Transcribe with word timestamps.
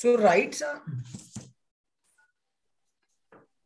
So 0.00 0.16
right, 0.16 0.54
sir. 0.54 0.80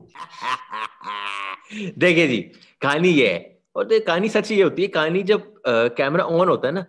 देखिए 1.99 2.26
जी 2.29 2.38
कहानी 2.83 3.08
ये 3.08 3.29
है। 3.29 3.37
और 3.77 3.85
तो 3.85 3.88
देख 3.88 4.07
कहानी 4.07 4.29
सच 4.29 4.51
ये 4.51 4.62
होती 4.62 4.83
है 4.83 4.89
कहानी 4.97 5.23
जब 5.31 5.62
कैमरा 5.67 6.25
ऑन 6.25 6.49
होता 6.49 6.69
है 6.69 6.75
ना 6.75 6.85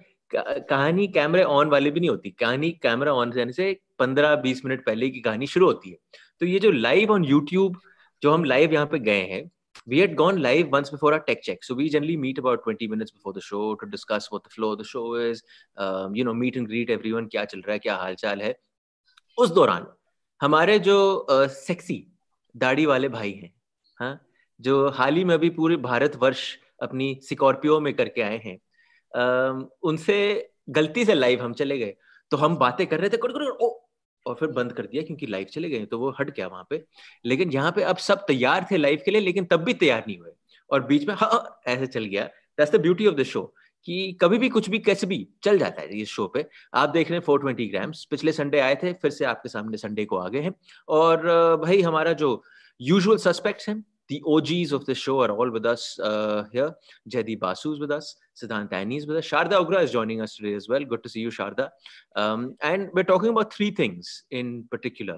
कहानी 0.69 1.07
कैमरे 1.17 1.43
ऑन 1.43 1.69
वाली 1.69 1.91
भी 1.91 1.99
नहीं 1.99 2.09
होती। 2.09 2.29
कहानी 2.39 2.71
कैमरा 2.83 3.13
ऑन 3.13 3.31
जाने 3.31 3.53
से 3.53 3.71
पंद्रह 3.99 4.35
बीस 4.47 4.65
मिनट 4.65 4.85
पहले 4.85 5.09
की 5.09 5.21
कहानी 5.21 5.47
शुरू 5.47 5.65
होती 5.67 5.89
है। 5.89 5.97
तो 6.41 6.45
ये 6.45 6.59
जो 6.59 6.71
लाइव 6.71 7.11
ऑन 7.11 7.25
यूट्यूब 7.25 7.79
जो 8.21 8.33
हम 8.33 8.43
लाइव 8.45 8.73
यहाँ 8.73 8.85
पे 8.91 8.99
गए 8.99 9.21
हैं 9.31 9.43
we 9.89 9.99
had 9.99 10.15
gone 10.15 10.39
live 10.41 10.69
once 10.73 10.89
before 10.91 11.13
our 11.13 11.19
tech 11.27 11.41
check 11.45 11.63
so 11.63 11.75
we 11.75 11.89
generally 11.89 12.17
meet 12.17 12.39
about 12.39 12.63
twenty 12.63 12.87
minutes 12.87 13.11
before 13.13 13.33
the 13.37 13.39
show 13.51 13.73
to 13.81 13.87
discuss 13.89 14.29
flow 14.55 14.75
the 14.75 14.83
show 14.93 15.01
is 15.21 15.41
you 16.17 16.25
know 16.25 16.33
meet 16.43 16.57
and 16.57 16.67
greet 16.67 16.89
everyone 16.89 17.27
क्या 17.27 17.45
चल 17.45 17.59
रहा 17.59 17.73
है 17.73 17.79
क्या 17.79 17.95
हालचाल 17.95 18.41
है। 18.41 18.55
उस 19.37 19.49
दौरान 19.51 19.85
हमारे 20.41 20.77
जो 20.79 21.25
सेक्सी 21.29 22.05
दाढ़ी 22.55 22.85
वाले 22.85 23.09
भाई 23.09 23.31
हैं, 23.31 23.51
हाँ, 23.99 24.21
जो 24.59 24.89
हाल 24.89 25.15
ही 25.15 25.23
में 25.23 25.33
अभी 25.35 25.49
पूरे 25.49 25.77
भारत 25.77 26.15
वर्ष 26.15 26.55
अपनी 26.81 27.19
सिकॉर्पियो 27.23 27.79
में 27.79 27.93
करके 27.95 28.21
आए 28.21 28.39
हैं, 28.45 28.57
उनसे 29.83 30.17
गलती 30.69 31.05
से 31.05 31.13
लाइव 31.13 31.41
हम 31.43 31.53
चले 31.53 31.77
गए. 31.77 31.95
तो 32.31 32.37
हम 32.37 32.55
बातें 32.57 32.85
कर 32.87 32.99
रहे 32.99 33.09
थे, 33.09 33.17
कुड़ 33.17 33.31
कुड़ 33.31 33.43
ओ, 33.43 33.69
और 34.25 34.35
फिर 34.35 34.49
बंद 34.51 34.73
कर 34.73 34.85
दिया 34.85 35.03
क्योंकि 35.03 35.27
लाइव 35.27 35.47
चले 35.51 35.69
गए 35.69 35.85
तो 35.85 35.99
वो 35.99 36.09
हट 36.19 36.29
गया 36.29 36.47
वहाँ 36.47 36.65
पे। 36.69 36.83
लेकिन 37.25 37.51
यहाँ 37.51 37.71
पे 37.71 37.83
अब 37.83 37.97
सब 37.97 38.25
तैयार 38.27 38.65
थे 38.71 38.77
लाइव 38.77 39.01
के 39.05 39.11
लिए 39.11 39.21
लेकिन 39.21 39.45
तब 39.45 39.63
भी 39.63 39.73
तैयार 39.75 40.03
नहीं 40.07 40.17
हुए। 40.19 40.31
और 40.69 40.83
बीच 40.83 41.07
में 41.07 41.13
हाँ, 41.15 41.29
हाँ 41.31 41.61
ऐसे 41.67 41.87
चल 41.87 42.05
गया। 42.05 42.25
That's 42.57 42.71
the 42.71 42.81
beauty 42.81 43.07
of 43.07 43.15
the 43.15 43.23
show 43.23 43.53
कि 43.85 44.17
कभी 44.21 44.37
भी 44.37 44.49
कुछ 44.49 44.69
भी 44.69 44.79
कैसे 44.79 45.07
भी 45.07 45.27
चल 45.43 45.57
जाता 45.59 45.81
है 45.81 45.99
इस 46.01 46.09
शो 46.09 46.27
पे 46.35 46.45
आप 46.73 46.89
देख 46.89 47.09
रहे 47.09 47.19
हैं 47.19 47.25
फोर 47.25 47.39
ट्वेंटी 47.41 47.67
ग्राम्स 47.67 48.03
पिछले 48.11 48.31
संडे 48.33 48.59
आए 48.59 48.75
थे 48.83 48.93
फिर 49.01 49.11
से 49.11 49.25
आपके 49.25 49.49
सामने 49.49 49.77
संडे 49.77 50.05
को 50.05 50.17
आ 50.17 50.27
गए 50.29 50.41
हैं 50.41 50.53
और 50.99 51.27
भाई 51.63 51.81
हमारा 51.81 52.13
जो 52.23 52.31
यूजुअल 52.81 53.17
सस्पेक्ट्स 53.27 53.69
हैं 53.69 53.83
The 54.09 54.21
OGs 54.23 54.71
of 54.71 54.85
the 54.85 54.93
show 54.93 55.21
are 55.21 55.31
all 55.31 55.49
with 55.49 55.65
us 55.65 55.97
uh, 55.99 56.43
here. 56.51 56.75
Jaydeep 57.09 57.39
Basu 57.39 57.73
is 57.73 57.79
with 57.79 57.91
us. 57.91 58.15
Siddhant 58.39 58.69
Aini 58.69 58.97
is 58.97 59.07
with 59.07 59.17
us. 59.17 59.27
Sharda 59.27 59.53
Ugra 59.53 59.81
is 59.81 59.91
joining 59.91 60.21
us 60.21 60.35
today 60.35 60.53
as 60.53 60.69
well. 60.69 60.85
Good 60.85 61.01
to 61.01 61.09
see 61.09 61.21
you, 61.21 61.29
Sharda. 61.29 61.69
Um, 62.15 62.55
and 62.61 62.89
we're 62.93 63.03
talking 63.03 63.29
about 63.29 63.51
three 63.51 63.71
things 63.71 64.23
in 64.29 64.65
particular. 64.69 65.17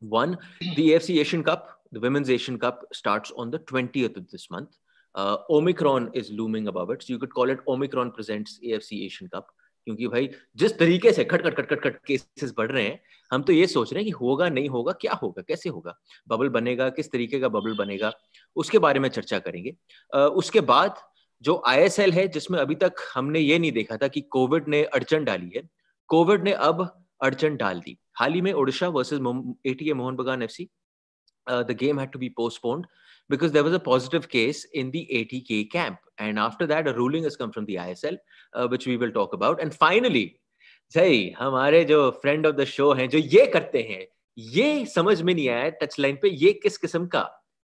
One, 0.00 0.36
the 0.60 0.90
AFC 0.90 1.18
Asian 1.18 1.42
Cup, 1.42 1.78
the 1.92 2.00
Women's 2.00 2.28
Asian 2.28 2.58
Cup 2.58 2.84
starts 2.92 3.32
on 3.38 3.50
the 3.50 3.60
20th 3.60 4.18
of 4.18 4.30
this 4.30 4.50
month. 4.50 4.76
Uh, 5.14 5.36
Omicron 5.48 6.10
is 6.12 6.30
looming 6.30 6.66
above 6.66 6.90
it. 6.90 7.02
So 7.02 7.12
you 7.12 7.18
could 7.18 7.32
call 7.32 7.48
it 7.48 7.58
Omicron 7.68 8.10
Presents 8.10 8.58
AFC 8.60 9.04
Asian 9.04 9.28
Cup. 9.28 9.46
क्योंकि 9.86 10.06
भाई 10.08 10.28
जिस 10.56 10.78
तरीके 10.78 11.12
से 11.12 11.24
खट 11.24 11.42
खट 11.42 11.54
खट 11.56 11.68
खट 11.70 11.80
खट 11.82 11.96
केसेस 12.06 12.52
बढ़ 12.58 12.70
रहे 12.72 12.84
हैं 12.84 13.00
हम 13.30 13.42
तो 13.42 13.52
ये 13.52 13.66
सोच 13.66 13.92
रहे 13.92 14.02
हैं 14.02 14.04
कि 14.04 14.18
होगा 14.20 14.48
नहीं 14.48 14.68
होगा 14.68 14.92
क्या 15.00 15.14
होगा 15.22 15.42
कैसे 15.48 15.68
होगा 15.68 15.94
बबल 16.28 16.48
बनेगा 16.48 16.88
किस 16.98 17.10
तरीके 17.12 17.40
का 17.40 17.48
बबल 17.48 17.74
बनेगा 17.78 18.12
उसके 18.56 18.78
बारे 18.78 19.00
में 19.00 19.08
चर्चा 19.08 19.38
करेंगे 19.38 19.74
उसके 20.38 20.60
बाद 20.70 21.02
जो 21.44 21.62
आईएसएल 21.68 22.12
है 22.12 22.26
जिसमें 22.28 22.58
अभी 22.58 22.74
तक 22.74 23.04
हमने 23.14 23.40
ये 23.40 23.58
नहीं 23.58 23.72
देखा 23.72 23.96
था 23.96 24.08
कि 24.08 24.20
कोविड 24.32 24.68
ने 24.68 24.82
अड़चन 24.94 25.24
डाली 25.24 25.52
है 25.56 25.68
कोविड 26.08 26.44
ने 26.44 26.52
अब 26.70 26.82
अड़चन 27.22 27.56
डाल 27.56 27.80
दी 27.80 27.96
हाल 28.20 28.32
ही 28.34 28.40
में 28.40 28.52
Odisha 28.52 28.88
versus 28.88 29.20
ATK 29.66 29.94
Mohun 29.94 30.16
Bagan 30.16 30.42
F 30.42 30.50
C 30.50 30.68
the 31.46 31.76
game 31.80 32.00
had 32.00 32.10
to 32.12 32.18
be 32.18 32.28
postponed 32.36 32.86
because 33.29 33.51
there 33.51 33.63
was 33.63 33.73
a 33.73 33.79
positive 33.79 34.27
case 34.29 34.65
in 34.73 34.91
the 34.91 35.07
ATK 35.13 35.71
camp. 35.71 35.99
And 36.17 36.39
after 36.39 36.67
that, 36.67 36.87
a 36.87 36.93
ruling 36.93 37.23
has 37.23 37.35
come 37.35 37.51
from 37.51 37.65
the 37.65 37.75
ISL, 37.75 38.17
uh, 38.53 38.67
which 38.67 38.87
we 38.87 38.97
will 38.97 39.11
talk 39.11 39.33
about. 39.33 39.61
And 39.61 39.73
finally, 39.73 40.39
सही 40.93 41.29
हमारे 41.39 41.83
जो 41.85 42.09
friend 42.21 42.45
of 42.47 42.55
the 42.55 42.63
show 42.65 42.91
हैं 42.93 43.07
जो 43.09 43.17
ये 43.17 43.45
करते 43.45 43.81
हैं 43.89 44.05
ये 44.37 44.85
समझ 44.85 45.21
में 45.21 45.33
नहीं 45.33 45.47
आया 45.49 45.69
टच 45.81 45.95
लाइन 45.99 46.15
पे 46.21 46.29
ये 46.29 46.53
किस 46.63 46.77
किस्म 46.77 47.07
का 47.07 47.21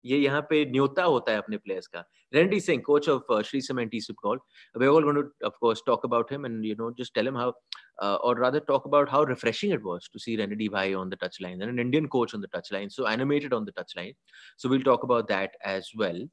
ये 0.05 0.19
यहाँ 0.19 0.41
पे 0.51 0.65
न्योता 0.65 1.05
होता 1.05 1.33
है 1.33 1.39
अपने 1.39 1.57
प्लेयर्स 1.57 1.87
का। 1.87 2.05
रणडी 2.33 2.61
सिंह 2.61 2.83
कोच 2.87 3.09
ऑफ़ 3.09 3.43
श्री 3.43 3.61
SIM 3.61 3.81
and 3.81 3.91
call 4.21 4.39
we 4.75 4.87
all 4.87 5.05
going 5.05 5.23
to 5.23 5.47
of 5.47 5.55
course 5.61 5.83
talk 5.87 6.05
about 6.05 6.33
him 6.33 6.47
and 6.47 6.65
you 6.65 6.75
know 6.79 6.91
just 7.01 7.15
tell 7.15 7.27
him 7.27 7.37
how 7.37 7.53
or 8.01 8.41
rather 8.41 8.65
talk 8.69 8.87
about 8.87 9.11
how 9.11 9.25
refreshing 9.25 9.73
it 9.73 9.83
was 9.85 10.09
to 10.13 10.19
see 10.19 10.37
Renedy 10.37 10.69
भाई 10.69 10.95
on 10.95 11.11
the 11.11 11.19
touchline 11.43 11.63
and 11.63 11.81
Indian 11.81 12.07
coach 12.17 12.35
on 12.35 12.41
the 12.41 12.49
touchline 12.73 12.89
so 12.89 13.09
animated 13.09 13.55
on 13.55 13.65
the 13.65 13.73
touchline 13.97 14.15
so 14.59 14.69
we 14.69 14.77
will 14.77 14.85
talk 14.85 15.05
about 15.05 15.29
that 15.29 15.57
as 15.67 15.93
well 15.97 16.29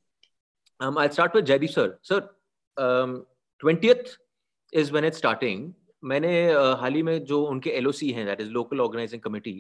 um 0.80 0.98
i'll 0.98 1.12
start 1.12 1.34
with 1.34 1.46
jaydeep 1.46 1.72
sir. 1.72 1.88
Sir 2.02 2.20
um 2.78 3.26
20th 3.62 4.18
is 4.74 4.92
when 4.92 5.04
it's 5.04 5.18
starting. 5.18 5.70
मैंने 6.04 6.32
uh, 6.52 6.78
हाल 6.78 6.94
ही 6.94 7.02
में 7.04 7.24
जो 7.26 7.42
उनके 7.46 7.70
LOC 7.70 8.10
हैं 8.12 8.26
that 8.26 8.40
is 8.42 8.50
local 8.50 8.80
organizing 8.82 9.22
committee 9.22 9.54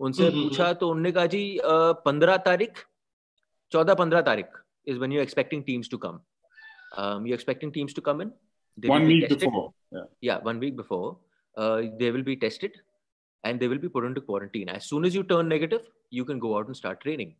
उनसे 0.00 0.22
हम्म, 0.22 0.34
हम्म, 0.34 0.48
पूछा 0.48 0.64
हम्म। 0.64 0.74
तो 0.74 0.88
उन्होंने 0.88 1.12
कहा 1.12 1.26
जी 1.26 1.40
uh, 1.56 1.94
पंद्रह 2.04 2.36
तारीख 2.46 2.78
14 3.72 3.96
15 3.96 4.24
tarik 4.24 4.50
is 4.84 4.98
when 4.98 5.10
you're 5.10 5.22
expecting 5.22 5.64
teams 5.64 5.88
to 5.88 5.98
come. 5.98 6.20
Um, 6.96 7.26
you're 7.26 7.34
expecting 7.34 7.72
teams 7.72 7.92
to 7.94 8.00
come 8.00 8.20
in. 8.20 8.32
They 8.76 8.88
one 8.88 9.06
week 9.06 9.28
before 9.28 9.72
yeah. 9.90 10.00
yeah. 10.20 10.38
one 10.38 10.58
week 10.58 10.76
before. 10.76 11.18
Uh, 11.56 11.82
they 11.98 12.10
will 12.10 12.22
be 12.22 12.36
tested 12.36 12.72
and 13.44 13.60
they 13.60 13.68
will 13.68 13.78
be 13.78 13.88
put 13.88 14.04
into 14.04 14.20
quarantine. 14.20 14.68
As 14.68 14.86
soon 14.86 15.04
as 15.04 15.14
you 15.14 15.22
turn 15.22 15.48
negative 15.48 15.82
you 16.10 16.24
can 16.24 16.38
go 16.38 16.56
out 16.58 16.66
and 16.66 16.76
start 16.76 17.00
training. 17.00 17.34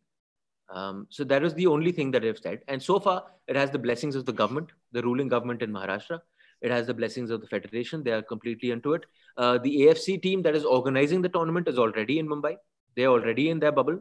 Um, 0.69 1.07
so 1.09 1.23
that 1.23 1.43
is 1.43 1.53
the 1.53 1.67
only 1.67 1.91
thing 1.91 2.11
that 2.11 2.23
i've 2.25 2.37
said. 2.37 2.61
And 2.67 2.81
so 2.81 2.99
far 2.99 3.23
it 3.47 3.55
has 3.55 3.71
the 3.71 3.79
blessings 3.79 4.15
of 4.15 4.25
the 4.25 4.33
government 4.33 4.69
the 4.91 5.01
ruling 5.01 5.27
government 5.27 5.61
in 5.61 5.71
maharashtra. 5.71 6.19
It 6.61 6.71
has 6.71 6.87
the 6.87 6.93
blessings 6.93 7.29
of 7.29 7.41
the 7.41 7.47
federation. 7.47 8.03
They 8.03 8.11
are 8.11 8.21
completely 8.21 8.71
into 8.71 8.93
it. 8.93 9.05
Uh, 9.37 9.57
the 9.57 9.81
afc 9.87 10.21
team 10.21 10.41
that 10.43 10.55
is 10.55 10.63
organizing 10.63 11.21
the 11.21 11.29
tournament 11.29 11.67
is 11.67 11.77
already 11.77 12.19
in 12.19 12.27
mumbai. 12.27 12.55
They're 12.95 13.13
already 13.17 13.49
in 13.49 13.59
their 13.59 13.71
bubble 13.71 13.99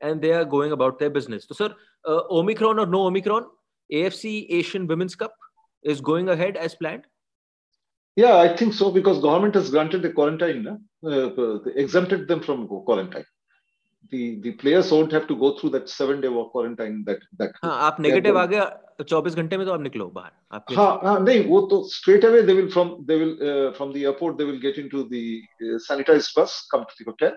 and 0.00 0.20
they 0.20 0.32
are 0.32 0.44
going 0.44 0.72
about 0.72 0.98
their 0.98 1.10
business. 1.10 1.46
So, 1.48 1.54
sir, 1.54 1.74
uh, 2.06 2.22
Omicron 2.30 2.78
or 2.78 2.86
no 2.86 3.06
Omicron, 3.06 3.46
AFC 3.92 4.46
Asian 4.50 4.86
Women's 4.86 5.14
Cup 5.14 5.34
is 5.82 6.00
going 6.00 6.28
ahead 6.28 6.56
as 6.56 6.74
planned? 6.74 7.04
Yeah, 8.16 8.36
I 8.36 8.56
think 8.56 8.74
so 8.74 8.90
because 8.90 9.20
government 9.20 9.54
has 9.54 9.70
granted 9.70 10.02
the 10.02 10.10
quarantine, 10.10 10.66
uh, 11.04 11.08
uh, 11.08 11.58
exempted 11.74 12.28
them 12.28 12.42
from 12.42 12.68
quarantine. 12.68 13.24
The 14.10 14.40
the 14.40 14.52
players 14.52 14.92
won't 14.92 15.12
have 15.12 15.26
to 15.28 15.36
go 15.36 15.58
through 15.58 15.70
that 15.70 15.88
seven 15.88 16.20
day 16.20 16.28
quarantine 16.52 17.04
that 17.06 17.20
that. 17.38 17.52
हाँ, 17.64 17.76
आप 17.90 18.00
negative 18.00 18.36
आ 18.36 18.44
गया 18.46 18.64
24 19.02 19.34
घंटे 19.34 19.56
में 19.56 19.66
तो 19.66 19.72
आप 19.72 19.80
निकलो 19.80 20.06
बाहर. 20.14 20.30
आपके 20.52 20.74
हाँ 20.74 21.00
हाँ 21.04 21.18
नहीं 21.20 21.44
वो 21.48 21.60
तो 21.70 21.82
straight 21.90 22.24
away 22.24 22.42
they 22.42 22.54
will 22.54 22.70
from 22.70 23.04
they 23.08 23.16
will 23.22 23.34
uh, 23.48 23.72
from 23.72 23.92
the 23.92 24.04
airport 24.04 24.38
they 24.38 24.44
will 24.44 24.60
get 24.60 24.78
into 24.78 25.08
the 25.08 25.42
uh, 25.62 25.78
sanitized 25.88 26.34
bus 26.36 26.68
come 26.70 26.84
to 26.84 26.94
the 26.98 27.10
hotel 27.10 27.32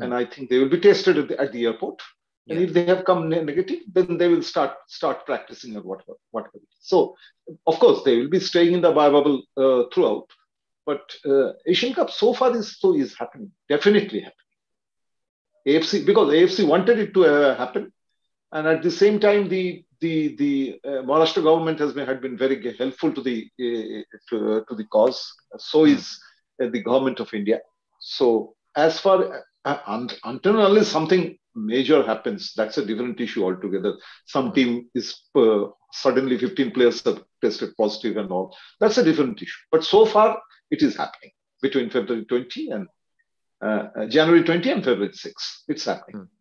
hmm. 0.00 0.04
and 0.04 0.14
I 0.14 0.24
think 0.24 0.50
they 0.50 0.58
will 0.58 0.68
be 0.68 0.80
tested 0.80 1.18
at 1.18 1.28
the, 1.28 1.40
at 1.40 1.52
the 1.52 1.66
airport 1.66 2.00
and 2.50 2.58
if 2.58 2.72
they 2.72 2.84
have 2.86 3.04
come 3.04 3.28
negative, 3.28 3.80
then 3.92 4.18
they 4.18 4.28
will 4.28 4.42
start 4.42 4.72
start 4.88 5.24
practicing 5.24 5.76
or 5.76 5.82
whatever. 5.82 6.14
whatever. 6.32 6.58
So, 6.80 7.16
of 7.66 7.78
course, 7.78 8.02
they 8.04 8.16
will 8.16 8.28
be 8.28 8.40
staying 8.40 8.72
in 8.72 8.80
the 8.80 8.90
bubble 8.90 9.42
uh, 9.56 9.84
throughout. 9.92 10.26
But 10.84 11.02
uh, 11.24 11.52
Asian 11.66 11.94
Cup 11.94 12.10
so 12.10 12.32
far 12.34 12.56
is 12.56 12.78
so 12.80 12.96
is 12.96 13.14
happening, 13.16 13.52
definitely 13.68 14.20
happening. 14.20 14.50
AFC 15.68 16.04
because 16.04 16.32
AFC 16.32 16.66
wanted 16.66 16.98
it 16.98 17.14
to 17.14 17.24
uh, 17.24 17.56
happen, 17.56 17.92
and 18.50 18.66
at 18.66 18.82
the 18.82 18.90
same 18.90 19.20
time, 19.20 19.48
the 19.48 19.84
the 20.00 20.34
the 20.36 20.80
uh, 20.84 21.02
Maharashtra 21.02 21.44
government 21.44 21.78
has 21.78 21.92
been 21.92 22.06
had 22.06 22.20
been 22.20 22.36
very 22.36 22.76
helpful 22.76 23.12
to 23.12 23.22
the 23.22 23.48
uh, 23.60 24.02
to, 24.30 24.64
to, 24.68 24.74
the 24.74 24.84
cause. 24.90 25.32
So 25.58 25.84
hmm. 25.84 25.92
is 25.92 26.18
uh, 26.60 26.68
the 26.68 26.82
government 26.82 27.20
of 27.20 27.32
India. 27.32 27.60
So 28.00 28.56
as 28.74 28.98
far 28.98 29.44
until 29.65 30.65
unless 30.65 30.87
something 30.87 31.37
major 31.55 32.03
happens, 32.03 32.53
that's 32.55 32.77
a 32.77 32.85
different 32.85 33.19
issue 33.19 33.43
altogether. 33.43 33.93
Some 34.25 34.51
team 34.51 34.89
is 34.93 35.15
uh, 35.35 35.67
suddenly 35.91 36.37
15 36.37 36.71
players 36.71 37.03
have 37.05 37.23
tested 37.41 37.73
positive 37.77 38.17
and 38.17 38.31
all. 38.31 38.55
That's 38.79 38.97
a 38.97 39.03
different 39.03 39.41
issue. 39.41 39.61
But 39.71 39.83
so 39.83 40.05
far, 40.05 40.39
it 40.69 40.81
is 40.81 40.95
happening 40.95 41.31
between 41.61 41.89
February 41.89 42.25
20 42.25 42.69
and 42.69 42.87
uh, 43.61 43.87
uh 43.97 44.05
January 44.07 44.43
20 44.43 44.71
and 44.71 44.83
February 44.83 45.13
6. 45.13 45.63
It's 45.67 45.85
happening. 45.85 46.21
Hmm. 46.21 46.31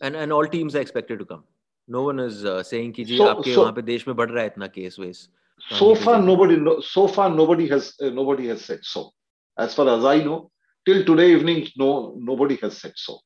And 0.00 0.16
and 0.16 0.32
all 0.32 0.46
teams 0.46 0.76
are 0.76 0.80
expected 0.80 1.18
to 1.18 1.24
come. 1.24 1.44
No 1.88 2.02
one 2.02 2.20
is 2.20 2.44
uh, 2.44 2.62
saying 2.62 2.92
कि 2.92 3.04
जी 3.04 3.16
so, 3.18 3.26
आपके 3.34 3.54
so, 3.54 3.60
वहाँ 3.60 3.72
पे 3.72 3.82
देश 3.82 4.06
में 4.08 4.16
बढ़ 4.16 4.30
रहा 4.30 4.42
है 4.42 4.46
इतना 4.46 4.66
केस 4.66 4.96
वेस. 5.00 5.28
So 5.70 5.94
far, 5.94 6.22
nobody 6.22 6.56
so 6.88 7.08
far 7.08 7.30
nobody 7.30 7.66
has 7.68 7.94
uh, 8.00 8.10
nobody 8.10 8.46
has 8.48 8.64
said 8.64 8.80
so. 8.82 9.10
As 9.58 9.74
far 9.74 9.88
as 9.88 10.04
I 10.04 10.22
know, 10.22 10.50
till 10.86 11.04
today 11.04 11.32
evening, 11.32 11.66
no 11.76 12.14
nobody 12.18 12.56
has 12.56 12.76
said 12.78 12.92
so 12.96 13.20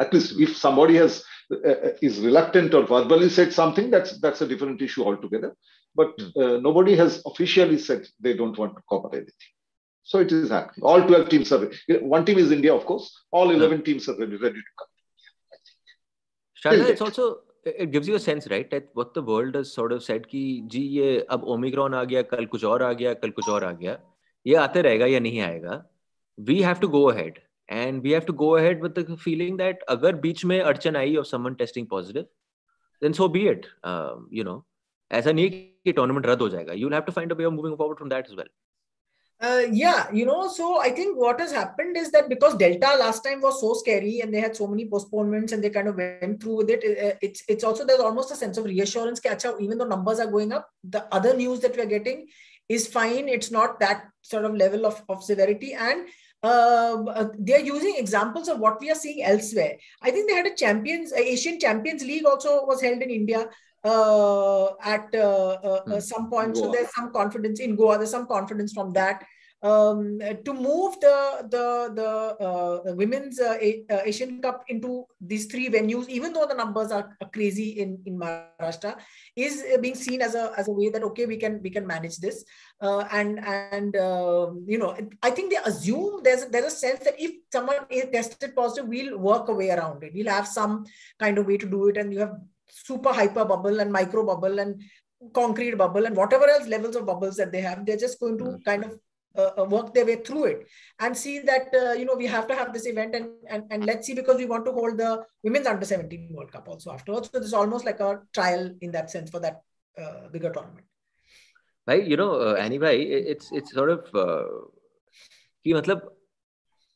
at 0.00 0.12
least 0.14 0.40
if 0.40 0.56
somebody 0.56 0.96
has 0.96 1.22
uh, 1.52 1.68
uh, 1.70 1.92
is 2.00 2.18
reluctant 2.20 2.74
or 2.74 2.82
verbally 2.86 3.28
said 3.28 3.52
something 3.52 3.90
that's 3.90 4.18
that's 4.20 4.40
a 4.40 4.48
different 4.52 4.80
issue 4.80 5.04
altogether 5.04 5.54
but 5.94 6.12
hmm. 6.18 6.42
uh, 6.42 6.56
nobody 6.68 6.94
has 6.96 7.22
officially 7.26 7.78
said 7.78 8.06
they 8.20 8.34
don't 8.40 8.58
want 8.62 8.74
to 8.76 8.82
cover 8.92 9.10
anything 9.12 9.52
so 10.02 10.18
it 10.18 10.32
is 10.32 10.48
happening 10.50 10.84
all 10.84 11.02
12 11.02 11.28
teams 11.28 11.52
are 11.52 11.60
one 12.16 12.24
team 12.24 12.38
is 12.38 12.56
india 12.58 12.74
of 12.74 12.86
course 12.90 13.06
all 13.30 13.50
11 13.50 13.82
teams 13.82 14.08
are 14.08 14.18
ready, 14.18 14.36
ready 14.36 14.62
to 14.68 14.74
come 14.80 14.88
Sharda, 16.62 16.88
it's 16.90 17.00
also 17.00 17.40
it 17.64 17.90
gives 17.90 18.08
you 18.08 18.14
a 18.14 18.20
sense 18.20 18.48
right 18.50 18.70
that 18.70 18.88
what 18.94 19.14
the 19.14 19.22
world 19.22 19.54
has 19.54 19.72
sort 19.72 19.92
of 19.92 20.02
said 20.02 20.26
कि 20.26 20.42
जी 20.72 20.80
ये 20.96 21.26
अब 21.30 21.44
Omicron 21.54 21.94
आ 21.94 22.02
गया 22.10 22.22
कल 22.32 22.46
कुछ 22.54 22.64
और 22.64 22.82
आ 22.82 22.92
गया 23.00 23.14
कल 23.22 23.30
कुछ 23.38 23.48
और 23.48 23.64
आ 23.64 23.72
गया 23.80 23.98
ये 24.46 24.54
आते 24.56 24.82
रहेगा 24.82 25.06
या 25.06 25.20
नहीं 25.20 25.40
आएगा 25.40 25.76
we 26.50 26.60
have 26.62 26.80
to 26.80 26.88
go 26.88 27.10
ahead 27.10 27.40
and 27.68 28.02
we 28.02 28.10
have 28.10 28.26
to 28.26 28.32
go 28.32 28.56
ahead 28.56 28.80
with 28.80 28.94
the 28.94 29.16
feeling 29.16 29.56
that 29.62 29.82
agar 29.94 30.12
beach 30.26 30.44
mein 30.52 30.66
archan 30.72 30.98
aayi 31.02 31.18
or 31.22 31.24
someone 31.32 31.56
testing 31.62 31.86
positive 31.94 32.26
then 33.04 33.14
so 33.20 33.28
be 33.28 33.46
it 33.54 33.70
um, 33.92 34.28
you 34.40 34.44
know 34.50 34.58
ऐसा 35.18 35.32
नहीं 35.32 35.50
कि 35.84 35.92
tournament 35.92 36.26
रद्द 36.26 36.42
हो 36.42 36.48
जाएगा 36.48 36.72
you 36.80 36.88
have 36.88 37.00
to 37.06 37.12
find 37.12 37.32
a 37.32 37.36
way 37.36 37.44
of 37.44 37.52
moving 37.52 37.76
forward 37.76 37.98
from 37.98 38.10
that 38.10 38.26
as 38.30 38.36
well 38.38 38.48
uh, 39.40 39.62
yeah, 39.72 40.10
you 40.12 40.26
know, 40.26 40.48
so 40.48 40.80
I 40.80 40.90
think 40.90 41.16
what 41.16 41.40
has 41.40 41.50
happened 41.50 41.96
is 41.96 42.10
that 42.14 42.28
because 42.28 42.56
Delta 42.56 42.88
last 43.02 43.24
time 43.24 43.40
was 43.40 43.60
so 43.60 43.72
scary 43.72 44.20
and 44.20 44.34
they 44.34 44.40
had 44.40 44.54
so 44.54 44.66
many 44.66 44.84
postponements 44.86 45.54
and 45.54 45.64
they 45.64 45.70
kind 45.70 45.88
of 45.88 45.96
went 45.96 46.42
through 46.42 46.56
with 46.58 46.72
it, 46.74 46.84
uh, 47.04 47.14
it's 47.28 47.42
it's 47.54 47.64
also 47.64 47.86
there's 47.86 48.00
almost 48.00 48.34
a 48.34 48.36
sense 48.40 48.58
of 48.58 48.66
reassurance. 48.66 49.22
Catch 49.28 49.46
up, 49.46 49.62
even 49.66 49.78
though 49.78 49.86
numbers 49.86 50.20
are 50.20 50.30
going 50.34 50.52
up, 50.58 50.68
the 50.96 51.02
other 51.20 51.34
news 51.38 51.60
that 51.60 51.80
we're 51.82 51.86
getting 51.86 52.26
is 52.68 52.86
fine. 52.86 53.28
It's 53.28 53.50
not 53.50 53.80
that 53.80 54.04
sort 54.20 54.44
of 54.44 54.54
level 54.54 54.84
of, 54.90 55.02
of 55.08 55.24
severity. 55.24 55.72
And 55.72 56.06
uh, 56.45 57.29
they're 57.39 57.65
using 57.65 57.95
examples 57.97 58.47
of 58.47 58.59
what 58.59 58.79
we 58.79 58.91
are 58.91 58.95
seeing 58.95 59.23
elsewhere. 59.23 59.77
I 60.01 60.11
think 60.11 60.29
they 60.29 60.35
had 60.35 60.47
a 60.47 60.55
champions, 60.55 61.13
Asian 61.13 61.59
Champions 61.59 62.03
League 62.03 62.25
also 62.25 62.65
was 62.65 62.81
held 62.81 63.01
in 63.01 63.09
India 63.09 63.47
uh, 63.83 64.71
at 64.83 65.13
uh, 65.13 65.49
uh, 65.63 65.81
hmm. 65.81 65.99
some 65.99 66.29
point. 66.29 66.55
Goa. 66.55 66.63
So 66.63 66.71
there's 66.71 66.93
some 66.93 67.11
confidence 67.11 67.59
in 67.59 67.75
Goa. 67.75 67.97
There's 67.97 68.11
some 68.11 68.27
confidence 68.27 68.73
from 68.73 68.93
that. 68.93 69.23
Um, 69.65 70.21
to 70.21 70.53
move 70.53 70.93
the 71.01 71.17
the 71.49 71.65
the 71.97 72.11
uh, 72.37 72.93
women's 72.93 73.39
uh, 73.39 73.57
uh, 73.89 74.01
Asian 74.05 74.37
Cup 74.39 74.61
into 74.69 75.09
these 75.19 75.47
three 75.47 75.69
venues, 75.73 76.07
even 76.07 76.33
though 76.33 76.45
the 76.45 76.53
numbers 76.53 76.91
are 76.91 77.17
crazy 77.33 77.81
in 77.81 77.97
in 78.05 78.13
Maharashtra, 78.19 79.01
is 79.35 79.65
being 79.81 79.95
seen 79.95 80.21
as 80.21 80.35
a 80.35 80.53
as 80.55 80.67
a 80.67 80.71
way 80.71 80.89
that 80.93 81.01
okay 81.09 81.25
we 81.25 81.37
can 81.37 81.63
we 81.65 81.71
can 81.71 81.87
manage 81.87 82.17
this, 82.17 82.45
and 83.09 83.41
and 83.41 83.97
um, 83.97 84.61
you 84.67 84.77
know 84.77 84.93
I 85.23 85.31
think 85.31 85.49
they 85.49 85.57
assume 85.65 86.21
there's 86.21 86.45
there's 86.53 86.69
a 86.69 86.77
sense 86.85 87.01
that 87.01 87.17
if 87.17 87.33
someone 87.51 87.89
is 87.89 88.05
tested 88.13 88.55
positive, 88.55 88.85
we'll 88.87 89.17
work 89.17 89.49
a 89.49 89.55
way 89.55 89.71
around 89.71 90.03
it. 90.03 90.13
We'll 90.13 90.29
have 90.29 90.47
some 90.47 90.85
kind 91.17 91.39
of 91.39 91.47
way 91.47 91.57
to 91.57 91.65
do 91.65 91.87
it, 91.87 91.97
and 91.97 92.13
you 92.13 92.19
have 92.19 92.37
super 92.69 93.11
hyper 93.11 93.45
bubble 93.45 93.79
and 93.79 93.91
micro 93.91 94.23
bubble 94.29 94.59
and 94.59 94.79
concrete 95.33 95.73
bubble 95.73 96.05
and 96.05 96.15
whatever 96.15 96.47
else 96.47 96.67
levels 96.67 96.95
of 96.95 97.07
bubbles 97.07 97.35
that 97.37 97.51
they 97.51 97.61
have 97.61 97.85
they're 97.85 97.97
just 97.97 98.19
going 98.19 98.37
to 98.37 98.43
mm. 98.43 98.63
kind 98.65 98.83
of 98.83 98.99
uh, 99.36 99.50
uh, 99.58 99.64
work 99.64 99.94
their 99.94 100.06
way 100.06 100.16
through 100.16 100.44
it 100.44 100.66
and 100.98 101.16
see 101.16 101.38
that 101.38 101.74
uh, 101.74 101.92
you 101.92 102.04
know 102.04 102.14
we 102.14 102.26
have 102.26 102.46
to 102.48 102.54
have 102.54 102.72
this 102.72 102.86
event 102.86 103.14
and, 103.14 103.28
and 103.48 103.64
and 103.70 103.84
let's 103.84 104.06
see 104.06 104.14
because 104.14 104.36
we 104.36 104.46
want 104.46 104.64
to 104.64 104.72
hold 104.72 104.98
the 104.98 105.24
women's 105.44 105.66
under 105.66 105.86
17 105.86 106.28
world 106.32 106.50
cup 106.52 106.68
also 106.68 106.92
afterwards 106.92 107.30
so 107.32 107.38
this 107.38 107.48
is 107.48 107.54
almost 107.54 107.84
like 107.84 108.00
a 108.00 108.20
trial 108.32 108.70
in 108.80 108.90
that 108.90 109.10
sense 109.10 109.30
for 109.30 109.40
that 109.40 109.62
uh, 109.96 110.28
bigger 110.32 110.50
tournament 110.50 110.86
भाई 111.86 112.02
you 112.12 112.16
know 112.16 112.32
uh, 112.46 112.54
Annie 112.54 112.78
भाई 112.78 113.06
it's 113.34 113.52
it's 113.52 113.72
sort 113.72 113.90
of 113.90 114.00
uh, 114.14 114.44
कि 115.64 115.74
मतलब 115.74 116.16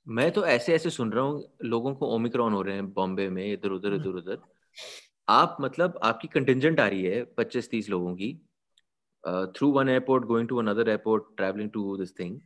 मैं 0.08 0.31
तो 0.32 0.44
ऐसे 0.46 0.75
ऐसे 0.75 0.90
सुन 0.90 1.12
रहा 1.12 1.25
हूँ 1.25 1.56
लोगों 1.64 1.94
को 1.94 2.06
ओमिक्रॉन 2.14 2.52
हो 2.52 2.62
रहे 2.62 2.75
हैं 2.75 2.92
बॉम्बे 2.92 3.28
में 3.31 3.44
इधर 3.52 3.70
उधर 3.70 3.94
इधर 3.94 4.16
उधर 4.20 4.38
आप 5.28 5.56
मतलब 5.60 5.98
आपकी 6.02 6.28
कंटिजेंट 6.28 6.81
आ 6.81 6.86
रही 6.88 7.04
है 7.04 7.22
पच्चीस 7.38 7.70
तीस 7.70 7.88
लोगों 7.90 8.14
की 8.16 8.28
through 9.56 9.70
one 9.72 9.88
airport 9.88 10.25
going 10.25 10.48
to 10.48 10.58
another 10.58 10.88
airport 10.88 11.25
travelling 11.36 11.70
to 11.70 11.96
this 11.96 12.19
thing 12.19 12.40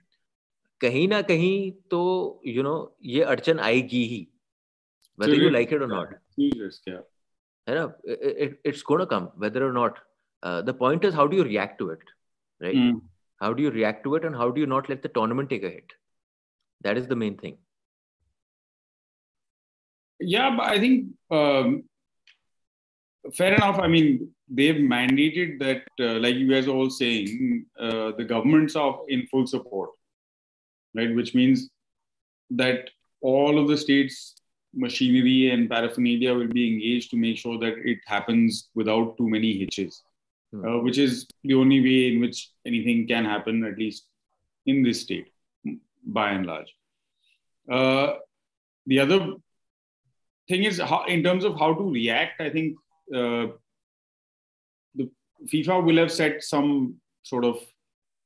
कहीं 0.81 1.06
ना 1.08 1.20
कहीं 1.31 1.70
तो 1.90 2.00
यू 2.46 2.55
you 2.55 2.62
नो 2.64 2.75
know, 2.75 2.90
ये 3.14 3.23
अड़चन 3.35 3.61
आएगी 3.69 4.05
ही 4.14 4.26
whether 5.20 5.35
you 5.35 5.50
like 5.50 5.73
it 5.76 5.82
or 5.85 5.88
not 5.93 6.12
है 7.69 7.75
ना 7.79 7.85
it's 8.70 8.82
going 8.90 9.00
to 9.00 9.06
come 9.12 9.31
whether 9.44 9.62
or 9.69 9.73
not 9.79 9.99
uh, 10.43 10.62
the 10.69 10.75
point 10.82 11.05
is 11.05 11.14
how 11.20 11.26
do 11.32 11.37
you 11.37 11.46
react 11.49 11.79
to 11.79 11.90
it 11.90 12.12
right 12.61 12.76
mm. 12.82 13.00
how 13.43 13.52
do 13.52 13.62
you 13.62 13.73
react 13.79 14.05
to 14.05 14.14
it 14.19 14.25
and 14.29 14.40
how 14.43 14.50
do 14.50 14.64
you 14.64 14.70
not 14.75 14.88
let 14.93 15.02
the 15.06 15.12
tournament 15.19 15.50
take 15.55 15.67
a 15.70 15.73
hit 15.75 15.96
that 16.87 17.00
is 17.02 17.08
the 17.12 17.19
main 17.25 17.37
thing 17.43 17.58
yeah 20.20 20.56
but 20.56 20.67
i 20.67 20.79
think 20.79 21.06
um, 21.31 21.82
fair 23.31 23.54
enough. 23.54 23.80
I 23.80 23.88
mean, 23.88 24.30
they've 24.50 24.75
mandated 24.75 25.60
that, 25.60 25.84
uh, 26.00 26.20
like 26.20 26.36
you 26.36 26.50
guys 26.50 26.68
are 26.68 26.72
all 26.72 26.90
saying, 26.90 27.66
uh, 27.80 28.12
the 28.18 28.25
governments 28.25 28.75
are 28.75 29.00
in 29.08 29.28
full 29.28 29.48
support, 29.48 29.92
right? 30.94 31.14
Which 31.16 31.34
means 31.34 31.70
that 32.52 32.90
all 33.22 33.58
of 33.58 33.68
the 33.68 33.78
states' 33.78 34.36
machinery 34.74 35.52
and 35.52 35.70
paraphernalia 35.70 36.34
will 36.34 36.48
be 36.48 36.68
engaged 36.74 37.12
to 37.12 37.18
make 37.18 37.38
sure 37.38 37.58
that 37.60 37.75
it 37.86 38.00
happens 38.06 38.70
without 38.75 39.18
too 39.18 39.30
many 39.30 39.58
hitches, 39.58 40.02
hmm. 40.52 40.66
uh, 40.68 40.80
which 40.80 40.98
is 40.98 41.28
the 41.44 41.54
only 41.54 41.80
way 41.81 42.14
in 42.14 42.20
which 42.20 42.50
anything 42.66 43.08
can 43.08 43.24
happen, 43.24 43.64
at 43.64 43.78
least 43.78 44.08
in 44.66 44.84
this 44.84 45.02
state, 45.02 45.28
by 46.06 46.31
and 46.31 46.46
large. 46.46 46.75
Uh, 47.72 48.16
the 48.88 49.00
other 49.00 49.36
thing 50.50 50.64
is 50.64 50.80
how, 50.80 51.06
in 51.06 51.24
terms 51.24 51.46
of 51.46 51.58
how 51.58 51.74
to 51.74 51.92
react, 51.92 52.42
I 52.42 52.50
think 52.50 52.78
the 53.09 53.53
FIFA 55.51 55.83
will 55.83 55.97
have 55.97 56.11
set 56.11 56.44
some 56.44 56.95
sort 57.23 57.45
of 57.45 57.59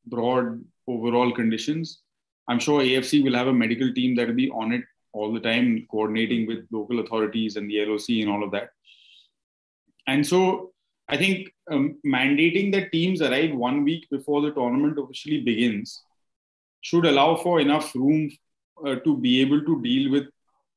broad 0.06 0.64
overall 0.88 1.34
conditions. 1.34 2.02
I'm 2.48 2.60
sure 2.60 2.82
AFC 2.82 3.24
will 3.24 3.36
have 3.36 3.48
a 3.48 3.54
medical 3.54 3.94
team 3.94 4.16
that 4.16 4.28
will 4.28 4.36
be 4.36 4.50
on 4.50 4.72
it 4.72 4.84
all 5.14 5.34
the 5.34 5.40
time, 5.40 5.86
coordinating 5.92 6.48
with 6.48 6.66
local 6.72 7.00
authorities 7.00 7.56
and 7.56 7.70
the 7.70 7.86
LOC 7.86 8.10
and 8.10 8.30
all 8.30 8.44
of 8.44 8.52
that. 8.52 8.70
And 10.08 10.26
so 10.26 10.72
I 11.10 11.18
think 11.18 11.50
um, 11.70 11.98
mandating 12.06 12.72
that 12.74 12.92
teams 12.92 13.22
arrive 13.22 13.54
one 13.54 13.84
week 13.84 14.08
before 14.10 14.42
the 14.42 14.52
tournament 14.52 14.98
officially 14.98 15.42
begins 15.42 16.02
should 16.82 17.06
allow 17.06 17.36
for 17.36 17.60
enough 17.60 17.94
room 17.96 18.32
uh, 18.86 18.96
to 18.96 19.18
be 19.18 19.42
able 19.42 19.62
to 19.62 19.82
deal 19.82 20.12
with 20.12 20.26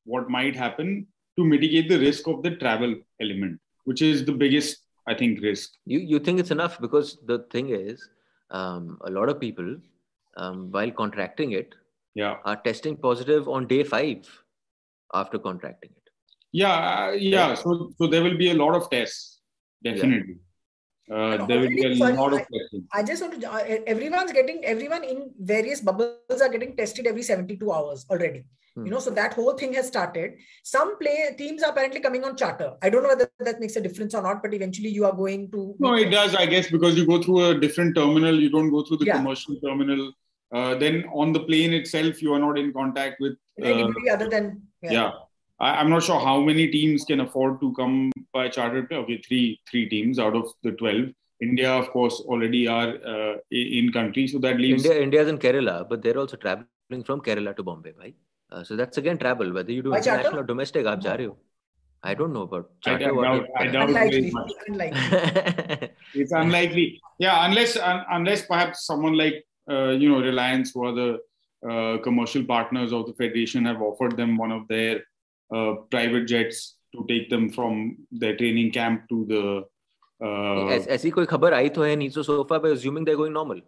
what 0.03 0.29
might 0.29 0.55
happen 0.55 1.07
to 1.37 1.45
mitigate 1.45 1.87
the 1.87 1.99
risk 1.99 2.27
of 2.27 2.43
the 2.43 2.55
travel 2.55 2.95
element 3.21 3.59
which 3.85 4.01
is 4.01 4.25
the 4.25 4.31
biggest, 4.31 4.77
I 5.07 5.13
think, 5.13 5.41
risk. 5.41 5.71
You 5.85 5.99
you 5.99 6.19
think 6.19 6.39
it's 6.39 6.51
enough 6.51 6.79
because 6.79 7.17
the 7.25 7.39
thing 7.51 7.69
is, 7.69 8.07
um, 8.49 8.97
a 9.05 9.11
lot 9.11 9.29
of 9.29 9.39
people, 9.39 9.77
um, 10.37 10.71
while 10.71 10.91
contracting 10.91 11.53
it, 11.53 11.75
yeah, 12.13 12.37
are 12.45 12.55
testing 12.57 12.97
positive 12.97 13.47
on 13.47 13.67
day 13.67 13.83
five 13.83 14.29
after 15.13 15.39
contracting 15.39 15.91
it. 15.91 16.09
Yeah, 16.51 16.73
uh, 16.73 17.11
yeah. 17.11 17.53
So 17.55 17.91
so 17.97 18.07
there 18.07 18.23
will 18.23 18.37
be 18.37 18.51
a 18.51 18.53
lot 18.53 18.75
of 18.75 18.89
tests, 18.89 19.39
definitely. 19.83 20.35
Yeah. 20.37 20.47
Uh, 21.11 21.45
there 21.45 21.59
will 21.59 21.67
be 21.67 21.85
a 21.85 21.95
sorry, 21.95 22.13
lot 22.13 22.31
of 22.31 22.39
testing. 22.39 22.87
I, 22.93 22.99
I 22.99 23.03
just 23.03 23.21
want 23.21 23.41
to. 23.41 23.51
Uh, 23.51 23.79
everyone's 23.85 24.31
getting 24.31 24.63
everyone 24.63 25.03
in 25.03 25.31
various 25.39 25.81
bubbles 25.81 26.41
are 26.41 26.49
getting 26.49 26.75
tested 26.77 27.07
every 27.07 27.23
seventy 27.23 27.57
two 27.57 27.71
hours 27.71 28.05
already. 28.09 28.45
Hmm. 28.75 28.85
You 28.85 28.91
know, 28.91 28.99
so 28.99 29.09
that 29.11 29.33
whole 29.33 29.53
thing 29.57 29.73
has 29.73 29.87
started. 29.87 30.35
Some 30.63 30.97
play 30.97 31.35
teams 31.37 31.61
are 31.63 31.71
apparently 31.71 31.99
coming 31.99 32.23
on 32.23 32.37
charter. 32.37 32.73
I 32.81 32.89
don't 32.89 33.03
know 33.03 33.09
whether 33.09 33.29
that 33.39 33.59
makes 33.59 33.75
a 33.75 33.81
difference 33.81 34.15
or 34.15 34.21
not, 34.21 34.41
but 34.41 34.53
eventually 34.53 34.89
you 34.89 35.05
are 35.05 35.13
going 35.13 35.51
to. 35.51 35.75
No, 35.79 35.95
it 35.95 36.09
does, 36.09 36.35
I 36.35 36.45
guess, 36.45 36.69
because 36.69 36.95
you 36.97 37.05
go 37.05 37.21
through 37.21 37.49
a 37.49 37.59
different 37.59 37.95
terminal. 37.95 38.39
You 38.39 38.49
don't 38.49 38.69
go 38.69 38.83
through 38.83 38.97
the 38.97 39.05
yeah. 39.05 39.17
commercial 39.17 39.55
terminal. 39.59 40.13
Uh, 40.53 40.75
then 40.75 41.05
on 41.13 41.33
the 41.33 41.41
plane 41.41 41.73
itself, 41.73 42.21
you 42.21 42.33
are 42.33 42.39
not 42.39 42.57
in 42.57 42.71
contact 42.73 43.19
with 43.19 43.33
uh, 43.61 43.65
anybody 43.65 44.09
other 44.09 44.29
than. 44.29 44.61
Yeah. 44.81 44.91
yeah. 44.91 45.11
I, 45.59 45.79
am 45.79 45.89
not 45.89 46.03
sure 46.03 46.19
how 46.19 46.41
many 46.41 46.67
teams 46.67 47.05
can 47.05 47.19
afford 47.19 47.59
to 47.61 47.73
come 47.73 48.11
by 48.33 48.49
charter. 48.49 48.87
Okay, 48.91 49.21
three 49.27 49.59
three 49.69 49.87
teams 49.87 50.17
out 50.17 50.35
of 50.35 50.51
the 50.63 50.71
twelve. 50.71 51.09
India, 51.41 51.71
of 51.71 51.89
course, 51.89 52.19
already 52.21 52.67
are 52.67 52.89
uh, 53.05 53.35
in 53.51 53.91
country, 53.91 54.27
so 54.27 54.39
that 54.39 54.57
leaves. 54.57 54.85
India, 54.85 55.21
is 55.21 55.27
in 55.27 55.37
Kerala, 55.37 55.87
but 55.89 56.01
they're 56.01 56.17
also 56.17 56.37
traveling 56.37 57.03
from 57.03 57.21
Kerala 57.21 57.55
to 57.55 57.63
Bombay, 57.63 57.93
right? 57.97 58.15
Uh, 58.51 58.63
so 58.63 58.75
that's 58.75 58.97
again 58.97 59.17
travel. 59.17 59.53
Whether 59.53 59.71
you 59.71 59.81
do 59.81 59.93
international 59.95 60.39
or 60.39 60.43
domestic, 60.43 60.85
आप 60.85 60.99
जा 60.99 61.13
रहे 61.13 61.25
हो. 61.27 61.37
I 62.03 62.15
don't 62.15 62.33
know 62.33 62.41
about 62.41 62.69
charter. 62.81 63.09
I 63.19 63.23
doubt, 63.23 63.47
I 63.57 63.67
doubt 63.67 63.89
unlikely. 63.89 64.33
unlikely. 64.67 65.89
it's 66.15 66.31
unlikely. 66.31 66.99
Yeah, 67.19 67.45
unless 67.45 67.77
un, 67.77 68.03
unless 68.09 68.45
perhaps 68.45 68.85
someone 68.85 69.17
like 69.17 69.45
uh, 69.69 69.89
you 69.89 70.09
know 70.09 70.19
Reliance, 70.19 70.71
who 70.73 70.85
are 70.85 70.93
the 70.93 71.19
uh, 71.69 71.97
commercial 72.03 72.43
partners 72.43 72.91
of 72.91 73.05
the 73.05 73.13
federation, 73.13 73.65
have 73.65 73.81
offered 73.81 74.17
them 74.17 74.37
one 74.37 74.51
of 74.51 74.67
their 74.67 75.03
uh, 75.55 75.73
private 75.91 76.25
jets 76.25 76.77
to 76.95 77.05
take 77.07 77.29
them 77.29 77.49
from 77.49 77.97
their 78.11 78.35
training 78.35 78.71
camp 78.71 79.07
to 79.09 79.25
the. 79.33 79.43
Uh, 80.25 80.79
ऐसी 80.95 81.09
कोई 81.09 81.25
खबर 81.25 81.53
आई 81.53 81.69
तो 81.75 81.83
है 81.83 81.95
नीचे 81.95 82.23
sofa 82.23 82.57
पे 82.65 82.73
assuming 82.73 83.05
they're 83.05 83.21
going 83.21 83.33
normal. 83.37 83.61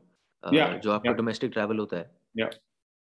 Uh, 0.43 0.51
yeah, 0.53 0.77
जो 0.79 0.91
आपका 0.91 1.15
domestic 1.21 1.53
travel 1.53 1.79
होता 1.79 1.97
है. 1.97 2.09
Yeah, 2.37 2.51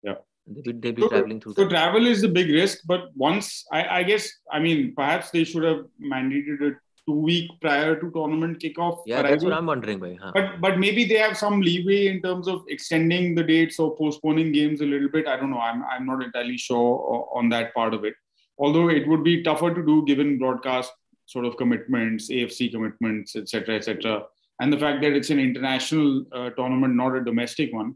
yeah. 0.03 0.17
They 0.48 0.72
be, 0.72 0.92
be 0.92 1.01
so, 1.01 1.10
traveling 1.10 1.42
through. 1.42 1.54
So 1.56 1.63
that. 1.63 1.70
travel 1.70 2.08
is 2.08 2.24
a 2.24 2.30
big 2.30 2.50
risk, 2.50 2.80
but 2.86 3.10
once 3.16 3.66
I, 3.72 4.00
I 4.00 4.04
guess 4.04 4.30
I 4.51 4.60
mean 4.60 4.94
perhaps 4.96 5.30
they 5.32 5.44
should 5.44 5.63
have 5.63 5.86
mandated 6.01 6.62
it 6.62 6.75
two 7.08 7.20
week 7.20 7.50
prior 7.62 7.96
to 8.00 8.12
tournament 8.12 8.60
kickoff. 8.60 9.00
Yeah, 9.06 9.22
that's 9.22 9.44
what 9.44 9.54
I'm 9.54 9.66
wondering, 9.66 10.00
by. 10.00 10.18
Huh? 10.22 10.32
But 10.34 10.62
but 10.62 10.77
maybe 10.77 11.06
they 11.06 11.18
have 11.18 11.38
some 11.38 11.62
leeway 11.62 12.08
in 12.08 12.22
terms 12.22 12.48
of 12.48 12.63
extending 12.70 13.36
the 13.36 13.44
dates 13.44 13.80
or 13.80 13.96
postponing 13.96 14.51
games 14.51 14.82
a 14.82 14.86
little 14.86 15.10
bit. 15.10 15.27
I 15.27 15.38
don't 15.38 15.51
know. 15.51 15.60
I'm 15.60 15.84
I'm 15.84 16.06
not 16.06 16.24
entirely 16.24 16.58
sure 16.58 17.30
on 17.34 17.50
that 17.50 17.74
part 17.74 17.94
of 17.94 18.06
it. 18.06 18.16
Although 18.60 18.89
it 18.89 19.08
would 19.08 19.24
be 19.24 19.44
tougher 19.44 19.74
to 19.74 19.86
do 19.86 20.04
given 20.06 20.38
broadcast 20.38 20.92
sort 21.25 21.46
of 21.46 21.58
commitments, 21.58 22.30
AFC 22.32 22.72
commitments, 22.72 23.36
etc., 23.36 23.75
etc., 23.75 24.24
and 24.60 24.74
the 24.74 24.80
fact 24.80 25.01
that 25.01 25.12
it's 25.12 25.30
an 25.30 25.39
international 25.39 26.25
uh, 26.32 26.50
tournament, 26.51 26.96
not 26.96 27.16
a 27.16 27.24
domestic 27.24 27.72
one. 27.74 27.96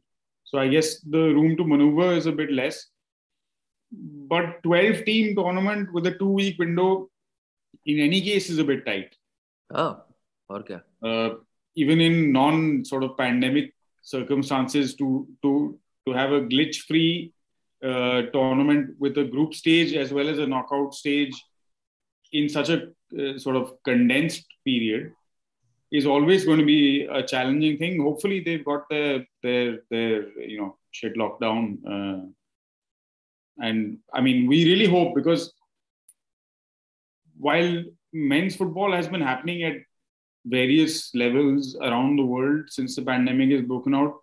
So 0.51 0.59
I 0.59 0.67
guess 0.67 0.99
the 0.99 1.33
room 1.33 1.55
to 1.57 1.63
maneuver 1.63 2.11
is 2.13 2.25
a 2.25 2.31
bit 2.43 2.51
less. 2.51 2.87
but 4.31 4.63
12 4.63 5.03
team 5.05 5.35
tournament 5.35 5.93
with 5.93 6.05
a 6.07 6.11
two 6.17 6.29
week 6.29 6.57
window, 6.59 7.09
in 7.85 7.99
any 7.99 8.21
case, 8.21 8.49
is 8.49 8.59
a 8.59 8.63
bit 8.63 8.85
tight. 8.85 9.15
Oh, 9.73 10.03
okay. 10.49 10.79
Uh, 11.03 11.29
even 11.75 11.99
in 11.99 12.31
non 12.31 12.85
sort 12.85 13.03
of 13.03 13.17
pandemic 13.17 13.73
circumstances, 14.01 14.95
to 14.95 15.27
to 15.41 15.77
to 16.05 16.13
have 16.13 16.31
a 16.31 16.41
glitch 16.41 16.79
free 16.87 17.33
uh, 17.83 18.21
tournament 18.33 18.95
with 18.99 19.17
a 19.17 19.23
group 19.23 19.53
stage 19.53 19.93
as 19.93 20.13
well 20.13 20.29
as 20.29 20.39
a 20.39 20.47
knockout 20.47 20.93
stage 20.93 21.35
in 22.31 22.49
such 22.49 22.69
a 22.69 22.79
uh, 23.19 23.37
sort 23.37 23.55
of 23.55 23.73
condensed 23.83 24.45
period 24.65 25.13
is 25.91 26.05
always 26.05 26.45
going 26.45 26.59
to 26.59 26.65
be 26.65 27.03
a 27.03 27.21
challenging 27.21 27.77
thing. 27.77 28.01
Hopefully, 28.01 28.39
they've 28.39 28.63
got 28.63 28.89
their 28.89 29.25
their 29.43 29.79
their 29.89 30.39
you 30.39 30.57
know 30.59 30.77
shit 30.91 31.17
locked 31.17 31.41
down. 31.41 31.79
Uh, 31.85 33.63
and 33.63 33.97
I 34.13 34.21
mean, 34.21 34.47
we 34.47 34.65
really 34.65 34.87
hope 34.87 35.13
because 35.15 35.53
while 37.37 37.83
men's 38.13 38.55
football 38.55 38.91
has 38.91 39.07
been 39.07 39.21
happening 39.21 39.63
at 39.63 39.77
various 40.45 41.13
levels 41.13 41.75
around 41.81 42.15
the 42.15 42.25
world 42.25 42.63
since 42.67 42.95
the 42.95 43.01
pandemic 43.01 43.51
has 43.51 43.61
broken 43.61 43.93
out, 43.93 44.15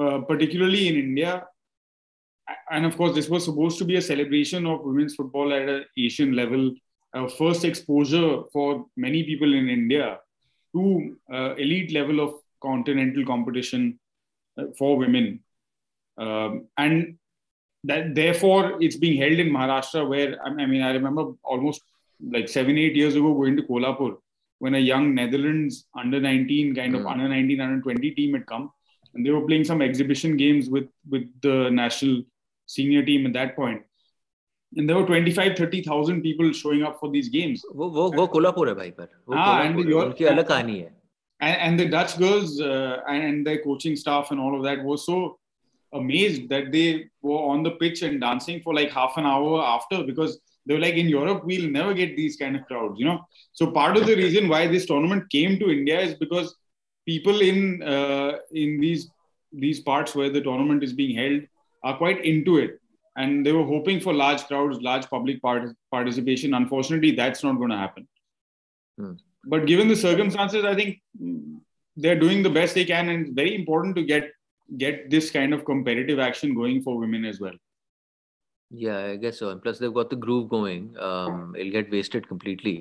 uh, 0.00 0.18
particularly 0.20 0.88
in 0.88 0.96
India. 0.96 1.46
And 2.70 2.84
of 2.84 2.96
course, 2.96 3.14
this 3.14 3.28
was 3.28 3.44
supposed 3.44 3.78
to 3.78 3.84
be 3.84 3.96
a 3.96 4.02
celebration 4.02 4.66
of 4.66 4.82
women's 4.82 5.14
football 5.14 5.52
at 5.52 5.68
an 5.68 5.84
Asian 5.96 6.34
level, 6.34 6.74
first 7.38 7.64
exposure 7.64 8.42
for 8.52 8.86
many 8.96 9.24
people 9.24 9.52
in 9.54 9.68
India 9.68 10.18
to 10.76 11.16
uh, 11.32 11.54
elite 11.54 11.92
level 11.92 12.20
of 12.20 12.34
continental 12.62 13.24
competition 13.24 13.98
uh, 14.58 14.64
for 14.78 14.96
women. 14.96 15.40
Um, 16.18 16.66
and 16.76 17.18
that 17.84 18.14
therefore 18.14 18.82
it's 18.82 18.96
being 18.96 19.20
held 19.20 19.38
in 19.44 19.50
Maharashtra, 19.50 20.08
where 20.08 20.30
I 20.44 20.66
mean, 20.66 20.82
I 20.82 20.92
remember 20.92 21.32
almost 21.42 21.82
like 22.20 22.48
seven, 22.48 22.78
eight 22.78 22.96
years 22.96 23.14
ago 23.14 23.34
going 23.34 23.56
to 23.56 23.62
Kolhapur 23.62 24.16
when 24.58 24.74
a 24.74 24.78
young 24.78 25.14
Netherlands 25.14 25.86
under 25.94 26.18
19 26.18 26.74
kind 26.74 26.94
of 26.94 27.02
mm. 27.02 27.10
under 27.10 27.28
19, 27.28 27.60
under 27.60 27.82
20 27.82 28.10
team 28.12 28.34
had 28.34 28.46
come 28.46 28.70
and 29.16 29.24
they 29.24 29.30
were 29.30 29.46
playing 29.46 29.64
some 29.64 29.82
exhibition 29.82 30.36
games 30.36 30.68
with 30.68 30.88
with 31.08 31.26
the 31.42 31.70
national 31.70 32.22
senior 32.66 33.02
team 33.04 33.26
at 33.26 33.32
that 33.32 33.56
point 33.56 33.82
and 34.77 34.87
there 34.89 34.95
were 34.95 35.05
25 35.05 35.57
30000 35.57 36.21
people 36.21 36.51
showing 36.53 36.83
up 36.83 36.99
for 36.99 37.11
these 37.11 37.29
games 37.29 37.63
वो 37.75 37.89
वो 37.89 38.09
वो 38.17 38.27
कोल्हापुर 38.35 38.69
है 38.69 38.75
भाई 38.75 38.91
पर 38.99 39.07
वो 39.29 39.35
हाँ, 39.35 39.65
and 39.65 39.79
your, 39.89 40.05
उनकी 40.05 40.25
अलग 40.25 40.47
कहानी 40.47 40.77
है 40.79 40.91
and, 41.41 41.57
and 41.67 41.79
the 41.79 41.87
Dutch 41.89 42.17
girls 42.17 42.59
uh, 42.61 43.01
and 43.07 43.45
their 43.45 43.61
coaching 43.63 43.95
staff 43.95 44.31
and 44.31 44.39
all 44.39 44.55
of 44.55 44.63
that 44.63 44.83
were 44.83 44.97
so 44.97 45.37
amazed 45.93 46.47
that 46.49 46.71
they 46.71 47.09
were 47.21 47.41
on 47.53 47.63
the 47.63 47.71
pitch 47.71 48.01
and 48.01 48.21
dancing 48.21 48.61
for 48.61 48.73
like 48.73 48.91
half 48.91 49.17
an 49.17 49.25
hour 49.25 49.61
after 49.61 50.03
because 50.03 50.39
they 50.65 50.75
were 50.75 50.79
like 50.79 50.95
in 50.95 51.09
Europe 51.09 51.43
we'll 51.43 51.69
never 51.69 51.93
get 51.93 52.15
these 52.15 52.37
kind 52.37 52.55
of 52.55 52.65
crowds, 52.65 52.99
you 52.99 53.05
know. 53.05 53.19
So 53.53 53.71
part 53.71 53.97
of 53.97 54.05
the 54.05 54.15
reason 54.15 54.47
why 54.47 54.67
this 54.67 54.85
tournament 54.85 55.29
came 55.29 55.59
to 55.59 55.69
India 55.69 55.99
is 55.99 56.13
because 56.15 56.55
people 57.05 57.41
in 57.41 57.81
uh, 57.83 58.37
in 58.51 58.79
these 58.79 59.09
these 59.51 59.79
parts 59.81 60.15
where 60.15 60.29
the 60.29 60.41
tournament 60.41 60.83
is 60.83 60.93
being 60.93 61.15
held 61.15 61.41
are 61.83 61.97
quite 61.97 62.23
into 62.23 62.57
it, 62.57 62.79
and 63.15 63.45
they 63.45 63.51
were 63.51 63.63
hoping 63.63 63.99
for 63.99 64.13
large 64.13 64.43
crowds, 64.45 64.81
large 64.81 65.07
public 65.09 65.41
part- 65.41 65.75
participation. 65.91 66.53
Unfortunately, 66.53 67.11
that's 67.11 67.43
not 67.43 67.57
going 67.57 67.69
to 67.69 67.77
happen. 67.77 68.07
Hmm. 68.97 69.13
But 69.45 69.65
given 69.65 69.87
the 69.87 69.95
circumstances, 69.95 70.65
I 70.65 70.75
think 70.75 71.01
they're 71.97 72.19
doing 72.19 72.43
the 72.43 72.49
best 72.49 72.75
they 72.75 72.85
can, 72.85 73.09
and 73.09 73.25
it's 73.25 73.35
very 73.35 73.55
important 73.55 73.95
to 73.95 74.03
get 74.03 74.31
get 74.77 75.09
this 75.09 75.29
kind 75.31 75.53
of 75.53 75.65
competitive 75.65 76.19
action 76.19 76.53
going 76.55 76.81
for 76.81 76.97
women 76.97 77.25
as 77.25 77.39
well. 77.39 77.53
Yeah, 78.71 78.99
I 79.05 79.15
guess 79.17 79.39
so. 79.39 79.49
And 79.49 79.61
plus, 79.61 79.79
they've 79.79 79.93
got 79.93 80.09
the 80.09 80.15
groove 80.15 80.47
going. 80.49 80.95
Um, 80.97 81.55
it'll 81.57 81.71
get 81.71 81.91
wasted 81.91 82.27
completely. 82.27 82.75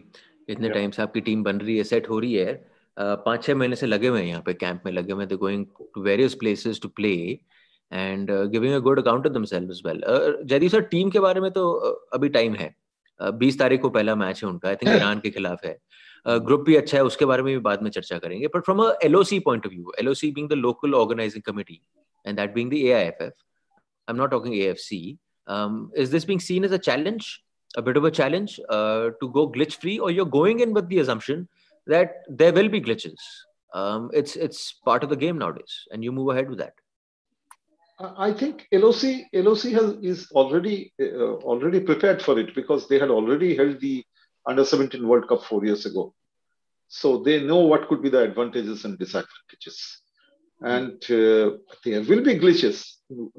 इतने 0.51 0.69
time 0.69 0.91
से 0.91 1.03
आपकी 1.03 1.21
team 1.21 1.43
बन 1.43 1.59
रही 1.59 1.77
है 1.77 1.83
set 1.85 2.09
हो 2.09 2.19
रही 2.19 2.35
है 2.35 2.53
पाँच 2.99 3.45
छः 3.45 3.55
महीने 3.55 3.77
से 3.77 3.87
लगे 3.87 4.09
हुए 4.09 4.21
हैं 4.21 4.29
यहाँ 4.29 4.43
पे 4.47 4.55
कैंप 4.55 4.83
में 4.87 4.93
लगे 4.93 5.13
हुए 5.13 5.25
हैं 5.25 5.37
going 5.39 5.67
to 5.95 6.03
various 6.03 6.35
places 6.35 6.81
to 6.83 6.89
play 6.89 7.13
and 7.92 8.32
giving 8.52 8.74
a 8.76 8.80
good 8.88 9.00
account 9.00 9.28
of 9.28 9.34
themselves 9.34 9.72
as 9.72 9.82
well 9.86 10.02
Jaideep 10.46 10.72
sir 10.72 10.82
team 10.94 11.10
के 11.10 11.20
बारे 11.20 11.42
में 11.42 11.52
तो 11.52 11.64
uh, 11.90 11.96
अभी 12.14 12.30
टाइम 12.30 12.56
है। 12.56 12.74
uh, 13.20 13.32
बीस 13.34 13.60
तारीख 13.60 13.82
को 13.82 13.90
पहला 13.90 14.16
मैच 14.16 14.44
है 14.44 14.50
उनका। 14.50 14.70
आई 14.70 14.76
थिंक 14.76 14.96
ईरान 14.96 15.20
के 15.20 15.30
खिलाफ 15.30 15.66
है। 15.66 15.78
uh, 16.28 16.40
ग्रुप 16.46 16.66
भी 16.66 16.76
अच्छा 16.76 16.98
है 16.98 17.04
उसके 17.04 17.26
बारे 17.26 17.44
में 17.44 17.54
भी 17.54 17.60
बाद 17.70 17.84
में 17.84 17.92
चर्चा 17.92 18.18
करेंगे। 18.18 18.48
But 18.56 18.66
from 18.66 18.86
a 18.86 18.92
LOC 19.04 19.40
point 19.50 19.66
of 19.66 19.72
view 19.74 19.94
LOC 20.00 20.32
being 20.32 20.50
the 20.50 20.54
local 20.68 20.94
organizing 21.04 21.44
committee 21.52 21.82
and 22.28 22.38
that 22.40 22.54
being 22.54 22.72
the 22.72 22.74
AIFF 22.74 23.32
I 23.32 24.14
am 24.14 24.16
not 24.16 24.32
talking 24.32 24.56
AFC 24.56 25.18
is 26.02 26.10
this 26.12 26.24
being 26.28 26.40
seen 26.44 26.64
as 26.66 26.72
a 26.72 26.78
challenge? 26.86 27.26
A 27.80 27.82
bit 27.88 27.98
of 28.00 28.06
a 28.08 28.12
challenge 28.20 28.54
to 29.24 29.28
go 29.34 29.42
glitch 29.58 29.76
free? 29.82 29.94
Or 30.00 30.08
you're 30.14 30.32
going 30.36 30.62
in 30.66 30.72
with 30.78 30.88
the 30.94 31.02
assumption 31.02 31.44
that 31.88 32.16
there 32.40 32.56
will 32.56 32.70
be 32.76 32.82
glitches. 32.88 33.28
Um, 33.82 34.08
it's 34.22 34.40
it's 34.48 34.64
part 34.90 35.06
of 35.08 35.12
the 35.14 35.20
game 35.26 35.44
nowadays 35.44 35.76
and 35.92 36.08
you 36.08 36.16
move 36.22 36.32
ahead 36.34 36.50
with 36.54 36.64
that. 36.64 36.85
I 38.00 38.34
think 38.34 38.68
LOC 38.74 39.04
LOC 39.34 39.62
has 39.72 39.96
is 40.02 40.30
already 40.32 40.94
uh, 41.02 41.36
already 41.50 41.80
prepared 41.80 42.22
for 42.22 42.38
it 42.38 42.54
because 42.54 42.88
they 42.90 43.00
had 43.00 43.10
already 43.10 43.56
held 43.56 43.80
the 43.80 44.04
under 44.46 44.66
17 44.66 45.08
World 45.08 45.28
Cup 45.30 45.44
four 45.44 45.66
years 45.66 45.86
ago, 45.86 46.14
so 46.90 47.24
they 47.24 47.42
know 47.42 47.60
what 47.60 47.88
could 47.88 48.02
be 48.02 48.10
the 48.10 48.22
advantages 48.22 48.84
and 48.84 49.00
disadvantages, 49.00 50.02
and 50.62 51.02
uh, 51.06 51.58
there 51.86 52.02
will 52.10 52.22
be 52.22 52.38
glitches 52.38 52.96
in 53.10 53.32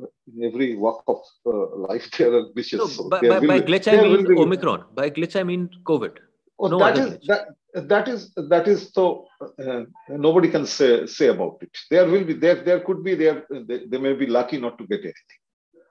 every 0.43 0.75
walk 0.77 1.05
of 1.07 1.21
uh, 1.45 1.77
life. 1.89 2.09
There 2.17 2.33
are 2.33 2.45
glitches. 2.57 2.79
No, 2.79 2.87
so 2.87 3.09
by, 3.11 3.21
by, 3.21 3.41
by 3.41 3.61
glitch 3.61 3.89
I 3.93 4.03
mean 4.03 4.39
Omicron. 4.39 4.85
By 4.95 5.11
glitch 5.11 5.39
I 5.39 5.43
mean 5.43 5.69
COVID. 5.85 6.17
Oh, 6.59 6.69
no 6.69 6.79
that 6.79 6.99
is 6.99 7.27
that 7.27 7.49
that 7.75 8.09
is 8.09 8.33
that 8.35 8.67
is 8.67 8.91
so 8.93 9.27
uh, 9.41 9.83
nobody 10.09 10.49
can 10.51 10.67
say 10.67 11.07
say 11.07 11.27
about 11.29 11.59
it. 11.61 11.77
There 11.91 12.07
will 12.09 12.25
be 12.25 12.33
there 12.33 12.63
there 12.65 12.81
could 12.81 13.05
be 13.05 13.15
there 13.15 13.45
they, 13.51 13.85
they 13.87 13.99
may 13.99 14.15
be 14.15 14.27
lucky 14.27 14.59
not 14.59 14.79
to 14.79 14.87
get 14.87 15.01
anything. 15.01 15.43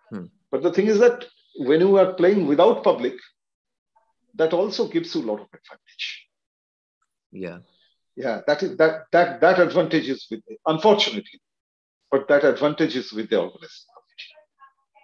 Hmm. 0.10 0.26
but 0.52 0.62
the 0.62 0.72
thing 0.72 0.86
is 0.86 1.00
that 1.00 1.26
when 1.58 1.80
you 1.82 1.98
are 1.98 2.14
playing 2.14 2.46
without 2.46 2.84
public 2.84 3.16
that 4.36 4.54
also 4.54 4.88
gives 4.88 5.16
you 5.16 5.22
a 5.22 5.30
lot 5.32 5.40
of 5.40 5.48
advantage. 5.48 6.28
Yeah. 7.32 7.60
Yeah 8.16 8.42
that 8.48 8.62
is 8.64 8.78
that 8.78 9.06
that 9.12 9.42
that 9.42 9.60
advantage 9.60 10.08
is 10.10 10.28
with 10.30 10.42
unfortunately 10.66 11.40
but 12.12 12.28
that 12.28 12.44
advantage 12.44 12.96
is 12.96 13.12
with 13.12 13.30
the 13.30 13.40
organizing 13.40 13.90
committee 13.96 14.34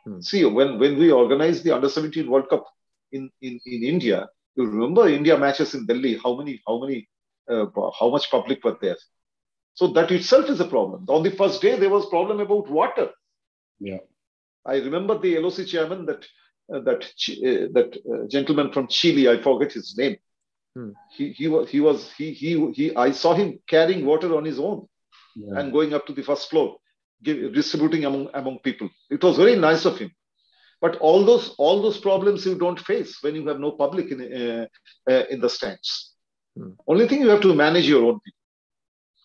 hmm. 0.05 0.21
see 0.21 0.45
when 0.45 0.79
when 0.79 0.97
we 0.97 1.11
organized 1.11 1.63
the 1.63 1.73
under 1.75 1.89
17 1.89 2.29
world 2.29 2.47
cup 2.49 2.65
in 3.11 3.29
in 3.41 3.59
in 3.65 3.83
india 3.83 4.27
you 4.55 4.65
remember 4.65 5.07
India 5.07 5.37
matches 5.37 5.73
in 5.73 5.85
Delhi, 5.85 6.19
how 6.23 6.35
many, 6.35 6.61
how 6.67 6.79
many, 6.79 7.07
uh, 7.49 7.65
how 7.99 8.09
much 8.09 8.29
public 8.29 8.63
were 8.63 8.77
there? 8.81 8.97
So 9.73 9.87
that 9.87 10.11
itself 10.11 10.49
is 10.49 10.59
a 10.59 10.67
problem. 10.67 11.05
On 11.07 11.23
the 11.23 11.31
first 11.31 11.61
day, 11.61 11.77
there 11.77 11.89
was 11.89 12.05
problem 12.07 12.39
about 12.39 12.69
water. 12.69 13.09
Yeah. 13.79 13.99
I 14.65 14.75
remember 14.75 15.17
the 15.17 15.39
LOC 15.39 15.65
chairman 15.65 16.05
that 16.05 16.25
uh, 16.73 16.79
that 16.81 17.03
uh, 17.03 17.67
that 17.73 17.97
uh, 18.09 18.27
gentleman 18.27 18.71
from 18.71 18.87
Chile, 18.87 19.27
I 19.27 19.41
forget 19.41 19.71
his 19.71 19.97
name. 19.97 20.17
Hmm. 20.75 20.91
He 21.09 21.31
he 21.31 21.47
was 21.47 21.69
he 21.69 21.79
was 21.79 22.11
he 22.13 22.33
he 22.33 22.71
he. 22.71 22.95
I 22.95 23.11
saw 23.11 23.33
him 23.33 23.59
carrying 23.67 24.05
water 24.05 24.35
on 24.35 24.45
his 24.45 24.59
own 24.59 24.87
yeah. 25.35 25.59
and 25.59 25.71
going 25.71 25.93
up 25.93 26.05
to 26.07 26.13
the 26.13 26.21
first 26.21 26.49
floor, 26.49 26.77
give, 27.23 27.53
distributing 27.53 28.05
among 28.05 28.29
among 28.33 28.59
people. 28.59 28.89
It 29.09 29.23
was 29.23 29.37
very 29.37 29.55
nice 29.55 29.85
of 29.85 29.97
him. 29.97 30.11
But 30.81 30.97
all 30.97 31.23
those 31.23 31.53
all 31.57 31.81
those 31.81 31.99
problems 31.99 32.45
you 32.45 32.55
don't 32.55 32.79
face 32.79 33.21
when 33.21 33.35
you 33.35 33.47
have 33.47 33.59
no 33.59 33.71
public 33.71 34.11
in 34.11 34.19
uh, 34.21 34.65
uh, 35.09 35.23
in 35.29 35.39
the 35.39 35.49
stands. 35.49 36.13
Hmm. 36.57 36.71
Only 36.87 37.07
thing 37.07 37.21
you 37.21 37.29
have 37.29 37.41
to 37.41 37.53
manage 37.53 37.87
your 37.87 38.03
own 38.03 38.19
people. 38.19 38.39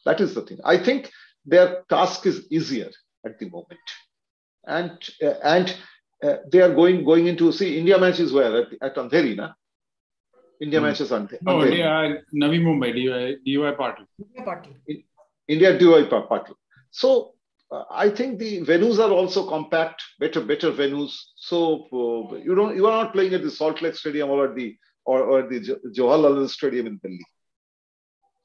That 0.04 0.20
is 0.20 0.34
the 0.34 0.42
thing. 0.42 0.58
I 0.64 0.76
think 0.76 1.10
their 1.44 1.82
task 1.88 2.26
is 2.26 2.46
easier 2.50 2.90
at 3.25 3.38
the 3.38 3.48
moment, 3.48 3.80
and 4.66 4.92
uh, 5.22 5.34
and 5.42 5.75
uh, 6.22 6.36
they 6.52 6.60
are 6.60 6.75
going 6.75 7.04
going 7.04 7.26
into 7.26 7.52
see 7.52 7.78
India 7.78 7.98
matches 7.98 8.32
where 8.32 8.62
at, 8.62 8.68
at 8.82 8.96
Andheri, 8.96 9.34
na? 9.36 9.52
India 10.60 10.78
hmm. 10.78 10.86
matches 10.86 11.10
Andheri. 11.10 11.42
No, 11.42 11.64
India, 11.64 12.22
Navi 12.34 12.60
Mumbai, 12.60 12.92
DY, 12.92 13.36
DY 13.44 13.72
Patil. 13.80 14.06
India 15.48 15.78
DY 15.78 16.02
Patil. 16.10 16.54
So 16.90 17.36
uh, 17.70 17.85
I 17.90 18.11
think 18.11 18.38
the 18.38 18.61
venues 18.62 18.99
are 18.99 19.11
also 19.11 19.49
compact, 19.49 20.02
better 20.20 20.40
better 20.40 20.70
venues. 20.70 21.12
So 21.37 21.87
uh, 21.92 22.37
you 22.37 22.54
don't 22.54 22.76
you 22.76 22.87
are 22.87 23.04
not 23.04 23.12
playing 23.12 23.35
at 23.35 23.42
the 23.42 23.50
Salt 23.50 23.82
Lake 23.82 23.96
Stadium 23.96 24.30
or 24.30 24.49
at 24.49 24.54
the 24.54 24.76
or, 25.04 25.23
or 25.23 25.42
the 25.42 25.78
Jawaharlal 25.96 26.49
Stadium 26.49 26.87
in 26.87 26.99
Delhi. 27.02 27.25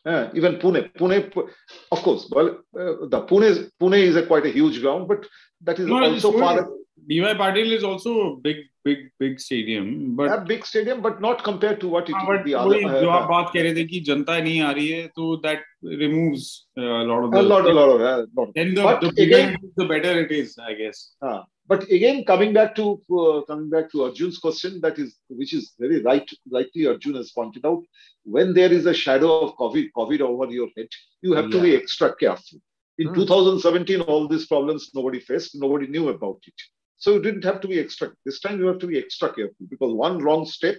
Uh, 0.03 0.29
even 0.33 0.55
Pune, 0.55 0.91
Pune, 0.93 1.49
of 1.91 1.99
course. 1.99 2.27
Well, 2.31 2.59
uh, 2.75 3.07
the 3.07 3.25
Pune 3.29 3.69
Pune 3.79 3.99
is 3.99 4.15
a 4.15 4.25
quite 4.25 4.45
a 4.45 4.49
huge 4.49 4.81
ground, 4.81 5.07
but 5.07 5.27
that 5.61 5.77
is 5.79 5.85
no, 5.85 6.03
also 6.03 6.31
far. 6.37 6.67
DY 7.07 7.33
Patil 7.33 7.71
is 7.71 7.83
also 7.83 8.33
a 8.33 8.35
big, 8.37 8.57
big, 8.84 8.98
big 9.18 9.40
stadium, 9.40 10.16
but 10.16 10.30
a 10.32 10.40
big 10.40 10.64
stadium, 10.66 11.00
but 11.00 11.20
not 11.20 11.42
compared 11.42 11.80
to 11.80 11.88
what 11.88 12.08
it 12.08 12.14
हाँ, 12.14 12.26
but 12.26 12.44
the 12.44 12.54
other. 12.54 12.80
जो 12.80 13.08
आप 13.10 13.28
बात 13.28 13.50
कह 13.54 13.62
रहे 13.62 13.74
थे 13.74 13.84
कि 13.84 14.00
जनता 14.08 14.38
नहीं 14.42 14.60
आ 14.60 14.70
रही 14.72 14.88
है, 14.88 15.06
तो 15.16 15.42
that 15.42 15.60
removes 15.82 16.66
a 16.76 16.82
lot 17.10 17.24
of 17.24 17.30
the. 17.32 17.38
A 17.38 17.42
lot, 17.42 17.66
a 17.66 17.72
lot 17.72 17.88
of. 17.88 18.00
Uh, 18.00 18.26
lot. 18.36 18.54
Then 18.54 18.74
the, 18.74 18.98
the 19.00 19.12
bigger 19.12 19.36
again, 19.36 19.56
the 19.76 19.84
better 19.84 20.20
it 20.20 20.32
is, 20.32 20.56
I 20.58 20.74
guess. 20.74 21.14
Uh, 21.22 21.42
but 21.68 21.82
again, 21.90 22.24
coming 22.24 22.52
back 22.52 22.74
to 22.76 23.00
uh, 23.10 23.40
coming 23.42 23.68
back 23.70 23.90
to 23.92 24.04
Arjun's 24.04 24.38
question, 24.38 24.80
that 24.82 24.98
is 24.98 25.16
which 25.28 25.52
is 25.52 25.72
very 25.78 26.02
right, 26.02 26.30
rightly 26.50 26.86
Arjun 26.86 27.16
has 27.16 27.32
pointed 27.32 27.66
out. 27.66 27.82
When 28.24 28.54
there 28.54 28.72
is 28.72 28.86
a 28.86 28.94
shadow 28.94 29.40
of 29.40 29.56
COVID, 29.56 29.90
COVID 29.96 30.20
over 30.20 30.46
your 30.52 30.68
head, 30.76 30.88
you 31.22 31.34
have 31.34 31.46
yeah. 31.46 31.56
to 31.56 31.62
be 31.62 31.76
extra 31.76 32.14
careful. 32.14 32.60
In 32.98 33.08
hmm. 33.08 33.14
2017, 33.14 34.00
all 34.02 34.26
these 34.28 34.46
problems 34.46 34.90
nobody 34.94 35.20
faced, 35.20 35.54
nobody 35.54 35.86
knew 35.86 36.08
about 36.08 36.38
it. 36.46 36.54
so 37.01 37.13
you 37.15 37.21
didn't 37.21 37.43
have 37.43 37.59
to 37.61 37.67
be 37.67 37.79
extra. 37.79 38.11
This 38.25 38.39
time 38.39 38.59
you 38.59 38.67
have 38.67 38.77
to 38.79 38.87
be 38.87 38.99
extra 38.99 39.33
careful 39.33 39.65
because 39.69 39.91
one 39.91 40.19
wrong 40.19 40.45
step, 40.45 40.75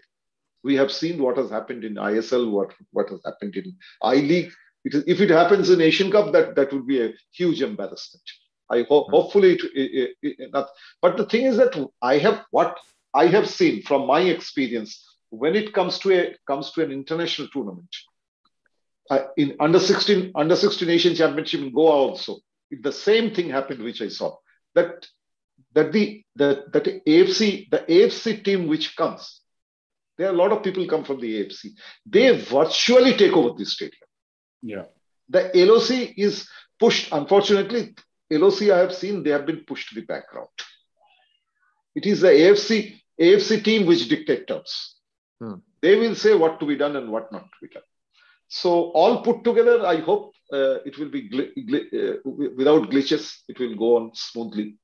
we 0.62 0.76
have 0.76 0.92
seen 0.92 1.20
what 1.20 1.36
has 1.36 1.50
happened 1.50 1.82
in 1.82 1.94
ISL, 1.94 2.50
what 2.52 2.72
what 2.92 3.08
has 3.10 3.20
happened 3.26 3.56
in 3.56 3.76
I 4.00 4.14
League. 4.14 4.52
if 4.84 5.20
it 5.20 5.30
happens 5.30 5.68
in 5.70 5.80
Asian 5.80 6.12
Cup, 6.12 6.32
that 6.32 6.54
that 6.54 6.72
would 6.72 6.86
be 6.86 7.02
a 7.02 7.12
huge 7.32 7.60
embarrassment. 7.60 8.22
I 8.70 8.82
hope, 8.88 9.06
hmm. 9.06 9.16
hopefully, 9.16 9.54
it, 9.54 9.62
it, 9.74 10.16
it, 10.22 10.52
not. 10.52 10.68
But 11.00 11.16
the 11.16 11.26
thing 11.26 11.46
is 11.46 11.56
that 11.56 11.74
I 12.00 12.18
have 12.18 12.44
what 12.52 12.78
I 13.12 13.26
have 13.26 13.48
seen 13.48 13.82
from 13.82 14.06
my 14.06 14.20
experience 14.20 15.04
when 15.30 15.56
it 15.56 15.72
comes 15.72 15.98
to 16.00 16.12
a 16.12 16.36
comes 16.46 16.70
to 16.72 16.84
an 16.84 16.92
international 16.92 17.48
tournament. 17.48 17.96
Uh, 19.10 19.24
in 19.36 19.56
under 19.58 19.80
16 19.80 20.30
under 20.36 20.54
16 20.54 20.88
Asian 20.88 21.16
Championship 21.16 21.62
in 21.62 21.72
Goa 21.72 21.90
also, 21.90 22.38
the 22.70 22.92
same 22.92 23.34
thing 23.34 23.50
happened, 23.50 23.82
which 23.82 24.00
I 24.00 24.08
saw 24.08 24.36
that 24.76 25.08
that 25.74 25.92
the 25.92 26.22
the 26.36 26.64
that 26.72 26.84
the 26.84 27.00
AFC 27.06 27.70
the 27.70 27.78
AFC 27.78 28.44
team 28.44 28.66
which 28.66 28.96
comes, 28.96 29.40
there 30.18 30.28
are 30.28 30.34
a 30.34 30.36
lot 30.36 30.52
of 30.52 30.62
people 30.62 30.86
come 30.86 31.04
from 31.04 31.20
the 31.20 31.44
AFC. 31.44 31.70
They 32.06 32.38
virtually 32.38 33.14
take 33.14 33.32
over 33.32 33.56
the 33.56 33.64
stadium. 33.64 34.08
Yeah, 34.62 34.84
the 35.28 35.50
LOC 35.54 36.14
is 36.16 36.48
pushed. 36.78 37.12
Unfortunately, 37.12 37.94
LOC 38.30 38.62
I 38.62 38.78
have 38.78 38.94
seen, 38.94 39.22
they 39.22 39.30
have 39.30 39.46
been 39.46 39.64
pushed 39.66 39.88
to 39.90 39.94
the 39.94 40.06
background. 40.06 40.48
It 41.94 42.06
is 42.06 42.20
the 42.20 42.28
AFC, 42.28 43.00
AFC 43.20 43.62
team 43.62 43.86
which 43.86 44.08
dictate 44.08 44.46
terms. 44.46 44.96
Hmm. 45.40 45.56
They 45.82 45.96
will 45.96 46.14
say 46.14 46.34
what 46.34 46.60
to 46.60 46.66
be 46.66 46.76
done 46.76 46.96
and 46.96 47.10
what 47.10 47.30
not 47.32 47.42
to 47.42 47.66
be 47.66 47.72
done. 47.72 47.82
So 48.48 48.90
all 48.92 49.22
put 49.22 49.44
together, 49.44 49.84
I 49.86 49.96
hope 49.96 50.34
uh, 50.52 50.76
it 50.84 50.98
will 50.98 51.08
be 51.08 51.28
gl- 51.28 51.52
gl- 51.68 52.16
uh, 52.16 52.30
without 52.56 52.90
glitches. 52.90 53.38
It 53.48 53.58
will 53.58 53.74
go 53.74 53.96
on 53.96 54.10
smoothly. 54.14 54.76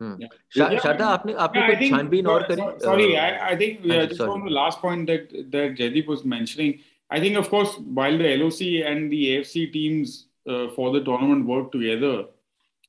Hmm. 0.00 0.14
Yeah. 0.20 0.28
Sharda, 0.54 1.06
आपने 1.16 1.32
आपने 1.32 1.60
yeah, 1.60 1.90
छानबीन 1.90 2.26
और 2.26 2.42
करी? 2.50 2.80
Sorry, 2.82 3.16
I, 3.16 3.52
I 3.52 3.56
think 3.56 3.80
uh, 3.84 4.06
just 4.06 4.16
sorry. 4.16 4.30
on 4.30 4.44
the 4.44 4.50
last 4.50 4.80
point 4.80 5.06
that 5.06 5.30
that 5.52 5.76
Jaideep 5.76 6.06
was 6.06 6.24
mentioning. 6.24 6.80
I 7.10 7.20
think, 7.20 7.36
of 7.36 7.48
course, 7.48 7.76
while 7.78 8.18
the 8.18 8.36
LOC 8.36 8.60
and 8.90 9.10
the 9.10 9.36
AFC 9.36 9.72
teams 9.72 10.26
uh, 10.46 10.68
for 10.74 10.92
the 10.92 11.02
tournament 11.02 11.46
work 11.46 11.72
together, 11.72 12.24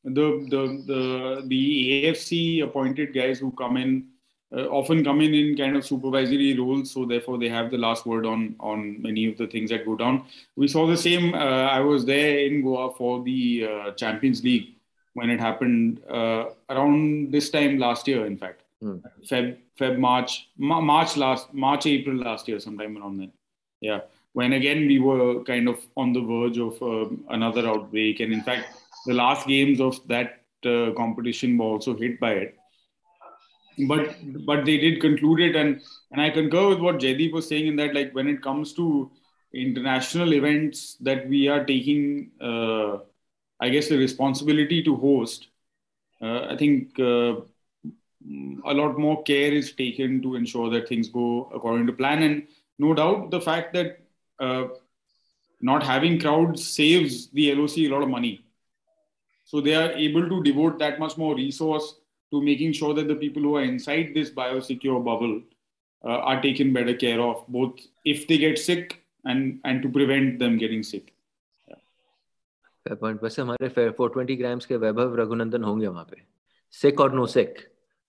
the 0.03 0.27
the 0.49 0.83
the 0.91 1.47
the 1.47 2.03
AFC 2.03 2.63
appointed 2.63 3.13
guys 3.13 3.39
who 3.39 3.51
come 3.51 3.77
in 3.77 4.07
uh, 4.51 4.65
often 4.65 5.03
come 5.03 5.21
in 5.21 5.33
in 5.33 5.55
kind 5.55 5.75
of 5.77 5.85
supervisory 5.85 6.57
roles, 6.57 6.91
so 6.91 7.05
therefore 7.05 7.37
they 7.37 7.49
have 7.49 7.71
the 7.71 7.77
last 7.77 8.05
word 8.05 8.25
on 8.25 8.55
on 8.59 9.01
many 9.01 9.29
of 9.31 9.37
the 9.37 9.47
things 9.47 9.69
that 9.69 9.85
go 9.85 9.95
down. 9.95 10.25
We 10.55 10.67
saw 10.67 10.87
the 10.87 10.97
same. 10.97 11.33
Uh, 11.33 11.67
I 11.77 11.79
was 11.79 12.05
there 12.05 12.39
in 12.39 12.63
Goa 12.63 12.93
for 12.95 13.23
the 13.23 13.67
uh, 13.71 13.91
Champions 13.91 14.43
League 14.43 14.73
when 15.14 15.30
it 15.30 15.40
happened 15.40 16.00
uh, 16.10 16.46
around 16.70 17.32
this 17.32 17.50
time 17.50 17.78
last 17.78 18.08
year. 18.08 18.26
In 18.26 18.36
fact, 18.36 18.62
mm. 18.82 19.02
Feb 19.28 19.56
Feb 19.78 19.98
March 19.98 20.48
March 20.56 21.16
last 21.16 21.52
March 21.52 21.86
April 21.86 22.16
last 22.16 22.48
year, 22.48 22.60
sometime 22.60 22.96
around 22.96 23.18
then. 23.18 23.32
Yeah, 23.80 24.00
when 24.32 24.52
again 24.52 24.86
we 24.86 24.98
were 24.98 25.42
kind 25.44 25.68
of 25.68 25.78
on 25.96 26.12
the 26.12 26.20
verge 26.20 26.58
of 26.58 26.82
um, 26.82 27.24
another 27.30 27.66
outbreak, 27.66 28.20
and 28.20 28.32
in 28.32 28.42
fact 28.42 28.66
the 29.06 29.14
last 29.14 29.46
games 29.46 29.80
of 29.80 30.00
that 30.08 30.40
uh, 30.64 30.92
competition 30.96 31.58
were 31.58 31.66
also 31.66 31.96
hit 31.96 32.20
by 32.20 32.32
it. 32.32 32.58
But 33.88 34.16
but 34.46 34.64
they 34.64 34.78
did 34.78 35.00
conclude 35.00 35.40
it, 35.40 35.56
and 35.56 35.80
and 36.12 36.20
I 36.20 36.30
concur 36.30 36.68
with 36.68 36.80
what 36.80 36.98
Jaideep 36.98 37.32
was 37.32 37.48
saying 37.48 37.66
in 37.66 37.76
that 37.76 37.94
like 37.94 38.14
when 38.14 38.28
it 38.28 38.42
comes 38.42 38.72
to 38.74 39.10
international 39.54 40.32
events 40.34 40.96
that 41.00 41.28
we 41.28 41.48
are 41.48 41.64
taking, 41.64 42.30
uh, 42.40 42.98
I 43.62 43.70
guess 43.70 43.88
the 43.88 43.96
responsibility 43.96 44.82
to 44.84 44.96
host. 44.96 45.48
Uh, 46.20 46.46
I 46.52 46.56
think 46.56 46.98
uh, 46.98 47.36
a 48.64 48.74
lot 48.80 48.98
more 48.98 49.22
care 49.22 49.52
is 49.52 49.72
taken 49.72 50.22
to 50.22 50.34
ensure 50.36 50.70
that 50.70 50.88
things 50.88 51.08
go 51.08 51.50
according 51.54 51.86
to 51.88 51.92
plan, 51.92 52.22
and 52.22 52.46
no 52.78 52.94
doubt 52.94 53.30
the 53.30 53.40
fact 53.40 53.72
that 53.74 54.00
uh, 54.38 54.64
not 55.60 55.82
having 55.82 56.20
crowds 56.20 56.66
saves 56.66 57.28
the 57.30 57.50
LOC 57.54 57.78
a 57.78 57.88
lot 57.88 58.02
of 58.02 58.08
money 58.08 58.44
so 59.44 59.60
they 59.60 59.74
are 59.74 59.92
able 59.92 60.28
to 60.28 60.42
devote 60.42 60.78
that 60.78 60.98
much 60.98 61.16
more 61.16 61.34
resource 61.34 61.96
to 62.30 62.40
making 62.40 62.72
sure 62.72 62.94
that 62.94 63.08
the 63.08 63.14
people 63.14 63.42
who 63.42 63.56
are 63.56 63.62
inside 63.62 64.12
this 64.14 64.30
biosecure 64.30 65.04
bubble 65.04 65.42
uh, 66.04 66.18
are 66.30 66.40
taken 66.40 66.72
better 66.72 66.94
care 66.94 67.20
of, 67.20 67.44
both 67.48 67.80
if 68.04 68.26
they 68.26 68.38
get 68.38 68.58
sick 68.58 69.02
and 69.24 69.60
and 69.64 69.82
to 69.82 69.88
prevent 69.88 70.38
them 70.38 70.58
getting 70.58 70.82
sick. 70.82 71.11
Fair 72.86 72.96
point. 72.96 73.22
वैसे 73.22 73.42
हमारे 73.42 73.68
420 73.68 74.36
grams 74.38 74.66
के 74.66 74.76
वैभव 74.84 75.14
रघुनंदन 75.20 75.64
होंगे 75.64 75.86
वहाँ 75.86 76.04
पे 76.10 76.22
सिक 76.80 77.00
और 77.00 77.14
no 77.14 77.26
सिक 77.36 77.58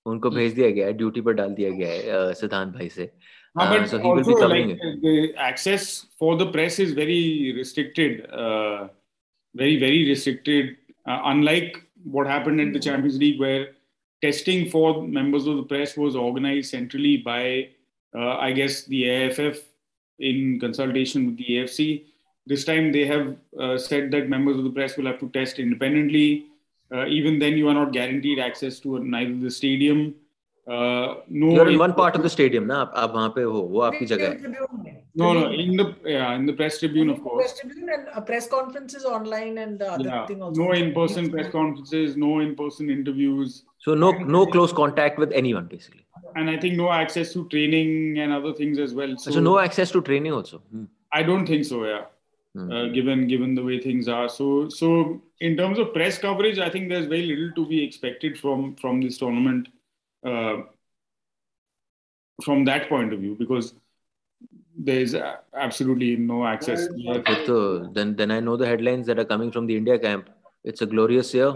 उनको 0.05 0.29
भेज 0.29 0.53
दिया 0.53 0.69
गया 0.69 0.88
है 0.88 0.93
ड्यूटी 0.93 1.21
पर 1.21 1.33
डाल 1.33 1.53
दिया 1.53 1.69
गया 1.69 1.89
है 1.89 2.33
सिद्धांत 2.33 2.73
भाई 2.73 2.89
से 2.89 3.12
Uh, 3.55 3.69
but 3.69 3.88
so 3.88 3.99
he 3.99 4.03
also, 4.03 4.15
will 4.15 4.36
be 4.36 4.41
covering 4.41 4.69
like, 4.69 4.79
it. 4.81 5.01
The 5.01 5.33
access 5.38 6.07
for 6.17 6.36
the 6.38 6.47
press 6.51 6.79
is 6.79 6.93
very 6.93 7.53
restricted, 7.55 8.27
uh, 8.31 8.88
very 9.53 9.79
very 9.79 10.07
restricted 10.07 10.77
uh, 11.07 11.19
unlike 11.25 11.77
what 12.03 12.25
happened 12.25 12.59
at 12.62 12.73
the 12.73 12.79
hmm. 12.79 12.89
Champions 12.89 13.17
League, 13.17 13.39
where 13.39 13.67
testing 14.21 14.69
for 14.69 15.03
members 15.03 15.45
of 15.45 15.57
the 15.57 15.63
press 15.63 15.95
was 15.95 16.15
organized 16.15 16.71
centrally 16.71 17.17
by, 17.17 17.69
uh, 18.15 18.38
I 18.38 18.51
guess, 18.53 18.86
the 18.86 19.07
AFF 19.09 19.59
in 20.19 20.59
consultation 20.59 21.27
with 21.27 21.38
the 21.38 21.57
AFC. 21.57 22.05
This 22.46 22.64
time 22.64 22.92
they 22.92 23.04
have 23.07 23.37
uh, 23.61 23.76
said 23.76 24.11
that 24.12 24.28
members 24.28 24.57
of 24.57 24.64
the 24.64 24.70
press 24.70 24.96
will 24.96 25.07
have 25.07 25.20
to 25.20 25.28
test 25.31 25.59
independently. 25.59 26.46
Uh, 26.92 27.04
even 27.07 27.38
then, 27.38 27.59
you 27.59 27.68
are 27.68 27.74
not 27.74 27.92
guaranteed 27.92 28.38
access 28.38 28.78
to 28.81 28.98
neither 28.98 29.37
the 29.37 29.50
stadium 29.50 30.14
uh, 30.68 31.14
no 31.28 31.50
you're 31.54 31.70
in 31.70 31.78
one 31.78 31.94
part 31.94 32.14
of 32.14 32.22
the 32.22 32.28
stadium 32.28 32.66
na 32.66 32.85
आप 33.02 33.12
वहाँ 33.14 33.28
पे 33.37 33.42
हो 33.42 33.61
वो 33.74 33.81
आपकी 33.88 34.07
जगह 34.07 34.28
है 34.28 34.96
no 35.20 35.33
no 35.37 35.44
in 35.62 35.78
the 35.81 35.87
yeah 36.14 36.35
in 36.38 36.44
the 36.48 36.52
press 36.59 36.78
tribune 36.81 37.09
of 37.12 37.22
course 37.22 37.38
press 37.38 37.54
tribune 37.61 37.88
and 37.94 38.11
uh, 38.14 38.20
press 38.20 38.48
conferences 38.48 39.07
online 39.12 39.57
and 39.62 39.78
the 39.78 39.88
other 39.92 40.04
yeah. 40.09 40.26
thing 40.26 40.42
also 40.42 40.62
no 40.62 40.72
in 40.81 40.92
person 40.98 41.31
press 41.31 41.48
conferences 41.54 42.18
no 42.24 42.40
in 42.40 42.54
person 42.61 42.90
interviews 42.96 43.57
so 43.87 43.94
no 43.94 44.12
no 44.37 44.44
close 44.57 44.76
contact 44.83 45.18
with 45.24 45.33
anyone 45.33 45.66
basically 45.72 46.04
and 46.37 46.50
I 46.50 46.59
think 46.59 46.76
no 46.83 46.92
access 46.92 47.33
to 47.33 47.48
training 47.48 48.18
and 48.18 48.38
other 48.40 48.52
things 48.61 48.78
as 48.78 48.94
well 49.00 49.16
so, 49.16 49.31
so 49.38 49.40
no 49.48 49.59
access 49.59 49.90
to 49.96 50.02
training 50.02 50.33
also 50.40 50.62
hmm. 50.70 50.85
I 51.12 51.22
don't 51.22 51.46
think 51.46 51.64
so 51.64 51.85
yeah 51.87 52.02
hmm. 52.02 52.14
uh, 52.55 52.85
given 52.87 53.27
given 53.27 53.55
the 53.55 53.63
way 53.63 53.79
things 53.79 54.07
are 54.07 54.29
so 54.29 54.69
so 54.69 55.21
in 55.39 55.57
terms 55.57 55.79
of 55.79 55.93
press 55.93 56.17
coverage 56.17 56.59
I 56.59 56.69
think 56.69 56.89
there's 56.89 57.07
very 57.07 57.25
little 57.25 57.51
to 57.55 57.67
be 57.67 57.83
expected 57.83 58.39
from 58.39 58.75
from 58.75 59.01
this 59.01 59.17
tournament 59.17 59.69
uh, 60.25 60.57
from 62.43 62.65
that 62.65 62.89
point 62.89 63.13
of 63.13 63.19
view 63.19 63.35
because 63.37 63.73
there 64.77 64.99
is 64.99 65.15
absolutely 65.55 66.15
no 66.15 66.45
access. 66.45 66.87
So 67.45 67.91
then, 67.93 68.15
then 68.15 68.31
I 68.31 68.39
know 68.39 68.57
the 68.57 68.65
headlines 68.65 69.05
that 69.07 69.19
are 69.19 69.25
coming 69.25 69.51
from 69.51 69.67
the 69.67 69.75
India 69.77 69.99
camp. 69.99 70.29
It's 70.63 70.81
a 70.81 70.85
glorious 70.85 71.33
year. 71.33 71.49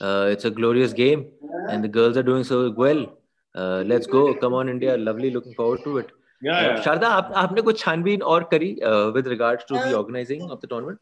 Uh, 0.00 0.28
it's 0.30 0.44
a 0.44 0.50
glorious 0.50 0.92
game, 0.92 1.26
and 1.68 1.84
the 1.84 1.88
girls 1.88 2.16
are 2.16 2.22
doing 2.22 2.44
so 2.44 2.70
well. 2.70 3.18
Uh, 3.54 3.82
let's 3.86 4.06
go! 4.06 4.34
Come 4.34 4.54
on, 4.54 4.68
India! 4.68 4.96
Lovely. 4.96 5.30
Looking 5.30 5.54
forward 5.54 5.84
to 5.84 5.98
it. 5.98 6.12
Uh, 6.40 6.50
yeah. 6.50 6.82
Sharda, 6.84 7.08
aap, 7.18 7.32
aapne 7.32 7.62
kuch 7.68 7.82
chanbeen 7.82 8.22
aur 8.22 8.44
kari 8.44 8.80
uh, 8.82 9.10
with 9.10 9.26
regards 9.26 9.64
to 9.64 9.74
the 9.74 9.94
uh, 9.94 10.00
organizing 10.00 10.50
of 10.50 10.60
the 10.60 10.68
tournament? 10.68 10.98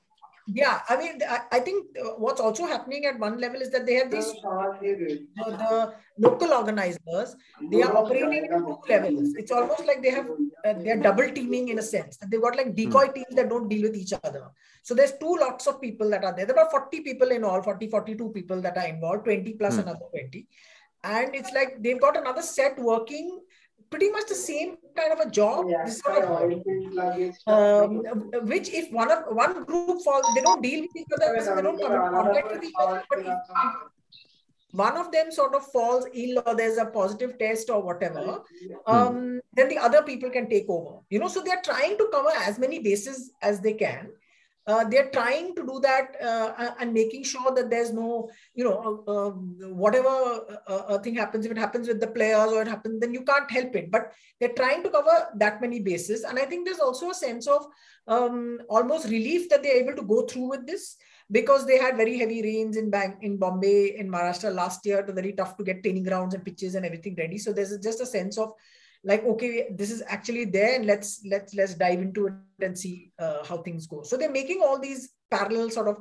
Yeah, 0.48 0.80
I 0.88 0.96
mean, 0.96 1.20
I, 1.28 1.40
I 1.52 1.58
think 1.58 1.86
uh, 2.00 2.10
what's 2.18 2.40
also 2.40 2.66
happening 2.66 3.04
at 3.04 3.18
one 3.18 3.38
level 3.38 3.60
is 3.60 3.70
that 3.70 3.84
they 3.84 3.94
have 3.94 4.12
these 4.12 4.32
the 4.32 5.92
local 6.18 6.52
organizers. 6.52 7.34
They 7.70 7.82
are 7.82 7.96
operating 7.96 8.44
at 8.44 8.58
two 8.58 8.78
levels. 8.88 9.34
It's 9.34 9.50
almost 9.50 9.84
like 9.84 10.02
they 10.02 10.10
have 10.10 10.30
uh, 10.64 10.74
they 10.74 10.92
are 10.92 10.96
double 10.96 11.28
teaming 11.32 11.68
in 11.70 11.80
a 11.80 11.82
sense. 11.82 12.16
They've 12.28 12.40
got 12.40 12.56
like 12.56 12.76
decoy 12.76 13.06
hmm. 13.06 13.14
teams 13.14 13.34
that 13.34 13.48
don't 13.48 13.68
deal 13.68 13.82
with 13.82 13.96
each 13.96 14.12
other. 14.22 14.44
So 14.84 14.94
there's 14.94 15.14
two 15.18 15.36
lots 15.40 15.66
of 15.66 15.80
people 15.80 16.08
that 16.10 16.24
are 16.24 16.34
there. 16.34 16.46
There 16.46 16.58
are 16.58 16.70
40 16.70 17.00
people 17.00 17.28
in 17.30 17.42
all, 17.42 17.60
40, 17.60 17.88
42 17.88 18.28
people 18.30 18.62
that 18.62 18.78
are 18.78 18.86
involved, 18.86 19.24
20 19.24 19.52
plus 19.54 19.74
hmm. 19.74 19.80
another 19.80 20.06
20 20.12 20.46
and 21.04 21.34
it's 21.34 21.52
like 21.52 21.82
they've 21.82 22.00
got 22.00 22.16
another 22.16 22.42
set 22.42 22.78
working 22.78 23.40
pretty 23.90 24.10
much 24.10 24.26
the 24.28 24.34
same 24.34 24.76
kind 24.96 25.12
of 25.12 25.20
a 25.20 25.30
job. 25.30 25.66
Of, 27.46 27.90
um, 27.90 27.96
which 28.46 28.70
if 28.70 28.92
one 28.92 29.10
of 29.10 29.24
one 29.30 29.64
group 29.64 30.02
falls, 30.02 30.26
they 30.34 30.42
don't 30.42 30.62
deal 30.62 30.82
with 30.82 30.96
each 30.96 31.06
other, 31.14 31.32
they 31.38 31.62
don't 31.62 31.80
come 31.80 31.92
in 31.92 32.10
contact 32.10 32.52
with 32.52 32.64
each 32.64 32.74
other. 32.78 33.04
But 33.08 33.20
if, 33.20 33.26
one 34.72 34.96
of 34.98 35.10
them 35.10 35.30
sort 35.32 35.54
of 35.54 35.64
falls 35.66 36.06
ill 36.12 36.42
or 36.44 36.54
there's 36.54 36.76
a 36.76 36.86
positive 36.86 37.38
test 37.38 37.70
or 37.70 37.82
whatever, 37.82 38.42
um, 38.86 39.40
then 39.54 39.68
the 39.68 39.78
other 39.78 40.02
people 40.02 40.28
can 40.28 40.50
take 40.50 40.66
over. 40.68 40.98
You 41.08 41.18
know, 41.18 41.28
so 41.28 41.42
they're 41.42 41.62
trying 41.64 41.96
to 41.96 42.08
cover 42.12 42.30
as 42.44 42.58
many 42.58 42.80
bases 42.80 43.32
as 43.40 43.60
they 43.60 43.72
can. 43.72 44.10
Uh, 44.66 44.84
they're 44.84 45.10
trying 45.10 45.54
to 45.54 45.64
do 45.64 45.78
that 45.80 46.16
uh, 46.20 46.74
and 46.80 46.92
making 46.92 47.22
sure 47.22 47.54
that 47.54 47.70
there's 47.70 47.92
no, 47.92 48.28
you 48.54 48.64
know, 48.64 49.04
uh, 49.06 49.30
whatever 49.68 50.58
uh, 50.66 50.98
thing 50.98 51.14
happens, 51.14 51.46
if 51.46 51.52
it 51.52 51.58
happens 51.58 51.86
with 51.86 52.00
the 52.00 52.06
players 52.06 52.50
or 52.50 52.62
it 52.62 52.68
happens, 52.68 53.00
then 53.00 53.14
you 53.14 53.22
can't 53.22 53.50
help 53.50 53.76
it. 53.76 53.90
But 53.90 54.12
they're 54.40 54.54
trying 54.56 54.82
to 54.82 54.90
cover 54.90 55.28
that 55.36 55.60
many 55.60 55.80
bases. 55.80 56.24
And 56.24 56.38
I 56.38 56.46
think 56.46 56.66
there's 56.66 56.80
also 56.80 57.10
a 57.10 57.14
sense 57.14 57.46
of 57.46 57.66
um, 58.08 58.58
almost 58.68 59.08
relief 59.08 59.48
that 59.50 59.62
they're 59.62 59.82
able 59.82 59.94
to 59.94 60.02
go 60.02 60.22
through 60.22 60.50
with 60.50 60.66
this 60.66 60.96
because 61.30 61.66
they 61.66 61.78
had 61.78 61.96
very 61.96 62.18
heavy 62.18 62.42
rains 62.42 62.76
in 62.76 62.90
Bang 62.90 63.18
in 63.22 63.36
Bombay, 63.36 63.96
in 63.98 64.08
Maharashtra 64.08 64.52
last 64.52 64.84
year. 64.84 64.98
It 64.98 65.06
was 65.06 65.14
very 65.14 65.32
tough 65.32 65.56
to 65.56 65.64
get 65.64 65.82
training 65.82 66.04
grounds 66.04 66.34
and 66.34 66.44
pitches 66.44 66.74
and 66.74 66.84
everything 66.84 67.14
ready. 67.16 67.38
So 67.38 67.52
there's 67.52 67.76
just 67.78 68.00
a 68.00 68.06
sense 68.06 68.38
of 68.38 68.52
like 69.06 69.24
okay 69.24 69.68
this 69.70 69.90
is 69.90 70.02
actually 70.08 70.44
there 70.44 70.74
and 70.74 70.84
let's 70.84 71.22
let's 71.24 71.54
let's 71.54 71.74
dive 71.74 72.00
into 72.00 72.26
it 72.26 72.34
and 72.60 72.76
see 72.76 73.12
uh, 73.18 73.44
how 73.44 73.58
things 73.58 73.86
go. 73.86 74.02
So 74.02 74.16
they're 74.16 74.30
making 74.30 74.60
all 74.62 74.78
these 74.78 75.10
parallel 75.30 75.70
sort 75.70 75.88
of 75.88 75.96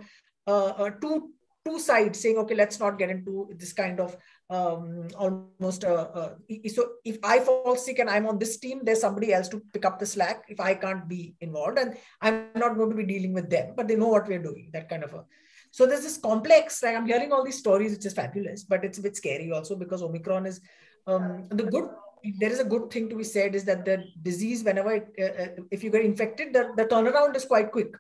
uh, 0.48 0.84
uh, 0.84 0.90
two 1.02 1.32
two 1.66 1.80
sides 1.80 2.20
saying 2.20 2.38
okay 2.38 2.56
let's 2.56 2.80
not 2.80 2.98
get 2.98 3.10
into 3.10 3.50
this 3.58 3.74
kind 3.74 4.00
of 4.00 4.16
um, 4.52 5.08
almost 5.18 5.84
uh, 5.84 6.08
uh, 6.14 6.34
so 6.68 6.90
if 7.04 7.18
i 7.24 7.40
fall 7.40 7.76
sick 7.76 7.98
and 7.98 8.08
i'm 8.08 8.28
on 8.28 8.38
this 8.38 8.58
team 8.58 8.82
there's 8.84 9.02
somebody 9.02 9.34
else 9.34 9.48
to 9.48 9.60
pick 9.74 9.84
up 9.84 9.98
the 9.98 10.06
slack 10.06 10.44
if 10.48 10.60
i 10.60 10.76
can't 10.76 11.08
be 11.08 11.36
involved 11.42 11.80
and 11.80 11.98
i'm 12.22 12.50
not 12.56 12.78
going 12.78 12.92
to 12.92 12.96
be 12.96 13.04
dealing 13.04 13.34
with 13.34 13.50
them 13.50 13.74
but 13.76 13.88
they 13.88 13.96
know 13.96 14.10
what 14.10 14.28
we're 14.28 14.48
doing 14.50 14.70
that 14.74 14.88
kind 14.88 15.04
of 15.04 15.14
a. 15.16 15.24
So 15.72 15.88
there's 15.88 16.04
this 16.04 16.18
complex 16.18 16.84
like 16.84 16.96
i'm 16.96 17.08
hearing 17.08 17.32
all 17.32 17.44
these 17.44 17.58
stories 17.58 17.94
which 17.94 18.06
is 18.06 18.14
fabulous 18.14 18.64
but 18.64 18.86
it's 18.86 19.00
a 19.00 19.02
bit 19.02 19.18
scary 19.18 19.52
also 19.52 19.76
because 19.76 20.04
omicron 20.04 20.46
is 20.46 20.62
um, 21.08 21.48
the 21.50 21.64
good 21.64 21.90
there 22.39 22.51
is 22.51 22.61
a 22.61 22.65
good 22.65 22.91
thing 22.91 23.09
to 23.09 23.17
be 23.17 23.25
said 23.25 23.55
is 23.55 23.65
that 23.65 23.85
the 23.85 24.05
disease, 24.23 24.63
whenever 24.63 24.93
it, 24.93 25.09
uh, 25.19 25.43
uh, 25.43 25.65
if 25.71 25.83
you 25.83 25.91
get 25.91 26.05
infected, 26.05 26.53
the, 26.53 26.71
the 26.77 26.85
turnaround 26.85 27.37
is 27.37 27.45
quite 27.45 27.73
quick. 27.73 27.95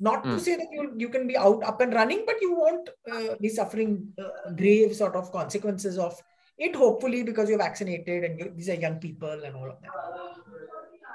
Not 0.00 0.24
mm. 0.24 0.30
to 0.30 0.30
hmm. 0.30 0.38
say 0.38 0.56
that 0.56 0.66
you, 0.72 0.92
you 0.96 1.08
can 1.08 1.26
be 1.28 1.36
out 1.36 1.62
up 1.62 1.80
and 1.80 1.94
running, 1.94 2.24
but 2.26 2.40
you 2.40 2.54
won't 2.54 2.88
uh, 3.12 3.36
be 3.40 3.48
suffering 3.48 4.08
uh, 4.18 4.50
grave 4.52 4.94
sort 4.94 5.14
of 5.14 5.30
consequences 5.30 5.98
of 5.98 6.20
it. 6.58 6.74
Hopefully, 6.74 7.22
because 7.22 7.48
you're 7.48 7.58
vaccinated 7.58 8.24
and 8.24 8.38
you, 8.38 8.52
these 8.56 8.68
are 8.70 8.74
young 8.74 8.96
people 8.96 9.44
and 9.44 9.54
all 9.54 9.70
of 9.70 9.80
that. 9.82 9.90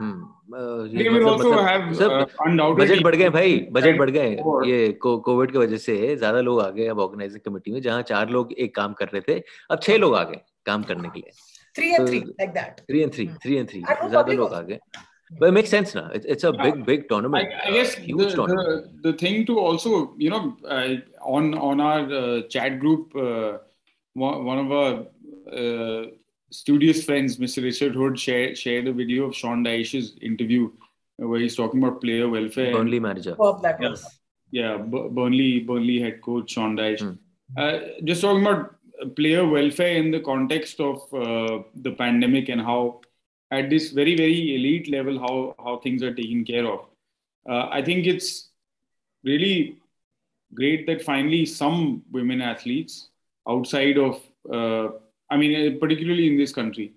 ये 0.02 1.10
budget 2.76 3.02
बढ़ 3.04 3.16
गए 3.16 3.30
भाई 3.30 3.58
budget 3.72 3.98
बढ़ 3.98 4.10
गए 4.10 4.30
ये 4.70 4.92
Covid 5.04 5.52
की 5.52 5.58
वजह 5.58 5.78
से 5.78 6.16
ज्यादा 6.16 6.42
लोग 6.42 6.62
आ 6.62 6.70
गए 6.78 6.86
अब 6.88 7.00
ऑर्गेनाइजिंग 7.00 7.42
कमेटी 7.46 7.72
में 7.72 7.82
जहाँ 7.82 8.02
चार 8.12 8.30
लोग 8.30 8.54
एक 8.54 8.76
काम 8.76 8.94
कर 9.00 9.08
रहे 9.14 9.22
थे 9.28 9.42
अब 9.72 9.80
छह 9.84 9.98
लोग 9.98 10.16
आ 10.16 10.24
गए 10.30 10.42
काम 10.66 10.84
करने 10.84 11.10
के 11.10 11.20
लिए 11.20 11.32
Three 11.75 11.95
and 11.95 12.09
three 12.09 12.25
like 12.39 12.55
that 12.55 12.81
three 12.89 13.03
and 13.03 13.13
three 13.15 13.31
three 13.43 13.59
and 13.59 13.69
three 13.71 13.83
zyada 13.83 14.37
log 14.39 14.73
aa 14.73 15.03
but 15.39 15.49
it 15.49 15.53
makes 15.53 15.71
sense 15.71 15.95
now 15.95 16.09
it's, 16.17 16.27
it's 16.27 16.45
a 16.45 16.53
big 16.65 16.85
big 16.91 17.09
tournament 17.09 17.49
i, 17.65 17.69
I 17.69 17.73
guess 17.77 17.95
huge 17.95 18.31
the, 18.31 18.37
tournament. 18.37 19.03
The, 19.03 19.13
the 19.13 19.19
thing 19.19 19.47
to 19.47 19.59
also 19.59 20.15
you 20.25 20.31
know 20.31 20.57
uh, 20.69 20.95
on 21.37 21.55
on 21.55 21.81
our 21.81 22.03
uh, 22.23 22.43
chat 22.55 22.79
group 22.79 23.15
uh, 23.17 23.59
one 24.15 24.59
of 24.65 24.73
our 24.81 24.93
uh, 25.61 26.03
studious 26.51 27.05
friends 27.05 27.39
mr 27.39 27.63
richard 27.69 27.95
hood 27.95 28.19
shared 28.19 28.57
shared 28.65 28.87
a 28.93 28.93
video 28.93 29.25
of 29.29 29.35
sean 29.35 29.65
dyche's 29.65 30.17
interview 30.31 30.71
where 31.17 31.41
he's 31.41 31.57
talking 31.57 31.83
about 31.83 32.01
player 32.01 32.29
welfare 32.29 32.73
burnley 32.73 33.01
manager 33.01 33.35
oh, 33.39 33.59
that 33.67 33.81
yes. 33.81 34.05
yeah 34.51 34.77
burnley 35.19 35.61
burnley 35.61 36.01
head 36.01 36.21
coach 36.29 36.51
sean 36.59 36.77
dyche 36.83 37.07
hmm. 37.07 37.15
Uh, 37.57 37.79
just 38.05 38.21
talking 38.23 38.45
about 38.45 38.75
player 39.09 39.47
welfare 39.47 39.97
in 39.97 40.11
the 40.11 40.21
context 40.21 40.81
of 40.81 41.03
uh, 41.15 41.63
the 41.77 41.93
pandemic 41.93 42.49
and 42.49 42.61
how 42.61 43.01
at 43.51 43.71
this 43.71 43.91
very 43.91 44.17
very 44.17 44.55
elite 44.57 44.89
level 44.91 45.19
how 45.19 45.55
how 45.63 45.79
things 45.79 46.03
are 46.03 46.15
taken 46.15 46.45
care 46.45 46.67
of. 46.67 46.81
Uh, 47.49 47.69
i 47.71 47.83
think 47.83 48.07
it's 48.07 48.51
really 49.23 49.79
great 50.55 50.87
that 50.87 51.03
finally 51.03 51.45
some 51.45 52.03
women 52.11 52.41
athletes 52.41 53.09
outside 53.49 53.99
of 53.99 54.23
uh, 54.53 54.89
i 55.31 55.37
mean 55.37 55.53
uh, 55.61 55.79
particularly 55.79 56.27
in 56.27 56.39
this 56.39 56.53
country 56.53 56.93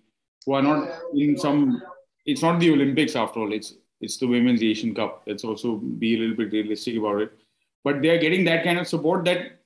who 0.46 0.54
are 0.54 0.62
not 0.62 0.88
in 1.14 1.38
some 1.38 1.82
it's 2.26 2.42
not 2.42 2.60
the 2.60 2.72
olympics 2.72 3.16
after 3.16 3.42
all 3.42 3.52
it's 3.52 3.74
it's 4.02 4.18
the 4.18 4.28
women's 4.28 4.62
asian 4.62 4.94
cup. 4.94 5.24
Let's 5.28 5.44
also 5.44 5.76
be 5.76 6.16
a 6.16 6.20
little 6.20 6.36
bit 6.36 6.52
realistic 6.52 6.98
about 6.98 7.22
it. 7.22 7.32
But 7.84 8.02
they 8.02 8.10
are 8.10 8.18
getting 8.18 8.44
that 8.46 8.64
kind 8.64 8.80
of 8.80 8.88
support 8.88 9.26
that 9.26 9.57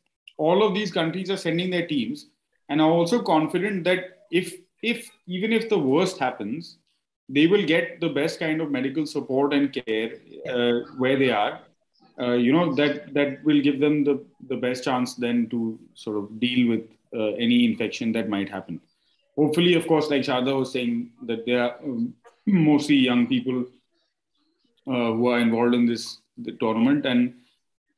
all 0.47 0.63
of 0.65 0.73
these 0.73 0.91
countries 0.99 1.29
are 1.35 1.41
sending 1.45 1.69
their 1.71 1.87
teams 1.87 2.27
and 2.69 2.81
i'm 2.81 2.97
also 2.99 3.21
confident 3.31 3.83
that 3.89 4.27
if 4.41 4.53
if 4.91 5.09
even 5.37 5.53
if 5.59 5.67
the 5.73 5.81
worst 5.93 6.23
happens 6.25 6.77
they 7.33 7.47
will 7.47 7.65
get 7.65 7.99
the 8.01 8.09
best 8.09 8.39
kind 8.39 8.61
of 8.61 8.71
medical 8.71 9.05
support 9.05 9.53
and 9.53 9.71
care 9.73 10.11
uh, 10.49 10.79
where 10.97 11.17
they 11.17 11.31
are. 11.31 11.59
Uh, 12.19 12.33
you 12.33 12.51
know 12.51 12.75
that 12.75 13.13
that 13.13 13.43
will 13.43 13.61
give 13.61 13.79
them 13.79 14.03
the 14.03 14.15
the 14.49 14.57
best 14.63 14.83
chance 14.83 15.15
then 15.15 15.47
to 15.49 15.79
sort 15.93 16.17
of 16.17 16.39
deal 16.39 16.67
with 16.67 16.83
uh, 17.15 17.31
any 17.45 17.65
infection 17.65 18.11
that 18.11 18.29
might 18.29 18.49
happen. 18.49 18.79
Hopefully 19.37 19.75
of 19.75 19.87
course 19.87 20.09
like 20.09 20.23
Sharda 20.23 20.57
was 20.57 20.73
saying 20.73 21.11
that 21.23 21.45
they 21.45 21.53
are 21.53 21.77
um, 21.83 22.13
mostly 22.45 22.95
young 22.95 23.27
people 23.27 23.65
uh, 24.87 25.11
who 25.15 25.27
are 25.27 25.39
involved 25.39 25.73
in 25.73 25.85
this 25.85 26.17
tournament. 26.59 27.05
And 27.05 27.33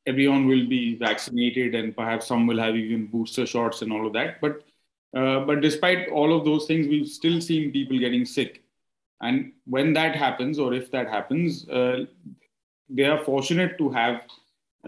everyone 0.06 0.46
will 0.46 0.66
be 0.66 0.96
vaccinated 0.96 1.74
and 1.74 1.96
perhaps 1.96 2.26
some 2.26 2.46
will 2.46 2.58
have 2.58 2.76
even 2.76 3.06
booster 3.06 3.46
shots 3.46 3.82
and 3.82 3.92
all 3.92 4.06
of 4.06 4.12
that 4.12 4.40
but 4.40 4.62
uh, 5.16 5.40
but 5.40 5.60
despite 5.60 6.08
all 6.08 6.36
of 6.36 6.44
those 6.44 6.66
things 6.66 6.86
we've 6.88 7.08
still 7.08 7.40
seen 7.40 7.72
people 7.72 7.98
getting 7.98 8.24
sick 8.24 8.62
and 9.20 9.52
when 9.66 9.92
that 9.92 10.14
happens 10.14 10.58
or 10.58 10.74
if 10.74 10.90
that 10.90 11.08
happens 11.08 11.68
uh, 11.68 12.04
they 12.88 13.04
are 13.04 13.24
fortunate 13.24 13.78
to 13.78 13.88
have 13.90 14.22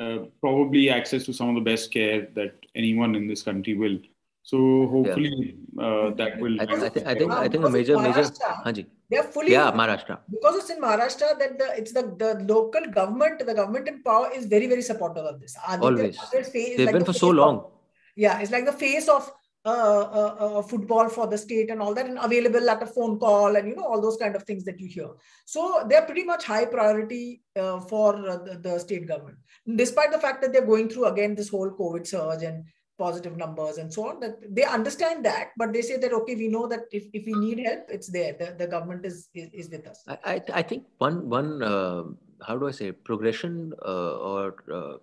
uh, 0.00 0.18
probably 0.40 0.90
access 0.90 1.24
to 1.24 1.33
some 1.33 1.48
of 1.48 1.55
the 1.55 1.70
best 1.70 1.90
care 1.90 2.29
that 2.35 2.55
anyone 2.74 3.14
in 3.14 3.26
this 3.26 3.42
country 3.42 3.74
will 3.74 3.98
so 4.42 4.87
hopefully 4.88 5.57
yeah. 5.76 5.85
Uh, 5.85 6.11
that 6.14 6.38
will 6.38 6.61
I, 6.61 6.64
I, 6.64 6.88
think, 6.88 7.07
I 7.07 7.14
think 7.14 7.33
i 7.33 7.48
think 7.48 7.64
a 7.64 7.70
major 7.70 7.98
major 7.98 8.22
Hanji. 8.64 8.87
They're 9.11 9.23
fully 9.23 9.53
yeah 9.53 9.71
Maharashtra 9.71 10.19
because 10.31 10.57
it's 10.57 10.71
in 10.71 10.81
Maharashtra 10.81 11.38
that 11.38 11.59
the 11.59 11.69
it's 11.79 11.92
the 11.92 12.03
the 12.23 12.45
local 12.53 12.87
government 12.99 13.45
the 13.47 13.55
government 13.55 13.88
in 13.88 14.03
power 14.03 14.31
is 14.35 14.47
very 14.47 14.66
very 14.66 14.83
supportive 14.83 15.25
of 15.25 15.40
this. 15.40 15.57
Always 15.81 16.19
they've 16.33 16.87
like 16.87 16.92
been 16.92 17.05
the 17.05 17.12
for 17.12 17.12
so 17.12 17.31
long. 17.31 17.59
Of, 17.59 17.71
yeah, 18.16 18.40
it's 18.40 18.51
like 18.51 18.66
the 18.66 18.73
face 18.73 19.09
of 19.09 19.31
uh, 19.66 19.69
uh, 19.69 20.37
uh, 20.38 20.62
football 20.62 21.09
for 21.09 21.27
the 21.27 21.37
state 21.37 21.71
and 21.71 21.83
all 21.83 21.92
that, 21.92 22.07
and 22.07 22.19
available 22.23 22.71
at 22.71 22.83
a 22.83 22.87
phone 22.87 23.19
call 23.19 23.57
and 23.57 23.69
you 23.69 23.75
know 23.75 23.85
all 23.85 24.01
those 24.01 24.16
kind 24.16 24.37
of 24.37 24.45
things 24.45 24.64
that 24.64 24.79
you 24.79 24.87
hear. 24.87 25.09
So 25.45 25.85
they're 25.88 26.05
pretty 26.05 26.23
much 26.23 26.45
high 26.45 26.66
priority 26.66 27.42
uh, 27.57 27.81
for 27.81 28.12
the, 28.12 28.61
the 28.62 28.79
state 28.79 29.09
government, 29.09 29.38
despite 29.75 30.12
the 30.12 30.21
fact 30.21 30.40
that 30.42 30.53
they're 30.53 30.64
going 30.64 30.88
through 30.88 31.07
again 31.07 31.35
this 31.35 31.49
whole 31.49 31.71
COVID 31.71 32.07
surge 32.07 32.45
and 32.45 32.64
positive 32.98 33.37
numbers 33.37 33.78
and 33.78 33.92
so 33.92 34.09
on 34.09 34.20
that 34.20 34.37
they 34.59 34.64
understand 34.64 35.24
that 35.24 35.50
but 35.56 35.72
they 35.72 35.82
say 35.88 35.96
that 36.04 36.12
okay 36.18 36.35
we 36.42 36.48
know 36.48 36.66
that 36.66 36.85
if, 36.92 37.04
if 37.12 37.26
we 37.26 37.35
need 37.35 37.59
help 37.66 37.85
it's 37.88 38.09
there 38.09 38.32
the, 38.40 38.54
the 38.59 38.66
government 38.66 39.04
is, 39.04 39.28
is, 39.35 39.48
is 39.52 39.70
with 39.70 39.87
us 39.87 40.02
i 40.09 40.16
i, 40.35 40.42
I 40.61 40.62
think 40.62 40.85
one 40.98 41.28
one 41.28 41.62
uh, 41.62 42.02
how 42.40 42.56
do 42.56 42.68
i 42.68 42.74
say 42.80 42.92
progression 42.92 43.72
uh, 43.92 44.32
or 44.32 44.44
uh, 44.80 44.96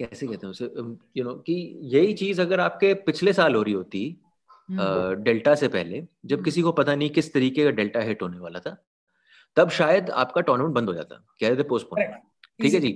कैसे 0.00 0.26
कहते 0.26 0.46
हैं 0.46 0.50
उसे 0.50 0.64
you 1.16 1.24
know 1.24 1.34
कि 1.46 1.54
यही 1.94 2.12
चीज़ 2.20 2.40
अगर 2.40 2.60
आपके 2.60 2.92
पिछले 3.08 3.32
साल 3.32 3.54
हो 3.54 3.62
रही 3.62 3.74
होती 3.74 4.00
डेल्टा 5.26 5.54
से 5.62 5.68
पहले 5.74 6.02
जब 6.26 6.44
किसी 6.44 6.62
को 6.62 6.72
पता 6.78 6.94
नहीं 6.94 7.10
किस 7.18 7.32
तरीके 7.34 7.64
का 7.64 7.70
डेल्टा 7.80 8.00
हिट 8.08 8.22
होने 8.22 8.38
वाला 8.38 8.58
था 8.66 8.76
तब 9.56 9.70
शायद 9.78 10.10
आपका 10.22 10.40
टूर्नामेंट 10.48 10.74
बंद 10.74 10.88
हो 10.88 10.94
जाता 10.94 11.16
कह 11.40 11.48
रहे 11.48 11.56
थे 11.58 11.68
पोस्टपोन 11.68 12.02
ठीक 12.62 12.74
है 12.74 12.80
जी 12.80 12.92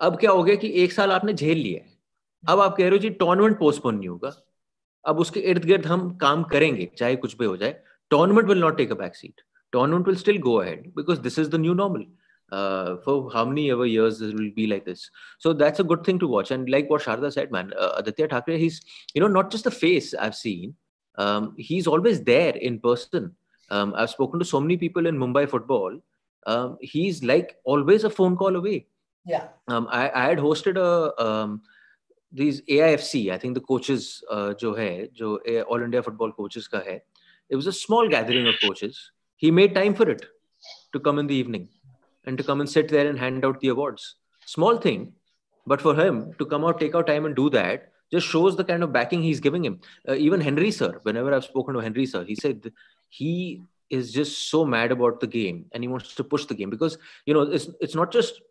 अब 0.00 0.16
क्या 0.20 0.30
हो 0.30 0.42
गया 0.44 0.56
कि 0.64 0.72
एक 0.84 0.92
साल 0.92 1.12
आपने 1.12 1.32
झेल 1.34 1.58
लिया 1.58 1.82
है 1.84 1.95
अब 2.48 2.60
आप 2.60 2.76
कह 2.76 2.82
रहे 2.82 2.90
हो 2.90 2.98
जी 3.02 3.10
टूर्नामेंट 3.22 3.58
पोस्टपोन 3.58 3.96
नहीं 3.96 4.08
होगा 4.08 4.34
अब 5.08 5.18
उसके 5.20 5.40
इर्द 5.50 5.64
गिर्द 5.64 5.86
हम 5.86 6.08
काम 6.18 6.42
करेंगे 6.52 6.90
चाहे 6.98 7.16
कुछ 7.24 7.36
भी 7.38 7.44
हो 7.44 7.56
जाए 7.56 7.80
tournament 8.10 8.48
will 8.48 8.60
not 8.60 8.76
take 8.76 8.92
a 8.92 8.94
back 9.02 9.16
seat 9.16 9.40
tournament 9.72 10.06
will 10.06 10.16
still 10.16 10.38
go 10.48 10.56
ahead 10.60 10.92
because 10.96 11.20
this 11.20 11.38
is 11.38 11.50
the 11.50 11.60
new 11.60 11.74
normal 11.74 12.06
uh, 12.52 12.96
for 12.98 13.30
how 13.32 13.44
many 13.44 13.70
ever 13.70 13.86
years 13.86 14.20
it 14.20 14.34
will 14.34 14.50
be 14.54 14.66
like 14.66 14.84
this. 14.84 15.10
So 15.38 15.52
that's 15.52 15.80
a 15.80 15.84
good 15.84 16.04
thing 16.04 16.18
to 16.20 16.28
watch. 16.28 16.50
And 16.50 16.68
like 16.68 16.88
what 16.90 17.02
Sharda 17.02 17.32
said, 17.32 17.50
man, 17.50 17.72
uh, 17.78 17.92
Aditya 17.96 18.28
Thakre, 18.28 18.58
he's 18.58 18.80
you 19.14 19.20
know 19.20 19.28
not 19.28 19.50
just 19.50 19.64
the 19.64 19.70
face 19.70 20.14
I've 20.14 20.36
seen. 20.36 20.74
Um, 21.18 21.54
he's 21.56 21.86
always 21.86 22.22
there 22.22 22.54
in 22.56 22.78
person. 22.78 23.34
Um, 23.70 23.94
I've 23.96 24.10
spoken 24.10 24.38
to 24.38 24.44
so 24.44 24.60
many 24.60 24.76
people 24.76 25.06
in 25.06 25.18
Mumbai 25.18 25.48
football. 25.48 25.98
Um, 26.46 26.76
he's 26.80 27.24
like 27.24 27.56
always 27.64 28.04
a 28.04 28.10
phone 28.10 28.36
call 28.36 28.54
away. 28.56 28.86
Yeah. 29.26 29.48
Um, 29.66 29.88
I, 29.90 30.10
I 30.10 30.24
had 30.28 30.38
hosted 30.38 30.76
a 30.76 31.20
um, 31.20 31.62
these 32.35 32.61
AIFC, 32.61 33.31
I 33.31 33.37
think 33.37 33.55
the 33.55 33.61
coaches 33.61 34.23
uh, 34.29 34.53
जो 34.53 34.73
है 34.77 35.13
जो 35.13 35.65
All 35.69 35.81
India 35.81 36.01
Football 36.01 36.31
Coaches 36.33 36.67
का 36.67 36.85
है, 36.85 37.01
it 37.49 37.55
was 37.55 37.67
a 37.67 37.73
small 37.73 38.07
gathering 38.07 38.47
of 38.47 38.55
coaches. 38.61 39.11
He 39.35 39.51
made 39.51 39.75
time 39.75 39.93
for 39.93 40.09
it 40.09 40.25
to 40.93 40.99
come 40.99 41.19
in 41.19 41.27
the 41.27 41.35
evening 41.35 41.67
and 42.25 42.37
to 42.37 42.43
come 42.43 42.61
and 42.61 42.69
sit 42.69 42.89
there 42.89 43.07
and 43.07 43.17
hand 43.17 43.43
out 43.43 43.59
the 43.59 43.69
awards. 43.69 44.15
Small 44.45 44.77
thing, 44.77 45.13
but 45.65 45.81
for 45.81 45.95
him 45.95 46.33
to 46.39 46.45
come 46.45 46.63
out, 46.63 46.79
take 46.79 46.95
out 46.95 47.07
time 47.07 47.25
and 47.25 47.35
do 47.35 47.49
that 47.49 47.91
just 48.11 48.27
shows 48.27 48.55
the 48.57 48.63
kind 48.63 48.83
of 48.83 48.91
backing 48.91 49.23
he's 49.23 49.39
giving 49.39 49.63
him. 49.63 49.79
Uh, 50.07 50.13
even 50.15 50.41
Henry 50.41 50.71
sir, 50.71 50.99
whenever 51.03 51.33
I've 51.33 51.45
spoken 51.45 51.73
to 51.75 51.79
Henry 51.79 52.05
sir, 52.05 52.23
he 52.23 52.35
said 52.35 52.71
he 53.09 53.61
is 53.89 54.11
just 54.11 54.49
so 54.49 54.65
mad 54.65 54.91
about 54.91 55.19
the 55.19 55.27
game 55.27 55.65
and 55.71 55.83
he 55.83 55.87
wants 55.87 56.15
to 56.15 56.23
push 56.23 56.45
the 56.45 56.53
game 56.53 56.69
because 56.69 56.97
you 57.25 57.33
know 57.33 57.41
it's 57.41 57.69
it's 57.79 57.95
not 57.95 58.11
just 58.11 58.41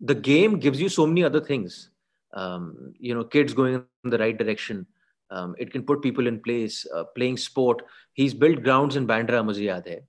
the 0.00 0.14
game 0.14 0.58
gives 0.58 0.80
you 0.80 0.88
so 0.88 1.06
many 1.06 1.24
other 1.24 1.40
things. 1.40 1.90
um, 2.35 2.93
you 2.99 3.13
know 3.15 3.23
kids 3.23 3.53
going 3.53 3.75
in 3.75 4.09
the 4.15 4.21
right 4.23 4.37
direction 4.37 4.85
um, 5.31 5.55
it 5.57 5.71
can 5.71 5.83
put 5.83 6.01
people 6.01 6.27
in 6.27 6.39
place 6.47 6.85
uh, 6.95 7.03
playing 7.15 7.37
sport 7.37 7.81
he's 8.13 8.33
built 8.33 8.63
grounds 8.67 8.95
in 8.95 9.07
bandra 9.13 9.41
muziyad 9.49 9.87
hai 9.91 9.99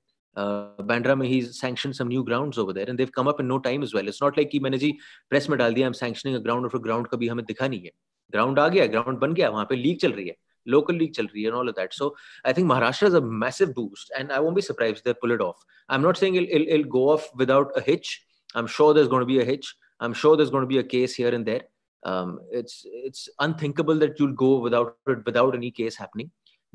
uh, 0.40 0.82
bandra 0.90 1.14
he's 1.34 1.58
sanctioned 1.64 1.96
some 2.00 2.10
new 2.14 2.24
grounds 2.30 2.58
over 2.64 2.72
there 2.78 2.88
and 2.90 2.98
they've 2.98 3.16
come 3.20 3.30
up 3.32 3.40
in 3.44 3.48
no 3.54 3.60
time 3.68 3.86
as 3.88 3.94
well 3.98 4.08
it's 4.12 4.24
not 4.26 4.36
like 4.40 4.50
he 4.56 4.60
maine 4.66 4.78
ji 4.86 4.90
press 5.34 5.48
mein 5.52 5.62
dal 5.64 5.78
diya 5.78 5.86
i'm 5.90 6.00
sanctioning 6.02 6.36
a 6.40 6.44
ground 6.48 6.68
aur 6.70 6.82
ground 6.88 7.14
kabhi 7.14 7.30
hame 7.34 7.46
dikha 7.52 7.70
nahi 7.76 7.86
hai 7.86 7.94
ground 8.36 8.64
aa 8.64 8.68
gaya 8.76 8.92
ground 8.96 9.24
ban 9.24 9.38
gaya 9.40 9.54
wahan 9.56 9.72
pe 9.72 9.80
league 9.86 10.02
chal 10.04 10.20
rahi 10.20 10.28
hai 10.32 10.38
local 10.66 10.96
league 11.02 11.14
chal 11.14 11.26
rahi 11.26 11.44
hai 11.44 11.48
and 11.48 11.56
all 11.56 11.68
of 11.68 11.76
that. 11.76 11.94
So 11.94 12.14
I 12.44 12.52
think 12.52 12.68
Maharashtra 12.70 13.08
is 13.08 13.14
a 13.14 13.20
massive 13.20 13.74
boost, 13.74 14.12
and 14.18 14.32
I 14.32 14.40
won't 14.40 14.56
be 14.56 14.62
surprised 14.62 14.98
if 14.98 15.04
they 15.04 15.14
pull 15.14 15.30
it 15.30 15.40
off. 15.40 15.64
I'm 15.88 16.02
not 16.02 16.16
saying 16.16 16.34
it'll, 16.34 16.48
it'll, 16.48 16.68
it'll 16.68 16.90
go 16.90 17.08
off 17.10 17.28
without 17.36 17.72
a 17.76 17.80
hitch. 17.80 18.22
I'm 18.54 18.66
sure 18.66 18.94
there's 18.94 19.08
going 19.08 19.20
to 19.20 19.26
be 19.26 19.40
a 19.40 19.44
hitch. 19.44 19.74
I'm 20.00 20.12
sure 20.12 20.36
there's 20.36 20.50
going 20.50 20.62
to 20.62 20.66
be 20.74 20.78
a 20.78 20.84
case 20.84 21.14
here 21.14 21.34
and 21.34 21.46
there. 21.46 21.62
Um, 22.10 22.28
it's 22.60 22.76
it's 23.06 23.28
unthinkable 23.46 23.98
that 24.02 24.18
you'll 24.18 24.38
go 24.46 24.50
without 24.66 24.96
without 25.28 25.54
any 25.60 25.70
case 25.78 25.96
happening. 26.02 26.30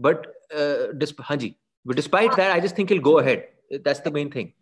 But 0.08 0.28
uh, 0.62 0.94
disp- 1.04 1.28
Hanji, 1.30 1.52
but 1.86 1.96
despite 1.96 2.36
that, 2.40 2.52
I 2.56 2.60
just 2.60 2.76
think 2.76 2.90
he'll 2.90 3.10
go 3.12 3.20
ahead. 3.20 3.46
That's 3.86 4.02
the 4.08 4.12
main 4.12 4.30
thing. 4.30 4.54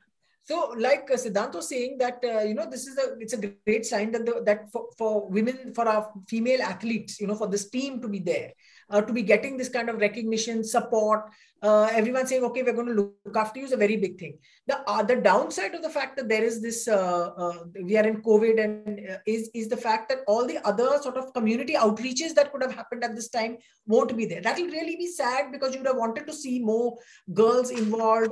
So, 0.50 0.74
like 0.78 1.10
uh, 1.12 1.18
Siddhant 1.24 1.54
was 1.54 1.70
saying, 1.70 1.98
that 2.00 2.24
uh, 2.24 2.42
you 2.42 2.56
know, 2.56 2.68
this 2.70 2.88
is 2.88 2.98
a 2.98 3.18
it's 3.20 3.34
a 3.34 3.42
great 3.66 3.86
sign 3.86 4.12
that 4.14 4.26
the, 4.26 4.42
that 4.46 4.72
for, 4.72 4.86
for 4.98 5.30
women, 5.30 5.74
for 5.74 5.88
our 5.88 6.12
female 6.28 6.62
athletes, 6.62 7.20
you 7.22 7.28
know, 7.28 7.36
for 7.36 7.48
this 7.48 7.70
team 7.70 8.02
to 8.02 8.08
be 8.08 8.20
there, 8.20 8.54
uh, 8.90 9.02
to 9.02 9.14
be 9.14 9.22
getting 9.22 9.58
this 9.58 9.70
kind 9.70 9.90
of 9.90 10.00
recognition, 10.00 10.64
support, 10.64 11.30
uh, 11.62 11.90
everyone 11.92 12.26
saying, 12.26 12.44
okay, 12.44 12.64
we're 12.64 12.74
going 12.74 12.88
to 12.88 12.94
look 12.94 13.36
after 13.36 13.60
you 13.60 13.66
is 13.66 13.72
a 13.72 13.78
very 13.78 13.98
big 13.98 14.18
thing. 14.18 14.38
The 14.68 14.80
uh, 14.90 15.04
the 15.04 15.18
downside 15.18 15.76
of 15.76 15.82
the 15.82 15.90
fact 15.90 16.16
that 16.18 16.30
there 16.30 16.44
is 16.44 16.62
this, 16.62 16.88
uh, 16.88 17.32
uh, 17.38 17.64
we 17.84 17.98
are 17.98 18.08
in 18.08 18.22
COVID, 18.22 18.64
and 18.64 19.10
uh, 19.10 19.18
is 19.26 19.50
is 19.54 19.68
the 19.68 19.78
fact 19.78 20.10
that 20.10 20.20
all 20.28 20.46
the 20.46 20.60
other 20.66 21.00
sort 21.02 21.18
of 21.18 21.34
community 21.34 21.74
outreaches 21.74 22.34
that 22.36 22.52
could 22.52 22.62
have 22.62 22.74
happened 22.74 23.04
at 23.04 23.16
this 23.16 23.30
time 23.30 23.58
won't 23.88 24.16
be 24.16 24.26
there. 24.26 24.42
That 24.42 24.58
will 24.58 24.72
really 24.72 24.96
be 24.96 25.08
sad 25.08 25.52
because 25.52 25.74
you 25.74 25.82
would 25.82 25.88
have 25.88 25.98
wanted 25.98 26.28
to 26.28 26.34
see 26.34 26.60
more 26.60 26.98
girls 27.34 27.72
involved, 27.72 28.32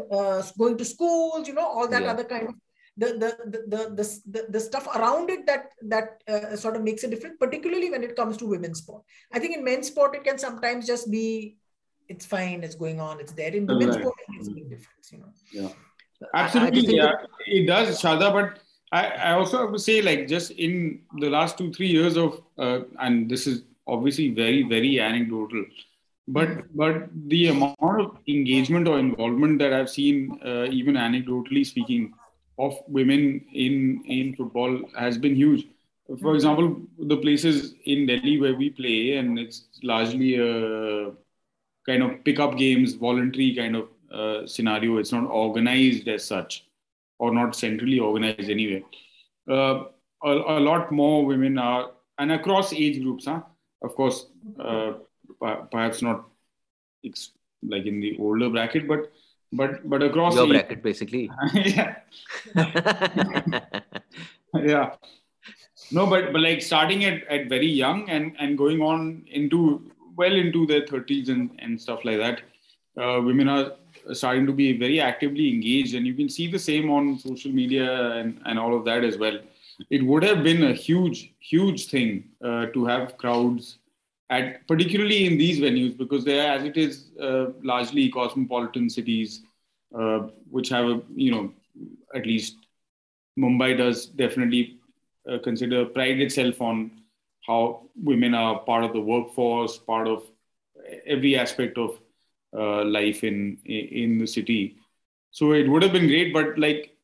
going 0.58 0.78
to 0.78 0.86
schools, 0.86 1.48
you 1.48 1.54
know, 1.54 1.68
all 1.68 1.88
that 1.88 2.04
yeah. 2.04 2.12
other 2.12 2.24
kind 2.24 2.48
of 2.48 2.56
the 2.98 3.08
the, 3.22 3.30
the 3.46 3.60
the 3.70 4.22
the 4.26 4.46
the, 4.50 4.60
stuff 4.60 4.88
around 4.96 5.30
it 5.30 5.46
that 5.46 5.72
that 5.84 6.24
uh, 6.28 6.56
sort 6.56 6.76
of 6.76 6.84
makes 6.84 7.04
a 7.04 7.08
difference 7.08 7.36
particularly 7.40 7.92
when 7.92 8.04
it 8.04 8.16
comes 8.16 8.38
to 8.38 8.48
women's 8.48 8.80
sport. 8.80 9.04
I 9.32 9.40
think 9.40 9.56
in 9.56 9.64
men's 9.64 9.88
sport 9.88 10.16
it 10.16 10.24
can 10.24 10.38
sometimes 10.38 10.88
just 10.88 11.12
be 11.12 11.58
it's 12.10 12.26
fine 12.26 12.64
it's 12.64 12.76
going 12.76 13.00
on 13.00 13.20
it's 13.20 13.34
there. 13.34 13.52
In 13.52 13.68
women's 13.68 13.96
right. 13.96 14.02
sport 14.02 14.16
it 14.28 14.34
makes 14.34 14.48
a 14.48 14.52
big 14.52 14.70
difference 14.70 15.12
you 15.12 15.20
know. 15.20 15.34
Yeah. 15.52 15.70
Absolutely 16.34 16.96
yeah. 16.96 17.12
it 17.46 17.68
does 17.68 18.02
Sharda 18.02 18.34
but 18.34 18.60
I, 18.92 19.06
I 19.06 19.32
also 19.34 19.60
have 19.60 19.74
to 19.74 19.80
say 19.80 20.02
like 20.02 20.28
just 20.28 20.52
in 20.52 21.02
the 21.20 21.30
last 21.30 21.58
two 21.58 21.72
three 21.72 21.88
years 21.88 22.18
of 22.18 22.42
uh, 22.58 22.80
and 23.00 23.30
this 23.30 23.46
is 23.46 23.64
obviously 23.86 24.32
very 24.32 24.64
very 24.64 25.00
anecdotal 25.00 25.66
but 26.28 26.76
but 26.76 27.10
the 27.28 27.48
amount 27.48 28.02
of 28.02 28.18
engagement 28.28 28.88
or 28.88 29.00
involvement 29.00 29.60
that 29.60 29.72
i've 29.72 29.90
seen 29.90 30.38
uh, 30.46 30.66
even 30.70 30.96
anecdotally 30.96 31.66
speaking 31.66 32.14
of 32.58 32.78
women 32.88 33.46
in 33.54 34.04
in 34.06 34.36
football 34.36 34.80
has 34.98 35.18
been 35.18 35.36
huge. 35.36 35.68
For 36.22 36.36
example, 36.36 36.82
the 36.98 37.18
places 37.18 37.74
in 37.84 38.06
Delhi 38.06 38.40
where 38.40 38.56
we 38.56 38.70
play, 38.70 39.18
and 39.18 39.38
it's 39.38 39.68
largely 39.84 40.36
a 40.36 41.12
kind 41.86 42.04
of 42.04 42.24
pickup 42.24 42.58
games, 42.58 42.94
voluntary 42.94 43.54
kind 43.56 43.76
of 43.76 43.90
uh, 44.12 44.48
scenario. 44.48 44.98
It's 44.98 45.12
not 45.12 45.26
organized 45.26 46.08
as 46.08 46.24
such, 46.24 46.66
or 47.20 47.34
not 47.34 47.56
centrally 47.56 48.00
organized 48.00 48.50
anyway. 48.50 48.84
Uh, 49.50 49.86
a, 50.24 50.32
a, 50.32 50.60
lot 50.60 50.92
more 50.92 51.26
women 51.26 51.58
are, 51.58 51.92
and 52.18 52.32
across 52.32 52.74
age 52.74 53.02
groups, 53.02 53.26
huh? 53.26 53.42
Of 53.82 53.96
course, 53.96 54.28
uh, 54.60 54.94
perhaps 55.72 56.02
not 56.02 56.26
like 57.64 57.86
in 57.86 58.00
the 58.00 58.18
older 58.18 58.50
bracket, 58.50 58.88
but 58.88 59.12
but 59.54 59.90
but 59.90 60.04
across 60.04 60.36
your 60.36 60.48
bracket 60.48 60.84
basically. 60.84 61.30
Yeah. 61.54 61.96
Yeah. 64.54 64.96
No 65.92 66.08
but 66.08 66.34
but 66.34 66.42
like 66.42 66.62
starting 66.62 67.04
at, 67.06 67.24
at 67.28 67.48
very 67.48 67.68
young 67.68 68.10
and 68.10 68.36
and 68.40 68.58
going 68.58 68.82
on 68.82 69.26
into 69.28 69.92
well 70.16 70.34
into 70.34 70.66
their 70.66 70.82
30s 70.82 71.30
and 71.30 71.52
and 71.60 71.80
stuff 71.80 72.04
like 72.04 72.18
that 72.18 72.42
uh, 72.98 73.22
women 73.22 73.48
are 73.48 73.74
starting 74.14 74.46
to 74.46 74.54
be 74.54 74.78
very 74.78 75.00
actively 75.00 75.50
engaged. 75.50 75.96
And 75.96 76.08
you 76.08 76.14
can 76.14 76.30
see 76.30 76.50
the 76.50 76.60
same 76.60 76.90
on 76.90 77.20
social 77.20 77.52
media 77.52 78.12
and 78.14 78.40
and 78.46 78.60
all 78.60 78.76
of 78.76 78.86
that 78.86 79.04
as 79.04 79.18
well. 79.18 79.40
It 79.90 80.04
would 80.04 80.24
have 80.24 80.44
been 80.44 80.64
a 80.64 80.74
huge 80.74 81.34
huge 81.40 81.88
thing 81.88 82.30
uh, 82.44 82.68
to 82.68 82.86
have 82.86 83.18
crowds 83.18 83.78
at 84.30 84.68
particularly 84.68 85.26
in 85.26 85.38
these 85.38 85.60
venues 85.60 85.98
because 85.98 86.26
they 86.26 86.40
are 86.40 86.58
as 86.58 86.64
it 86.64 86.78
is 86.78 87.12
uh, 87.22 87.48
largely 87.64 88.10
cosmopolitan 88.10 88.90
cities 88.90 89.42
uh, 89.98 90.20
which 90.50 90.70
have 90.70 90.86
a 90.86 91.02
you 91.16 91.32
know 91.32 91.54
at 92.14 92.26
least 92.26 92.58
Mumbai 93.40 93.78
does 93.78 94.08
definitely 94.08 94.80
uh, 95.30 95.38
consider 95.44 95.86
pride 95.86 96.20
itself 96.20 96.62
on 96.62 96.92
how 97.46 97.84
women 97.96 98.34
are 98.34 98.60
part 98.60 98.84
of 98.84 98.94
the 98.94 99.00
workforce, 99.00 99.78
part 99.78 100.08
of 100.08 100.24
every 101.06 101.38
aspect 101.38 101.78
of 101.78 102.00
uh, 102.58 102.84
life 102.84 103.24
in 103.24 103.58
in 103.66 104.18
the 104.18 104.28
city. 104.28 104.78
So 105.32 105.54
it 105.54 105.70
would 105.70 105.84
have 105.84 105.92
been 105.92 106.08
great, 106.08 106.34
but 106.34 106.58
like 106.58 106.97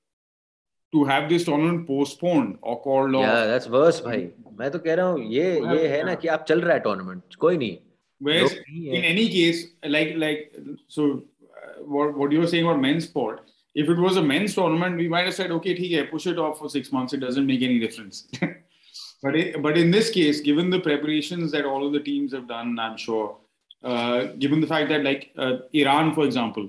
to 0.93 1.05
have 1.05 1.29
this 1.29 1.45
tournament 1.45 1.87
postponed 1.87 2.59
or 2.63 2.81
called 2.83 3.15
off. 3.15 3.23
Yeah, 3.23 3.47
that's 3.47 3.69
worse, 3.69 4.01
भाई. 4.01 4.31
मैं 4.59 4.71
तो 4.71 4.79
कह 4.79 4.95
रहा 4.95 5.07
हूँ 5.07 5.29
ये 5.33 5.51
ये 5.75 5.89
है 5.89 6.03
ना 6.07 6.15
कि 6.23 6.29
आप 6.29 6.45
चल 6.49 6.61
रहा 6.61 6.75
है 6.75 6.83
tournament 6.83 7.37
कोई 7.41 7.57
नहीं 7.57 7.77
Whereas 8.21 8.55
in 8.75 9.05
any 9.05 9.29
case, 9.29 9.67
like 9.85 10.17
like 10.17 10.57
so, 10.89 11.23
uh, 11.57 11.83
what 11.85 12.17
what 12.17 12.33
you're 12.33 12.49
saying 12.53 12.65
about 12.65 12.81
men's 12.81 13.05
sport, 13.05 13.43
if 13.75 13.89
it 13.89 13.99
was 14.05 14.17
a 14.17 14.23
men's 14.23 14.55
tournament, 14.55 14.97
we 14.97 15.09
might 15.09 15.27
have 15.27 15.35
said, 15.35 15.53
okay, 15.53 15.73
okay, 15.75 16.05
push 16.05 16.27
it 16.27 16.39
off 16.39 16.59
for 16.59 16.69
six 16.69 16.91
months. 16.91 17.13
It 17.13 17.21
doesn't 17.21 17.47
make 17.47 17.63
any 17.63 17.79
difference. 17.79 18.27
but 19.23 19.37
it, 19.37 19.63
but 19.63 19.79
in 19.79 19.93
this 19.93 20.11
case, 20.11 20.41
given 20.41 20.69
the 20.71 20.81
preparations 20.81 21.53
that 21.53 21.65
all 21.65 21.87
of 21.87 21.93
the 21.93 22.01
teams 22.01 22.33
have 22.33 22.49
done, 22.49 22.77
I'm 22.79 22.97
sure, 22.97 23.37
uh, 23.85 24.25
given 24.47 24.61
the 24.61 24.67
fact 24.67 24.89
that 24.89 25.05
like 25.05 25.31
uh, 25.39 25.59
Iran, 25.73 26.13
for 26.13 26.25
example, 26.25 26.69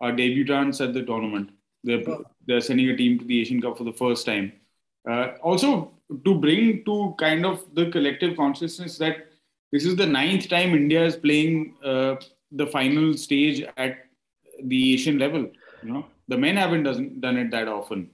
are 0.00 0.12
debutants 0.12 0.80
at 0.80 0.94
the 0.94 1.02
tournament. 1.02 1.50
They're, 1.82 2.04
they're 2.49 2.61
sending 2.61 2.89
a 2.89 2.97
team 2.97 3.19
to 3.19 3.25
the 3.25 3.39
Asian 3.39 3.61
Cup 3.61 3.77
for 3.77 3.83
the 3.83 3.93
first 3.93 4.25
time. 4.25 4.51
Uh, 5.09 5.33
also, 5.43 5.91
to 6.25 6.35
bring 6.35 6.83
to 6.85 7.15
kind 7.19 7.45
of 7.45 7.63
the 7.75 7.89
collective 7.91 8.35
consciousness 8.35 8.97
that 8.97 9.27
this 9.71 9.85
is 9.85 9.95
the 9.95 10.05
ninth 10.05 10.49
time 10.49 10.73
India 10.73 11.05
is 11.05 11.15
playing 11.15 11.75
uh, 11.85 12.15
the 12.51 12.65
final 12.65 13.13
stage 13.13 13.63
at 13.77 13.97
the 14.63 14.93
Asian 14.93 15.19
level. 15.19 15.47
You 15.83 15.93
know, 15.93 16.05
the 16.27 16.37
men 16.37 16.57
haven't 16.57 16.83
done, 16.83 17.19
done 17.19 17.37
it 17.37 17.51
that 17.51 17.67
often. 17.67 18.09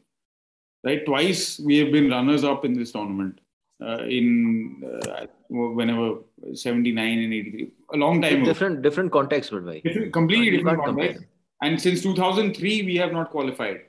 Right, 0.84 1.04
twice 1.06 1.60
we 1.60 1.78
have 1.78 1.92
been 1.92 2.12
runners 2.12 2.44
up 2.44 2.66
in 2.66 2.74
this 2.78 2.92
tournament. 2.92 3.40
Uh, 3.82 4.04
in 4.08 4.82
uh, 5.04 5.26
whenever 5.50 6.20
79 6.54 7.20
and 7.20 7.34
83 7.34 7.72
a 7.94 7.98
long 7.98 8.22
time 8.22 8.46
different 8.46 8.76
ago. 8.76 8.82
different 8.82 9.12
context 9.12 9.52
but 9.52 9.66
why 9.66 9.82
completely 10.14 10.52
different 10.52 10.82
context 10.86 11.26
and 11.62 11.82
since 11.82 12.02
2003 12.02 12.84
we 12.84 12.96
have 12.96 13.12
not 13.12 13.32
qualified 13.32 13.82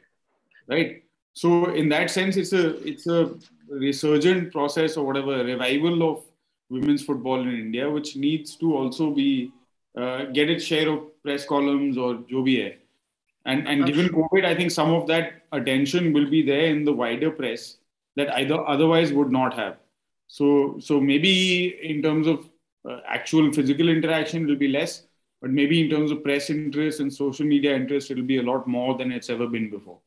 right 0.69 1.03
so 1.33 1.67
in 1.73 1.89
that 1.89 2.11
sense 2.11 2.37
it's 2.37 2.53
a 2.53 2.65
it's 2.87 3.07
a 3.07 3.35
resurgent 3.69 4.53
process 4.53 4.97
or 4.97 5.07
whatever 5.07 5.45
revival 5.45 6.09
of 6.11 6.25
women's 6.71 7.05
football 7.05 7.41
in 7.41 7.55
india 7.67 7.89
which 7.89 8.17
needs 8.17 8.57
to 8.57 8.77
also 8.77 9.11
be 9.11 9.51
uh, 9.97 10.25
get 10.27 10.51
its 10.51 10.65
share 10.65 10.89
of 10.89 11.23
press 11.23 11.47
columns 11.47 11.97
or 11.97 12.15
jo 12.31 12.43
bhi 12.49 12.57
hai. 12.65 12.77
And, 13.47 13.69
and 13.69 13.87
given 13.87 14.09
COVID, 14.09 14.45
I 14.45 14.57
think 14.57 14.73
some 14.73 14.93
of 14.93 15.07
that 15.07 15.43
attention 15.53 16.13
will 16.13 16.29
be 16.29 16.43
there 16.43 16.67
in 16.67 16.85
the 16.85 16.93
wider 16.93 17.31
press 17.31 17.77
that 18.17 18.35
either 18.35 18.61
otherwise 18.69 19.13
would 19.13 19.31
not 19.31 19.55
have. 19.55 19.77
So, 20.27 20.79
so 20.81 21.01
maybe 21.01 21.79
in 21.81 22.03
terms 22.03 22.27
of 22.27 22.51
uh, 22.89 22.99
actual 23.07 23.53
physical 23.53 23.89
interaction, 23.89 24.47
will 24.47 24.57
be 24.57 24.69
less, 24.69 25.05
but 25.41 25.51
maybe 25.51 25.81
in 25.81 25.89
terms 25.89 26.11
of 26.11 26.25
press 26.25 26.51
interest 26.51 26.99
and 26.99 27.13
social 27.13 27.47
media 27.47 27.77
interest, 27.77 28.11
it 28.11 28.17
will 28.17 28.25
be 28.25 28.39
a 28.39 28.43
lot 28.43 28.67
more 28.67 28.99
than 28.99 29.13
it's 29.13 29.31
ever 29.31 29.47
been 29.47 29.71
before. 29.71 29.99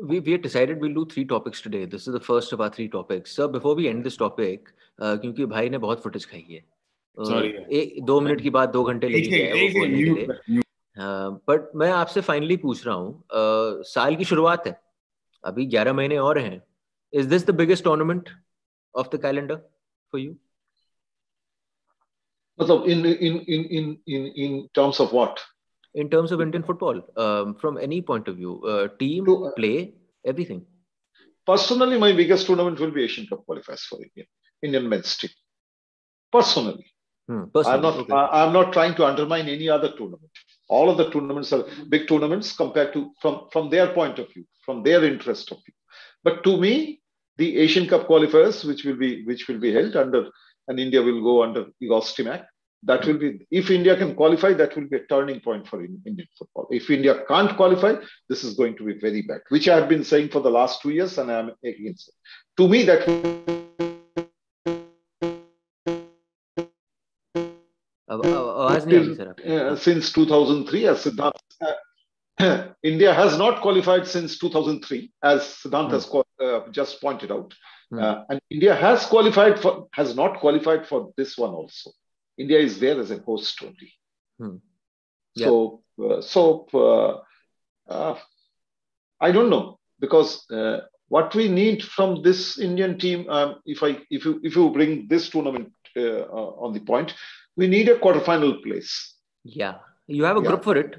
We, 0.00 0.20
we 0.20 0.32
had 0.32 0.42
decided 0.42 0.80
we'll 0.80 0.94
do 0.94 1.04
three 1.04 1.24
topics 1.24 1.60
today. 1.60 1.84
This 1.84 2.06
is 2.06 2.14
the 2.14 2.20
first 2.20 2.52
of 2.52 2.60
our 2.60 2.70
three 2.70 2.88
topics. 2.88 3.32
So 3.32 3.48
before 3.48 3.74
we 3.74 3.88
end 3.88 4.04
this 4.04 4.16
topic, 4.16 4.72
uh, 4.98 5.16
क्योंकि 5.16 5.46
भाई 5.46 5.68
ने 5.70 5.78
बहुत 5.78 6.02
footage 6.02 6.26
खाई 6.26 6.46
है 6.50 6.62
Sorry. 7.16 7.52
एक 7.78 8.02
दो 8.04 8.20
minute 8.20 8.40
की 8.40 8.50
बात 8.50 8.68
दो 8.72 8.82
घंटे 8.84 9.08
लगी 9.08 9.30
है 9.30 10.60
बट 10.98 11.60
uh, 11.60 11.76
मैं 11.76 11.90
आपसे 11.92 12.20
फाइनली 12.20 12.56
पूछ 12.56 12.86
रहा 12.86 12.94
हूँ 12.94 13.12
uh, 13.18 13.82
साल 13.86 14.16
की 14.16 14.24
शुरुआत 14.24 14.66
है 14.66 14.80
अभी 15.44 15.66
ग्यारह 15.66 15.92
महीने 15.92 16.18
और 16.18 16.38
हैं 16.38 16.62
is 17.12 17.28
this 17.28 17.46
the 17.46 17.54
biggest 17.54 17.84
tournament 17.84 18.28
of 18.94 19.08
the 19.16 19.20
calendar 19.22 19.56
for 19.56 20.20
you 20.20 20.34
मतलब 22.58 22.84
in 22.84 23.04
in 23.26 23.36
in 23.54 23.62
in 23.76 23.86
in 24.14 24.26
in 24.46 24.56
terms 24.78 24.98
of 25.04 25.12
what 25.18 25.40
in 25.94 26.08
terms 26.10 26.32
of 26.32 26.40
indian 26.40 26.62
football 26.62 27.00
um, 27.16 27.54
from 27.62 27.78
any 27.78 28.00
point 28.02 28.28
of 28.28 28.36
view 28.36 28.60
uh, 28.72 28.88
team 28.98 29.24
to, 29.24 29.46
uh, 29.46 29.52
play 29.60 29.94
everything 30.24 30.64
personally, 31.46 31.98
my 31.98 32.12
biggest 32.12 32.46
tournament 32.46 32.78
will 32.78 32.90
be 32.92 33.02
Asian 33.02 33.26
Cup 33.26 33.40
qualifiers 33.48 33.80
for 33.90 33.98
Indian 34.06 34.26
Indian 34.62 34.88
men's 34.88 35.16
team. 35.16 35.30
Personally, 36.32 36.86
Hmm, 37.28 37.44
I'm 37.64 37.82
not. 37.82 37.96
okay. 38.00 38.12
I- 38.12 38.42
I'm 38.42 38.52
not 38.52 38.72
trying 38.72 38.94
to 38.96 39.04
undermine 39.06 39.48
any 39.48 39.68
other 39.68 39.90
tournament. 39.96 40.30
All 40.68 40.90
of 40.90 40.96
the 41.00 41.10
tournaments 41.10 41.52
are 41.52 41.64
big 41.88 42.06
tournaments 42.08 42.56
compared 42.56 42.92
to 42.92 43.00
from 43.22 43.48
from 43.52 43.70
their 43.70 43.88
point 43.98 44.18
of 44.18 44.28
view, 44.32 44.44
from 44.66 44.82
their 44.82 45.04
interest 45.04 45.50
of 45.52 45.58
view. 45.64 45.74
But 46.22 46.42
to 46.44 46.56
me, 46.56 47.00
the 47.36 47.48
Asian 47.64 47.86
Cup 47.92 48.06
qualifiers, 48.08 48.64
which 48.70 48.84
will 48.84 48.96
be 49.04 49.10
which 49.24 49.48
will 49.48 49.58
be 49.66 49.72
held 49.72 49.96
under, 49.96 50.22
and 50.68 50.78
India 50.86 51.02
will 51.02 51.22
go 51.30 51.42
under 51.42 51.66
Igor 51.80 52.02
Stimac 52.02 52.44
that 52.82 53.04
will 53.06 53.18
be 53.18 53.46
if 53.50 53.70
india 53.70 53.96
can 53.96 54.14
qualify 54.14 54.52
that 54.52 54.74
will 54.74 54.88
be 54.88 54.96
a 54.96 55.06
turning 55.06 55.40
point 55.40 55.66
for 55.68 55.82
indian 55.82 56.28
football. 56.38 56.66
If 56.70 56.90
india 56.90 57.24
can't 57.28 57.56
qualify 57.56 57.94
this 58.28 58.44
is 58.44 58.54
going 58.56 58.76
to 58.76 58.84
be 58.84 58.94
very 58.98 59.22
bad 59.22 59.40
which 59.48 59.68
i 59.68 59.76
have 59.76 59.88
been 59.88 60.04
saying 60.04 60.30
for 60.30 60.40
the 60.40 60.50
last 60.50 60.82
two 60.82 60.90
years 60.90 61.18
and 61.18 61.30
i 61.30 61.38
am 61.38 61.52
against 61.64 62.08
it. 62.08 62.14
To 62.56 62.68
me 62.68 62.84
that 62.84 63.60
uh, 69.46 69.76
since 69.76 70.12
2003 70.12 70.86
as 70.86 71.04
Siddhant, 71.04 71.32
India 72.82 73.14
has 73.14 73.38
not 73.38 73.60
qualified 73.60 74.06
since 74.06 74.38
2003 74.38 75.12
as 75.22 75.42
Siddhant 75.42 75.90
has 75.92 76.10
uh, 76.42 76.60
just 76.70 77.00
pointed 77.00 77.30
out. 77.30 77.54
Uh, 77.92 78.22
and 78.28 78.40
India 78.50 78.74
has 78.74 79.04
qualified 79.06 79.60
for 79.60 79.88
has 79.92 80.14
not 80.14 80.38
qualified 80.38 80.86
for 80.86 81.12
this 81.16 81.36
one 81.36 81.50
also. 81.50 81.90
India 82.39 82.59
is 82.67 82.73
there 82.79 82.99
as 83.03 83.11
a 83.11 83.19
host 83.29 83.61
only 83.67 83.91
Hmm. 84.39 84.55
so 85.35 85.51
uh, 86.05 86.19
so 86.31 86.41
uh, 86.73 87.11
uh, 87.87 88.15
I 89.21 89.31
don't 89.35 89.49
know 89.53 89.63
because 90.03 90.31
uh, 90.51 90.77
what 91.15 91.35
we 91.39 91.45
need 91.47 91.83
from 91.95 92.15
this 92.25 92.41
Indian 92.67 92.97
team 93.03 93.23
um, 93.37 93.53
if 93.75 93.83
I 93.89 93.91
if 94.17 94.25
you 94.27 94.33
if 94.49 94.55
you 94.59 94.65
bring 94.77 94.93
this 95.13 95.29
tournament 95.35 95.69
uh, 95.95 96.21
uh, 96.39 96.49
on 96.67 96.73
the 96.77 96.81
point 96.91 97.13
we 97.57 97.67
need 97.75 97.89
a 97.89 97.97
quarterfinal 98.05 98.53
place 98.65 98.91
या 99.45 99.69
you 100.09 100.25
have 100.25 100.35
a 100.35 100.41
Yeah. 100.41 100.47
Group 100.47 100.61
for 100.63 100.77
it 100.77 100.95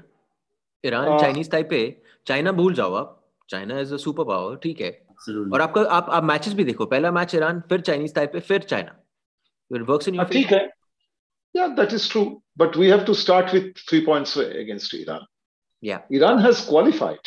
Iran 0.83 1.07
Uh, 1.11 1.19
Chinese 1.21 1.51
Taipei 1.51 1.81
China 2.27 2.51
भूल 2.61 2.73
जाओ 2.79 2.93
आप 3.01 3.13
China 3.49 3.79
is 3.79 3.93
a 3.93 3.97
super 4.07 4.23
power 4.31 4.55
ठीक 4.63 4.81
है 4.81 4.91
Absolutely. 5.11 5.53
और 5.53 5.61
आपका 5.61 5.81
आप 5.99 6.09
आप 6.19 6.23
मैचेस 6.31 6.53
भी 6.53 6.63
देखो 6.63 6.85
पहला 6.95 7.11
मैच 7.19 7.35
ईरान 7.35 7.61
फिर 7.69 7.81
चाइनीज 7.91 8.13
टाइपे 8.15 8.39
फिर 8.49 8.63
चाइना 8.73 8.99
इट 9.71 9.81
वर्क्स 9.89 10.07
इन 10.07 10.15
हाँ, 10.15 10.25
योर 10.25 10.33
ठीक 10.33 10.51
है 10.53 10.65
yeah, 11.52 11.74
that 11.76 11.92
is 11.92 12.08
true. 12.08 12.42
But 12.56 12.76
we 12.76 12.88
have 12.88 13.04
to 13.06 13.14
start 13.14 13.52
with 13.52 13.76
three 13.88 14.04
points 14.04 14.36
against 14.36 14.92
Iran. 14.94 15.26
Yeah. 15.80 16.00
Iran 16.10 16.38
has 16.38 16.64
qualified. 16.64 17.18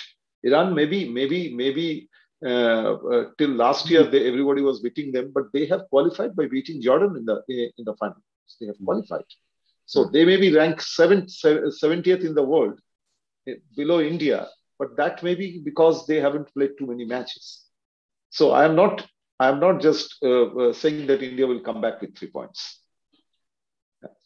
Iran 0.44 0.74
maybe, 0.76 1.10
maybe, 1.10 1.54
maybe 1.56 2.10
uh, 2.46 2.94
uh, 2.94 3.26
till 3.38 3.50
last 3.52 3.90
year 3.90 4.04
they, 4.04 4.28
everybody 4.28 4.62
was 4.62 4.80
beating 4.82 5.12
them, 5.12 5.32
but 5.34 5.46
they 5.54 5.66
have 5.68 5.82
qualified 5.90 6.36
by 6.36 6.48
beating 6.48 6.82
Jordan 6.82 7.16
in 7.18 7.26
the 7.26 7.42
in 7.78 7.84
the 7.86 7.96
final. 7.96 8.22
They 8.60 8.68
have 8.68 8.78
qualified. 8.84 9.26
So 9.86 10.06
Hmm. 10.06 10.12
they 10.14 10.26
may 10.26 10.38
be 10.38 10.54
ranked 10.56 10.82
seventh, 10.84 11.32
seventieth 11.32 12.24
in 12.24 12.34
the 12.36 12.44
world, 12.44 12.80
eh, 13.48 13.56
below 13.76 14.00
India, 14.02 14.48
but 14.80 14.96
that 14.98 15.24
may 15.24 15.36
be 15.36 15.60
because 15.64 16.06
they 16.08 16.20
haven't 16.20 16.54
played 16.54 16.72
too 16.78 16.88
many 16.88 17.06
matches. 17.06 17.64
So 18.30 18.52
I 18.52 18.66
am 18.66 18.76
not, 18.76 19.06
I 19.40 19.48
am 19.50 19.60
not 19.60 19.82
just 19.82 20.18
uh, 20.24 20.46
uh, 20.62 20.74
saying 20.74 21.02
that 21.08 21.22
India 21.24 21.46
will 21.48 21.62
come 21.62 21.82
back 21.82 22.02
with 22.02 22.16
three 22.18 22.30
points. 22.30 22.82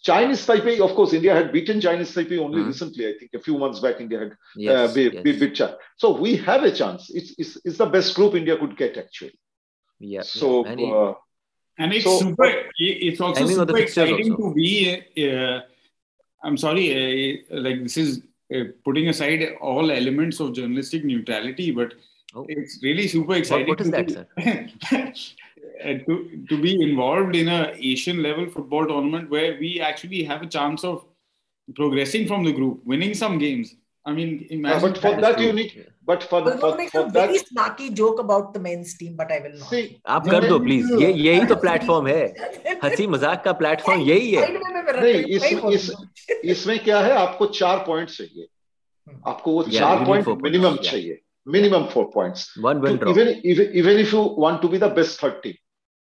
Chinese 0.02 0.46
Taipei, 0.48 0.80
of 0.80 0.96
course, 0.96 1.14
India 1.14 1.34
had 1.34 1.46
mm-hmm. 1.46 1.54
beaten 1.54 1.82
Chinese 1.82 2.14
Taipei 2.14 2.40
only 2.40 2.62
mm. 2.62 2.68
recently. 2.68 3.08
I 3.08 3.18
think 3.20 3.32
a 3.34 3.40
few 3.40 3.58
months 3.58 3.80
back, 3.80 4.00
India 4.00 4.20
had 4.20 4.32
uh, 4.32 4.36
yes, 4.56 4.92
uh, 4.92 4.94
beat, 4.94 5.14
yes. 5.14 5.24
beat, 5.24 5.40
beat 5.40 5.56
China. 5.56 5.78
So 5.98 6.18
we 6.18 6.38
have 6.38 6.64
a 6.64 6.72
chance. 6.72 7.10
It's, 7.10 7.36
it's, 7.38 7.58
it's 7.66 7.78
the 7.78 7.86
best 7.86 8.16
group 8.16 8.34
India 8.36 8.58
could 8.58 8.78
get 8.78 8.98
actually. 8.98 9.38
Yeah. 10.00 10.22
So. 10.22 10.66
And, 10.66 10.80
uh, 10.80 11.14
and, 11.78 11.94
it's 11.94 12.06
so, 12.06 12.20
super. 12.20 12.46
Uh, 12.46 12.64
it's 12.78 13.20
also 13.20 13.46
super 13.46 13.78
exciting 13.78 14.32
also. 14.32 14.50
to 14.50 14.54
be. 14.54 15.04
Uh, 15.18 15.62
I'm 16.44 16.56
sorry, 16.56 17.46
uh, 17.52 17.60
like 17.60 17.84
this 17.84 17.98
is 17.98 18.22
putting 18.86 19.10
aside 19.10 19.58
all 19.60 19.92
elements 19.92 20.40
of 20.40 20.54
journalistic 20.54 21.04
neutrality, 21.04 21.72
but 21.72 21.94
oh. 22.34 22.46
it's 22.48 22.80
really 22.82 23.08
super 23.10 23.34
exciting. 23.34 23.68
what, 23.68 23.80
what 23.80 23.86
is 23.86 23.92
that, 23.92 24.10
sir? 24.10 25.14
to, 26.08 26.46
to 26.50 26.58
be 26.62 26.82
involved 26.82 27.36
in 27.36 27.48
a 27.48 27.74
asian 27.92 28.22
level 28.22 28.48
football 28.50 28.86
tournament 28.86 29.30
where 29.30 29.58
we 29.60 29.80
actually 29.80 30.24
have 30.24 30.42
a 30.42 30.48
chance 30.48 30.84
of 30.84 31.06
progressing 31.76 32.28
from 32.28 32.44
the 32.44 32.52
group 32.52 32.82
winning 32.86 33.13
some 33.13 33.38
games 33.38 33.76
i 34.06 34.12
mean 34.12 34.48
imagine 34.50 34.82
Yeah, 34.82 34.82
but 34.88 34.98
for 34.98 35.12
That 35.12 35.22
that 35.22 35.39
you 35.46 35.54
need, 35.54 35.72
but 36.06 36.24
for, 36.24 36.42
was 36.44 36.60
for, 36.60 36.76
make 36.78 36.92
for 36.92 37.02
a 37.06 37.10
very 37.10 37.38
that, 37.38 37.46
snarky 37.54 37.94
joke 37.94 38.20
about 38.20 38.54
the 38.54 38.60
men's 38.60 38.98
team, 38.98 39.15
but 39.15 39.32
I 39.32 39.39
will 39.39 39.58
not. 39.60 39.70
see, 39.74 40.02
आप 40.08 40.26
कर 40.30 40.48
दो 40.50 40.60
please 40.60 40.92
ये 41.02 41.12
यही 41.13 41.46
तो 41.46 41.56
platform 41.56 42.08
है 42.08 42.24
हँसी 42.84 43.08
मज़ाक 43.08 43.44
का 43.44 43.52
प्लेटफॉर्म 43.62 44.02
यही 44.02 44.32
है 44.32 44.48
नहीं, 45.02 45.56
हूँ, 45.56 45.74
इस- 45.74 45.92
इसमें 46.54 46.80
क्या 46.84 47.00
है 47.02 47.12
आपको 47.12 47.46
चार 47.46 47.84
पॉइंट 47.88 48.10
चाहिए 48.10 48.48
आपको 49.28 49.52
वो 49.52 49.63
चार 49.63 50.06
पॉइंट 50.06 50.26
four 50.26 50.34
points, 50.36 50.44
मिनिमम. 50.44 50.76
चाहिए 50.76 51.20
minimum 51.48 51.86
four 51.94 52.10
points 52.15 52.54
one 52.60 52.80
win 52.82 52.98
draw 52.98 53.13
even 53.13 53.30
even 53.54 53.78
even 53.84 54.02
if 54.06 54.13
you 54.18 54.24
want 54.46 54.62
to 54.65 54.72
be 54.76 54.82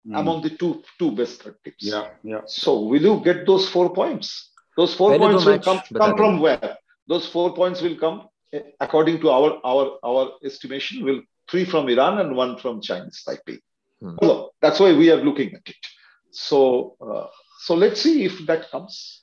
mm. 0.07 0.19
among 0.19 0.41
the 0.41 0.49
two 0.49 0.83
two 0.97 1.11
best 1.11 1.43
third 1.43 1.55
teams. 1.63 1.77
Yeah, 1.79 2.09
yeah. 2.23 2.41
So 2.45 2.81
will 2.81 3.01
you 3.01 3.21
get 3.23 3.45
those 3.45 3.67
four 3.69 3.93
points? 3.93 4.51
Those 4.77 4.93
four 4.93 5.11
Very 5.11 5.19
points 5.19 5.45
will 5.45 5.53
match, 5.53 5.65
come, 5.65 5.81
come 5.95 6.17
from 6.17 6.39
where? 6.39 6.77
Those 7.07 7.27
four 7.27 7.53
points 7.53 7.81
will 7.81 7.97
come 7.97 8.27
eh, 8.53 8.61
according 8.79 9.19
to 9.21 9.29
our 9.29 9.59
our 9.63 9.99
our 10.03 10.31
estimation 10.43 11.03
will 11.03 11.21
three 11.49 11.65
from 11.65 11.89
Iran 11.89 12.19
and 12.19 12.35
one 12.35 12.57
from 12.57 12.81
Chinese 12.81 13.23
Taipei. 13.27 13.59
Hmm. 14.01 14.15
So 14.21 14.51
that's 14.61 14.79
why 14.79 14.93
we 14.93 15.11
are 15.11 15.21
looking 15.29 15.53
at 15.53 15.65
it. 15.65 15.83
So 16.31 16.95
uh, 17.01 17.27
so 17.59 17.75
let's 17.75 18.01
see 18.01 18.23
if 18.23 18.45
that 18.45 18.69
comes. 18.71 19.21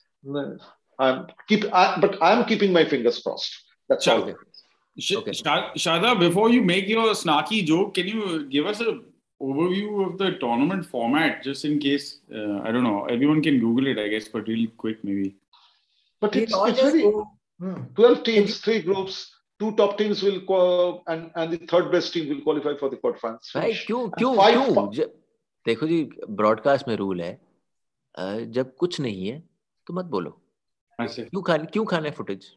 I'm 0.99 1.27
keep 1.47 1.65
I, 1.73 1.97
but 1.99 2.17
I'm 2.21 2.45
keeping 2.45 2.73
my 2.73 2.85
fingers 2.85 3.19
crossed. 3.21 3.55
That's 3.89 4.05
Sharda. 4.05 4.35
all. 4.35 5.19
Okay. 5.19 5.31
Sharda, 5.31 6.19
before 6.19 6.49
you 6.49 6.61
make 6.63 6.87
your 6.87 7.13
snarky 7.13 7.63
joke, 7.65 7.93
can 7.93 8.07
you 8.07 8.47
give 8.49 8.65
us 8.65 8.81
a 8.81 8.99
overview 9.40 10.06
of 10.06 10.18
the 10.18 10.30
tournament 10.40 10.86
format, 10.86 11.42
just 11.42 11.64
in 11.64 11.78
case? 11.78 12.20
Uh, 12.32 12.60
I 12.62 12.72
don't 12.72 12.84
know. 12.84 13.04
Everyone 13.06 13.42
can 13.42 13.58
Google 13.60 13.86
it, 13.92 13.98
I 13.98 14.08
guess, 14.08 14.28
but 14.28 14.46
really 14.46 14.68
quick, 14.84 15.02
maybe. 15.04 15.36
But 16.22 16.34
We'll 16.34 16.44
it's, 16.44 16.52
all 16.54 16.66
it's 16.66 16.80
just 16.80 16.92
very 16.92 17.02
go- 17.02 17.28
Hmm. 17.60 17.80
12 17.96 18.22
teams, 18.24 18.58
three 18.60 18.80
groups, 18.82 19.16
two 19.60 19.70
top 19.80 19.96
teams 19.98 20.20
will 20.26 20.38
qual- 20.46 21.02
and 21.14 21.30
and 21.40 21.52
the 21.54 21.58
third 21.72 21.90
best 21.92 22.12
team 22.14 22.28
will 22.30 22.40
qualify 22.46 22.72
for 22.80 22.88
the 22.94 22.96
quarterfinals. 23.02 23.50
भाई 23.56 23.72
Finish. 23.72 23.84
क्यों 23.86 24.00
And 24.06 24.14
क्यों 24.18 24.32
five 24.38 24.52
क्यों 24.54 24.74
fi- 24.78 24.94
ज- 24.96 25.08
देखो 25.66 25.86
जी 25.86 25.98
broadcast 26.40 26.88
में 26.88 26.94
rule 27.02 27.20
है 27.22 27.32
अ, 28.18 28.24
जब 28.56 28.74
कुछ 28.84 29.00
नहीं 29.00 29.26
है 29.28 29.38
तो 29.86 29.94
मत 29.94 30.04
बोलो 30.14 30.30
अच्छा 31.00 31.22
क्यों 31.22 31.42
खाने 31.42 31.66
क्यों 31.76 31.84
खाना 31.92 32.06
है 32.08 32.12
फुटेज 32.14 32.50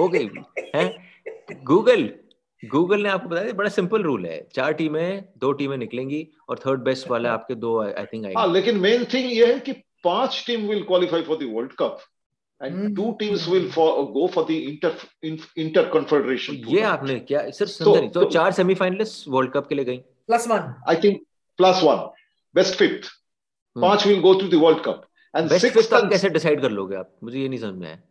हो 0.00 0.08
गई 0.16 0.28
है 0.74 0.84
गूगल 1.70 2.02
गूगल 2.65 3.01
ने 3.01 3.09
आपको 3.09 3.29
बताया 3.29 3.47
था, 3.47 3.53
बड़ा 3.53 3.69
सिंपल 3.69 4.01
रूल 4.03 4.25
है। 4.25 4.47
चार 4.53 4.73
टीमें 4.73 5.25
दो 5.37 5.51
टीमें 5.51 5.77
निकलेंगी 5.77 6.27
और 6.49 6.59
थर्ड 6.59 6.81
बेस्ट 6.81 7.09
वाला 7.09 7.33
आपके 7.33 7.55
दो 7.55 7.81
आई 7.81 8.05
थिंक 8.05 8.25
हाँ 8.25 8.33
आएँगे 8.37 8.53
लेकिन 8.53 8.77
मेन 8.77 9.05
थिंग 9.13 9.31
ये 9.31 9.53
है 9.53 9.59
कि 9.59 9.71
पाँच 10.03 10.43
team 10.47 10.67
will 10.67 10.83
qualify 10.83 11.21
for 11.21 11.37
the 11.37 11.49
world 11.53 11.71
cup 11.71 11.99
and. 12.61 12.95
Two 12.95 13.11
teams 13.19 13.47
will 13.49 13.71
go 13.77 14.27
for 14.27 14.45
the 14.45 14.51
inter 14.51 14.95
inter 15.57 15.89
confederation 15.89 16.53
ये 16.53 16.81
आपने 16.81 17.19
क्या 17.19 17.49
सिर्फ़ 17.49 17.71
समझा 17.71 17.99
नहीं 17.99 18.09
तो 18.09 18.21
तो- 18.23 18.33
चार 18.33 18.51
सेमीफाइनलिस्ट 18.51 19.27
वर्ल्ड 19.27 19.51
कप 19.51 19.67
के 19.67 19.75
लिए 19.75 19.85
गई। 19.85 20.01
Plus 20.31 20.47
one. 20.51 20.63
I 20.89 20.95
think 20.95 21.21
plus 21.59 21.81
one 21.83 22.09
best 22.55 22.75
fifth. 22.75 23.09
पाँच 23.75 24.07
will 24.07 24.19
go 24.19 24.33
to 24.33 24.47
the 24.47 24.53
world 24.53 24.83
cup 24.83 25.05
and 25.35 25.49
best 25.49 25.65
six 25.67 25.89
कैसे 25.93 26.29
डिसाइड 26.29 26.61
कर 26.61 26.71
लोगे 26.71 26.95
आप? 26.95 27.15
मुझे 27.23 27.39
ये 27.39 27.49
नहीं 27.49 27.59
समझ 27.59 27.75
में 27.75 27.87
आया 27.87 28.01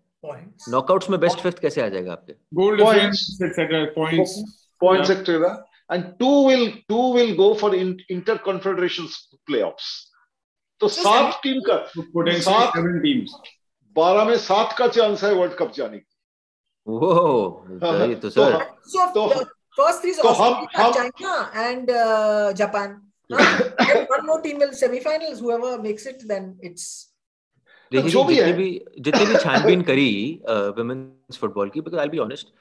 नॉकआउट्स 0.69 1.11
में 1.11 1.21
बेस्ट 1.21 1.39
फिफ्थ 1.39 1.59
कैसे 1.59 1.83
आ 1.83 1.89
जाएगा 1.89 2.13
आपके? 2.13 2.33
Gold 2.33 2.81
points 2.81 3.39
etcetera 3.43 3.85
points 3.85 4.43
points 4.81 5.11
etcetera 5.11 5.67
and 5.93 6.05
two 6.05 6.49
will 6.49 6.83
two 6.89 7.15
will 7.15 7.35
go 7.35 7.55
for 7.55 7.75
inter 7.75 8.37
confederation 8.37 9.07
playoffs 9.47 10.13
तो 10.81 10.89
सात 10.89 11.41
टीम 11.43 11.61
का 11.61 11.77
सात 12.41 12.73
टीम्स 12.77 13.33
बारह 13.97 14.25
में 14.25 14.37
सात 14.37 14.75
का 14.79 14.89
चांस 14.89 15.25
है 15.25 15.33
वर्ल्ड 15.35 15.55
कप 15.55 15.73
जाने 15.73 15.99
की। 15.99 16.15
वो 16.87 17.65
तो 18.15 18.31
सर 18.31 18.53
तो 19.15 19.27
हाँ, 19.27 19.35
हाँ। 19.35 19.45
फ़र्स्ट 19.77 20.03
थ्री 20.03 20.13
तो-, 20.13 20.23
तो 20.23 20.29
हम 20.29 20.67
चाइना 20.93 21.53
एंड 21.69 21.87
जापान 22.57 23.05
देखिए 27.93 28.11
जो 28.11 28.25
भी 28.25 28.35
जितनी 28.35 28.51
है। 28.51 28.57
भी 28.57 28.85
जितनी 29.01 29.27
भी 29.27 29.35
छानबीन 29.37 29.83
करी 29.83 30.43
वुमेन्स 30.77 31.39
फुटबॉल 31.39 31.71
की 31.71 31.81
बिकॉज़ 31.81 32.01
आई 32.01 32.09
बी 32.09 32.19
ऑनेस्ट 32.19 32.53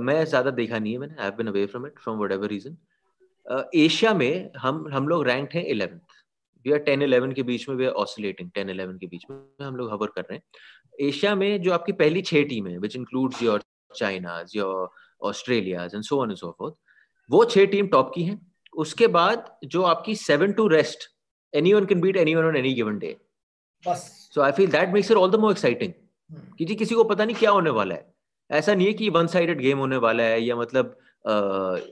मैं 0.00 0.24
ज़्यादा 0.24 0.50
देखा 0.52 0.78
नहीं 0.78 0.92
है 0.92 0.98
मैंने 0.98 1.14
I 1.14 1.24
have 1.24 1.36
been 1.36 1.46
away 1.48 1.64
from 1.66 1.86
it 1.86 1.98
from 1.98 2.18
whatever 2.18 2.48
reason 2.48 2.76
Asia 3.76 4.14
में 4.14 4.50
हम 4.58 4.86
हम 4.92 5.08
लोग 5.08 5.26
रैंक्ड 5.26 5.52
हैं 5.54 5.64
11th 5.74 6.14
वी 6.66 6.72
आर 6.72 6.78
10 6.88 7.02
11 7.02 7.34
के 7.34 7.42
बीच 7.42 7.68
में 7.68 7.76
वी 7.76 7.84
आर 7.84 7.92
ऑसिलेटिंग 8.02 8.50
10 8.58 8.70
11 8.70 8.98
के 9.00 9.06
बीच 9.06 9.24
में 9.30 9.66
हम 9.66 9.76
लोग 9.76 9.90
हवर 9.92 10.06
कर 10.14 10.22
रहे 10.22 10.36
हैं। 10.36 11.08
एशिया 11.08 11.34
में 11.34 11.62
जो 11.62 11.72
आपकी 11.72 11.92
पहली 11.94 12.22
छह 12.22 12.42
टीम 12.44 12.66
है 12.66 12.78
which 12.78 12.96
includes 12.96 13.42
your 13.42 13.62
Chinas 13.96 14.52
your 14.56 14.88
Australias 15.28 15.94
and 15.94 16.04
so 16.04 16.20
on 16.22 16.30
and 16.30 16.38
so 16.38 16.50
forth 16.58 16.74
वो 17.30 17.44
छह 17.46 17.64
टीम 17.66 17.86
टॉप 17.88 18.10
की 18.14 18.24
हैं। 18.24 18.40
उसके 18.74 19.06
बाद 19.08 19.50
जो 19.64 19.82
आपकी 19.84 20.14
seven 20.16 20.52
to 20.52 20.66
rest 20.68 21.08
anyone 21.72 21.84
can 21.86 22.00
beat 22.00 22.16
anyone 22.34 22.44
on 22.44 22.56
any 22.56 22.72
given 22.74 22.98
day 22.98 23.16
बस। 23.82 24.25
So 24.36 24.42
I 24.42 24.52
feel 24.52 24.70
that 24.70 24.92
makes 24.94 25.10
it 25.10 25.16
all 25.16 25.30
the 25.30 25.36
more 25.40 25.52
exciting 25.52 25.92
कि 26.58 26.64
जी 26.64 26.74
किसी 26.74 26.94
को 26.94 27.04
पता 27.04 27.24
नहीं 27.24 27.36
क्या 27.36 27.50
होने 27.50 27.70
वाला 27.70 27.94
है। 27.94 28.14
ऐसा 28.50 28.74
नहीं 28.74 28.86
है 28.86 28.92
कि 28.94 29.08
वन 29.10 29.26
साइडेड 29.26 29.60
गेम 29.60 29.78
होने 29.78 29.96
वाला 30.04 30.22
है 30.22 30.40
या 30.42 30.56
मतलब 30.56 30.96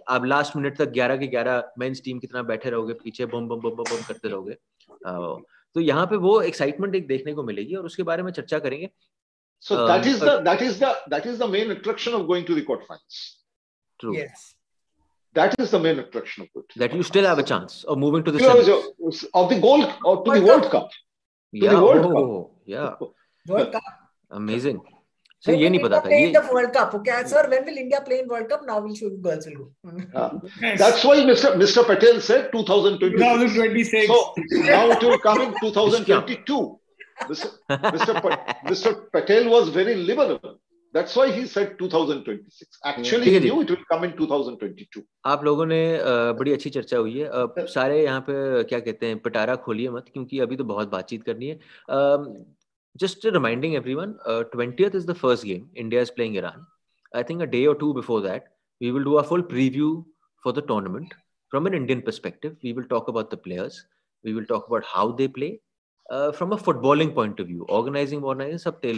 आप 0.09 0.25
लास्ट 0.25 0.57
मिनट 0.57 0.77
तक 0.79 0.93
11 0.97 1.17
के 1.19 1.27
11 1.29 1.63
मेंस 1.79 2.03
टीम 2.05 2.19
कितना 2.19 2.43
बैठे 2.51 2.71
रहोगे 2.71 2.95
पीछे 2.95 3.27
बम 3.27 3.49
बम 3.49 3.61
बम 3.61 3.83
बम 3.83 4.03
करते 4.09 4.29
रहोगे। 4.29 4.55
तो 5.77 5.81
यहाँ 5.81 6.07
पे 6.07 6.17
वो 6.25 6.41
एक्साइटमेंट 6.43 6.95
एक 6.95 7.07
देखने 7.07 7.35
को 7.35 7.43
मिलेगी 7.45 7.75
और 7.75 7.87
उसके 7.87 8.03
बारे 8.11 8.23
में 8.23 8.31
चर्चा 8.33 8.59
करेंगे। 8.59 8.89
So 9.63 9.77
that 9.89 10.07
is 10.07 10.25
the 10.25 10.39
that 10.45 10.63
is 10.63 10.79
the 10.85 10.93
that 11.11 11.27
is 11.27 11.39
the 11.43 11.49
main 11.51 11.71
attraction 11.71 12.13
of 12.13 12.23
going 12.27 12.47
to 12.47 12.55
the 12.55 12.65
quarter 12.67 12.85
finals 12.89 13.23
true 14.01 14.15
yes 14.15 14.45
that 15.37 15.61
is 15.61 15.77
the 15.77 15.81
main 15.83 15.99
attraction 16.03 16.43
of 16.43 16.59
it 16.59 16.79
that 16.79 16.95
you 16.95 17.03
still 17.11 17.27
have 17.27 17.39
a 17.39 17.47
chance 17.53 17.85
of 17.89 17.99
moving 17.99 18.25
to 18.25 18.33
the 18.33 18.43
of 19.35 19.55
the 19.55 19.61
gold 19.61 19.87
to 20.05 20.33
the 20.33 20.39
world 20.49 20.71
cup 20.73 20.89
World 21.63 22.07
oh, 22.07 22.43
Cup. 22.43 22.51
Yeah. 22.67 22.95
World 23.47 23.73
Cup. 23.73 23.83
Amazing. 24.31 24.81
So 25.41 25.53
when 25.53 25.61
ये 25.61 25.69
नहीं 25.71 25.81
पता 25.81 26.01
था 26.05 26.09
ये 26.09 26.33
the 26.33 26.43
World 26.53 26.73
Cup 26.73 26.95
okay 26.95 27.23
sir 27.27 27.43
when 27.51 27.67
will 27.67 27.77
India 27.77 28.01
play 28.01 28.21
in 28.21 28.29
World 28.29 28.49
Cup 28.49 28.63
now 28.67 28.81
we'll 28.81 28.95
show 28.95 29.09
you 29.09 29.19
girls 29.27 29.47
will 29.47 29.57
go 29.57 30.41
yes. 30.63 30.79
that's 30.79 31.05
why 31.05 31.17
Mr 31.31 31.51
Mr 31.63 31.85
Patel 31.87 32.21
said 32.29 32.49
2026 32.53 33.21
2026 33.21 34.07
so 34.07 34.33
now 34.71 34.91
it 34.95 35.03
will 35.03 35.19
come 35.19 35.43
in 35.43 35.53
2022 35.61 36.79
Mr. 37.29 37.51
Mr. 37.71 38.23
Pa- 38.23 38.57
Mr. 38.67 39.13
Patel 39.13 39.51
was 39.51 39.69
very 39.69 39.95
liberal 39.95 40.41
that's 40.94 41.16
why 41.16 41.32
he 41.32 41.46
said 41.46 41.78
2026 41.80 42.80
actually 42.86 43.32
he 43.32 43.40
knew 43.40 43.62
it 43.62 43.70
will 43.70 43.86
come 43.92 44.04
in 44.04 44.14
2022 44.18 45.04
आप 45.26 45.44
लोगों 45.44 45.66
ने 45.66 45.82
बड़ी 46.40 46.54
अच्छी 46.54 46.70
चर्चा 46.70 46.98
हुई 46.98 47.20
है 47.20 47.66
सारे 47.74 48.04
यहाँ 48.04 48.22
पे 48.30 48.64
क्या 48.70 48.80
कहते 48.80 49.08
हैं 49.08 49.20
पटारा 49.20 49.56
खोलिए 49.66 49.90
मत 49.90 50.06
क्योंकि 50.14 50.40
अभी 50.40 50.56
तो 50.56 50.64
बहुत 50.64 50.90
बातचीत 50.90 51.24
करनी 51.24 51.48
है 51.48 51.60
just 52.98 53.24
reminding 53.24 53.76
everyone, 53.76 54.18
uh, 54.26 54.44
20th 54.44 54.96
is 54.96 55.06
the 55.06 55.16
first 55.16 55.44
game. 55.44 55.70
India 55.76 56.02
is 56.02 56.12
playing 56.12 56.36
Iran. 56.36 56.66
I 57.14 57.24
think 57.24 57.42
a 57.42 57.48
day 57.48 57.66
or 57.68 57.76
two 57.76 57.94
before 57.94 58.22
that, 58.22 58.48
we 58.82 58.92
will 58.92 59.04
do 59.04 59.18
a 59.18 59.24
full 59.24 59.44
preview 59.44 60.06
for 60.44 60.54
the 60.54 60.62
tournament 60.62 61.14
from 61.50 61.66
an 61.66 61.74
Indian 61.74 62.02
perspective. 62.02 62.56
We 62.64 62.74
will 62.74 62.84
talk 62.84 63.08
about 63.08 63.30
the 63.30 63.38
players. 63.38 63.86
We 64.24 64.34
will 64.34 64.46
talk 64.46 64.68
about 64.68 64.84
how 64.86 65.12
they 65.12 65.28
play 65.28 65.62
uh, 66.10 66.32
from 66.32 66.54
a 66.54 66.58
footballing 66.58 67.14
point 67.14 67.40
of 67.40 67.48
view. 67.48 67.66
Organizing, 67.70 68.24
organizing, 68.24 68.58
sub 68.58 68.82
tail 68.82 68.96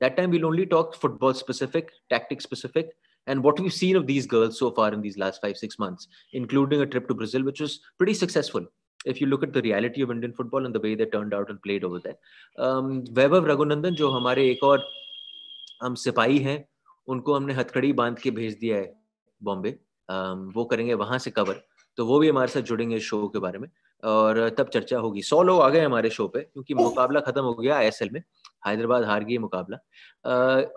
That 0.00 0.16
time 0.16 0.30
we'll 0.30 0.46
only 0.46 0.66
talk 0.66 0.94
football 0.94 1.34
specific, 1.34 1.90
tactic 2.08 2.40
specific, 2.40 2.92
and 3.26 3.44
what 3.44 3.60
we've 3.60 3.72
seen 3.72 3.96
of 3.96 4.06
these 4.06 4.26
girls 4.26 4.58
so 4.58 4.70
far 4.70 4.92
in 4.92 5.02
these 5.02 5.18
last 5.18 5.42
five, 5.42 5.56
six 5.56 5.78
months, 5.78 6.08
including 6.32 6.80
a 6.80 6.86
trip 6.86 7.08
to 7.08 7.14
Brazil, 7.14 7.44
which 7.44 7.60
was 7.60 7.80
pretty 7.98 8.14
successful 8.14 8.66
if 9.04 9.20
you 9.20 9.26
look 9.26 9.42
at 9.42 9.52
the 9.52 9.62
reality 9.62 10.02
of 10.02 10.10
Indian 10.10 10.32
football 10.32 10.64
and 10.64 10.74
the 10.74 10.80
way 10.80 10.94
they 10.94 11.04
turned 11.06 11.34
out 11.34 11.50
and 11.50 11.62
played 11.62 11.84
over 11.84 12.00
there. 12.00 12.16
Um, 12.58 13.02
वैभव 13.18 13.46
रघुनंदन 13.50 13.94
जो 13.94 14.10
हमारे 14.10 14.50
एक 14.50 14.64
और 14.64 14.84
हम 15.82 15.94
सिपाही 16.04 16.38
हैं 16.48 16.64
उनको 17.08 17.34
हमने 17.34 17.54
हथकड़ी 17.54 17.92
बाँध 18.00 18.18
के 18.18 18.30
भेज 18.30 18.58
दिया 18.60 18.76
है 18.76 18.92
बॉम्बे 19.42 19.78
um, 20.08 20.54
वो 20.54 20.64
करेंगे 20.64 20.94
वहाँ 20.94 21.18
से 21.18 21.30
कवर 21.30 21.62
तो 21.96 22.06
वो 22.06 22.18
भी 22.18 22.28
हमारे 22.28 22.48
साथ 22.48 22.62
जुड़ेंगे 22.72 22.96
इस 22.96 23.02
शो 23.02 23.26
के 23.28 23.38
बारे 23.38 23.58
में 23.58 23.68
और 24.10 24.48
तब 24.58 24.68
चर्चा 24.74 24.98
होगी 24.98 25.22
सौ 25.22 25.42
लोग 25.42 25.60
आ 25.62 25.68
गए 25.68 25.80
हमारे 25.84 26.10
शो 26.10 26.26
पे 26.28 26.40
क्योंकि 26.40 26.74
मुकाबला 26.74 27.20
खत्म 27.20 27.42
हो 27.42 27.54
गया 27.54 27.76
आईएसएल 27.76 28.10
में 28.12 28.22
हैदराबाद 28.66 29.04
हार 29.04 29.24
गई 29.24 29.38
मुकाबला। 29.38 29.76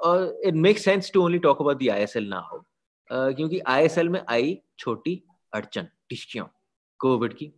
और 0.04 0.42
it 0.46 0.54
make 0.66 0.78
sense 0.80 1.12
to 1.14 1.24
only 1.24 1.40
talk 1.40 1.62
about 1.62 1.78
the 1.78 1.88
ISL 1.90 2.28
ना 2.30 2.40
हो 2.52 2.64
क्योंकि 3.10 3.60
आईएसएल 3.68 4.10
में 4.10 4.22
आई 4.30 4.58
छोटी 4.80 5.22
अड़चन 5.54 5.88
टिश्कियों 6.10 6.46
कोविड 7.00 7.34
की। 7.34 7.52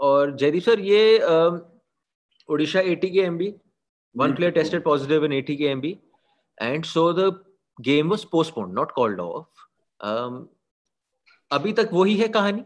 और 0.00 0.36
जयदीप 0.36 0.62
सर 0.62 0.80
ये 0.80 1.18
Odisha 2.48 2.80
A T 2.82 3.10
K 3.10 3.20
M 3.20 3.38
B 3.38 3.54
one 4.14 4.34
player 4.34 4.52
tested 4.52 4.82
positive 4.84 5.24
in 5.24 5.32
A T 5.32 5.56
K 5.56 5.64
M 5.66 5.80
B 5.80 5.98
and 6.58 6.84
so 6.84 7.12
the 7.12 7.30
game 7.78 8.08
was 8.10 8.24
postpone 8.32 8.70
not 8.74 8.92
called 8.92 9.20
off 9.20 9.64
अभी 11.50 11.72
तक 11.72 11.90
वही 11.92 12.16
है 12.16 12.28
कहानी? 12.28 12.62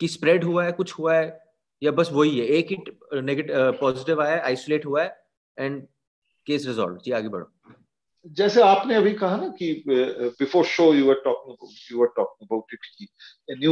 कि 0.00 0.08
स्प्रेड 0.08 0.44
हुआ 0.44 0.64
है 0.64 0.72
कुछ 0.72 0.92
हुआ 0.98 1.14
है 1.14 1.40
या 1.82 1.90
बस 1.92 2.10
वही 2.12 2.38
है? 2.38 2.46
एक 2.46 2.70
ही 2.70 2.76
नेगेटिव 3.22 3.72
पॉजिटिव 3.80 4.22
आया 4.22 4.42
आइसोलेट 4.44 4.86
हुआ 4.86 5.02
है 5.02 5.21
एंड 5.58 5.82
केस 6.46 6.66
रिजॉल्व। 6.66 6.96
जी 6.96 7.12
आगे 7.12 7.28
बढ़ो। 7.28 7.50
जैसे 8.26 8.62
आपने 8.62 8.94
अभी 8.94 9.12
कहा 9.12 9.36
ना 9.36 9.48
कि 9.48 9.84
before 9.86 10.64
show 10.64 10.92
you 10.94 11.06
were 11.06 11.14
talking 11.14 11.68
you 11.92 11.98
were 11.98 12.06
talking 12.06 12.48
about 12.48 12.74
it 12.74 12.78
कि 12.98 13.08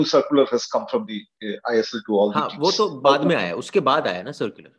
circular 0.04 0.46
has 0.46 0.66
come 0.66 0.86
from 0.86 1.06
the 1.06 1.18
uh, 1.42 1.74
ISL 1.74 2.02
to 2.06 2.16
all 2.18 2.34
हाँ, 2.34 2.48
वो 2.58 2.70
तो 2.70 2.88
बाद 3.00 3.24
में 3.24 3.36
आया 3.36 3.54
उसके 3.54 3.80
बाद 3.80 4.06
आया 4.06 4.22
ना 4.22 4.32
सर्कुलर 4.32 4.70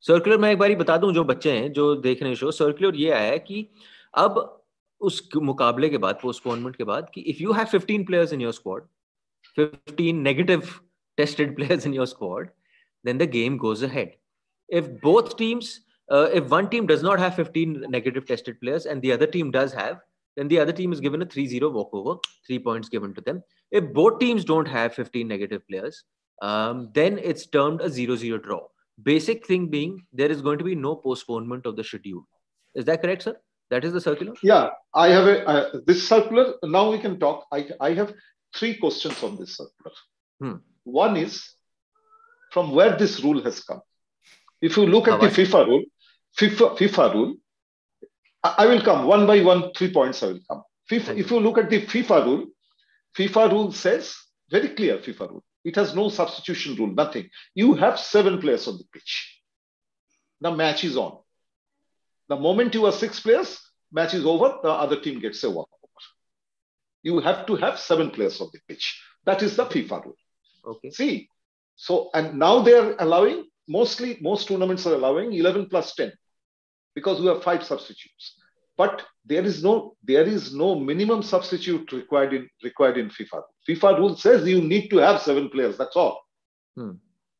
सर्कुलर 0.00 0.38
मैं 0.38 0.52
एक 0.52 0.58
बार 0.58 0.74
बता 0.74 0.96
दूँ 0.96 1.12
जो 1.14 1.24
बच्चे 1.24 1.52
हैं 1.52 1.72
जो 1.72 1.94
देख 1.96 2.22
रहे 2.22 2.30
हैं 2.30 2.36
शो 2.36 2.50
सर्कुलर 2.50 2.96
ये 2.96 3.10
आया 3.10 3.36
कि 3.36 3.66
अब 4.14 4.62
उस 5.00 5.28
मुकाबले 5.36 5.88
के 5.88 5.98
बाद 5.98 6.18
पोस्टपोनमेंट 6.22 6.76
के 6.76 6.84
बाद 6.84 7.10
कि 7.14 7.20
if 7.20 7.42
you 7.42 7.52
have 7.52 7.66
15 7.66 8.06
players 8.06 8.32
in 8.32 8.40
your 8.40 8.52
squad 8.52 8.86
15 9.58 10.12
negative 10.12 10.62
tested 11.16 11.56
players 11.56 11.86
in 11.86 11.94
your 11.94 12.06
squad 12.06 12.50
then 13.04 13.18
the 13.18 13.26
game 13.26 13.56
goes 13.56 13.82
ahead 13.82 14.14
if 14.68 14.86
both 15.00 15.36
teams 15.36 15.80
uh, 16.10 16.28
if 16.32 16.48
one 16.48 16.68
team 16.70 16.86
does 16.86 17.02
not 17.02 17.18
have 17.18 17.34
15 17.34 17.86
negative 17.88 18.26
tested 18.26 18.60
players 18.60 18.86
and 18.86 19.02
the 19.02 19.12
other 19.12 19.26
team 19.26 19.50
does 19.50 19.72
have, 19.72 19.98
then 20.36 20.48
the 20.48 20.60
other 20.60 20.72
team 20.72 20.92
is 20.92 21.00
given 21.00 21.22
a 21.22 21.26
3-0 21.26 21.72
walkover, 21.72 22.18
three 22.46 22.58
points 22.58 22.88
given 22.88 23.14
to 23.14 23.20
them. 23.22 23.42
If 23.70 23.92
both 23.92 24.20
teams 24.20 24.44
don't 24.44 24.68
have 24.68 24.94
15 24.94 25.26
negative 25.26 25.66
players, 25.68 26.04
um, 26.42 26.90
then 26.94 27.18
it's 27.18 27.46
termed 27.46 27.80
a 27.80 27.88
0-0 27.88 28.42
draw. 28.42 28.60
Basic 29.02 29.46
thing 29.46 29.68
being 29.68 30.04
there 30.12 30.30
is 30.30 30.42
going 30.42 30.58
to 30.58 30.64
be 30.64 30.74
no 30.74 30.94
postponement 30.94 31.66
of 31.66 31.76
the 31.76 31.84
schedule. 31.84 32.26
Is 32.74 32.84
that 32.84 33.02
correct, 33.02 33.22
sir? 33.22 33.36
That 33.70 33.84
is 33.84 33.92
the 33.92 34.00
circular? 34.00 34.34
Yeah, 34.42 34.70
I 34.94 35.08
have 35.08 35.26
a 35.26 35.46
uh, 35.46 35.80
this 35.86 36.08
circular. 36.08 36.54
Now 36.62 36.90
we 36.90 36.98
can 36.98 37.18
talk. 37.18 37.46
I, 37.52 37.68
I 37.80 37.94
have 37.94 38.14
three 38.54 38.76
questions 38.76 39.22
on 39.24 39.36
this 39.36 39.56
circular. 39.56 39.96
Hmm. 40.40 40.56
One 40.84 41.16
is 41.16 41.42
from 42.52 42.72
where 42.72 42.96
this 42.96 43.20
rule 43.24 43.42
has 43.42 43.60
come. 43.60 43.80
If 44.62 44.76
you 44.76 44.86
look 44.86 45.08
at 45.08 45.20
the 45.20 45.26
FIFA 45.26 45.66
rule, 45.66 45.82
FIFA, 46.38 46.76
FIFA 46.78 47.14
rule, 47.14 47.36
I 48.44 48.66
will 48.66 48.82
come 48.82 49.06
one 49.06 49.26
by 49.26 49.40
one, 49.42 49.72
three 49.72 49.92
points 49.92 50.22
I 50.22 50.26
will 50.26 50.40
come. 50.48 50.62
FIFA, 50.90 51.16
if 51.18 51.30
you 51.30 51.40
look 51.40 51.58
at 51.58 51.70
the 51.70 51.82
FIFA 51.82 52.24
rule, 52.24 52.46
FIFA 53.16 53.50
rule 53.50 53.72
says 53.72 54.14
very 54.50 54.68
clear 54.68 54.98
FIFA 54.98 55.30
rule. 55.30 55.44
It 55.64 55.74
has 55.76 55.94
no 55.94 56.08
substitution 56.08 56.76
rule, 56.76 56.92
nothing. 56.94 57.28
You 57.54 57.74
have 57.74 57.98
seven 57.98 58.40
players 58.40 58.68
on 58.68 58.78
the 58.78 58.84
pitch. 58.92 59.40
The 60.40 60.52
match 60.52 60.84
is 60.84 60.96
on. 60.96 61.18
The 62.28 62.36
moment 62.36 62.74
you 62.74 62.86
are 62.86 62.92
six 62.92 63.18
players, 63.18 63.58
match 63.90 64.14
is 64.14 64.24
over, 64.24 64.58
the 64.62 64.70
other 64.70 65.00
team 65.00 65.18
gets 65.20 65.42
a 65.42 65.48
walkover. 65.48 65.72
You 67.02 67.20
have 67.20 67.46
to 67.46 67.56
have 67.56 67.78
seven 67.78 68.10
players 68.10 68.40
on 68.40 68.50
the 68.52 68.60
pitch. 68.68 69.00
That 69.24 69.42
is 69.42 69.56
the 69.56 69.64
FIFA 69.64 70.04
rule. 70.04 70.16
Okay. 70.66 70.90
See, 70.90 71.28
so 71.76 72.10
and 72.14 72.38
now 72.38 72.60
they 72.60 72.74
are 72.74 72.94
allowing 72.98 73.46
mostly 73.68 74.18
most 74.20 74.48
tournaments 74.48 74.86
are 74.86 74.94
allowing 74.94 75.32
11 75.32 75.68
plus 75.68 75.94
10 75.94 76.12
because 76.96 77.20
we 77.20 77.26
have 77.26 77.44
five 77.44 77.62
substitutes. 77.62 78.34
But 78.76 79.04
there 79.24 79.44
is 79.44 79.62
no 79.62 79.96
there 80.02 80.24
is 80.24 80.54
no 80.54 80.74
minimum 80.74 81.22
substitute 81.22 81.92
required 81.92 82.34
in 82.34 82.48
required 82.64 82.98
in 82.98 83.10
FIFA. 83.10 83.42
FIFA 83.68 83.98
rule 83.98 84.16
says 84.16 84.48
you 84.48 84.60
need 84.60 84.88
to 84.88 84.96
have 84.96 85.22
seven 85.22 85.48
players. 85.48 85.78
That's 85.78 85.96
all. 85.96 86.20
Hmm. 86.76 86.92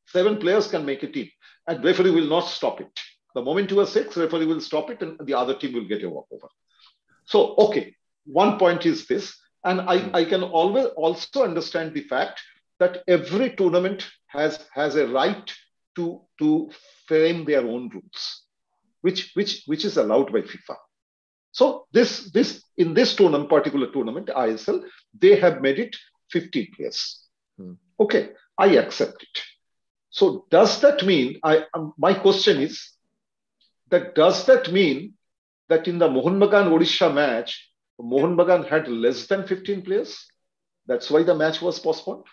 Seven 0.06 0.38
players 0.38 0.68
can 0.68 0.86
make 0.86 1.02
a 1.02 1.10
team, 1.10 1.28
and 1.66 1.84
referee 1.84 2.12
will 2.12 2.28
not 2.28 2.46
stop 2.46 2.80
it. 2.80 3.00
The 3.34 3.42
moment 3.42 3.70
you 3.70 3.80
are 3.80 3.86
six, 3.86 4.16
referee 4.16 4.46
will 4.46 4.60
stop 4.60 4.88
it, 4.90 5.02
and 5.02 5.18
the 5.26 5.34
other 5.34 5.54
team 5.58 5.74
will 5.74 5.88
get 5.88 6.04
a 6.04 6.08
walkover. 6.08 6.48
So, 7.24 7.54
okay, 7.58 7.94
one 8.24 8.58
point 8.58 8.86
is 8.86 9.06
this, 9.06 9.36
and 9.64 9.80
I, 9.80 9.98
hmm. 9.98 10.16
I 10.16 10.24
can 10.24 10.42
always 10.42 10.86
also 10.96 11.44
understand 11.44 11.92
the 11.92 12.04
fact 12.14 12.40
that 12.78 13.02
every 13.08 13.50
tournament 13.56 14.06
has 14.28 14.64
has 14.72 14.96
a 14.96 15.06
right 15.08 15.52
to 15.96 16.22
to 16.38 16.70
frame 17.06 17.44
their 17.44 17.66
own 17.66 17.90
rules 17.90 18.45
which, 19.06 19.30
which, 19.34 19.62
which 19.66 19.84
is 19.84 19.96
allowed 19.96 20.32
by 20.32 20.40
FIFA. 20.40 20.76
So 21.52 21.86
this, 21.92 22.30
this 22.32 22.64
in 22.76 22.92
this 22.92 23.14
tournament, 23.14 23.48
particular 23.48 23.86
tournament, 23.92 24.26
ISL, 24.28 24.82
they 25.16 25.36
have 25.38 25.62
made 25.62 25.78
it 25.78 25.94
15 26.32 26.72
players. 26.76 27.22
Hmm. 27.56 27.74
Okay, 28.00 28.30
I 28.58 28.66
accept 28.78 29.22
it. 29.22 29.42
So 30.10 30.46
does 30.50 30.80
that 30.80 31.06
mean, 31.06 31.38
I, 31.44 31.64
um, 31.72 31.92
my 31.96 32.14
question 32.14 32.60
is, 32.60 32.90
that 33.90 34.16
does 34.16 34.44
that 34.46 34.72
mean 34.72 35.14
that 35.68 35.86
in 35.86 35.98
the 35.98 36.08
Mohun 36.08 36.40
Bagan 36.40 36.66
Odisha 36.74 37.14
match, 37.14 37.70
Mohun 38.00 38.36
Bagan 38.36 38.68
had 38.68 38.88
less 38.88 39.28
than 39.28 39.46
15 39.46 39.82
players? 39.82 40.26
That's 40.86 41.10
why 41.12 41.22
the 41.22 41.34
match 41.34 41.62
was 41.62 41.78
postponed? 41.78 42.24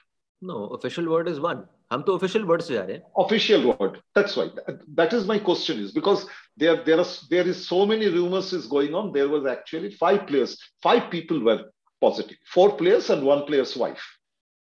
No, 0.42 0.66
official 0.78 1.08
word 1.08 1.28
is 1.28 1.40
one. 1.40 1.68
हम 1.93 2.03
तो 2.03 2.17
official 2.19 2.45
word 2.49 2.63
से 2.63 2.75
जा 2.75 2.83
रहे 2.85 2.97
हैं. 2.97 3.03
Official 3.25 3.67
word. 3.69 3.99
That's 4.15 4.37
right. 4.37 4.53
That 5.01 5.13
is 5.19 5.27
my 5.27 5.39
question 5.39 5.79
is 5.85 5.93
because 5.93 6.27
there 6.57 6.77
there 6.85 6.99
are 6.99 7.07
there 7.31 7.49
is 7.53 7.67
so 7.67 7.87
many 7.87 8.09
rumors 8.17 8.53
is 8.53 8.67
going 8.67 8.95
on. 8.95 9.13
There 9.13 9.29
was 9.29 9.47
actually 9.47 9.91
five 10.03 10.27
players, 10.27 10.57
five 10.83 11.11
people 11.11 11.41
were 11.49 11.59
positive, 12.01 12.37
four 12.57 12.77
players 12.77 13.11
and 13.11 13.25
one 13.25 13.45
player's 13.47 13.77
wife. 13.77 14.05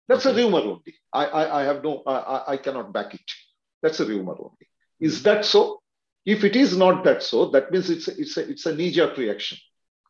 That's 0.08 0.26
okay. 0.26 0.42
a 0.42 0.44
rumor 0.44 0.60
only. 0.60 0.96
I, 1.14 1.26
I, 1.26 1.62
I 1.62 1.64
have 1.64 1.84
no, 1.84 2.04
I, 2.06 2.54
I 2.54 2.58
cannot 2.58 2.92
back 2.94 3.14
it. 3.14 3.36
That's 3.82 4.00
a 4.00 4.06
rumor 4.06 4.34
only. 4.34 4.68
Is 5.00 5.24
that 5.24 5.46
so? 5.46 5.82
If 6.26 6.44
it 6.44 6.56
is 6.56 6.78
not 6.78 7.04
that 7.04 7.24
so, 7.24 7.46
that 7.52 7.72
means 7.72 7.90
it's 7.90 8.08
a, 8.08 8.20
it's 8.20 8.38
a, 8.38 8.50
it's 8.50 8.66
a 8.66 8.76
knee-jerk 8.76 9.18
reaction. 9.18 9.58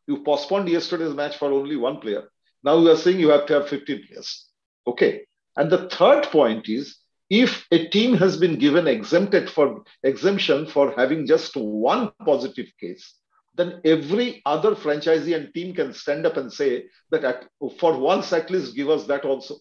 You 0.08 0.24
postponed 0.24 0.68
yesterday's 0.70 1.14
match 1.14 1.38
for 1.38 1.52
only 1.52 1.78
one 1.78 2.00
player. 2.00 2.24
Now 2.64 2.78
you 2.80 2.90
are 2.90 2.98
saying 2.98 3.20
you 3.20 3.30
have 3.30 3.46
to 3.48 3.54
have 3.54 3.70
15 3.70 4.08
players. 4.08 4.48
Okay. 4.86 5.26
And 5.58 5.70
the 5.70 5.90
third 5.90 6.24
point 6.26 6.70
is 6.70 6.98
if 7.30 7.66
a 7.72 7.88
team 7.88 8.16
has 8.18 8.38
been 8.38 8.58
given 8.58 8.88
exempted 8.88 9.50
for 9.50 9.84
exemption 10.04 10.66
for 10.66 10.94
having 10.98 11.26
just 11.26 11.56
one 11.56 12.12
positive 12.26 12.68
case, 12.80 13.14
then 13.56 13.82
every 13.86 14.42
other 14.46 14.76
franchisee 14.76 15.36
and 15.36 15.54
team 15.54 15.74
can 15.74 15.94
stand 15.94 16.26
up 16.26 16.38
and 16.38 16.52
say 16.52 16.86
that 17.10 17.24
at, 17.24 17.48
for 17.80 17.98
once 17.98 18.32
at 18.34 18.50
least 18.50 18.76
give 18.76 18.90
us 18.90 19.06
that 19.08 19.26
also. 19.26 19.56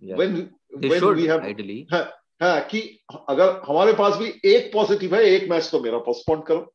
Yeah. 0.00 0.16
When 0.16 0.54
they 0.76 0.88
when 0.88 1.00
should, 1.00 1.16
we 1.16 1.26
have 1.26 1.42
ideally. 1.42 1.86
हाँ, 1.90 2.10
हाँ 2.42 2.60
कि 2.70 2.80
अगर 3.28 3.60
हमारे 3.68 3.92
पास 3.92 4.16
भी 4.16 4.40
एक 4.44 4.72
positive 4.72 5.14
है 5.14 5.22
एक 5.22 5.50
match 5.50 5.70
तो 5.70 5.80
मेरा 5.80 5.98
पोस्टपोन 5.98 6.40
करो 6.40 6.72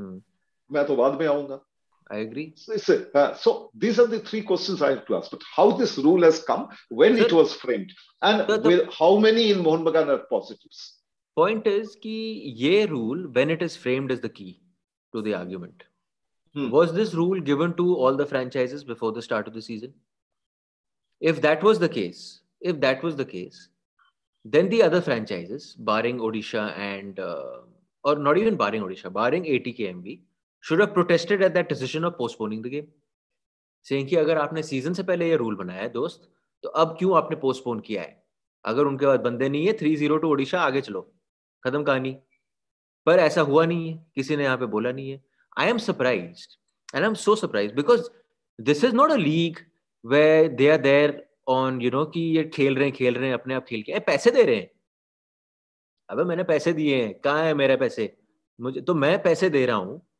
hmm. 0.00 0.20
मैं 0.72 0.84
तो 0.86 0.96
बाद 0.96 1.20
में 1.20 1.26
आऊंगा 1.26 1.60
I 2.11 2.17
agree. 2.17 2.53
So, 2.57 3.05
uh, 3.15 3.33
so, 3.35 3.71
these 3.73 3.97
are 3.97 4.05
the 4.05 4.19
three 4.19 4.41
questions 4.41 4.81
I 4.81 4.89
have 4.89 5.05
to 5.05 5.15
ask. 5.15 5.31
But 5.31 5.41
how 5.55 5.71
this 5.71 5.97
rule 5.97 6.23
has 6.23 6.43
come, 6.43 6.67
when 6.89 7.15
sir, 7.15 7.23
it 7.25 7.31
was 7.31 7.53
framed, 7.53 7.93
and 8.21 8.45
sir, 8.47 8.57
the, 8.57 8.89
how 8.97 9.17
many 9.17 9.51
in 9.51 9.63
Mohun 9.63 9.85
Bagan 9.85 10.09
are 10.09 10.25
positives? 10.29 10.97
Point 11.37 11.65
is 11.67 11.95
कि 12.03 12.57
ये 12.59 12.89
rule, 12.89 13.29
when 13.31 13.49
it 13.49 13.61
is 13.61 13.77
framed, 13.77 14.11
is 14.11 14.19
the 14.19 14.27
key 14.27 14.59
to 15.13 15.21
the 15.21 15.33
argument. 15.33 15.83
Hmm. 16.53 16.69
Was 16.69 16.93
this 16.93 17.13
rule 17.13 17.39
given 17.39 17.75
to 17.77 17.95
all 17.95 18.17
the 18.17 18.25
franchises 18.25 18.83
before 18.83 19.13
the 19.13 19.21
start 19.21 19.47
of 19.47 19.53
the 19.53 19.61
season? 19.61 19.93
If 21.21 21.39
that 21.41 21.63
was 21.63 21.79
the 21.79 21.87
case, 21.87 22.41
if 22.59 22.81
that 22.81 23.01
was 23.03 23.15
the 23.15 23.25
case, 23.25 23.69
then 24.43 24.67
the 24.67 24.83
other 24.83 25.01
franchises, 25.01 25.75
barring 25.79 26.17
Odisha 26.17 26.77
and, 26.77 27.19
uh, 27.19 27.59
or 28.03 28.15
not 28.17 28.37
even 28.37 28.57
barring 28.57 28.81
Odisha, 28.81 29.13
barring 29.13 29.45
ATKMB, 29.45 30.19
should 30.63 30.85
have 30.85 30.97
protested 30.97 31.37
at 31.41 31.49
that 31.49 31.65
decision 31.65 31.99
of 31.99 32.11
postponing 32.11 32.59
the 32.59 32.69
game. 32.69 32.85
Saying 33.85 34.09
कि 34.09 34.15
अगर 34.15 34.37
आपने 34.37 34.63
season 34.63 34.93
से 34.93 35.03
पहले 35.03 35.29
ये 35.29 35.35
rule 35.35 35.55
बनाया 35.55 35.81
है, 35.81 35.89
दोस्त 35.89 36.31
तो 36.63 36.69
अब 36.69 36.95
क्यों 36.99 37.17
आपने 37.17 37.35
पोस्टपोन 37.35 37.79
किया 37.79 38.01
है? 38.01 38.23
अगर 38.65 38.85
उनके 38.85 39.05
पास 39.05 39.19
बंदे 39.19 39.49
नहीं 39.49 39.67
है 39.67 39.73
थ्री 39.73 39.95
ज़ीरो 39.95 40.17
टू 40.17 40.29
ओडिशा 40.29 40.61
आगे 40.61 40.81
चलो। 40.81 41.13
खत्म 41.63 41.83
कहानी। 41.83 42.17
पर 43.05 43.19
ऐसा 43.19 43.41
हुआ 43.41 43.65
नहीं 43.65 43.93
है। 43.93 44.11
किसी 44.15 44.35
ने 44.35 44.43
यहाँ 44.43 44.57
पे 44.57 44.65
बोला 44.65 44.91
नहीं 44.91 45.11
है। 45.11 45.23
I 45.57 45.67
am 45.67 45.77
surprise 45.77 46.47
and 46.95 47.03
I 47.03 47.07
am 47.09 47.13
so 47.13 47.35
surprise 47.35 47.73
because 47.73 48.09
this 48.61 48.83
is 48.83 48.95
not 48.95 49.11
a 49.11 49.15
league 49.15 49.57
way 50.05 50.49
they 50.49 50.69
are 50.69 50.77
there 50.77 51.29
on 51.47 51.81
you 51.81 51.91
know 51.91 52.05
कि 52.05 52.19
ये 52.19 52.43
खेल 52.43 52.75
रहे 52.75 52.85
हैं, 52.85 52.95
खेल 52.95 53.15
रहे 53.15 53.27
हैं, 53.27 53.33
अपने 53.33 53.53
आप 53.53 53.65
खेल 53.65 53.81
के। 53.81 53.99
पैसे 53.99 54.31
दे 54.31 54.43
रहे 54.43 54.55
हैं। 54.55 54.71
अबे, 56.09 56.23
मैंने 56.23 56.43
पैसे 56.43 56.73
दिए 56.73 57.03
हैं। 57.03 57.19
कहाँ 57.19 57.43
है 57.43 57.53
मेरे 57.53 57.75
पैसे? 57.75 58.17
मुझे 58.61 58.81
तो 58.81 58.93
मैं 58.95 59.23
पैसे 59.23 59.49
दे 59.49 59.65
रहा 59.65 59.75
हूँ। 59.75 60.10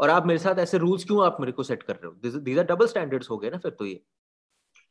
और 0.00 0.10
आप 0.10 0.26
मेरे 0.26 0.38
साथ 0.38 0.58
ऐसे 0.58 0.78
रूल्स 0.78 1.04
क्यों 1.04 1.24
आप 1.24 1.36
मेरे 1.40 1.52
को 1.52 1.62
सेट 1.62 1.82
कर 1.82 1.94
रहे 1.94 2.06
हो? 2.06 2.40
दीज 2.40 2.58
आर 2.58 2.64
डबल 2.64 2.86
स्टैंडर्ड्स 2.86 3.30
हो 3.30 3.38
गए 3.38 3.50
ना 3.50 3.58
फिर 3.58 3.72
तो 3.72 3.86
ये। 3.86 4.00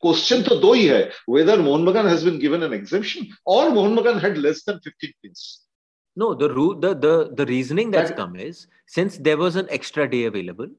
क्वेश्चन 0.03 0.41
तो 0.43 0.55
दो 0.55 0.73
ही 0.73 0.85
है 0.87 1.01
whether 1.29 1.61
Mohun 1.61 1.83
Bagan 1.83 2.07
has 2.07 2.25
been 2.25 2.37
given 2.39 2.63
an 2.63 2.73
exemption 2.73 3.27
और 3.47 3.69
Mohun 3.69 3.93
Bagan 3.93 4.19
had 4.19 4.37
less 4.37 4.63
than 4.69 4.77
15 4.87 5.13
pins 5.21 5.41
no 6.17 6.33
the 6.35 6.51
rule 6.51 6.75
the 6.79 6.93
the 7.05 7.13
the 7.39 7.45
reasoning 7.49 7.91
that's 7.91 8.11
come 8.17 8.37
is 8.39 8.65
since 8.95 9.17
there 9.27 9.37
was 9.37 9.57
an 9.57 9.67
extra 9.71 10.05
day 10.13 10.23
available 10.25 10.71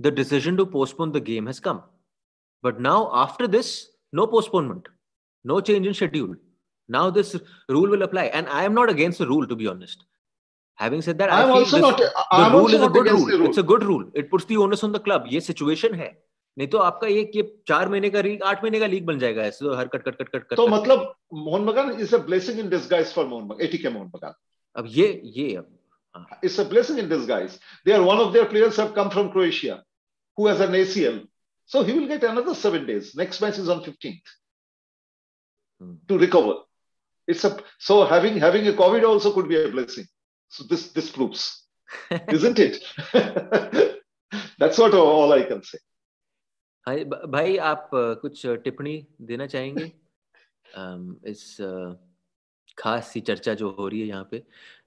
the 0.00 0.12
decision 0.14 0.56
to 0.56 0.64
postpone 0.76 1.12
the 1.12 1.22
game 1.24 1.46
has 1.46 1.60
come 1.60 1.80
but 2.64 2.80
now 2.80 3.04
after 3.24 3.46
this 3.56 3.72
no 4.14 4.26
postponement 4.26 4.88
no 5.44 5.60
change 5.60 5.86
in 5.86 5.92
schedule 6.02 6.36
now 6.88 7.10
this 7.10 7.34
rule 7.70 7.90
will 7.90 8.02
apply 8.02 8.26
and 8.28 8.48
I 8.48 8.64
am 8.64 8.72
not 8.72 8.90
against 8.90 9.22
the 9.22 9.26
rule 9.26 9.46
to 9.46 9.56
be 9.56 9.66
honest 9.66 10.06
Having 10.80 11.02
said 11.02 11.18
that, 11.18 11.32
I'm 11.32 11.50
I 11.50 11.64
feel 11.64 11.64
this, 11.64 11.72
not, 11.80 12.00
I'm 12.30 12.52
rule 12.52 12.72
is 12.72 12.82
a 12.82 12.88
good 12.88 13.06
rule. 13.08 13.26
rule. 13.26 13.46
It's 13.46 13.58
a 13.58 13.62
good 13.64 13.84
rule. 13.84 14.04
It 14.14 14.30
puts 14.30 14.44
the 14.44 14.56
onus 14.58 14.84
on 14.84 14.92
the 14.92 15.00
club. 15.00 15.26
ये 15.28 15.40
situation 15.42 15.94
है. 15.94 16.10
नहीं 16.56 16.68
तो 16.68 16.78
आपका 16.78 17.06
ये 17.06 17.42
चार 17.68 17.88
महीने 17.88 18.08
का 18.10 18.20
league 18.20 18.42
आठ 18.42 18.62
महीने 18.62 18.78
का 18.80 18.86
लीग 18.86 19.04
बन 19.06 19.18
जाएगा 19.18 19.42
ऐसे 19.42 19.64
तो 19.64 19.74
हर 19.76 19.88
कट 19.88 20.02
कट 20.02 20.16
कट 20.16 20.28
कट 20.32 20.54
तो 20.56 20.66
मतलब 20.68 21.14
Mohun 21.46 21.66
Bagan 21.66 21.90
is 22.00 22.14
a 22.14 22.18
blessing 22.30 22.58
in 22.60 22.68
disguise 22.68 23.12
for 23.14 23.26
Mohun 23.26 23.46
Bagan 23.48 23.66
ATK 23.66 23.88
Mohun 23.88 24.08
Bagan 24.14 24.32
अब 24.76 24.86
ये 24.94 25.06
ये 25.36 25.54
अब 25.56 26.40
it's 26.44 26.58
a 26.60 26.64
blessing 26.68 26.98
in 26.98 27.08
disguise 27.08 27.58
they 27.86 27.92
are 27.92 28.00
one 28.08 28.24
of 28.24 28.32
their 28.32 28.48
players 28.48 28.80
have 28.80 28.92
come 28.96 29.08
from 29.08 29.28
Croatia 29.36 29.82
who 30.38 30.48
has 30.48 30.62
an 30.62 30.74
ACL 30.74 31.20
so 31.70 31.82
he 31.82 31.92
will 31.92 32.08
get 32.08 32.24
another 32.24 32.54
7 32.64 32.86
days 32.86 33.12
next 33.18 33.42
match 33.42 33.58
is 33.58 33.70
on 33.70 33.82
15th 33.88 34.36
to 36.08 36.16
recover 36.26 36.62
it's 37.28 37.46
a 37.46 37.56
so 37.88 38.02
having 38.12 38.42
having 38.42 38.66
a 38.66 38.76
Covid 38.84 39.04
also 39.04 39.30
could 39.30 39.48
be 39.48 39.56
a 39.56 39.66
blessing 39.70 40.06
so 40.52 40.64
this 40.64 40.88
this 40.92 41.10
proves, 41.10 41.64
isn't 42.28 42.58
it? 42.58 42.82
That's 44.58 44.78
what 44.78 44.94
all 44.94 45.32
I 45.32 45.42
can 45.42 45.62
say. 45.62 45.78
भाई 46.86 47.04
भाई 47.04 47.56
आप 47.70 47.90
कुछ 47.94 48.46
टिप्पणी 48.64 48.96
देना 49.22 49.46
चाहेंगे? 49.46 49.84
इस 51.30 51.56
खास 52.78 53.08
सी 53.12 53.20
चर्चा 53.20 53.54
जो 53.54 53.70
हो 53.70 53.88
रही 53.88 54.00
है 54.00 54.06
यहाँ 54.06 54.28
पे। 54.30 54.38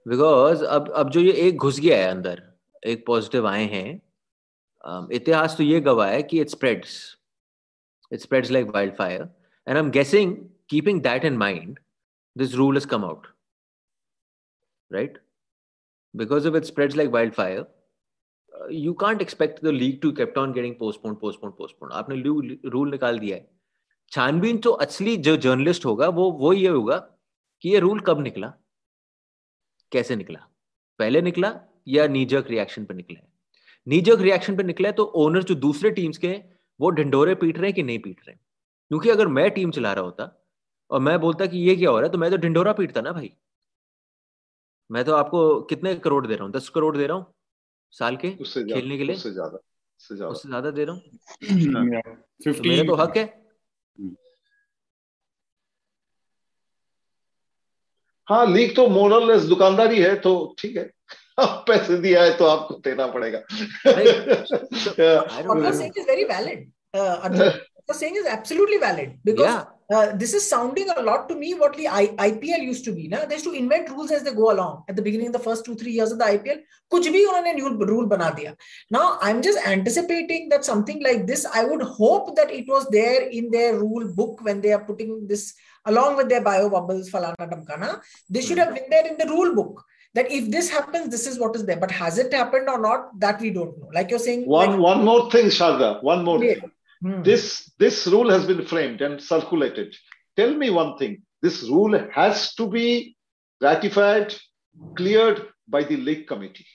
बिकॉज़ 0.06 0.64
अब 0.66 0.92
अब 0.92 1.10
जो 1.10 1.20
ये 1.20 1.34
एक 1.48 1.58
घुस 1.58 1.80
गया 1.80 1.98
है 1.98 2.10
अंदर 2.12 2.42
एक 2.84 3.06
पॉजिटिव 3.08 3.48
आए 3.48 3.66
हैं 3.66 5.10
इतिहास 5.14 5.58
तो 5.58 5.64
ये 5.64 5.80
गवाह 5.82 6.10
है 6.10 6.22
कि 6.24 6.40
it 6.42 6.50
spreads 6.50 6.96
it 8.12 8.20
spreads 8.20 8.52
like 8.52 8.68
wild 8.68 8.96
fire 8.96 9.22
and 9.22 9.78
I 9.78 9.84
am 9.84 9.92
guessing 9.92 10.36
keeping 10.70 11.02
that 11.02 11.26
in 11.26 11.38
mind 11.38 11.80
this 12.36 12.54
rule 12.56 12.78
is 12.78 12.88
come 12.88 13.06
out 13.06 13.28
right 14.92 15.22
because 16.14 16.46
if 16.46 16.56
it 16.56 16.66
spreads 16.66 16.96
like 16.96 17.12
wildfire, 17.12 17.64
uh, 18.54 18.68
you 18.70 18.94
can't 19.04 19.22
expect 19.26 19.62
the 19.64 19.72
league 19.72 20.02
to 20.02 20.12
kept 20.20 20.38
on 20.38 20.54
getting 20.58 20.76
postponed, 20.80 21.20
postponed, 21.24 21.56
postponed. 21.60 21.94
आपने 21.94 22.16
rule 22.70 22.90
निकाल 22.92 23.20
दिया 23.20 23.38
है। 23.38 23.50
छानबीन 24.12 24.58
तो 24.58 24.72
असली 24.86 25.16
जो 25.18 25.36
journalist 25.38 25.86
होगा 25.86 26.08
वो 26.10 26.32
वो 26.32 26.54
ये 26.54 26.68
होगा 26.68 26.98
कि 27.62 27.70
ये 27.70 27.80
रूल 27.80 28.00
कब 28.00 28.22
निकला? 28.22 28.54
कैसे 29.92 30.16
निकला? 30.16 30.40
पहले 31.00 31.22
निकला 31.22 31.54
या 31.88 32.08
नीजक 32.08 32.46
रिएक्शन 32.50 32.86
पर 32.86 32.96
निकला 32.96 33.20
है? 33.20 33.28
नीजक 33.88 34.22
रिएक्शन 34.22 34.58
पर 34.58 34.64
निकला 34.64 34.90
है 34.90 34.94
तो 34.94 35.04
ओनर 35.04 35.44
जो 35.44 35.56
दूसरे 35.56 35.92
टीम्स 35.92 36.18
के 36.18 36.42
वो 36.80 36.90
ढिंडोरे 36.90 37.36
पीट 37.36 37.58
रहे 37.58 37.68
हैं 37.68 37.76
कि 37.76 37.84
नहीं 37.84 38.00
पीट 38.00 38.20
रहे 38.28 38.36
क्योंकि 38.36 39.10
अगर 39.10 39.28
मैं 39.28 39.50
टीम 39.52 39.72
चला 39.72 39.94
रहा 39.94 40.04
होता 40.04 40.26
और 40.92 41.00
मैं 41.00 41.20
बोलता 41.20 41.46
कि 41.46 41.58
ये 41.58 41.76
क्या 41.76 41.90
हो 41.90 42.00
रहा 42.00 42.06
है 42.06 42.12
तो 42.12 42.18
मैं 42.18 42.30
तो 42.32 42.38
ढिंडोरा 42.38 42.74
पीटता 42.74 43.02
ना 43.02 43.12
भाई। 43.12 43.34
मैं 44.92 45.06
तो 45.06 45.14
आपको 45.14 45.62
कितने 45.62 45.96
करोड़ 45.96 46.28
दे 46.28 46.36
रहा 46.36 46.44
हूँ? 46.44 46.52
दस 46.52 46.70
करोड़ 46.70 46.98
दे 46.98 47.08
रहा 47.08 47.18
हूँ 47.18 47.34
साल 47.92 48.16
के 48.16 48.30
खेलने 48.74 48.98
के 48.98 49.04
लिए? 49.04 49.16
उससे 49.16 49.32
ज़्यादा 49.32 50.28
उससे 50.28 50.50
ज़्यादा। 50.50 50.72
दे 50.72 50.84
रहा 50.84 50.96
हूँ? 50.96 51.02
तो 52.48 52.70
मेरा 52.70 52.84
तो 52.84 52.96
हक 52.96 53.18
है। 53.18 53.42
हाँ 58.30 58.46
लीग 58.46 58.76
तो 58.76 58.88
मोरल 58.88 59.48
दुकानदारी 59.48 60.02
है 60.02 60.16
तो 60.16 60.56
ठीक 60.60 60.78
है। 60.78 60.92
पैसे 61.40 61.98
दिया 61.98 62.24
है 62.24 62.38
तो 62.38 62.46
आपको 62.46 62.74
देना 62.74 63.08
पड़ेगा। 63.08 63.40
you're 67.92 68.00
saying 68.00 68.16
is 68.16 68.26
absolutely 68.26 68.78
valid 68.78 69.18
because 69.24 69.46
yeah. 69.46 69.98
uh, 69.98 70.16
this 70.16 70.34
is 70.34 70.48
sounding 70.48 70.90
a 70.96 71.02
lot 71.02 71.28
to 71.30 71.36
me 71.36 71.54
what 71.54 71.76
the 71.76 71.88
I, 71.88 72.08
IPL 72.30 72.62
used 72.62 72.86
to 72.86 72.94
be. 72.94 73.08
Na? 73.08 73.26
They 73.26 73.36
used 73.36 73.46
to 73.46 73.54
invent 73.54 73.90
rules 73.90 74.12
as 74.12 74.24
they 74.24 74.34
go 74.34 74.52
along. 74.52 74.84
At 74.88 74.96
the 74.96 75.02
beginning 75.02 75.28
of 75.28 75.34
the 75.34 75.40
first 75.40 75.66
two, 75.66 75.76
three 75.76 75.92
years 75.92 76.12
of 76.12 76.20
the 76.20 76.26
IPL, 76.26 76.62
kuch 76.94 77.10
bhi 77.16 77.24
unhone 77.34 77.56
new 77.56 77.86
rule 77.92 78.08
bana 78.08 78.32
diya. 78.38 78.56
Now, 78.90 79.18
I'm 79.22 79.42
just 79.42 79.60
anticipating 79.68 80.50
that 80.50 80.64
something 80.64 81.04
like 81.04 81.28
this, 81.28 81.46
I 81.46 81.66
would 81.66 81.82
hope 81.82 82.36
that 82.38 82.52
it 82.52 82.68
was 82.68 82.88
there 82.90 83.28
in 83.30 83.52
their 83.52 83.78
rule 83.80 84.14
book 84.14 84.42
when 84.42 84.62
they 84.62 84.72
are 84.72 84.84
putting 84.84 85.28
this 85.28 85.54
along 85.86 86.18
with 86.18 86.30
their 86.30 86.42
bio 86.42 86.70
bubbles, 86.70 87.10
falana, 87.10 87.36
damkana. 87.54 88.02
They 88.30 88.42
should 88.42 88.60
have 88.60 88.74
been 88.74 88.90
there 88.90 89.08
in 89.08 89.18
the 89.18 89.28
rule 89.28 89.56
book 89.56 89.84
that 90.14 90.32
if 90.32 90.52
this 90.52 90.70
happens, 90.70 91.10
this 91.10 91.26
is 91.26 91.40
what 91.40 91.56
is 91.56 91.66
there. 91.66 91.78
But 91.78 91.92
has 91.92 92.18
it 92.18 92.34
happened 92.34 92.70
or 92.70 92.80
not? 92.80 93.20
That 93.20 93.42
we 93.42 93.50
don't 93.50 93.78
know. 93.80 93.90
Like 93.94 94.10
you're 94.10 94.20
saying. 94.20 94.46
One 94.46 94.72
like, 94.72 94.80
one 94.80 95.06
more 95.06 95.32
thing, 95.32 95.46
Sharda. 95.46 96.04
One 96.04 96.24
more. 96.24 96.44
Yeah. 96.44 96.56
Thing. 96.56 96.72
Hmm. 97.02 97.24
This, 97.24 97.72
this 97.80 98.08
rule 98.08 98.30
has 98.30 98.46
been 98.46 98.66
framed 98.66 99.02
and 99.02 99.22
circulated. 99.22 99.96
Tell 100.36 100.54
me 100.54 100.70
one 100.70 100.98
thing 100.98 101.24
this 101.42 101.64
rule 101.64 101.98
has 102.12 102.54
to 102.56 102.68
be 102.68 103.16
ratified, 103.60 104.36
cleared 104.96 105.48
by 105.68 105.84
the 105.84 105.98
league 105.98 106.28
committee. 106.28 106.68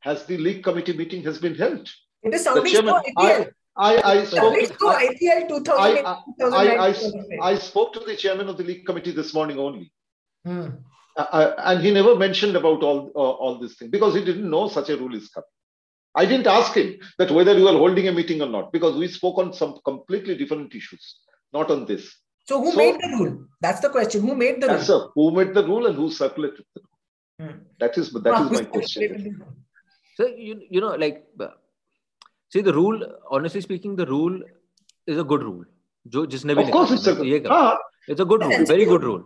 Has 0.00 0.24
the 0.24 0.38
league 0.38 0.62
committee 0.62 0.96
meeting 0.96 1.22
has 1.24 1.38
been 1.38 1.54
held? 1.54 1.88
It 2.22 2.34
is 2.34 2.44
sounding 2.44 2.72
so 2.72 3.02
I, 3.16 3.48
I, 3.76 4.02
I 4.02 4.24
spoke, 4.24 4.54
I, 6.52 6.92
I, 7.40 7.54
spoke 7.54 7.92
to 7.94 8.00
the 8.00 8.16
chairman 8.16 8.48
of 8.48 8.56
the 8.56 8.64
league 8.64 8.84
committee 8.84 9.12
this 9.12 9.32
morning 9.32 9.58
only. 9.58 9.92
Hmm. 10.44 10.68
Uh, 11.16 11.20
uh 11.20 11.54
and 11.58 11.82
he 11.82 11.90
never 11.92 12.14
mentioned 12.16 12.56
about 12.56 12.82
all 12.82 13.10
uh, 13.14 13.18
all 13.18 13.58
this 13.58 13.76
thing 13.76 13.90
because 13.90 14.14
he 14.14 14.24
didn't 14.24 14.48
know 14.48 14.68
such 14.68 14.90
a 14.90 14.96
rule 14.96 15.14
is 15.14 15.28
coming. 15.28 15.46
I 16.15 16.25
didn't 16.25 16.47
ask 16.47 16.73
him 16.73 16.97
that 17.17 17.31
whether 17.31 17.57
you 17.57 17.67
are 17.67 17.77
holding 17.77 18.07
a 18.07 18.11
meeting 18.11 18.41
or 18.41 18.47
not 18.47 18.71
because 18.71 18.95
we 18.95 19.07
spoke 19.07 19.37
on 19.37 19.51
some 19.53 19.79
completely 19.83 20.35
different 20.37 20.73
issues, 20.73 21.17
not 21.53 21.69
on 21.69 21.85
this. 21.85 22.15
So 22.47 22.61
who 22.61 22.71
so, 22.71 22.77
made 22.77 22.95
the 22.95 23.09
rule? 23.19 23.45
That's 23.59 23.81
the 23.81 23.89
question. 23.89 24.21
Who 24.21 24.35
made 24.35 24.61
the 24.61 24.67
that's 24.67 24.87
rule? 24.87 25.01
A, 25.01 25.11
who 25.15 25.31
made 25.31 25.53
the 25.53 25.65
rule 25.65 25.87
and 25.87 25.95
who 25.95 26.09
circulated 26.11 26.65
the 26.73 26.81
rule? 26.81 27.51
Hmm. 27.51 27.57
That 27.79 27.97
is 27.97 28.11
that 28.13 28.41
is 28.41 28.51
my 28.51 28.63
question. 28.63 29.43
So 30.15 30.27
you 30.27 30.61
you 30.69 30.79
know 30.79 30.95
like 30.95 31.25
see 32.49 32.61
the 32.61 32.73
rule. 32.73 33.01
Honestly 33.29 33.61
speaking, 33.61 33.95
the 33.95 34.05
rule 34.05 34.39
is 35.07 35.17
a 35.17 35.23
good 35.23 35.43
rule. 35.43 35.65
जो 36.07 36.25
जिसने 36.31 36.55
भी 36.55 36.63
of 36.63 36.71
course 36.71 36.91
it's 36.91 37.07
a, 37.07 37.13
ये 37.25 37.39
हाँ, 37.47 37.77
it's 38.07 38.21
a 38.21 38.25
good 38.25 38.43
rule, 38.43 38.65
very 38.65 38.85
good 38.85 39.03
rule, 39.03 39.23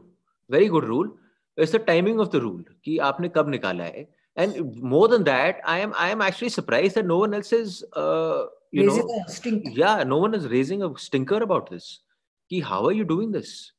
very 0.49 0.69
good 0.69 0.85
rule. 0.85 1.09
It's 1.57 1.73
the 1.73 1.79
timing 1.79 2.21
of 2.21 2.31
the 2.31 2.39
rule 2.41 2.63
कि 2.85 2.97
आपने 3.07 3.29
कब 3.37 3.49
निकाला 3.49 3.83
है 3.83 4.07
and 4.35 4.75
more 4.93 5.07
than 5.07 5.23
that 5.23 5.59
i 5.65 5.79
am 5.79 5.93
i 5.97 6.09
am 6.09 6.21
actually 6.21 6.49
surprised 6.49 6.95
that 6.95 7.05
no 7.05 7.17
one 7.17 7.33
else 7.33 7.51
is 7.51 7.83
uh, 7.93 8.45
you 8.71 8.85
raising 8.87 9.57
know 9.57 9.73
yeah 9.81 10.03
no 10.03 10.17
one 10.17 10.33
is 10.39 10.47
raising 10.47 10.83
a 10.83 10.89
stinker 11.07 11.41
about 11.47 11.69
this 11.69 11.99
Ki, 12.49 12.59
how 12.59 12.85
are 12.85 12.91
you 12.91 13.03
doing 13.03 13.31
this 13.31 13.71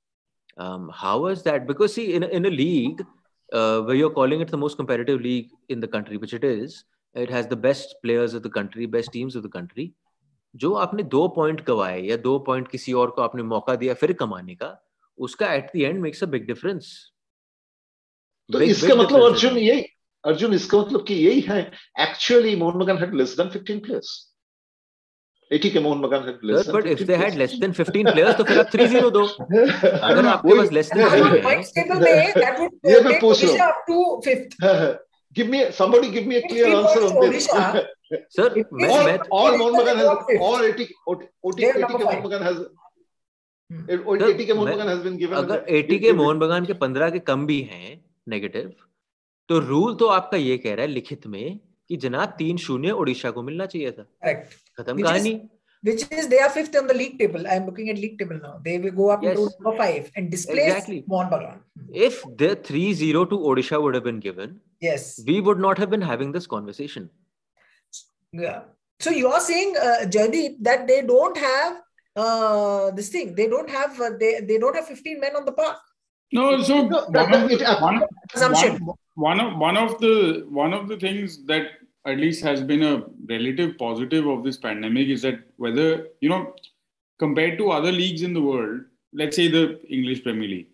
um, 0.56 0.90
how 0.94 1.26
is 1.26 1.42
that 1.44 1.66
because 1.66 1.94
see 1.94 2.14
in, 2.14 2.22
in 2.22 2.46
a 2.46 2.50
league 2.50 3.04
uh, 3.52 3.80
where 3.82 3.96
you're 3.96 4.10
calling 4.10 4.40
it 4.40 4.48
the 4.48 4.56
most 4.56 4.76
competitive 4.76 5.20
league 5.20 5.50
in 5.68 5.80
the 5.80 5.88
country 5.88 6.16
which 6.16 6.34
it 6.34 6.44
is 6.44 6.84
it 7.14 7.30
has 7.30 7.46
the 7.46 7.56
best 7.56 7.96
players 8.02 8.34
of 8.34 8.42
the 8.42 8.50
country 8.50 8.86
best 8.86 9.12
teams 9.12 9.36
of 9.36 9.42
the 9.42 9.54
country 9.58 9.92
जो 10.56 10.72
आपने 10.74 11.02
दो 11.14 11.26
point 11.34 11.60
गवाए 11.64 12.00
या 12.02 12.16
दो 12.22 12.38
point 12.46 12.68
किसी 12.68 12.92
और 13.00 13.10
को 13.16 13.22
आपने 13.22 13.42
मौका 13.42 13.74
दिया 13.82 13.94
फिर 13.94 14.12
कमाने 14.20 14.54
का 14.54 14.70
उसका 15.26 15.52
at 15.54 15.70
the 15.74 15.80
end 15.80 16.00
makes 16.02 16.22
a 16.22 16.26
big 16.26 16.46
difference 16.46 16.90
तो 18.52 18.60
इसका 18.60 18.94
मतलब 19.02 19.22
अर्जुन 19.24 19.58
यही 19.58 19.84
अर्जुन 20.25 20.53
इसका 20.53 20.77
मतलब 20.77 21.05
कि 21.07 21.13
यही 21.25 21.41
है 21.49 21.59
actually 22.01 22.55
Mohun 22.55 22.79
Bagan 22.79 22.97
had 22.97 23.13
less 23.15 23.35
than 23.37 23.49
15 23.51 23.79
players 23.85 24.13
80 25.51 25.69
के 25.71 25.79
Mohun 25.79 26.01
Bagan 26.01 26.23
had 26.27 26.39
less 26.51 26.69
but 26.75 26.87
if 26.93 27.03
they 27.03 27.15
had 27.23 27.37
less 27.37 27.53
than 27.61 27.73
15 27.79 28.11
players 28.11 28.37
तो 28.37 28.43
फिर 28.43 28.59
आप 28.59 28.71
3-0 28.75 29.11
दो 29.17 29.25
अगर 29.25 30.25
आपके 30.27 30.57
पास 30.57 30.71
लेस 30.79 30.91
देन 30.93 31.09
3 31.09 32.05
है 32.05 32.31
दैट 32.33 32.59
वुड 32.59 32.91
ये 32.91 33.01
मैं 33.09 33.19
पूछ 33.21 33.43
रहा 33.43 33.51
हूँ 33.51 33.73
up 33.73 33.83
to 33.87 34.21
5th 34.27 35.03
give 35.35 35.49
me 35.49 35.59
somebody 35.71 36.09
give 36.11 36.27
me 36.27 36.35
a 36.37 36.41
clear 36.43 36.67
answer 36.67 36.99
on 37.05 37.15
this. 37.31 37.47
Sir 38.35 38.49
मैं 38.55 39.05
मैं 39.05 39.17
और 39.39 39.57
मोहन 39.57 39.73
बगान 39.77 39.97
has 39.97 40.07
or 40.39 40.57
80 40.65 40.85
80 41.13 41.65
80 41.71 41.97
के 41.97 42.03
मोहन 42.03 42.21
बगान 42.23 42.43
has 42.43 42.61
80 43.69 44.45
के 44.45 44.53
मोहन 44.53 44.73
बगान 44.73 44.89
has 44.89 45.03
been 45.07 45.17
given 45.23 45.37
अगर 45.37 45.65
80 45.79 45.99
के 46.01 46.13
मोहन 46.19 46.39
बगान 46.39 46.65
के 46.65 46.73
15 46.83 47.11
के 47.13 47.19
कम 47.31 47.45
भी 47.45 47.61
हैं 47.71 47.89
नेगेटिव 48.29 48.73
तो 49.49 49.59
रूल 49.59 49.95
तो 49.95 50.07
आपका 50.19 50.37
ये 50.37 50.57
कह 50.57 50.75
रहा 50.75 50.85
है 50.85 50.91
लिखित 50.91 51.27
में 51.27 51.59
कि 51.89 51.97
जनाब 52.05 52.35
तीन 52.37 52.57
शून्य 52.57 52.91
उड़ीसा 53.01 53.31
को 53.31 53.41
मिलना 53.43 53.65
चाहिए 53.73 53.91
था 53.91 54.33
खत्म 54.77 55.01
कहानी 55.03 55.39
which 55.87 56.03
is 56.19 56.27
they 56.29 56.39
are 56.43 56.49
fifth 56.53 56.75
on 56.79 56.87
the 56.87 56.93
league 56.99 57.17
table. 57.19 57.47
I 57.47 57.55
am 57.55 57.65
looking 57.67 57.89
at 57.91 57.97
league 58.03 58.17
table 58.19 58.39
now. 58.43 58.59
They 58.63 58.77
will 58.79 58.93
go 58.99 59.09
up 59.15 59.21
yes. 59.21 59.35
to 59.37 59.49
number 59.59 59.77
five 59.77 60.11
and 60.15 60.31
displace 60.31 60.71
exactly. 60.71 61.03
Mohan 61.07 61.29
Bagan. 61.29 61.59
If 61.93 62.23
the 62.39 62.55
3-0 62.55 63.29
to 63.29 63.37
Odisha 63.49 63.81
would 63.81 63.93
have 63.93 64.03
been 64.03 64.19
given, 64.19 64.59
yes, 64.81 65.21
we 65.27 65.41
would 65.41 65.59
not 65.59 65.77
have 65.77 65.91
been 65.91 66.01
having 66.01 66.31
this 66.31 66.47
conversation. 66.47 67.09
Yeah. 68.31 68.61
So 68.99 69.11
you 69.11 69.27
are 69.27 69.39
saying, 69.39 69.75
uh, 69.77 70.07
Jaydeep, 70.17 70.57
that 70.61 70.87
they 70.87 71.01
don't 71.03 71.37
have 71.37 71.81
uh, 72.15 72.91
this 72.91 73.09
thing. 73.09 73.35
They 73.35 73.47
don't 73.47 73.69
have 73.69 74.01
uh, 74.01 74.11
they 74.19 74.39
they 74.41 74.57
don't 74.57 74.75
have 74.75 74.87
15 74.87 75.19
men 75.19 75.35
on 75.35 75.45
the 75.45 75.51
park. 75.51 75.77
No, 76.33 76.61
so 76.63 76.81
one, 76.81 76.93
of, 76.95 77.13
one, 77.13 78.01
one, 78.01 78.95
one 79.15 79.39
of 79.39 79.57
one 79.57 79.77
of 79.77 79.99
the 79.99 80.45
one 80.49 80.73
of 80.73 80.87
the 80.87 80.97
things 80.97 81.43
that 81.45 81.67
at 82.05 82.17
least 82.17 82.43
has 82.43 82.61
been 82.61 82.83
a 82.83 83.03
relative 83.27 83.77
positive 83.77 84.27
of 84.27 84.43
this 84.43 84.57
pandemic 84.57 85.07
is 85.07 85.21
that 85.21 85.39
whether 85.57 86.07
you 86.21 86.29
know 86.29 86.53
compared 87.17 87.57
to 87.57 87.71
other 87.71 87.91
leagues 87.91 88.21
in 88.21 88.33
the 88.33 88.41
world 88.41 88.81
let's 89.13 89.35
say 89.35 89.47
the 89.47 89.79
english 89.89 90.21
premier 90.23 90.47
league 90.47 90.67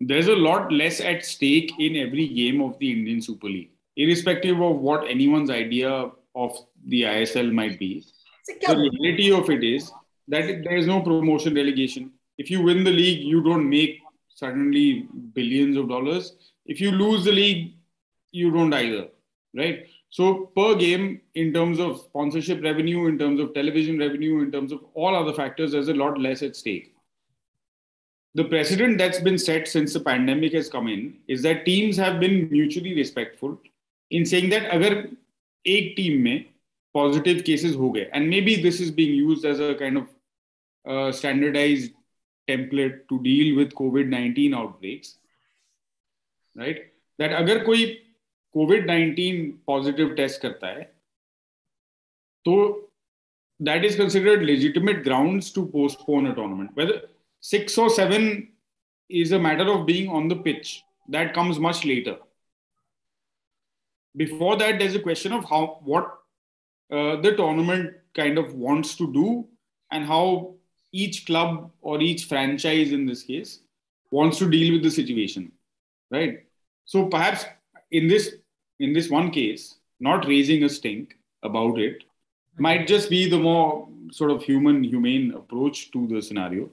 there's 0.00 0.28
a 0.28 0.36
lot 0.36 0.70
less 0.70 1.00
at 1.00 1.24
stake 1.24 1.72
in 1.78 1.96
every 1.96 2.28
game 2.28 2.60
of 2.60 2.78
the 2.78 2.92
indian 2.92 3.20
super 3.20 3.48
league 3.48 3.70
irrespective 3.96 4.60
of 4.60 4.76
what 4.76 5.08
anyone's 5.08 5.50
idea 5.50 6.10
of 6.34 6.58
the 6.88 7.02
isl 7.02 7.50
might 7.50 7.78
be. 7.78 8.04
The 8.46 8.76
reality 8.76 9.32
of 9.32 9.48
it 9.50 9.64
is 9.64 9.90
that 10.28 10.62
there 10.62 10.76
is 10.76 10.86
no 10.86 11.00
promotion 11.00 11.54
relegation 11.54 12.12
if 12.38 12.50
you 12.50 12.62
win 12.62 12.84
the 12.84 12.90
league 12.90 13.24
you 13.26 13.42
don't 13.42 13.68
make 13.68 14.00
suddenly 14.28 15.08
billions 15.32 15.76
of 15.76 15.88
dollars 15.88 16.34
if 16.65 16.79
you 16.79 16.91
lose 16.91 17.25
the 17.25 17.31
league, 17.31 17.75
you 18.31 18.51
don't 18.51 18.73
either, 18.73 19.07
right? 19.55 19.87
So 20.09 20.51
per 20.55 20.75
game, 20.75 21.21
in 21.35 21.53
terms 21.53 21.79
of 21.79 21.99
sponsorship 21.99 22.61
revenue, 22.61 23.07
in 23.07 23.17
terms 23.17 23.39
of 23.39 23.53
television 23.53 23.97
revenue, 23.97 24.41
in 24.41 24.51
terms 24.51 24.71
of 24.71 24.83
all 24.93 25.15
other 25.15 25.33
factors, 25.33 25.71
there's 25.71 25.87
a 25.87 25.93
lot 25.93 26.19
less 26.19 26.43
at 26.43 26.55
stake. 26.55 26.93
The 28.35 28.45
precedent 28.45 28.97
that's 28.97 29.19
been 29.19 29.37
set 29.37 29.67
since 29.67 29.93
the 29.93 29.99
pandemic 29.99 30.53
has 30.53 30.69
come 30.69 30.87
in 30.87 31.17
is 31.27 31.41
that 31.43 31.65
teams 31.65 31.97
have 31.97 32.19
been 32.19 32.49
mutually 32.49 32.93
respectful 32.93 33.59
in 34.09 34.25
saying 34.25 34.49
that 34.49 34.73
agar 34.73 35.09
एक 35.65 35.95
team 35.95 36.23
में 36.23 36.45
positive 36.93 37.43
cases 37.45 37.75
हो 37.75 37.93
गए 37.93 38.09
and 38.13 38.29
maybe 38.29 38.55
this 38.61 38.79
is 38.79 38.91
being 38.91 39.13
used 39.13 39.45
as 39.45 39.59
a 39.59 39.75
kind 39.75 39.97
of 39.97 40.07
uh, 40.87 41.11
standardized 41.11 41.91
template 42.49 43.07
to 43.09 43.19
deal 43.23 43.55
with 43.55 43.73
COVID-19 43.75 44.55
outbreaks 44.55 45.17
right 46.57 46.87
that 47.19 47.31
अगर 47.33 47.63
कोई 47.65 47.85
Covid 48.55 48.85
nineteen 48.87 49.51
positive 49.67 50.13
test 50.15 50.41
करता 50.41 50.67
है 50.67 50.83
तो 52.45 52.55
that 53.59 53.85
is 53.85 53.97
considered 53.97 54.43
legitimate 54.43 55.03
ground 55.03 55.43
to 55.55 55.65
postpone 55.75 56.31
a 56.31 56.33
tournament 56.35 56.77
whether 56.77 57.07
six 57.51 57.79
और 57.79 57.89
seven 57.89 58.31
is 59.11 59.31
a 59.31 59.39
matter 59.39 59.69
of 59.69 59.85
being 59.85 60.09
on 60.09 60.27
the 60.27 60.35
pitch. 60.35 60.83
That 61.09 61.33
comes 61.33 61.59
much 61.59 61.85
later. 61.85 62.17
Before 64.15 64.55
that, 64.57 64.79
there's 64.79 64.95
a 64.95 64.99
question 64.99 65.33
of 65.33 65.45
how 65.45 65.79
what 65.83 66.05
uh, 66.91 67.17
the 67.17 67.35
tournament 67.35 67.93
kind 68.13 68.37
of 68.37 68.53
wants 68.55 68.95
to 68.95 69.11
do 69.13 69.47
and 69.91 70.05
how 70.05 70.55
each 70.93 71.25
club 71.25 71.71
or 71.81 72.01
each 72.01 72.25
franchise 72.25 72.91
in 72.91 73.05
this 73.05 73.23
case 73.23 73.59
wants 74.11 74.37
to 74.39 74.49
deal 74.49 74.73
with 74.73 74.83
the 74.83 74.91
situation, 74.91 75.51
right? 76.11 76.44
So 76.88 77.06
perhaps 77.06 77.44
in 77.90 78.08
this 78.08 78.34
in 78.80 78.92
this 78.92 79.10
one 79.10 79.30
case, 79.30 79.76
not 80.00 80.26
raising 80.26 80.64
a 80.64 80.68
stink 80.68 81.16
about 81.42 81.78
it 81.78 82.04
might 82.58 82.86
just 82.86 83.10
be 83.10 83.28
the 83.28 83.38
more 83.38 83.88
sort 84.10 84.30
of 84.30 84.42
human 84.42 84.82
humane 84.84 85.32
approach 85.34 85.90
to 85.92 86.06
the 86.06 86.22
scenario 86.22 86.70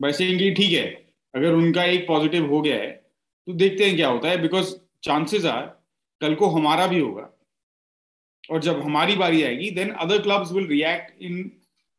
by 0.00 0.10
saying 0.12 0.38
कि 0.38 0.50
ठीक 0.54 0.72
है 0.72 0.86
अगर 1.34 1.54
उनका 1.54 1.84
एक 1.92 2.06
positive 2.08 2.46
हो 2.50 2.60
गया 2.62 2.76
है 2.76 2.90
तो 3.46 3.52
देखते 3.52 3.84
हैं 3.84 3.96
क्या 3.96 4.08
होता 4.08 4.28
है 4.28 4.40
बिकॉज़ 4.42 4.74
चांसेस 5.04 5.44
आर 5.44 5.66
कल 6.20 6.34
को 6.42 6.46
हमारा 6.56 6.86
भी 6.86 6.98
होगा 6.98 7.28
और 8.50 8.60
जब 8.62 8.80
हमारी 8.82 9.16
बारी 9.16 9.42
आएगी 9.42 9.70
then 9.80 9.90
other 10.06 10.22
clubs 10.22 10.52
will 10.52 10.66
react 10.68 11.22
in 11.22 11.50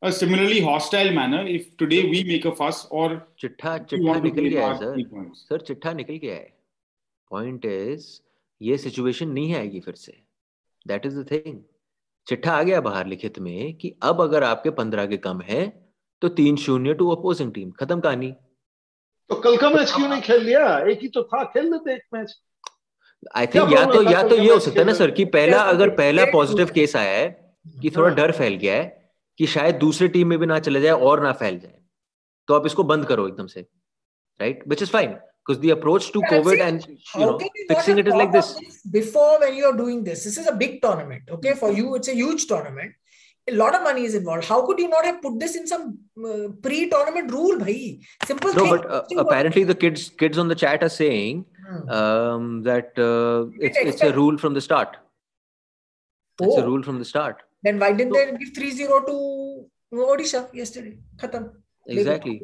a 0.02 0.12
similarly 0.12 0.60
hostile 0.62 1.12
manner 1.12 1.46
if 1.48 1.76
today 1.78 2.04
we 2.10 2.24
make 2.24 2.46
a 2.46 2.52
fuss 2.56 2.86
or 2.92 3.08
चिट्ठा 3.40 3.78
चिट्ठा 3.92 4.20
निकल 4.20 4.46
गया 4.46 4.68
है 4.68 4.76
सर 4.78 5.32
सर 5.36 5.62
चिट्ठा 5.68 5.94
निकल 5.94 6.18
गया 6.24 6.36
है 6.36 6.55
पॉइंट 7.32 7.66
इज़ 7.66 8.08
ये 8.62 8.78
सिचुएशन 8.78 9.30
नहीं 9.30 9.56
आएगी 9.56 9.80
फिर 9.80 9.96
से। 9.96 10.18
दैट 10.86 11.06
इज़ 11.06 11.20
द 11.20 11.26
थिंग 11.32 11.60
चिट्ठा 12.28 12.52
आ 12.52 12.64
गया 12.64 12.82
बाहर 12.82 13.08
लिखित 13.08 13.40
में 13.40 13.74
कि 13.78 13.94
अब 14.04 14.22
अगर 14.22 14.44
आपके 14.44 14.70
पंद्रह 14.72 15.06
के 15.06 15.18
कम 15.18 15.42
है 15.42 15.66
तो 16.22 16.30
तीन 16.32 16.56
शून्य 16.58 16.94
टू 16.94 17.10
अपोजिंग 17.10 17.54
टीम 17.54 17.72
खत्म 17.72 18.00
कहानी। 18.00 18.32
तो 19.30 19.36
कल 19.36 19.58
का 19.58 19.70
मैच 19.70 19.92
क्यों 19.92 20.08
नहीं 20.10 20.22
खेल 20.22 20.42
लिया? 20.42 20.78
एक 20.80 21.00
ही 21.02 21.08
तो 21.08 21.24
था 21.24 21.44
खेल 21.44 21.72
लेते 21.72 21.94
एक 21.94 22.02
मैच। 22.14 22.36
आई 23.36 23.48
थिंक 23.48 23.72
या 23.72 23.86
तो 23.86 24.02
या 24.04 24.22
तो 24.24 24.36
ये 24.36 24.52
हो 24.52 24.60
सकता 24.60 24.80
है 24.80 24.86
ना 24.86 24.94
सर 24.94 25.12
कि 25.12 25.26
पहला 25.26 25.62
अगर 25.64 25.90
पहला 25.96 26.26
पॉजिटिव 26.26 26.72
केस 26.74 26.96
आया 26.96 27.18
है 27.18 27.30
कि 27.82 27.90
थोड़ा 27.90 28.08
हाँ। 28.08 28.16
डर 28.18 28.32
फैल 28.32 28.56
गया 28.56 28.76
है 28.76 29.14
कि 29.40 29.48
शायद 29.48 29.76
दूसरी 29.76 30.08
टीम 30.08 30.28
में 30.28 30.38
भी 30.40 30.46
ना 30.46 30.60
चले 30.60 30.82
जाए 30.82 30.92
और 30.92 31.24
ना 31.24 31.32
फैल 31.34 31.60
जाए। 31.60 31.80
तो 32.48 32.54
आप 32.54 32.66
इसको 32.66 32.84
बंद 32.84 33.06
करो 33.06 33.28
एकदम 33.28 33.48
से। 33.48 33.62
Right 34.40 34.64
which 34.68 34.82
is 34.82 34.92
fine 34.92 35.16
because 35.46 35.62
the 35.62 35.70
approach 35.72 36.12
to 36.12 36.22
covid 36.34 36.60
and 36.60 36.86
you 36.88 37.26
know 37.26 37.40
fixing 37.70 37.98
it 38.00 38.08
is 38.08 38.14
like 38.14 38.32
this. 38.32 38.82
before 38.92 39.40
when 39.40 39.56
you're 39.56 39.78
doing 39.78 40.04
this? 40.04 40.24
This 40.24 40.38
is 40.38 40.48
a 40.48 40.56
big 40.56 40.82
tournament 40.82 41.24
okay? 41.30 41.54
For 41.54 41.72
you 41.72 41.96
it's 41.96 42.08
a 42.08 42.16
huge 42.16 42.48
tournament. 42.48 42.94
A 43.48 43.54
lot 43.54 43.76
of 43.76 43.84
money 43.84 44.06
is 44.06 44.16
involved. 44.16 44.46
How 44.46 44.66
could 44.66 44.80
you 44.80 44.88
not 44.90 45.06
have 45.06 45.22
put 45.22 45.40
this 45.40 45.56
in 45.56 45.68
some 45.68 46.00
uh, 46.18 46.48
pre-tournament 46.64 47.32
rule 47.32 47.60
bhai? 47.60 48.02
Simple 48.26 48.54
no 48.54 48.62
thing. 48.62 48.70
but 48.72 48.92
uh, 48.92 49.04
apparently 49.24 49.64
the 49.64 49.76
kids 49.76 50.10
kids 50.10 50.40
on 50.40 50.48
the 50.48 50.56
chat 50.56 50.82
are 50.82 50.90
saying 50.90 51.46
hmm. 51.68 51.90
um, 51.90 52.64
that 52.64 52.98
uh, 52.98 53.52
it's, 53.60 53.78
it's 53.78 54.02
a 54.02 54.14
rule 54.14 54.38
from 54.38 54.56
the 54.56 54.62
start. 54.62 54.98
Oh. 56.42 56.46
it's 56.46 56.58
a 56.58 56.64
oh. 56.64 56.66
rule 56.66 56.82
from 56.84 56.98
the 56.98 57.06
start. 57.06 57.44
Then 57.64 57.80
why 57.80 57.92
didn't 57.94 58.14
so, 58.14 58.26
they 58.26 58.38
give 58.38 58.54
3-0 58.54 59.06
to 59.08 59.70
odisha 59.94 60.54
yesterday? 60.54 60.98
Khatam. 61.18 61.52
Exactly 61.88 62.42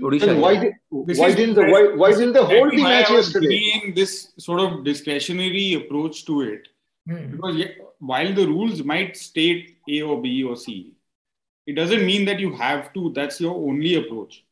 Odisha. 0.00 0.38
why, 0.40 0.56
did, 0.56 0.72
why 0.90 1.32
didn't 1.32 1.54
the 1.54 1.62
why, 1.62 1.94
why 1.94 2.10
didn't 2.12 2.32
the 2.32 2.44
whole 2.44 2.70
match 2.70 3.10
yesterday? 3.10 3.92
this 3.94 4.32
sort 4.38 4.60
of 4.60 4.84
discretionary 4.84 5.74
approach 5.74 6.24
to 6.26 6.42
it, 6.42 6.68
hmm. 7.08 7.30
because 7.30 7.62
while 7.98 8.34
the 8.34 8.46
rules 8.46 8.82
might 8.82 9.16
state 9.16 9.78
A 9.88 10.02
or 10.02 10.20
B 10.20 10.42
or 10.42 10.56
C, 10.56 10.94
it 11.66 11.74
doesn't 11.74 12.04
mean 12.04 12.24
that 12.24 12.40
you 12.40 12.52
have 12.54 12.92
to. 12.94 13.12
That's 13.12 13.40
your 13.40 13.54
only 13.54 13.94
approach. 13.94 14.44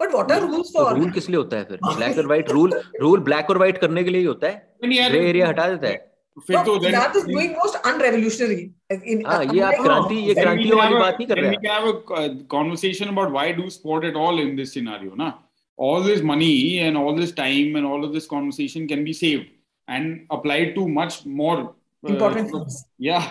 But 0.00 0.12
what 0.12 0.30
are 0.30 0.40
rules 0.46 0.70
for? 0.70 0.94
Rule 0.94 1.10
किस 1.12 1.28
लिए 1.28 1.36
होता 1.36 1.56
है 1.56 1.64
फिर 1.64 1.78
black 1.84 2.18
और 2.18 2.26
white 2.26 2.50
rule 2.50 2.80
rule 3.00 3.20
black 3.20 3.50
और 3.50 3.58
white 3.58 3.78
करने 3.78 4.04
के 4.04 4.10
लिए 4.10 4.20
ही 4.20 4.26
होता 4.26 4.46
है 4.46 5.08
ग्रे 5.10 5.28
एरिया 5.28 5.48
हटा 5.48 5.68
देता 5.68 5.88
है 5.88 6.07
फिर 6.46 6.56
no, 6.56 6.64
तो 6.66 6.78
that 6.78 7.16
is 7.16 7.26
doing 7.32 7.50
most 7.56 7.86
unrevolutionary 7.86 8.60
in 9.12 9.24
हाँ 9.26 9.42
ये 9.44 9.60
आप 9.60 9.82
क्रांति 9.82 10.14
ये 10.28 10.34
क्रांति 10.34 10.70
वाली 10.70 10.94
बात 10.94 11.14
नहीं 11.18 11.26
कर 11.28 11.38
रहे 11.38 11.50
हैं 11.50 11.70
have 11.72 11.90
a 11.90 12.26
conversation 12.54 13.06
about 13.14 13.30
why 13.32 13.52
do 13.60 13.68
sport 13.76 14.04
at 14.04 14.16
all 14.26 14.40
in 14.40 14.56
this 14.56 14.74
scenario 14.74 15.14
ना 15.24 15.32
all 15.78 16.02
this 16.02 16.20
money 16.20 16.80
and 16.80 16.96
all 16.96 17.14
this 17.14 17.32
time 17.32 17.76
and 17.76 17.86
all 17.86 18.04
of 18.04 18.12
this 18.12 18.26
conversation 18.26 18.86
can 18.88 19.04
be 19.04 19.12
saved 19.12 19.46
and 19.88 20.26
applied 20.30 20.74
to 20.74 20.86
much 20.88 21.24
more 21.24 21.58
uh, 21.58 22.08
important 22.12 22.50
things. 22.50 22.84
Yeah, 22.98 23.30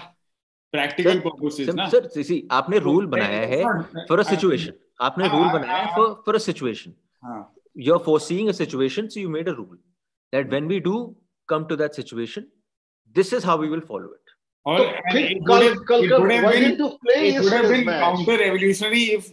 practical 0.73 1.13
sir, 1.13 1.21
purposes. 1.21 1.67
Sir, 1.91 2.09
sir, 2.09 2.23
see, 2.23 2.47
आपने 2.51 2.79
rule 2.79 3.05
बनाया 3.15 3.41
है 3.53 4.07
for 4.07 4.19
a 4.19 4.23
situation. 4.23 4.73
आपने 5.01 5.27
rule 5.27 5.47
बनाया 5.59 5.83
है 5.83 5.95
for 5.95 6.07
for 6.25 6.35
a 6.35 6.39
situation. 6.39 6.95
You're 7.75 7.99
foreseeing 7.99 8.49
a 8.49 8.53
situation, 8.53 9.09
so 9.09 9.19
you 9.19 9.29
made 9.29 9.47
a 9.47 9.55
rule 9.55 9.77
that 10.33 10.49
when 10.49 10.67
we 10.67 10.79
do 10.79 11.15
come 11.49 11.67
to 11.67 11.75
that 11.81 11.95
situation, 11.95 12.47
this 13.15 13.33
is 13.33 13.43
how 13.43 13.57
we 13.57 13.69
will 13.69 13.81
follow 13.91 14.11
it 14.13 14.21
Or, 14.65 14.77
तो 14.79 14.83
फिर 15.11 15.29
it 15.31 15.37
would 15.49 15.63
have, 15.63 15.77
it 16.05 16.11
would 16.21 16.31
have 16.31 16.51
been 16.53 16.77
you 16.77 16.87
it 17.17 17.41
would 17.41 17.53
have 17.53 17.67
been 17.69 17.85
counter-revolutionary 17.85 19.03
if 19.17 19.29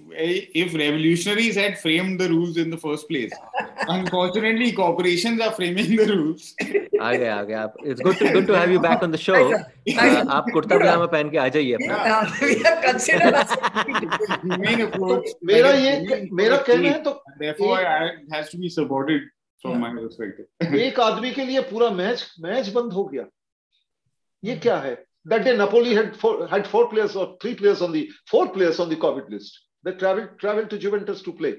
if 0.63 0.75
revolutionaries 0.83 1.57
had 1.57 1.79
framed 1.81 2.21
the 2.21 2.29
rules 2.35 2.57
in 2.65 2.71
the 2.75 2.79
first 2.83 3.09
place. 3.09 3.33
Unfortunately, 3.95 4.69
corporations 4.77 5.41
are 5.41 5.51
framing 5.57 5.89
the 6.03 6.07
rules. 6.13 6.45
आ 6.61 6.63
गए 7.15 7.29
आ 7.29 7.43
गए 7.43 7.55
आप 7.65 7.75
it's 7.87 8.01
good 8.03 8.19
to 8.19 8.29
good 8.33 8.47
to 8.47 8.55
have 8.55 8.71
you 8.73 8.79
back 8.87 9.03
on 9.03 9.13
the 9.13 9.17
show 9.25 9.33
Nice, 9.35 9.51
sir. 9.51 9.59
Nice. 9.99 10.29
आप 10.39 10.45
कुर्ता 10.53 10.79
पजामा 10.79 11.07
पहन 11.19 11.31
के 11.31 11.39
आ 11.39 11.49
जाइए 11.59 11.73
अपना 11.75 11.95
Uh, 12.05 12.09
have. 12.15 12.31
तो 14.99 15.23
मेरा 15.53 15.71
ये 15.83 15.93
मेरा 16.43 16.57
कहना 16.69 16.89
है 16.89 17.03
तो 17.03 17.11
Therefore, 17.45 17.77
it 17.81 17.87
has 18.39 18.51
to 18.57 18.65
be 18.65 18.69
supported 18.81 19.21
from 19.65 19.75
my 19.87 19.91
perspective. 20.01 20.47
एक 20.89 21.01
आदमी 21.13 21.31
के 21.41 21.45
लिए 21.45 21.61
पूरा 21.73 21.89
मैच 22.03 22.19
मैच 22.51 22.69
बंद 22.79 22.93
हो 22.93 23.05
गया 23.15 23.25
ये 24.46 24.56
क्या 24.66 24.78
है 24.88 24.98
that 25.32 25.44
day 25.46 25.56
Napoli 25.62 25.94
had 25.96 26.16
four 26.20 26.48
had 26.52 26.68
four 26.74 26.84
players 26.92 27.16
or 27.22 27.26
three 27.42 27.56
players 27.62 27.82
on 27.88 27.92
the 27.96 28.04
four 28.32 28.44
players 28.54 28.80
on 28.80 28.90
the 28.90 28.98
COVID 29.06 29.30
list. 29.34 29.58
They 29.84 29.94
traveled 30.04 30.30
traveled 30.44 30.70
to 30.72 30.78
Juventus 30.86 31.22
to 31.28 31.34
play. 31.42 31.52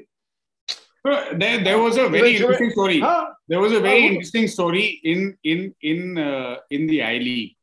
So, 1.06 1.12
There, 1.42 1.58
there 1.66 1.78
was 1.82 1.96
a 1.96 2.08
very 2.14 2.32
Juve- 2.32 2.40
interesting 2.40 2.70
story. 2.70 3.00
हाँ 3.00 3.20
There 3.48 3.60
was 3.60 3.72
a 3.72 3.80
very 3.80 4.02
Oh. 4.04 4.08
interesting 4.12 4.48
story 4.54 4.82
in 5.12 5.22
in 5.52 5.62
in 5.92 6.18
uh, 6.24 6.56
in 6.78 6.86
the 6.92 7.02
I 7.02 7.18
League. 7.26 7.56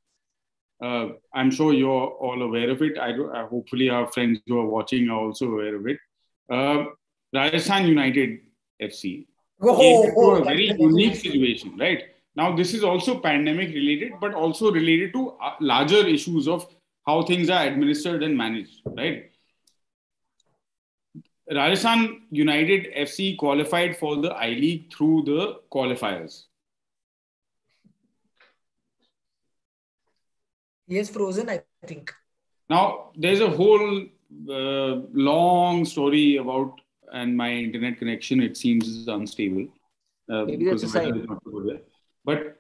Uh, 0.80 1.06
I'm 1.34 1.52
sure 1.58 1.74
you're 1.74 2.08
all 2.28 2.42
aware 2.48 2.70
of 2.72 2.82
it. 2.88 2.98
I, 3.00 3.12
do, 3.12 3.30
uh, 3.32 3.46
hopefully 3.48 3.90
our 3.90 4.08
friends 4.16 4.40
who 4.48 4.60
are 4.64 4.68
watching 4.74 5.10
are 5.10 5.20
also 5.28 5.46
aware 5.54 5.76
of 5.76 5.88
it. 5.88 6.00
Uh, 6.58 6.86
Rajasthan 7.34 7.88
United 7.88 8.36
FC 8.90 9.28
Oh, 9.62 9.76
came 9.78 9.96
into 10.10 10.20
oh, 10.26 10.36
a 10.36 10.44
very 10.44 10.68
unique 10.82 11.16
situation, 11.16 11.76
right? 11.86 12.04
Now 12.35 12.55
this 12.57 12.73
is 12.75 12.83
also 12.83 13.19
pandemic 13.21 13.75
related, 13.75 14.13
but 14.21 14.35
also 14.35 14.73
related 14.73 15.13
to 15.15 15.31
uh, 15.33 15.55
larger 15.61 16.07
issues 16.07 16.49
of 16.49 16.67
how 17.07 17.23
things 17.25 17.51
are 17.51 17.67
administered 17.67 18.23
and 18.23 18.37
managed, 18.37 18.81
right? 18.87 19.31
Rajasthan 21.51 22.23
United 22.31 22.95
FC 22.97 23.37
qualified 23.37 23.97
for 23.97 24.17
the 24.17 24.31
I 24.31 24.51
League 24.51 24.93
through 24.93 25.25
the 25.25 25.61
qualifiers. 25.71 26.45
He 30.87 30.99
is 30.99 31.11
frozen, 31.11 31.51
I 31.51 31.63
think. 31.87 32.15
Now, 32.71 33.11
there's 33.17 33.41
a 33.41 33.51
whole 33.51 34.03
uh, 34.49 35.01
long 35.13 35.85
story 35.85 36.37
about, 36.37 36.81
and 37.13 37.37
my 37.37 37.53
internet 37.53 37.99
connection, 37.99 38.41
it 38.41 38.57
seems, 38.57 38.89
is 38.89 39.09
unstable. 39.09 39.69
Uh, 40.31 40.45
Maybe 40.45 40.65
that's 40.65 40.83
a 40.85 40.89
sign. 40.89 41.27
But, 42.25 42.59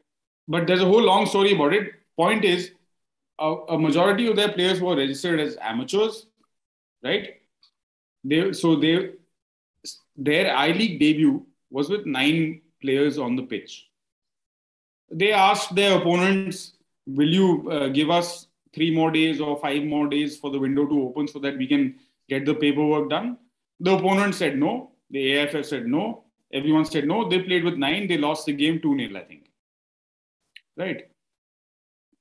but 0.48 0.66
there's 0.66 0.80
a 0.80 0.86
whole 0.86 1.02
long 1.02 1.26
story 1.26 1.54
about 1.54 1.72
it. 1.72 1.92
Point 2.16 2.44
is, 2.44 2.72
a, 3.38 3.54
a 3.70 3.78
majority 3.78 4.28
of 4.28 4.36
their 4.36 4.52
players 4.52 4.80
were 4.80 4.96
registered 4.96 5.40
as 5.40 5.56
amateurs, 5.60 6.26
right? 7.02 7.36
They 8.24 8.52
so 8.52 8.76
they 8.76 9.10
their 10.16 10.54
I 10.54 10.68
League 10.68 11.00
debut 11.00 11.44
was 11.70 11.88
with 11.88 12.06
nine 12.06 12.60
players 12.80 13.18
on 13.18 13.36
the 13.36 13.42
pitch. 13.42 13.88
They 15.10 15.32
asked 15.32 15.74
their 15.74 15.98
opponents, 15.98 16.74
"Will 17.06 17.28
you 17.28 17.70
uh, 17.70 17.88
give 17.88 18.10
us 18.10 18.46
three 18.74 18.94
more 18.94 19.10
days 19.10 19.40
or 19.40 19.58
five 19.58 19.82
more 19.84 20.08
days 20.08 20.38
for 20.38 20.50
the 20.50 20.58
window 20.58 20.86
to 20.86 21.02
open 21.02 21.28
so 21.28 21.38
that 21.40 21.58
we 21.58 21.66
can 21.66 21.96
get 22.28 22.46
the 22.46 22.54
paperwork 22.54 23.10
done?" 23.10 23.38
The 23.80 23.96
opponent 23.96 24.34
said 24.34 24.58
no. 24.58 24.92
The 25.10 25.32
AIFF 25.32 25.66
said 25.66 25.86
no. 25.86 26.24
Everyone 26.52 26.84
said 26.84 27.08
no. 27.08 27.28
They 27.28 27.42
played 27.42 27.64
with 27.64 27.74
nine. 27.74 28.06
They 28.06 28.18
lost 28.18 28.46
the 28.46 28.52
game 28.52 28.80
2 28.80 28.96
0, 28.96 29.16
I 29.16 29.24
think. 29.24 29.50
Right. 30.76 31.08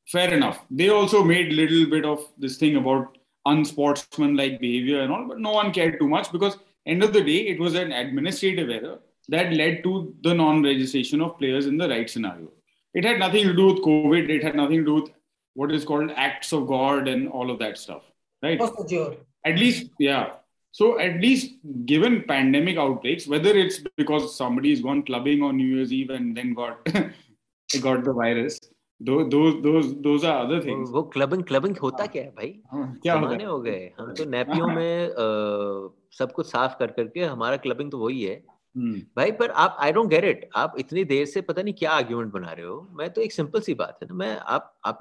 Fair 0.08 0.34
enough. 0.34 0.60
They 0.70 0.90
also 0.90 1.24
made 1.24 1.54
little 1.54 1.90
bit 1.90 2.06
of 2.06 2.28
this 2.38 2.58
thing 2.58 2.76
about 2.76 3.18
unsportsmanlike 3.46 4.60
behavior 4.60 5.02
and 5.02 5.12
all, 5.12 5.28
but 5.28 5.40
no 5.40 5.52
one 5.52 5.72
cared 5.72 6.00
too 6.00 6.08
much 6.08 6.32
because 6.32 6.58
end 6.86 7.04
of 7.04 7.14
the 7.14 7.24
day, 7.24 7.48
it 7.48 7.60
was 7.60 7.76
an 7.76 7.92
administrative 7.92 8.70
error 8.70 9.00
that 9.30 9.54
led 9.54 9.84
to 9.84 10.14
the 10.24 10.34
non-registration 10.34 11.22
of 11.22 11.38
players 11.38 11.66
in 11.66 11.78
the 11.78 11.88
right 11.88 12.10
scenario. 12.10 12.52
It 12.94 13.06
had 13.06 13.20
nothing 13.20 13.46
to 13.46 13.54
do 13.54 13.68
with 13.68 13.84
COVID. 13.84 14.30
It 14.30 14.44
had 14.44 14.56
nothing 14.56 14.80
to 14.80 14.86
do 14.86 14.94
with 14.96 15.12
what 15.54 15.72
is 15.72 15.86
called 15.86 16.12
acts 16.16 16.52
of 16.52 16.68
God 16.68 17.08
and 17.08 17.30
all 17.30 17.50
of 17.50 17.60
that 17.60 17.78
stuff. 17.78 18.04
Right 18.44 18.60
at 19.46 19.58
least 19.58 19.90
yeah 20.00 20.34
so 20.72 21.00
at 21.00 21.20
least 21.20 21.56
given 21.86 22.24
pandemic 22.28 22.78
outbreaks 22.78 23.28
whether 23.28 23.50
it's 23.50 23.82
because 23.98 24.36
somebody's 24.36 24.82
gone 24.82 25.04
clubbing 25.04 25.42
on 25.42 25.58
new 25.58 25.76
year's 25.76 25.92
eve 25.92 26.10
and 26.10 26.36
then 26.36 26.54
got 26.54 26.88
got 27.80 28.04
the 28.06 28.10
virus 28.10 28.60
though 29.02 29.24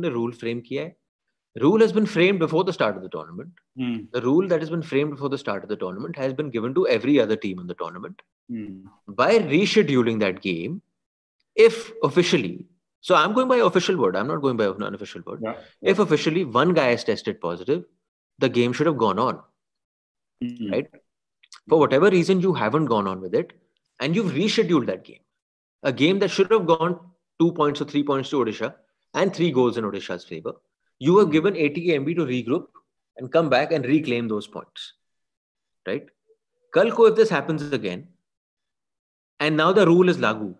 rule 0.08 0.32
frame 0.32 0.60
किया 0.60 0.82
है 0.82 0.96
rule 1.56 1.82
has 1.82 1.94
frame 2.04 2.38
before 2.38 2.64
the 2.64 2.70
start 2.70 2.96
of 2.96 3.04
the 3.04 3.08
tournament 3.12 3.60
the 4.14 4.16
rule 4.16 4.48
that 4.48 4.60
has 4.60 4.70
been 4.70 4.82
frame 4.82 5.10
before 5.10 5.30
the 5.30 5.36
start 5.36 5.64
of 5.64 5.72
the 5.72 5.76
tournament 5.76 6.18
has 6.18 6.34
team 7.34 7.60
in 7.60 7.66
the 7.66 7.74
tournament 7.78 8.22
by 9.10 9.38
rescheduling 9.38 10.20
that 10.20 10.38
game 10.38 10.80
if 11.54 11.92
officially, 12.02 12.66
so 13.00 13.14
I'm 13.14 13.32
going 13.32 13.48
by 13.48 13.56
official 13.56 13.96
word, 13.96 14.16
I'm 14.16 14.26
not 14.26 14.42
going 14.42 14.56
by 14.56 14.66
unofficial 14.66 15.22
word. 15.26 15.40
Yeah. 15.42 15.54
If 15.82 15.98
officially 15.98 16.44
one 16.44 16.74
guy 16.74 16.88
has 16.90 17.04
tested 17.04 17.40
positive, 17.40 17.84
the 18.38 18.48
game 18.48 18.72
should 18.72 18.86
have 18.86 18.98
gone 18.98 19.18
on. 19.18 19.40
Mm-hmm. 20.42 20.72
Right? 20.72 20.90
For 21.68 21.78
whatever 21.78 22.10
reason, 22.10 22.40
you 22.40 22.54
haven't 22.54 22.86
gone 22.86 23.06
on 23.06 23.20
with 23.20 23.34
it 23.34 23.52
and 24.00 24.14
you've 24.14 24.32
rescheduled 24.32 24.86
that 24.86 25.04
game. 25.04 25.20
A 25.82 25.92
game 25.92 26.18
that 26.18 26.30
should 26.30 26.50
have 26.50 26.66
gone 26.66 26.98
two 27.38 27.52
points 27.52 27.80
or 27.80 27.84
three 27.84 28.02
points 28.02 28.30
to 28.30 28.36
Odisha 28.36 28.74
and 29.14 29.34
three 29.34 29.50
goals 29.50 29.76
in 29.76 29.84
Odisha's 29.84 30.24
favor. 30.24 30.52
You 30.98 31.18
have 31.18 31.28
mm-hmm. 31.28 31.32
given 31.32 31.54
ATK 31.54 31.86
MB 32.00 32.16
to 32.16 32.26
regroup 32.26 32.66
and 33.16 33.32
come 33.32 33.48
back 33.48 33.72
and 33.72 33.84
reclaim 33.84 34.28
those 34.28 34.46
points. 34.46 34.94
Right? 35.86 36.06
Kalko, 36.74 37.08
if 37.10 37.16
this 37.16 37.30
happens 37.30 37.72
again, 37.72 38.08
and 39.38 39.56
now 39.56 39.72
the 39.72 39.86
rule 39.86 40.08
is 40.08 40.18
lagu 40.18 40.54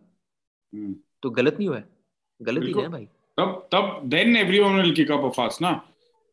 तो 0.73 1.31
गलत 1.31 1.57
नहीं 1.59 1.69
हुआ 1.69 1.83
गलत 2.41 2.63
ही 2.67 2.73
है 2.73 2.89
भाई। 2.89 3.05
तब 3.39 3.69
तब 3.73 4.01
then 4.07 4.37
everyone 4.37 4.81
will 4.81 4.95
kick 4.95 5.11
up 5.13 5.25
a 5.25 5.29
fuss 5.37 5.59
ना। 5.63 5.73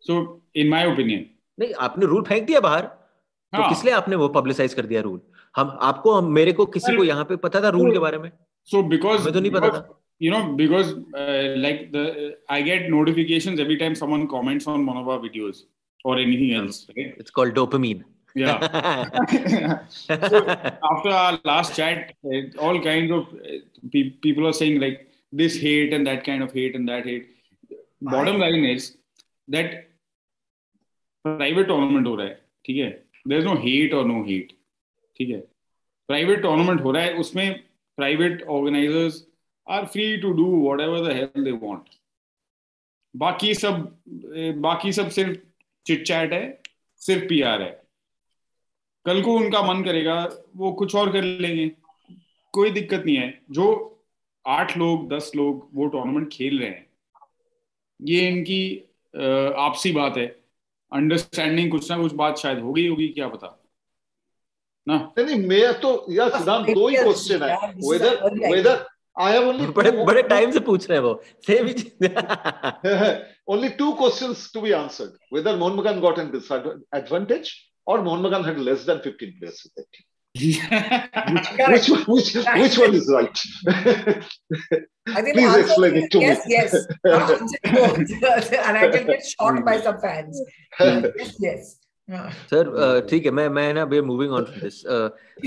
सो 0.03 0.41
इन 0.55 0.69
माय 0.69 0.91
ओपिनियन 0.91 1.25
नहीं 1.57 1.73
आपने 1.81 2.05
रूल 2.05 2.23
फेंक 2.23 2.45
दिया 2.47 2.59
बाहर। 2.61 2.81
तो 2.81 3.57
हाँ. 3.57 3.63
तो 3.63 3.69
किसलिए 3.69 3.93
आपने 3.93 4.15
वो 4.15 4.27
पब्लिसाइज 4.31 4.73
कर 4.73 4.85
दिया 4.85 5.01
रूल 5.01 5.19
हम 5.55 5.77
आपको 5.81 6.13
हम, 6.13 6.31
मेरे 6.33 6.51
को 6.53 6.65
किसी 6.67 6.95
को 6.95 7.03
यहाँ 7.03 7.23
पे 7.25 7.35
पता 7.37 7.61
था 7.61 7.69
रूल 7.69 7.91
के 7.91 7.99
बारे 7.99 8.17
में? 8.17 8.31
सो 8.69 8.81
बिकॉज़ 8.85 9.19
मुझे 9.19 9.31
तो 9.31 9.39
नहीं 9.39 9.51
पता 9.51 9.69
था। 9.69 10.01
You 10.21 10.31
know 10.31 10.43
because 10.55 10.93
like 11.57 11.89
the 11.91 12.35
I 12.51 12.63
get 12.63 12.89
notifications 12.89 13.59
every 13.59 13.75
time 13.75 13.93
someone 13.93 14.25
comments 14.27 14.67
on 14.67 14.85
one 14.85 14.97
of 14.97 15.09
our 15.09 15.19
videos 15.21 15.65
और 16.05 16.19
anything 16.21 16.51
else 16.53 16.85
it's 16.97 17.31
called 17.31 17.53
dopamine 17.55 18.03
yeah 18.41 18.57
so 19.87 20.39
after 20.91 21.11
our 21.21 21.39
last 21.51 21.75
chat 21.79 22.13
uh, 22.31 22.41
all 22.65 22.77
kinds 22.89 23.11
of 23.17 23.23
uh, 23.51 23.59
people 24.25 24.47
are 24.49 24.57
saying 24.61 24.79
like 24.85 24.97
this 25.41 25.55
hate 25.65 25.93
and 25.93 26.05
that 26.09 26.23
kind 26.29 26.43
of 26.43 26.51
hate 26.59 26.75
and 26.75 26.87
that 26.87 27.05
hate 27.11 27.27
bottom 28.01 28.37
line 28.39 28.65
is 28.75 28.97
that 29.47 29.69
private 31.25 31.67
tournament 31.73 32.07
हो 32.07 32.15
रहा 32.15 32.27
है 32.27 32.35
ठीक 32.65 32.77
है 32.77 32.89
there 33.29 33.39
is 33.39 33.47
no 33.49 33.55
hate 33.65 33.95
or 33.99 34.03
no 34.11 34.19
hate 34.29 34.53
ठीक 35.19 35.29
है 35.29 35.41
private 36.11 36.43
tournament 36.47 36.83
हो 36.83 36.91
रहा 36.91 37.03
है 37.03 37.13
उसमें 37.25 37.47
private 38.01 38.43
organizers 38.57 39.23
are 39.67 39.85
free 39.95 40.11
to 40.25 40.33
do 40.41 40.47
whatever 40.67 41.01
the 41.07 41.15
hell 41.19 41.47
they 41.47 41.55
want 41.65 41.95
बाकी 43.15 43.53
सब 43.55 43.77
बाकी 44.61 44.91
सब 44.93 45.09
सिर्फ़ 45.09 45.37
चिट 45.87 46.05
चैट 46.07 46.33
है 46.33 46.43
सिर्फ़ 47.05 47.25
पीआर 47.27 47.61
है 47.61 47.71
कल 49.07 49.21
को 49.23 49.35
उनका 49.37 49.61
मन 49.63 49.83
करेगा 49.83 50.15
वो 50.55 50.71
कुछ 50.79 50.95
और 50.95 51.11
कर 51.11 51.23
लेंगे। 51.23 51.69
कोई 52.53 52.71
दिक्कत 52.71 53.03
नहीं 53.05 53.15
है। 53.15 53.41
जो 53.51 53.65
आठ 54.45 54.77
लोग 54.77 55.07
दस 55.13 55.31
लोग 55.35 55.69
वो 55.73 55.85
टूर्नामेंट 55.87 56.31
खेल 56.33 56.59
रहे 56.59 56.69
हैं 56.69 56.85
ये 58.01 58.27
इनकी 58.27 58.59
आपसी 59.57 59.91
बात 59.91 60.17
है। 60.17 60.25
अंडरस्टैंडिंग 60.91 61.71
कुछ 61.71 61.89
ना 61.91 61.97
कुछ 61.97 62.13
बात 62.13 62.37
शायद 62.37 62.59
हो 62.59 62.73
गई 62.73 62.87
होगी 62.87 63.07
क्या 63.07 63.27
पता? 63.27 63.47
ना? 64.87 64.95
नहीं 65.19 65.35
मैं 65.47 65.79
तो 65.79 66.05
यार 66.09 66.29
सिद्धांत 66.29 66.69
दो 66.69 66.87
ही 66.87 66.95
क्वेश्चन 66.95 67.43
है। 67.43 67.55
Whether 67.89 68.51
whether 68.53 68.85
I 69.19 69.33
have 69.33 69.47
only 69.49 69.65
बड़े 69.77 69.91
बड़े 70.05 70.21
टाइम 70.23 70.51
से 70.51 70.59
पूछ 70.59 70.89
रहे 70.89 70.97
हैं 70.97 71.05
वो। 71.05 71.21
Same 71.47 71.67
he 71.67 71.73
two 73.79 73.93
questions 73.95 74.43
to 74.51 74.61
be 74.61 74.73
answered 74.73 75.13
whether 75.29 75.55
Mohun 75.57 75.77
Bagan 75.79 76.01
got 76.01 76.19
an 76.19 76.31
disadvantage 76.31 77.49
और 77.87 78.01
Mohammed 78.03 78.31
Khan 78.31 78.45
had 78.45 78.57
less 78.69 78.85
than 78.89 79.01
15 79.07 79.33
players 79.39 79.65
in 79.65 79.71
that 79.77 79.87
team 79.97 80.05
which, 80.37 81.89
which, 82.07 82.35
which 82.35 82.77
one 82.77 82.93
is 82.93 83.11
right? 83.11 83.39
I 85.07 85.21
think 85.21 85.35
Please 85.35 85.55
explain 85.55 85.95
it 85.95 86.11
to 86.11 86.19
yes, 86.19 86.45
me. 86.45 86.53
Yes, 86.53 86.87
yes. 87.03 88.49
and 88.67 88.77
I 88.77 88.89
can 88.89 89.07
get 89.07 89.25
shocked 89.25 89.65
by 89.65 89.79
some 89.81 89.99
fans. 89.99 90.41
Hmm. 90.77 91.05
yes, 91.17 91.35
yes. 91.39 91.75
Sir 92.49 92.67
uh, 92.67 93.09
ठीक 93.09 93.25
है 93.25 93.31
मैं 93.31 93.47
मैं 93.49 93.73
ना 93.73 93.85
moving 93.85 94.33
on 94.33 94.43
this 94.43 94.81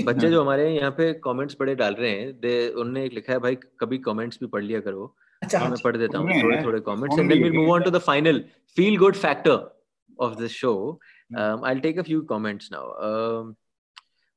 बच्चे 0.05 0.29
जो 0.29 0.41
हमारे 0.41 0.69
यहाँ 0.69 0.91
पे 0.97 1.11
कमेंट्स 1.23 1.55
बड़े 1.59 1.75
डाल 1.75 1.93
रहे 1.93 2.09
हैं. 2.09 2.31
दे 2.41 2.69
उनने 2.81 3.05
एक 3.05 3.13
लिखा 3.13 3.33
है 3.33 3.39
भाई 3.39 3.55
कभी 3.79 3.97
कमेंट्स 3.97 4.39
भी 4.41 4.47
पढ़ 4.47 4.63
लिया 4.63 4.79
करो. 4.79 5.15
अच्छा। 5.41 5.59
तो 5.59 5.65
मैं 5.65 5.79
पढ़ 5.83 5.97
देता 5.97 6.17
हूँ 6.17 6.41
थोड़े 6.43 6.61
थोड़े 6.63 6.79
comments 6.79 7.19
and 7.19 7.55
move 7.55 7.71
on 7.71 7.81
to 7.81 7.91
the 7.91 7.97
final 7.97 8.43
feel 8.75 8.97
good 8.97 9.15
factor 9.15 9.81
of 10.19 10.35
the 10.35 10.47
show 10.47 10.99
I 11.36 11.74
will 11.74 11.80
take 11.80 11.98
a 11.98 12.02
few 12.02 12.20
comments 12.32 12.68
now 12.72 13.54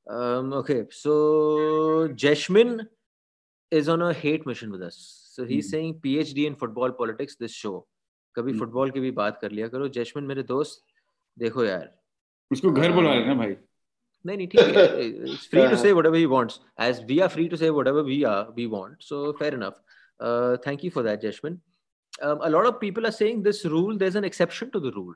Um, 0.06 0.52
okay, 0.54 0.86
so 0.90 2.08
Jeshmin 2.08 2.86
is 3.72 3.88
on 3.88 4.02
a 4.02 4.12
hate 4.12 4.44
mission 4.44 4.70
with 4.70 4.82
us. 4.82 5.30
So 5.32 5.44
he's 5.44 5.68
mm. 5.68 5.70
saying 5.70 6.00
PhD 6.04 6.46
in 6.46 6.56
football 6.56 6.92
politics. 6.92 7.36
This 7.36 7.52
show. 7.52 7.76
कभी 8.36 8.52
mm. 8.52 8.58
Football 8.58 8.90
की 8.90 9.00
भी 9.00 9.10
बात 9.10 9.38
कर 9.42 9.50
लिया 9.50 9.68
करो 9.68 9.88
jasmine 9.94 10.24
मेरे 10.24 10.42
दोस्त 10.50 10.82
देखो 11.38 11.64
यार 11.64 11.88
उसको 12.50 12.70
घर 12.70 12.92
बुला 12.92 13.14
लेना 13.14 13.34
भाई 13.34 13.56
नहीं 14.26 14.36
नहीं 14.36 14.46
ठीक 14.48 14.76
है 14.76 15.06
it's 15.06 15.48
free 15.50 15.66
to 15.68 15.76
say 15.76 15.92
whatever 15.92 16.16
he 16.16 16.26
wants 16.34 16.60
as 16.88 17.02
we 17.08 17.18
are 17.20 17.28
free 17.28 17.48
to 17.48 17.56
say 17.56 17.70
whatever 17.70 18.02
we 18.10 18.22
are 18.32 18.52
we 18.56 18.66
want 18.74 19.02
so 19.02 19.32
fair 19.38 19.54
enough 19.54 19.80
thank 20.66 20.84
you 20.84 20.90
for 20.94 21.04
that 21.04 21.20
jasmine 21.20 21.60
um, 22.22 22.40
a 22.46 22.50
lot 22.50 22.66
of 22.66 22.78
people 22.80 23.06
are 23.06 23.16
saying 23.16 23.42
this 23.42 23.64
rule 23.74 23.98
there's 23.98 24.16
an 24.20 24.24
exception 24.28 24.70
to 24.72 24.80
the 24.86 24.92
rule 24.92 25.14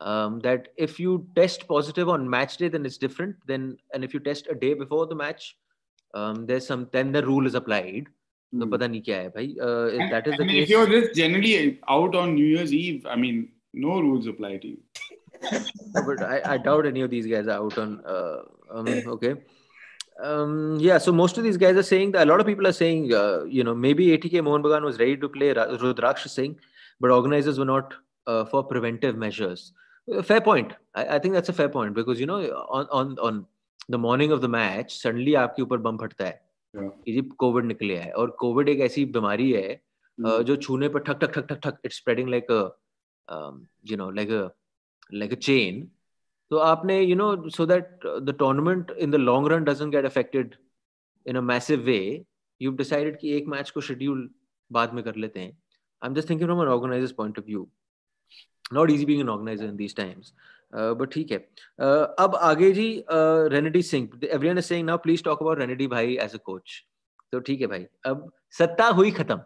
um, 0.00 0.40
that 0.40 0.68
if 0.76 0.98
you 0.98 1.26
test 1.36 1.66
positive 1.68 2.08
on 2.08 2.28
match 2.28 2.56
day 2.56 2.68
then 2.68 2.84
it's 2.86 2.98
different 2.98 3.36
then 3.46 3.76
and 3.92 4.04
if 4.04 4.14
you 4.14 4.20
test 4.20 4.48
a 4.50 4.54
day 4.54 4.74
before 4.74 5.06
the 5.06 5.14
match 5.14 5.56
um, 6.14 6.46
there's 6.46 6.66
some 6.66 6.88
then 6.92 7.12
the 7.12 7.24
rule 7.24 7.46
is 7.46 7.54
applied 7.54 8.06
तो 8.54 8.66
पता 8.70 8.86
नहीं 8.86 9.00
क्या 9.02 9.16
है 9.18 9.28
भाई 9.34 9.54
uh, 9.66 10.10
that 10.10 10.26
is 10.30 10.36
the 10.36 10.44
I 10.44 10.46
mean, 10.46 10.62
if 10.62 10.68
you're 10.68 10.86
just 10.90 11.14
generally 11.16 11.80
out 11.88 12.14
on 12.14 12.34
New 12.34 12.46
Year's 12.46 12.72
Eve 12.72 13.06
I 13.14 13.16
mean 13.16 13.48
no 13.72 14.00
rules 14.00 14.28
apply 14.32 14.58
to 14.58 14.68
you 14.68 14.78
but 16.06 16.22
I, 16.22 16.40
I 16.44 16.58
doubt 16.58 16.86
any 16.86 17.00
of 17.00 17.10
these 17.10 17.26
guys 17.26 17.46
are 17.46 17.58
out 17.62 17.78
on. 17.78 18.00
Uh, 18.04 18.42
um, 18.70 18.88
okay. 18.88 19.34
Um, 20.22 20.78
yeah, 20.80 20.98
so 20.98 21.12
most 21.12 21.38
of 21.38 21.44
these 21.44 21.56
guys 21.56 21.76
are 21.76 21.82
saying 21.82 22.12
that 22.12 22.26
a 22.26 22.30
lot 22.30 22.40
of 22.40 22.46
people 22.46 22.66
are 22.66 22.72
saying, 22.72 23.12
uh, 23.12 23.44
you 23.44 23.64
know, 23.64 23.74
maybe 23.74 24.16
ATK 24.16 24.42
Mohan 24.44 24.62
Bagan 24.62 24.82
was 24.82 24.98
ready 24.98 25.16
to 25.16 25.28
play 25.28 25.52
Rudraksh 25.52 26.28
Singh, 26.28 26.56
but 27.00 27.10
organizers 27.10 27.58
were 27.58 27.64
not 27.64 27.94
uh, 28.26 28.44
for 28.44 28.62
preventive 28.62 29.16
measures. 29.16 29.72
fair 30.22 30.40
point. 30.40 30.72
I, 30.94 31.16
I, 31.16 31.18
think 31.18 31.34
that's 31.34 31.48
a 31.48 31.52
fair 31.52 31.68
point 31.68 31.94
because 31.94 32.20
you 32.20 32.26
know, 32.26 32.38
on 32.68 32.86
on 32.90 33.18
on 33.18 33.46
the 33.88 33.98
morning 33.98 34.32
of 34.32 34.40
the 34.40 34.48
match, 34.48 34.98
suddenly 35.02 35.34
आपके 35.36 35.62
ऊपर 35.62 35.78
बम 35.78 35.96
फटता 35.98 36.24
है 36.24 36.42
कि 36.76 37.12
जी 37.12 37.20
Covid 37.38 37.64
निकले 37.64 37.96
है 37.96 38.10
और 38.12 38.30
Covid 38.40 38.68
एक 38.68 38.80
ऐसी 38.80 39.04
बीमारी 39.16 39.52
है 39.52 39.80
जो 40.20 40.56
छूने 40.56 40.88
पर 40.88 41.00
ठक 41.00 41.18
ठक 41.24 41.32
ठक 41.34 41.46
ठक 41.46 41.60
ठक 41.64 41.78
it's 41.84 41.96
spreading 41.96 42.28
like 42.28 42.50
a 42.50 42.70
you 43.90 43.96
know 43.96 44.08
like 44.16 44.30
a 44.30 44.52
like 45.10 45.32
a 45.32 45.36
chain 45.36 45.90
so 46.50 46.58
aapne 46.58 46.96
you 47.08 47.14
know 47.14 47.48
so 47.48 47.64
that 47.66 48.02
the 48.28 48.32
tournament 48.32 48.90
in 48.98 49.10
the 49.10 49.18
long 49.18 49.46
run 49.52 49.64
doesn't 49.64 49.90
get 49.90 50.04
affected 50.04 50.56
in 51.26 51.36
a 51.36 51.42
massive 51.42 51.86
way 51.86 52.26
you've 52.60 52.76
decided 52.76 53.16
कि 53.20 53.32
एक 53.36 53.46
match 53.48 53.70
को 53.70 53.80
schedule 53.80 54.30
बाद 54.72 54.92
में 54.94 55.04
कर 55.04 55.16
लेते 55.16 55.40
हैं 55.40 55.56
I'm 56.02 56.14
just 56.14 56.28
thinking 56.28 56.46
from 56.46 56.60
an 56.60 56.68
organizer's 56.68 57.12
point 57.12 57.38
of 57.38 57.46
view. 57.46 57.60
Not 57.60 57.77
Not 58.71 58.91
easy 58.91 59.05
being 59.05 59.19
an 59.21 59.29
organiser 59.29 59.65
in 59.65 59.75
these 59.75 59.95
times 59.95 60.33
but 60.73 61.09
ठीक 61.11 61.31
है. 61.31 61.37
Uh, 61.37 62.05
अब 62.19 62.35
आगे 62.35 62.71
जी 62.71 62.89
Renedy 63.09 63.81
Singh 63.83 64.09
everyone 64.25 64.57
is 64.57 64.65
saying 64.65 64.85
now 64.87 64.97
please 65.03 65.23
talk 65.23 65.41
about 65.41 65.59
Renedy 65.59 65.87
भाई 65.87 66.17
एज 66.21 66.33
अ 66.33 66.37
कोच 66.45 66.83
तो 67.31 67.39
ठीक 67.39 67.61
है 67.61 67.67
भाई. 67.67 67.85
अब 68.05 68.31
सत्ता 68.57 68.87
हुई 68.99 69.11
खत्म. 69.11 69.39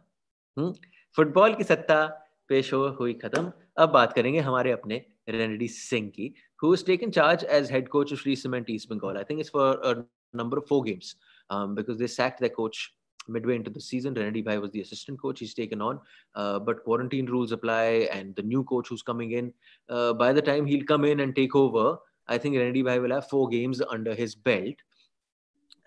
हम्म? 0.58 0.74
फुटबॉल 1.18 1.54
की 1.56 1.64
सत्ता 1.64 2.06
पेश 2.50 2.74
हो, 2.74 2.88
हुई 3.00 3.14
खत्म. 3.14 3.52
अब 3.78 3.90
बात 3.90 4.14
करेंगे 4.14 4.40
हमारे 4.40 4.72
अपने 4.72 5.06
रेनेडी 5.30 5.68
सिंह 5.68 6.10
की 6.16 6.34
who 6.60 6.74
is 6.74 6.86
taken 6.86 7.12
charge 7.12 7.44
as 7.52 7.72
head 7.72 7.88
coach 7.90 8.12
of 8.14 8.20
Shree 8.22 8.36
cement 8.36 8.70
East 8.70 8.90
Bengal 8.90 9.18
I 9.18 9.24
think 9.30 9.40
is 9.40 9.52
for 9.54 10.10
number 10.36 10.58
of 10.58 10.66
four 10.70 10.84
games 10.86 11.16
because 11.52 11.98
they 11.98 12.08
sacked 12.10 12.44
the 12.44 12.50
coach 12.56 12.90
midway 13.28 13.56
into 13.56 13.70
the 13.70 13.82
season. 13.82 14.14
Renedy 14.14 14.44
Bhai 14.44 14.58
was 14.58 14.72
the 14.72 14.82
assistant 14.82 15.22
coach. 15.22 15.40
He's 15.40 15.54
taken 15.54 15.82
on, 15.82 16.00
uh, 16.36 16.60
but 16.60 16.84
quarantine 16.84 17.26
rules 17.26 17.52
apply, 17.52 18.08
and 18.12 18.36
the 18.36 18.42
new 18.44 18.64
coach 18.64 18.88
who's 18.90 19.02
coming 19.02 19.32
in, 19.32 19.54
uh, 19.90 20.14
by 20.14 20.34
the 20.34 20.42
time 20.42 20.66
he'll 20.66 20.86
come 20.86 21.06
in 21.06 21.22
and 21.22 21.36
take 21.36 21.56
over, 21.56 21.98
I 22.28 22.38
think 22.38 22.56
Renedy 22.56 22.84
Bhai 22.84 23.00
will 23.00 23.12
have 23.12 23.30
four 23.30 23.48
games 23.50 23.82
under 23.90 24.16
his 24.16 24.36
belt. 24.36 24.76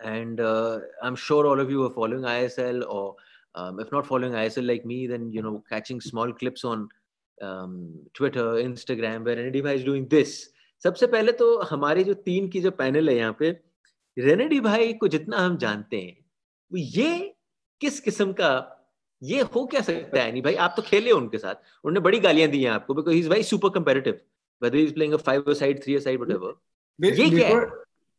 And 0.03 0.41
uh, 0.41 0.81
I'm 1.03 1.17
sure 1.17 1.47
all 1.47 1.59
of 1.59 1.71
you 1.71 1.85
are 1.85 1.91
following 1.91 2.23
ISL, 2.23 2.85
or 2.89 3.17
um, 3.55 3.81
if 3.81 3.91
not 3.93 4.07
following 4.07 4.33
ISL 4.33 4.67
like 4.67 4.85
me, 4.85 5.07
then 5.07 5.33
you 5.33 5.43
know 5.43 5.63
catching 5.69 6.01
small 6.01 6.33
clips 6.33 6.65
on 6.65 6.89
um, 7.41 7.95
Twitter, 8.13 8.55
Instagram, 8.55 9.25
where 9.25 9.37
Renedy 9.37 9.63
Bhai 9.63 9.77
is 9.77 9.85
doing 9.85 10.07
this. 10.09 10.49
सबसे 10.83 11.07
पहले 11.07 11.33
तो 11.33 11.59
हमारे 11.71 12.05
जो 12.05 12.15
तीन 12.15 12.49
की 12.49 12.61
जो 12.61 12.71
panel 12.71 13.09
है 13.09 13.17
यहाँ 13.17 13.37
पे 13.39 13.51
रेनेडी 14.19 14.61
भाई 14.61 14.93
को 14.93 15.09
जितना 15.09 15.39
हम 15.39 15.57
जानते 15.57 16.01
हैं 16.01 16.26
ये 16.75 17.35
किस 17.81 18.01
किस्म 18.01 18.33
का 18.33 18.53
ये 19.23 19.41
हो 19.55 19.65
क्या 19.67 19.81
सकता 19.81 20.23
है 20.23 20.31
नहीं 20.33 20.43
भाई 20.43 20.55
आप 20.55 20.75
तो 20.77 20.83
खेले 20.83 21.11
उनके 21.11 21.39
साथ 21.39 21.55
उन्होंने 21.85 22.01
बड़ी 22.01 22.19
गालियाँ 22.21 22.49
दी 22.51 22.63
हैं 22.63 22.71
आपको 22.71 22.95
because 22.95 23.17
is 23.17 23.29
very 23.29 23.43
super 23.43 23.69
comparative 23.79 24.21
whether 24.61 24.77
he's 24.77 24.93
playing 24.93 25.15
a 25.15 25.19
five 25.19 25.45
side, 25.57 25.83
three 25.83 25.99
side, 26.01 26.19
whatever. 26.19 26.55
This, 26.99 27.19
ये 27.19 27.31
क्या 27.31 27.71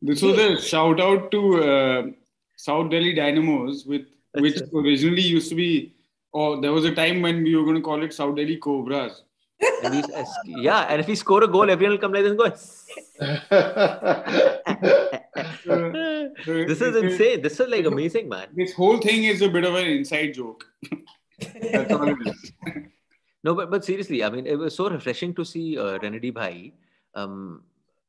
This 0.02 0.22
was 0.22 0.38
a 0.38 0.60
shout 0.60 1.00
out 1.00 1.30
to 1.32 1.62
uh, 1.62 2.02
South 2.56 2.90
Delhi 2.90 3.14
Dynamos, 3.14 3.84
with 3.84 4.02
which 4.34 4.60
originally 4.72 5.22
used 5.22 5.48
to 5.48 5.56
be 5.56 5.94
or 6.32 6.56
Oh, 6.56 6.60
there 6.60 6.72
was 6.72 6.84
a 6.84 6.94
time 6.94 7.22
when 7.22 7.42
we 7.42 7.56
were 7.56 7.64
going 7.64 7.76
to 7.76 7.82
call 7.82 8.02
it 8.04 8.12
South 8.12 8.36
Delhi 8.36 8.56
Cobras. 8.56 9.22
And 9.60 10.04
yeah, 10.44 10.86
and 10.88 11.00
if 11.00 11.06
he 11.06 11.14
score 11.14 11.42
a 11.42 11.48
goal, 11.48 11.70
everyone 11.70 11.92
will 11.92 12.00
come 12.00 12.12
like 12.12 12.22
this 12.22 12.30
and 12.30 12.38
go. 12.38 12.48
this 16.68 16.80
is 16.80 16.96
insane. 16.96 17.42
This 17.42 17.60
is 17.60 17.68
like 17.68 17.84
amazing, 17.84 18.28
man. 18.28 18.48
This 18.54 18.72
whole 18.72 18.98
thing 18.98 19.24
is 19.24 19.42
a 19.42 19.48
bit 19.48 19.64
of 19.64 19.74
an 19.74 19.86
inside 19.86 20.34
joke. 20.34 20.64
That's 21.38 21.92
all 21.92 22.08
it 22.08 22.16
is. 22.26 22.52
No, 23.44 23.54
but 23.54 23.70
but 23.70 23.84
seriously, 23.84 24.24
I 24.24 24.30
mean, 24.30 24.46
it 24.46 24.56
was 24.56 24.74
so 24.74 24.88
refreshing 24.88 25.34
to 25.34 25.44
see 25.44 25.78
uh, 25.78 25.98
Renedy 25.98 26.34
Bhai. 26.34 26.72
Um, 27.14 27.62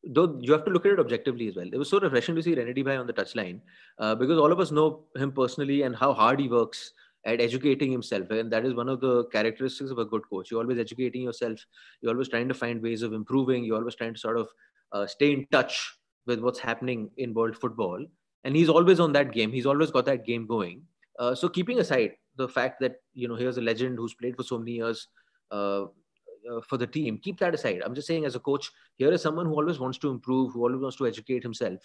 though 0.03 0.37
you 0.39 0.53
have 0.53 0.65
to 0.65 0.71
look 0.71 0.85
at 0.85 0.93
it 0.93 0.99
objectively 0.99 1.47
as 1.47 1.55
well. 1.55 1.67
It 1.71 1.77
was 1.77 1.89
so 1.89 1.99
refreshing 1.99 2.35
to 2.35 2.43
see 2.43 2.55
Renedy 2.55 2.83
Bhai 2.83 2.97
on 2.97 3.07
the 3.07 3.13
touchline 3.13 3.59
uh, 3.97 4.15
because 4.15 4.37
all 4.37 4.51
of 4.51 4.59
us 4.59 4.71
know 4.71 5.03
him 5.15 5.31
personally 5.31 5.83
and 5.83 5.95
how 5.95 6.13
hard 6.13 6.39
he 6.39 6.47
works 6.47 6.93
at 7.25 7.41
educating 7.41 7.91
himself 7.91 8.29
and 8.29 8.51
that 8.51 8.65
is 8.65 8.73
one 8.73 8.87
of 8.87 9.01
the 9.01 9.25
characteristics 9.25 9.91
of 9.91 9.97
a 9.99 10.05
good 10.05 10.21
coach. 10.29 10.49
You're 10.49 10.61
always 10.61 10.79
educating 10.79 11.23
yourself. 11.23 11.59
You're 12.01 12.13
always 12.13 12.29
trying 12.29 12.47
to 12.47 12.53
find 12.53 12.81
ways 12.81 13.01
of 13.01 13.13
improving. 13.13 13.63
You're 13.65 13.77
always 13.77 13.95
trying 13.95 14.13
to 14.13 14.19
sort 14.19 14.37
of 14.37 14.49
uh, 14.91 15.05
stay 15.05 15.33
in 15.33 15.45
touch 15.51 15.97
with 16.25 16.39
what's 16.39 16.59
happening 16.59 17.09
in 17.17 17.33
world 17.33 17.57
football. 17.57 18.05
And 18.45 18.55
he's 18.55 18.69
always 18.69 18.99
on 18.99 19.11
that 19.13 19.33
game. 19.33 19.51
He's 19.51 19.65
always 19.65 19.91
got 19.91 20.05
that 20.05 20.25
game 20.25 20.47
going. 20.47 20.83
Uh, 21.17 21.35
so 21.35 21.49
keeping 21.49 21.79
aside 21.79 22.11
the 22.37 22.47
fact 22.47 22.79
that 22.79 22.95
you 23.13 23.27
know 23.27 23.35
here's 23.35 23.57
a 23.57 23.61
legend 23.61 23.97
who's 23.97 24.13
played 24.13 24.35
for 24.37 24.43
so 24.43 24.57
many 24.57 24.71
years 24.71 25.07
uh, 25.51 25.83
uh, 25.83 26.61
for 26.67 26.77
the 26.77 26.87
team 26.87 27.19
keep 27.21 27.37
that 27.39 27.53
aside. 27.53 27.81
I'm 27.85 27.93
just 27.93 28.07
saying 28.07 28.25
as 28.25 28.35
a 28.35 28.39
coach 28.39 28.71
here 28.95 29.11
is 29.11 29.21
someone 29.21 29.45
who 29.45 29.55
always 29.55 29.79
wants 29.79 29.97
to 29.99 30.09
improve 30.09 30.53
who 30.53 30.63
always 30.63 30.81
wants 30.81 30.97
to 30.97 31.07
educate 31.07 31.43
himself. 31.43 31.79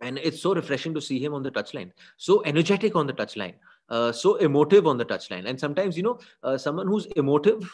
And 0.00 0.18
it's 0.18 0.40
so 0.40 0.54
refreshing 0.54 0.94
to 0.94 1.00
see 1.00 1.22
him 1.22 1.34
on 1.34 1.42
the 1.42 1.50
touchline. 1.50 1.92
So 2.16 2.42
energetic 2.44 2.96
on 2.96 3.06
the 3.06 3.12
touchline 3.12 3.54
uh, 3.88 4.12
so 4.12 4.36
emotive 4.36 4.86
on 4.86 4.98
the 4.98 5.04
touchline. 5.04 5.46
And 5.48 5.58
sometimes, 5.58 5.96
you 5.96 6.02
know, 6.02 6.18
uh, 6.42 6.58
someone 6.58 6.86
who's 6.86 7.06
emotive 7.16 7.70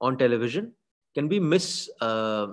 on 0.00 0.16
television 0.16 0.72
can 1.14 1.28
be 1.28 1.40
mis. 1.40 1.88
Uh, 2.00 2.48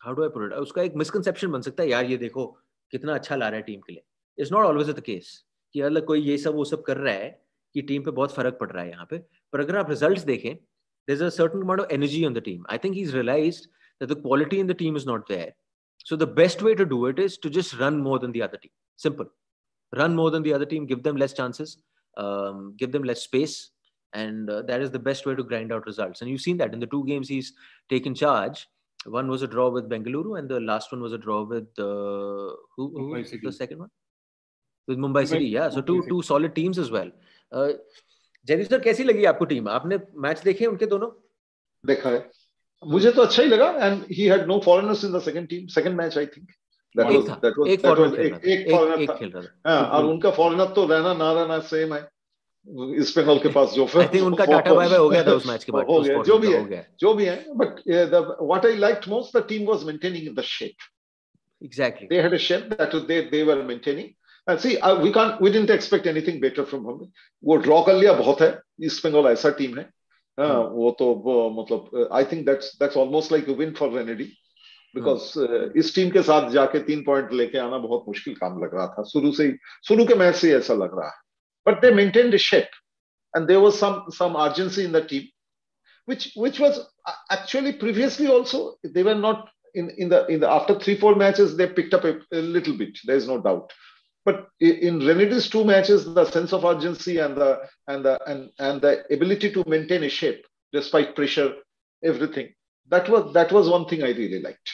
how 0.00 0.14
do 0.14 0.24
I 0.24 0.28
put 0.28 0.50
it? 0.50 0.52
उसका 0.52 0.82
एक 0.82 0.94
misconception 0.94 1.52
बन 1.52 1.60
सकता 1.60 1.82
है 1.82 1.88
यार 1.88 2.04
ये 2.04 2.16
देखो 2.16 2.46
कितना 2.90 3.14
अच्छा 3.14 3.36
ला 3.36 3.48
रहा 3.48 3.56
है 3.56 3.62
टीम 3.62 3.80
के 3.80 3.92
लिए. 3.92 4.02
It's 4.38 4.50
not 4.50 4.64
always 4.64 4.92
the 4.94 5.02
case 5.02 5.30
कि 5.72 5.82
मतलब 5.82 6.04
कोई 6.04 6.20
ये 6.20 6.38
सब 6.38 6.54
वो 6.54 6.64
सब 6.64 6.82
कर 6.84 6.96
रहा 6.96 7.14
है 7.14 7.30
कि 7.74 7.82
टीम 7.82 8.02
पे 8.04 8.10
बहुत 8.10 8.34
फ़र्क 8.34 8.56
पड़ 8.60 8.70
रहा 8.70 8.82
है 8.82 8.90
यहाँ 8.90 9.06
पे. 9.10 9.18
पर 9.52 9.60
अगर 9.60 9.76
आप 9.76 9.90
रिजल्ट्स 9.90 10.22
देखें 10.24 10.56
there's 11.08 11.22
a 11.22 11.30
certain 11.30 11.62
amount 11.62 11.80
of 11.80 11.86
energy 11.90 12.24
on 12.26 12.34
the 12.34 12.40
team. 12.40 12.64
I 12.68 12.78
think 12.78 12.94
he's 12.94 13.14
realized 13.14 13.68
that 14.00 14.08
the 14.08 14.16
quality 14.16 14.60
in 14.60 14.66
the 14.66 14.74
team 14.74 14.96
is 14.96 15.06
not 15.06 15.26
there. 15.28 15.52
So 16.04 16.16
the 16.16 16.26
best 16.26 16.62
way 16.62 16.74
to 16.74 16.84
do 16.86 17.06
it 17.06 17.18
is 17.18 17.36
to 17.38 17.50
just 17.50 17.78
run 17.78 17.98
more 18.00 18.18
than 18.18 18.32
the 18.32 18.42
other 18.42 18.56
team. 18.56 18.70
Simple. 18.96 19.26
Run 19.96 20.14
more 20.14 20.30
than 20.30 20.42
the 20.42 20.52
other 20.54 20.64
team, 20.64 20.86
give 20.86 21.02
them 21.02 21.16
less 21.16 21.32
chances, 21.32 21.78
um, 22.17 22.75
give 22.77 22.91
them 22.91 23.03
less 23.03 23.23
space. 23.23 23.71
And 24.13 24.49
uh, 24.49 24.61
that 24.63 24.81
is 24.81 24.91
the 24.91 24.99
best 24.99 25.25
way 25.25 25.35
to 25.35 25.43
grind 25.43 25.73
out 25.73 25.85
results. 25.85 26.21
And 26.21 26.29
you've 26.29 26.41
seen 26.41 26.57
that 26.57 26.73
in 26.73 26.79
the 26.79 26.87
two 26.87 27.03
games 27.05 27.27
he's 27.27 27.51
taken 27.89 28.15
charge. 28.15 28.67
One 29.05 29.27
was 29.27 29.41
a 29.41 29.47
draw 29.47 29.69
with 29.69 29.89
Bengaluru, 29.89 30.39
and 30.39 30.49
the 30.49 30.59
last 30.59 30.91
one 30.91 31.01
was 31.01 31.13
a 31.13 31.17
draw 31.17 31.43
with 31.43 31.67
uh, 31.77 32.55
who, 32.75 32.85
who 32.95 33.07
was 33.09 33.29
the 33.29 33.51
second 33.51 33.79
one? 33.79 33.89
With 34.87 34.97
Mumbai, 34.97 35.23
Mumbai 35.23 35.27
City. 35.27 35.45
Yeah, 35.45 35.69
so 35.69 35.81
two 35.81 36.03
two 36.09 36.21
solid 36.23 36.55
teams 36.55 36.79
as 36.79 36.89
well. 36.89 37.11
Uh, 37.51 37.73
Jerry 38.47 38.63
sir 38.63 38.79
कैसी 38.79 39.03
लगी 39.03 39.25
आपको 39.25 39.45
team 39.45 39.67
आपने 39.69 39.97
match 40.23 40.41
देखे 40.43 40.65
उनके 40.65 40.85
दोनों 40.85 41.09
देखा 41.87 42.09
है 42.09 42.29
मुझे 42.81 43.11
तो 43.11 43.21
अच्छा 43.21 43.43
ही 43.43 43.49
लगा 43.49 43.69
and 43.85 44.03
he 44.11 44.25
had 44.27 44.45
no 44.47 44.59
foreigners 44.65 45.03
in 45.05 45.13
the 45.13 45.21
second 45.27 45.47
team 45.49 45.67
second 45.75 45.97
match 45.97 46.17
I 46.17 46.25
think 46.35 46.51
एक 46.98 47.80
फॉरेनर 47.82 49.16
खेल 49.16 49.30
रहा 49.30 49.42
था 49.42 49.70
हाँ, 49.70 49.82
और 49.90 50.04
उनका 50.04 50.30
फॉरेनर 50.30 50.72
तो 50.76 50.86
रहना 50.86 51.14
ना 51.14 51.32
रहना 51.32 51.58
सेम 51.58 51.94
है। 51.94 52.08
इस 53.00 53.14
के 53.18 53.48
पास 53.48 53.72
जो 53.74 53.86
फिर 53.86 54.02
आई 54.02 54.08
थिंक 54.14 54.24
उनका 54.26 54.44
टाटा 54.44 54.74
बाय 54.74 54.88
बाय 54.88 54.98
हो 54.98 55.08
गया 55.08 55.26
था 55.26 55.32
उस 55.32 55.46
मैच 55.46 55.64
के 55.64 55.72
बाद 55.72 55.86
हो 55.86 56.00
गया 56.00 56.22
जो 56.22 56.38
भी 56.38 56.52
है 56.52 56.86
जो 57.00 57.14
भी 57.14 57.24
है 57.24 57.44
but 57.56 57.82
what 58.42 58.66
I 58.66 58.76
liked 58.76 59.08
most 59.08 59.36
the 59.36 59.44
team 59.48 59.66
was 59.66 59.84
maintaining 59.84 60.34
the 60.36 60.42
shape 60.54 60.88
exactly. 61.62 62.06
They 62.08 62.16
had 62.16 62.32
a 62.32 62.38
shape 62.38 62.68
that 62.70 62.94
they 63.06 63.28
they 63.30 63.44
were 63.44 63.62
maintaining. 63.62 64.14
And 64.46 64.60
see 64.60 64.78
uh, 64.78 64.98
we 65.00 65.12
can't 65.12 65.40
we 65.40 65.50
didn't 65.54 65.70
expect 65.70 66.06
anything 66.06 66.40
better 66.40 66.64
from 66.68 66.86
him 66.86 67.00
वो 67.44 67.56
draw 67.56 67.80
कर 67.86 67.94
लिया 67.94 68.12
बहुत 68.12 68.40
है 68.40 68.48
east 68.84 69.06
Bengal 69.06 69.26
ऐसा 69.32 69.50
team 69.58 69.78
है। 69.78 69.84
हाँ, 70.40 70.60
वो 70.72 70.90
तो 70.98 71.06
मतलब 71.56 72.08
I 72.12 72.24
think 72.24 72.46
that's 72.46 72.76
that's 72.80 72.96
almost 72.96 73.32
like 73.32 73.48
a 73.48 73.52
win 73.58 73.72
for 73.78 73.92
Renedy 73.92 74.26
because 74.94 75.78
इस 75.78 75.94
टीम 75.94 76.10
के 76.10 76.22
साथ 76.22 76.50
जाके 76.50 76.78
तीन 76.84 77.02
पॉइंट 77.04 77.32
लेके 77.40 77.58
आना 77.58 77.78
बहुत 77.78 78.04
मुश्किल 78.08 78.34
काम 78.34 78.62
लग 78.62 78.74
रहा 78.74 78.86
था 78.94 79.02
शुरू 79.12 79.32
से 79.32 79.46
ही 79.46 79.52
शुरू 79.88 80.06
के 80.06 80.14
मैच 80.22 80.34
से 80.36 80.48
ही 80.48 80.54
ऐसा 80.54 80.74
लग 80.74 80.98
रहा 80.98 81.08
है 81.08 81.80
they 81.82 81.90
maintained 81.94 82.34
a 82.34 82.38
shape 82.38 82.78
and 83.34 83.46
there 83.48 83.60
was 83.60 83.78
some 83.78 83.98
some 84.10 84.36
urgency 84.36 84.84
in 84.84 84.92
the 84.92 85.02
team 85.12 85.28
which 86.06 86.32
which 86.44 86.58
was 86.58 86.80
actually 87.30 87.72
previously 87.82 88.26
also 88.36 88.62
they 88.96 89.04
were 89.08 89.14
not 89.14 89.48
in 89.74 89.90
in 90.04 90.08
the 90.08 90.26
in 90.26 90.40
the 90.40 90.50
after 90.50 90.78
three 90.78 90.96
four 90.96 91.14
matches 91.14 91.56
they 91.56 91.68
picked 91.78 91.94
up 91.94 92.04
a, 92.04 92.14
a 92.32 92.42
little 92.56 92.76
bit 92.76 92.98
there 93.04 93.16
is 93.16 93.28
no 93.28 93.40
doubt 93.40 93.72
but 94.24 94.48
in 94.60 94.98
Renedi's 95.00 95.48
two 95.48 95.64
matches 95.64 96.04
the 96.14 96.24
sense 96.24 96.52
of 96.52 96.64
urgency 96.64 97.18
and 97.18 97.36
the 97.36 97.50
and 97.86 98.04
the 98.04 98.18
and 98.30 98.50
and 98.58 98.80
the 98.80 99.04
ability 99.18 99.52
to 99.52 99.64
maintain 99.66 100.02
a 100.04 100.08
shape 100.08 100.44
despite 100.72 101.14
pressure 101.14 101.50
everything 102.02 102.52
that 102.88 103.08
was 103.08 103.32
that 103.32 103.52
was 103.52 103.68
one 103.68 103.86
thing 103.86 104.02
i 104.02 104.10
really 104.20 104.40
liked 104.42 104.70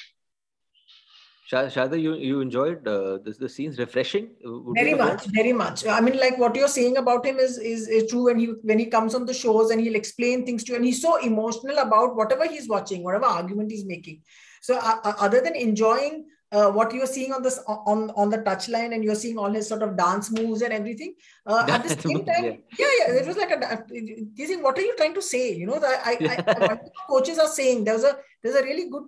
Sharda, 1.50 2.00
you 2.00 2.14
you 2.14 2.40
enjoyed 2.40 2.86
uh, 2.88 3.18
this 3.24 3.38
the 3.38 3.48
scenes 3.48 3.78
refreshing? 3.78 4.30
very 4.74 4.94
much, 4.94 5.26
very 5.26 5.52
much. 5.52 5.86
I 5.86 6.00
mean, 6.00 6.18
like 6.18 6.38
what 6.38 6.56
you're 6.56 6.66
saying 6.66 6.96
about 6.96 7.24
him 7.24 7.38
is, 7.38 7.58
is 7.58 7.88
is 7.88 8.10
true. 8.10 8.24
When 8.24 8.38
he 8.38 8.46
when 8.62 8.80
he 8.80 8.86
comes 8.86 9.14
on 9.14 9.26
the 9.26 9.34
shows 9.34 9.70
and 9.70 9.80
he'll 9.80 9.94
explain 9.94 10.44
things 10.44 10.64
to 10.64 10.72
you, 10.72 10.76
and 10.76 10.84
he's 10.84 11.00
so 11.00 11.16
emotional 11.16 11.78
about 11.78 12.16
whatever 12.16 12.48
he's 12.48 12.68
watching, 12.68 13.04
whatever 13.04 13.26
argument 13.26 13.70
he's 13.70 13.84
making. 13.84 14.22
So 14.60 14.76
uh, 14.76 14.98
uh 15.04 15.12
other 15.20 15.40
than 15.40 15.54
enjoying 15.54 16.24
uh, 16.50 16.70
what 16.70 16.92
you're 16.92 17.06
seeing 17.06 17.32
on 17.32 17.42
this 17.42 17.60
on 17.68 18.10
on 18.10 18.28
the 18.28 18.38
touchline, 18.38 18.92
and 18.92 19.04
you're 19.04 19.14
seeing 19.14 19.38
all 19.38 19.52
his 19.52 19.68
sort 19.68 19.82
of 19.82 19.96
dance 19.96 20.32
moves 20.32 20.62
and 20.62 20.72
everything, 20.72 21.14
uh, 21.46 21.64
at 21.68 21.84
the 21.84 21.90
same 21.90 22.24
time, 22.24 22.44
yeah. 22.44 22.56
yeah, 22.78 22.90
yeah, 22.98 23.12
it 23.20 23.26
was 23.26 23.36
like 23.36 23.52
a. 23.52 23.84
You 23.92 24.46
think, 24.48 24.64
what 24.64 24.78
are 24.78 24.82
you 24.82 24.96
trying 24.96 25.14
to 25.14 25.22
say? 25.22 25.54
You 25.54 25.66
know, 25.66 25.78
the, 25.78 25.86
I, 25.86 26.16
I, 26.20 26.72
I 26.72 26.80
coaches 27.08 27.38
are 27.38 27.48
saying 27.48 27.84
there's 27.84 28.02
a 28.02 28.16
there's 28.42 28.56
a 28.56 28.64
really 28.64 28.90
good 28.90 29.04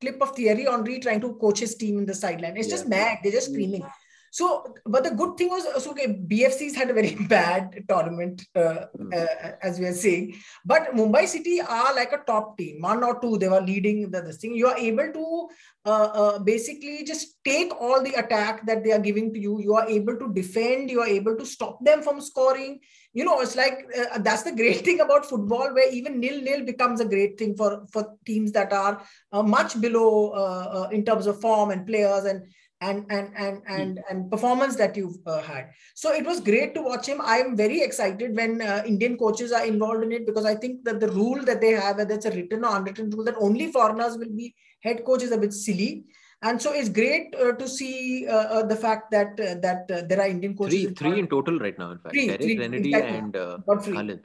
clip 0.00 0.20
of 0.22 0.34
Thierry 0.34 0.64
Henry 0.64 0.98
trying 0.98 1.20
to 1.20 1.34
coach 1.34 1.60
his 1.60 1.74
team 1.74 1.98
in 1.98 2.06
the 2.06 2.14
sideline. 2.14 2.56
It's 2.56 2.68
yeah. 2.68 2.74
just 2.74 2.88
mad. 2.88 3.18
They're 3.22 3.32
just 3.32 3.50
screaming. 3.50 3.84
So, 4.32 4.74
but 4.86 5.02
the 5.02 5.10
good 5.10 5.36
thing 5.36 5.48
was, 5.48 5.64
so 5.82 5.90
okay, 5.90 6.06
BFCs 6.06 6.74
had 6.74 6.88
a 6.88 6.94
very 6.94 7.14
bad 7.28 7.84
tournament, 7.88 8.42
uh, 8.54 8.86
hmm. 8.96 9.10
uh, 9.12 9.52
as 9.62 9.80
we 9.80 9.86
are 9.86 9.92
saying. 9.92 10.36
But 10.64 10.94
Mumbai 10.94 11.26
City 11.26 11.60
are 11.60 11.94
like 11.94 12.12
a 12.12 12.22
top 12.26 12.56
team, 12.56 12.80
one 12.80 13.02
or 13.02 13.20
two. 13.20 13.38
They 13.38 13.48
were 13.48 13.60
leading 13.60 14.10
the, 14.10 14.22
this 14.22 14.36
thing. 14.36 14.54
You 14.54 14.68
are 14.68 14.78
able 14.78 15.12
to 15.12 15.48
uh, 15.84 16.10
uh, 16.14 16.38
basically 16.38 17.04
just 17.04 17.42
take 17.44 17.74
all 17.80 18.02
the 18.02 18.14
attack 18.14 18.66
that 18.66 18.84
they 18.84 18.92
are 18.92 19.00
giving 19.00 19.34
to 19.34 19.40
you. 19.40 19.60
You 19.60 19.74
are 19.74 19.88
able 19.88 20.16
to 20.16 20.32
defend. 20.32 20.90
You 20.90 21.00
are 21.00 21.08
able 21.08 21.36
to 21.36 21.44
stop 21.44 21.84
them 21.84 22.00
from 22.00 22.20
scoring. 22.20 22.78
You 23.12 23.24
know, 23.24 23.40
it's 23.40 23.56
like 23.56 23.86
uh, 23.98 24.18
that's 24.28 24.42
the 24.42 24.52
great 24.52 24.84
thing 24.84 25.00
about 25.00 25.26
football, 25.26 25.74
where 25.74 25.92
even 25.92 26.20
nil 26.20 26.40
nil 26.42 26.64
becomes 26.64 27.00
a 27.00 27.04
great 27.04 27.38
thing 27.38 27.56
for 27.56 27.86
for 27.92 28.16
teams 28.24 28.52
that 28.52 28.72
are 28.72 29.02
uh, 29.32 29.42
much 29.42 29.80
below 29.80 30.88
in 30.90 31.04
terms 31.04 31.26
of 31.26 31.40
form 31.40 31.70
and 31.70 31.86
players 31.86 32.24
and 32.24 32.42
and 32.80 33.04
and 33.10 33.30
and 33.36 33.62
and, 33.68 34.00
and 34.08 34.30
performance 34.30 34.76
that 34.76 34.96
you've 34.96 35.18
uh, 35.26 35.42
had. 35.42 35.70
So 35.94 36.12
it 36.12 36.24
was 36.24 36.40
great 36.40 36.74
to 36.74 36.82
watch 36.82 37.06
him. 37.06 37.20
I 37.20 37.38
am 37.38 37.56
very 37.56 37.82
excited 37.82 38.34
when 38.36 38.62
uh, 38.62 38.82
indian 38.86 39.16
coaches 39.18 39.52
are 39.52 39.64
involved 39.64 40.04
in 40.04 40.12
it 40.12 40.26
because 40.26 40.44
i 40.44 40.54
think 40.54 40.84
that 40.84 41.00
the 41.00 41.10
rule 41.18 41.42
that 41.50 41.60
they 41.60 41.72
have 41.72 41.96
whether 41.96 42.14
it's 42.14 42.30
a 42.30 42.30
written 42.30 42.64
or 42.64 42.76
unwritten 42.76 43.10
rule 43.10 43.24
that 43.24 43.40
only 43.48 43.70
foreigners 43.72 44.16
will 44.16 44.34
be 44.40 44.54
head 44.82 45.04
coach 45.04 45.22
is 45.22 45.32
a 45.32 45.38
bit 45.44 45.52
silly 45.52 46.04
and 46.42 46.60
so 46.64 46.72
it's 46.72 46.88
great 46.88 47.34
uh, 47.34 47.52
to 47.52 47.68
see 47.68 48.26
uh, 48.26 48.46
uh, 48.54 48.62
the 48.72 48.76
fact 48.76 49.10
that 49.10 49.38
uh, 49.40 49.54
that 49.66 49.88
there 50.08 50.20
are 50.20 50.28
indian 50.34 50.56
coaches 50.56 50.84
three 50.84 50.94
three 51.00 51.18
in 51.22 51.28
total 51.34 51.58
right 51.58 51.78
now 51.78 51.90
in 51.94 51.98
fact 51.98 52.14
three, 52.14 52.26
Derrick, 52.26 52.42
three, 52.42 52.56
Renedy 52.62 52.90
exactly. 52.92 53.18
and 53.18 53.36
uh, 53.36 53.58
Godfrey. 53.70 53.94
Khalid. 54.00 54.20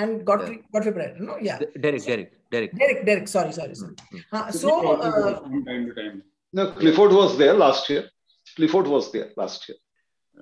and 0.00 0.24
Godfrey, 0.28 0.56
yeah. 0.56 0.72
Godfrey 0.72 0.92
Pereira, 0.96 1.14
no, 1.28 1.36
yeah. 1.46 1.58
Derrick, 1.84 2.04
Derrick, 2.10 2.30
Derrick. 2.52 2.72
Derrick, 2.80 3.00
Derrick. 3.08 3.28
Sorry, 3.28 3.52
sorry, 3.52 3.74
sorry. 3.74 3.94
Mm-hmm. 3.94 4.50
so, 4.62 4.70
time 5.70 5.82
to 5.88 5.94
time. 6.00 6.22
No, 6.52 6.70
Clifford 6.72 7.12
was 7.12 7.36
there 7.40 7.54
last 7.54 7.90
year. 7.90 8.04
Clifford 8.56 8.86
was 8.86 9.10
there 9.12 9.30
last 9.36 9.68
year. 9.68 9.76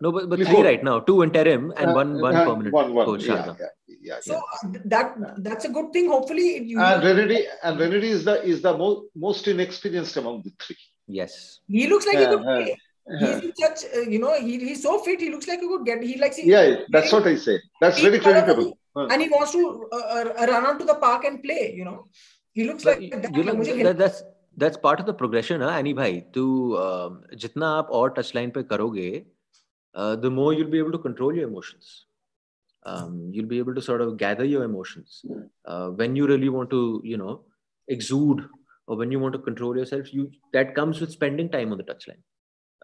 No, 0.00 0.12
but, 0.12 0.28
but 0.28 0.38
three 0.40 0.62
right 0.62 0.84
now, 0.84 1.00
two 1.00 1.22
interim 1.22 1.72
and 1.76 1.90
uh, 1.90 1.94
one 1.94 2.20
one 2.20 2.36
uh, 2.36 2.44
permanent 2.44 2.72
one, 2.72 2.92
one. 2.92 3.06
coach. 3.06 3.24
Yeah, 3.24 3.54
yeah, 3.58 3.66
yeah, 4.05 4.19
so 4.21 4.41
yeah. 4.63 4.79
that 4.85 5.15
that's 5.39 5.65
a 5.65 5.69
good 5.69 5.91
thing. 5.93 6.09
Hopefully, 6.09 6.63
you 6.63 6.79
and 6.79 7.03
Renedy 7.03 7.43
and 7.63 7.79
Renedy 7.79 8.09
is 8.17 8.23
the 8.25 8.41
is 8.43 8.61
the 8.61 8.77
most 8.77 9.01
most 9.15 9.47
inexperienced 9.47 10.17
among 10.17 10.41
the 10.43 10.53
three. 10.59 10.77
Yes, 11.07 11.59
he 11.67 11.87
looks 11.87 12.05
like 12.07 12.19
he 12.19 12.25
could 12.25 12.43
play. 12.43 12.77
He's 13.19 13.43
in 13.43 13.53
such, 13.55 13.79
uh, 13.95 14.01
you 14.01 14.19
know, 14.19 14.39
he, 14.39 14.59
he's 14.59 14.83
so 14.83 14.99
fit. 14.99 15.19
He 15.19 15.29
looks 15.31 15.47
like 15.47 15.59
he 15.59 15.67
could 15.67 15.85
get. 15.85 16.03
He 16.03 16.17
likes. 16.17 16.37
Yeah, 16.41 16.75
that's 16.89 17.11
what 17.11 17.25
I 17.27 17.35
say. 17.35 17.59
That's 17.81 17.99
very 17.99 18.19
creditable. 18.19 18.77
And 18.95 19.21
he 19.21 19.27
wants 19.27 19.51
to 19.53 19.89
uh, 19.91 19.97
uh, 19.97 20.45
run 20.47 20.65
onto 20.65 20.85
the 20.85 20.95
park 20.95 21.25
and 21.25 21.41
play. 21.43 21.73
You 21.75 21.85
know, 21.85 22.07
he 22.53 22.65
looks 22.65 22.83
but 22.83 23.01
like 23.01 23.21
that. 23.21 23.35
You 23.35 23.43
know, 23.43 23.63
that, 23.63 23.97
that's 23.97 24.23
that's 24.59 24.77
part 24.83 24.99
of 25.01 25.05
the 25.07 25.13
progression 25.17 25.61
है 25.61 25.79
any 25.79 25.93
भाई 25.93 26.19
तू 26.35 26.43
uh, 26.77 27.35
जितना 27.41 27.67
आप 27.77 27.89
और 27.99 28.13
touch 28.17 28.31
line 28.35 28.49
पे 28.57 28.63
करोगे 28.71 29.09
the 29.95 30.29
more 30.33 30.55
you'll 30.55 30.67
be 30.71 30.79
able 30.79 30.91
to 30.91 30.97
control 31.05 31.37
your 31.37 31.49
emotions 31.49 31.93
um, 32.86 33.30
you'll 33.32 33.52
be 33.54 33.58
able 33.58 33.74
to 33.74 33.82
sort 33.82 34.00
of 34.00 34.16
gather 34.16 34.44
your 34.44 34.64
emotions 34.64 35.24
uh, 35.66 35.88
when 35.88 36.16
you 36.16 36.26
really 36.26 36.48
want 36.48 36.70
to 36.70 37.00
you 37.04 37.16
know 37.16 37.34
exude 37.88 38.48
or 38.86 38.96
when 38.96 39.10
you 39.10 39.18
want 39.18 39.32
to 39.32 39.42
control 39.50 39.76
yourself 39.76 40.14
you 40.14 40.30
that 40.52 40.74
comes 40.74 41.00
with 41.00 41.10
spending 41.18 41.48
time 41.48 41.72
on 41.72 41.78
the 41.78 41.88
touchline 41.90 42.22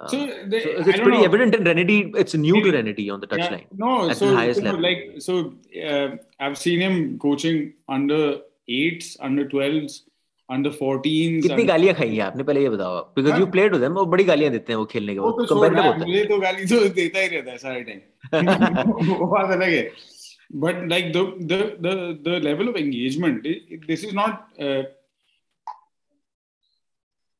um, 0.01 0.09
so, 0.09 0.27
the, 0.49 0.61
so, 0.61 0.71
it's 0.91 1.01
pretty 1.01 1.19
know. 1.19 1.25
evident 1.25 1.55
in 1.55 1.65
Renedy. 1.65 2.17
It's 2.17 2.35
new 2.35 2.63
to 2.63 2.73
Renedy 2.73 3.13
on 3.13 3.21
the 3.21 3.27
touchline. 3.27 3.61
Yeah, 3.61 3.77
no, 3.77 4.09
at 4.11 4.17
so, 4.17 4.31
the 4.31 4.37
highest 4.37 4.61
so, 4.61 4.65
level. 4.65 4.81
Like 4.81 5.15
so, 5.19 5.55
uh, 5.87 6.17
I've 6.41 6.57
seen 6.57 6.81
him 6.81 7.19
coaching 7.19 7.75
under 7.89 8.39
eights, 8.69 9.19
under 9.21 9.47
twelves, 9.47 10.05
under 10.49 10.71
14 10.73 11.43
कितनी 11.43 11.65
गालियाँ 11.65 11.95
खाई 11.95 12.15
हैं 12.15 12.23
आपने? 12.23 12.43
पहले 12.45 12.63
ये 12.63 12.69
बताओ 12.69 13.01
because 13.17 13.41
you 13.41 13.47
played 13.49 13.73
with 13.73 13.81
them 13.81 13.93
वो 13.95 14.05
बड़ी 14.07 14.25
गालियाँ 14.25 14.53
देते 14.53 14.73
हैं 14.73 14.79
वो 14.79 14.85
खेलने 14.87 15.15
के 15.15 15.21
बाद 15.21 15.47
कंपेटिटिव 15.51 15.85
होता 15.85 15.99
है 15.99 16.07
मुझे 16.07 16.25
तो 16.25 16.39
गाली 16.41 16.67
तो 16.67 16.81
देता 16.91 17.21
ही 17.21 17.29
रहता 17.29 17.51
है 17.51 17.59
सारे 17.59 17.83
टाइम 17.83 19.13
वो 19.13 19.27
बात 19.27 19.51
अलग 19.51 19.77
but 20.57 20.89
like 20.89 21.13
the 21.13 21.23
the 21.45 21.61
the 21.81 21.95
the 22.27 22.41
level 22.45 22.69
of 22.69 22.77
engagement 22.79 23.43
this 23.87 24.05
is 24.05 24.15
not 24.15 24.61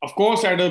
of 0.03 0.15
course 0.17 0.45
at 0.45 0.61
a 0.61 0.71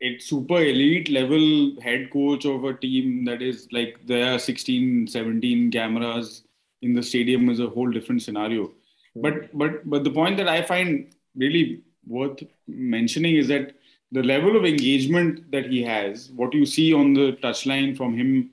it 0.00 0.20
super 0.22 0.62
elite 0.62 1.08
level 1.10 1.44
head 1.84 2.08
coach 2.08 2.46
of 2.46 2.66
a 2.66 2.70
team 2.80 3.24
that 3.26 3.42
is 3.42 3.66
like 3.74 3.98
there 4.06 4.38
16 4.40 5.06
17 5.10 5.70
cameras 5.72 6.42
in 6.82 6.94
the 6.94 7.00
stadium 7.02 7.50
is 7.50 7.62
a 7.62 7.66
whole 7.76 7.92
different 7.92 8.20
scenario 8.22 8.72
but 9.16 9.56
but 9.56 9.88
but 9.88 10.04
the 10.04 10.10
point 10.10 10.36
that 10.36 10.48
i 10.48 10.62
find 10.62 11.14
really 11.36 11.82
worth 12.06 12.42
mentioning 12.66 13.36
is 13.36 13.48
that 13.48 13.74
the 14.14 14.22
level 14.22 14.56
of 14.56 14.64
engagement 14.64 15.50
that 15.50 15.66
he 15.66 15.82
has, 15.82 16.30
what 16.30 16.54
you 16.54 16.64
see 16.64 16.94
on 16.94 17.14
the 17.14 17.32
touchline 17.42 17.96
from 17.96 18.16
him 18.16 18.50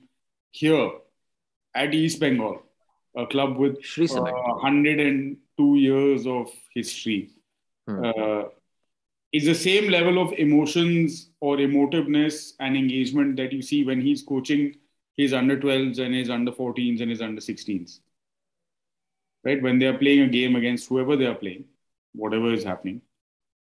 here 0.50 0.90
at 1.74 1.94
East 1.94 2.18
Bengal, 2.18 2.62
a 3.16 3.26
club 3.26 3.56
with 3.56 3.76
uh, 3.98 4.20
102 4.20 5.76
years 5.76 6.26
of 6.26 6.50
history, 6.74 7.30
hmm. 7.86 8.04
uh, 8.04 8.42
is 9.32 9.44
the 9.44 9.54
same 9.54 9.88
level 9.88 10.20
of 10.20 10.32
emotions 10.32 11.30
or 11.38 11.58
emotiveness 11.58 12.54
and 12.58 12.76
engagement 12.76 13.36
that 13.36 13.52
you 13.52 13.62
see 13.62 13.84
when 13.84 14.00
he's 14.00 14.22
coaching 14.22 14.74
his 15.16 15.32
under 15.32 15.56
12s 15.56 16.00
and 16.00 16.12
his 16.12 16.28
under 16.28 16.50
14s 16.50 17.00
and 17.00 17.10
his 17.10 17.22
under 17.22 17.40
16s. 17.40 18.00
Right? 19.44 19.62
When 19.62 19.78
they 19.78 19.86
are 19.86 19.98
playing 19.98 20.22
a 20.22 20.28
game 20.28 20.56
against 20.56 20.88
whoever 20.88 21.16
they 21.16 21.26
are 21.26 21.34
playing, 21.34 21.64
whatever 22.14 22.52
is 22.52 22.64
happening, 22.64 23.02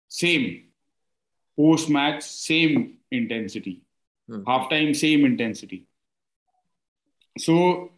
same. 0.07 0.63
Post 1.57 1.89
match, 1.89 2.23
same 2.23 2.97
intensity. 3.11 3.81
Hmm. 4.27 4.43
Halftime, 4.43 4.95
same 4.95 5.25
intensity. 5.25 5.85
So, 7.37 7.91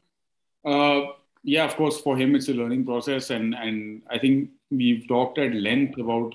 uh, 0.65 1.01
yeah, 1.43 1.65
of 1.65 1.75
course, 1.75 1.99
for 1.99 2.17
him, 2.17 2.35
it's 2.35 2.49
a 2.49 2.53
learning 2.53 2.85
process. 2.85 3.29
And, 3.29 3.55
and 3.55 4.01
I 4.09 4.17
think 4.17 4.49
we've 4.69 5.07
talked 5.07 5.37
at 5.37 5.53
length 5.53 5.97
about 5.97 6.33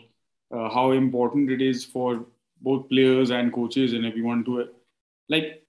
uh, 0.51 0.69
how 0.71 0.93
important 0.93 1.51
it 1.51 1.61
is 1.61 1.85
for 1.85 2.25
both 2.61 2.89
players 2.89 3.31
and 3.31 3.53
coaches 3.53 3.93
and 3.93 4.07
everyone 4.07 4.45
to 4.45 4.69
like 5.29 5.65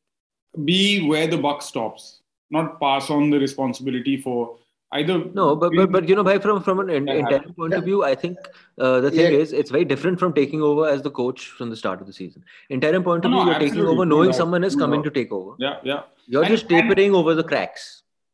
be 0.64 1.08
where 1.08 1.28
the 1.28 1.38
buck 1.38 1.62
stops, 1.62 2.22
not 2.52 2.80
pass 2.80 3.10
on 3.10 3.30
the 3.30 3.40
responsibility 3.40 4.18
for 4.18 4.58
either. 5.00 5.16
No, 5.40 5.56
but 5.56 5.72
but, 5.76 5.92
but 5.92 6.08
you 6.10 6.16
know, 6.18 6.24
by 6.28 6.38
from 6.40 6.62
from 6.68 6.80
an 6.84 6.90
in, 6.90 7.08
Yeah, 7.08 7.40
point 7.58 7.74
of 7.80 7.84
view, 7.90 8.04
I 8.04 8.14
think 8.24 8.38
uh, 8.80 9.00
the 9.06 9.12
thing 9.12 9.34
Yeah. 9.34 9.40
is 9.46 9.54
it's 9.62 9.72
very 9.76 9.86
different 9.92 10.20
from 10.24 10.34
taking 10.34 10.62
over 10.70 10.88
as 10.88 11.02
the 11.08 11.12
coach 11.20 11.48
from 11.58 11.70
the 11.74 11.76
start 11.84 12.02
of 12.02 12.08
the 12.08 12.14
season. 12.14 12.44
Entire 12.70 13.02
point 13.10 13.26
of 13.26 13.32
No, 13.32 13.38
view, 13.38 13.46
no, 13.46 13.52
you're 13.52 13.60
taking 13.68 13.86
over 13.94 14.06
knowing 14.06 14.30
doubt. 14.32 14.36
someone 14.42 14.64
is 14.64 14.76
No 14.76 14.84
coming 14.86 15.04
to 15.04 15.12
take 15.20 15.32
over. 15.40 15.56
Yeah, 15.60 15.78
yeah. 15.92 16.02
You're 16.28 16.44
And- 16.44 16.52
just 16.56 16.70
tapering 16.70 17.16
over 17.22 17.36
the 17.42 17.44
cracks, 17.54 17.88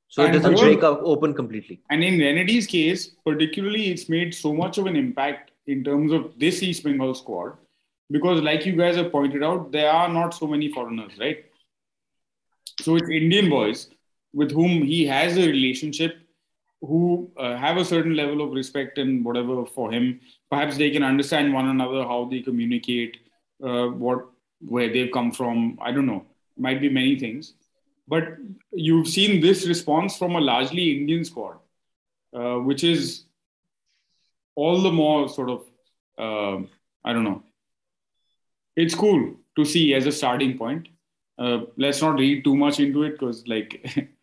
so 0.08 0.24
it 0.26 0.32
doesn't 0.38 0.60
break 0.66 0.84
up 0.92 1.02
open 1.14 1.34
completely. 1.42 1.82
And 1.90 2.04
in 2.04 2.20
Renedy's 2.20 2.68
case, 2.68 3.08
particularly, 3.32 3.88
it's 3.92 4.08
made 4.18 4.34
so 4.44 4.54
much 4.54 4.78
of 4.78 4.86
an 4.94 4.96
impact 4.96 5.52
in 5.68 5.84
terms 5.84 6.12
of 6.12 6.32
this 6.46 6.62
East 6.64 6.84
Bengal 6.84 7.14
squad 7.16 7.54
because, 8.18 8.42
like 8.42 8.66
you 8.66 8.76
guys 8.84 8.96
have 8.96 9.12
pointed 9.12 9.44
out, 9.52 9.72
there 9.72 9.92
are 9.92 10.10
not 10.22 10.34
so 10.42 10.48
many 10.56 10.72
foreigners, 10.80 11.12
right? 11.20 11.46
So 12.82 12.96
it's 12.96 13.10
Indian 13.10 13.50
boys 13.50 13.90
with 14.34 14.52
whom 14.52 14.84
he 14.84 15.06
has 15.06 15.38
a 15.38 15.46
relationship 15.48 16.18
who 16.82 17.30
uh, 17.38 17.56
have 17.58 17.78
a 17.78 17.86
certain 17.86 18.16
level 18.16 18.42
of 18.42 18.52
respect 18.52 18.98
and 18.98 19.24
whatever 19.26 19.66
for 19.66 19.92
him. 19.92 20.20
Perhaps 20.50 20.78
they 20.78 20.90
can 20.92 21.04
understand 21.04 21.54
one 21.54 21.68
another, 21.68 22.04
how 22.04 22.28
they 22.32 22.42
communicate, 22.42 23.18
uh, 23.64 23.88
what 23.88 24.28
where 24.62 24.92
they've 24.92 25.12
come 25.12 25.32
from. 25.32 25.78
I 25.82 25.92
don't 25.92 26.06
know. 26.06 26.26
Might 26.58 26.82
be 26.82 26.90
many 26.90 27.18
things. 27.20 27.54
But 28.08 28.38
you've 28.72 29.08
seen 29.08 29.40
this 29.40 29.68
response 29.68 30.18
from 30.18 30.36
a 30.36 30.42
largely 30.42 30.98
Indian 30.98 31.24
squad, 31.24 31.58
uh, 32.34 32.56
which 32.56 32.84
is 32.84 33.26
all 34.56 34.82
the 34.82 34.92
more 34.92 35.30
sort 35.30 35.50
of, 35.50 35.66
uh, 36.18 36.66
I 37.04 37.14
don't 37.14 37.24
know. 37.24 37.44
It's 38.76 38.96
cool 38.96 39.36
to 39.56 39.66
see 39.66 39.94
as 39.94 40.06
a 40.06 40.12
starting 40.12 40.58
point. 40.58 40.88
Uh, 41.38 41.62
let's 41.78 42.02
not 42.02 42.18
read 42.18 42.44
too 42.44 42.56
much 42.56 42.80
into 42.80 43.04
it 43.04 43.12
because, 43.12 43.48
like, 43.48 43.86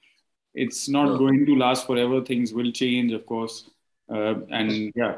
it's 0.55 0.88
not 0.89 1.09
No. 1.12 1.18
going 1.18 1.45
to 1.45 1.55
last 1.55 1.88
forever. 1.88 2.22
Things 2.32 2.53
will 2.53 2.72
change, 2.72 3.12
of 3.14 3.26
course. 3.26 3.70
Uh, 4.09 4.36
and 4.51 4.91
yeah, 4.95 5.18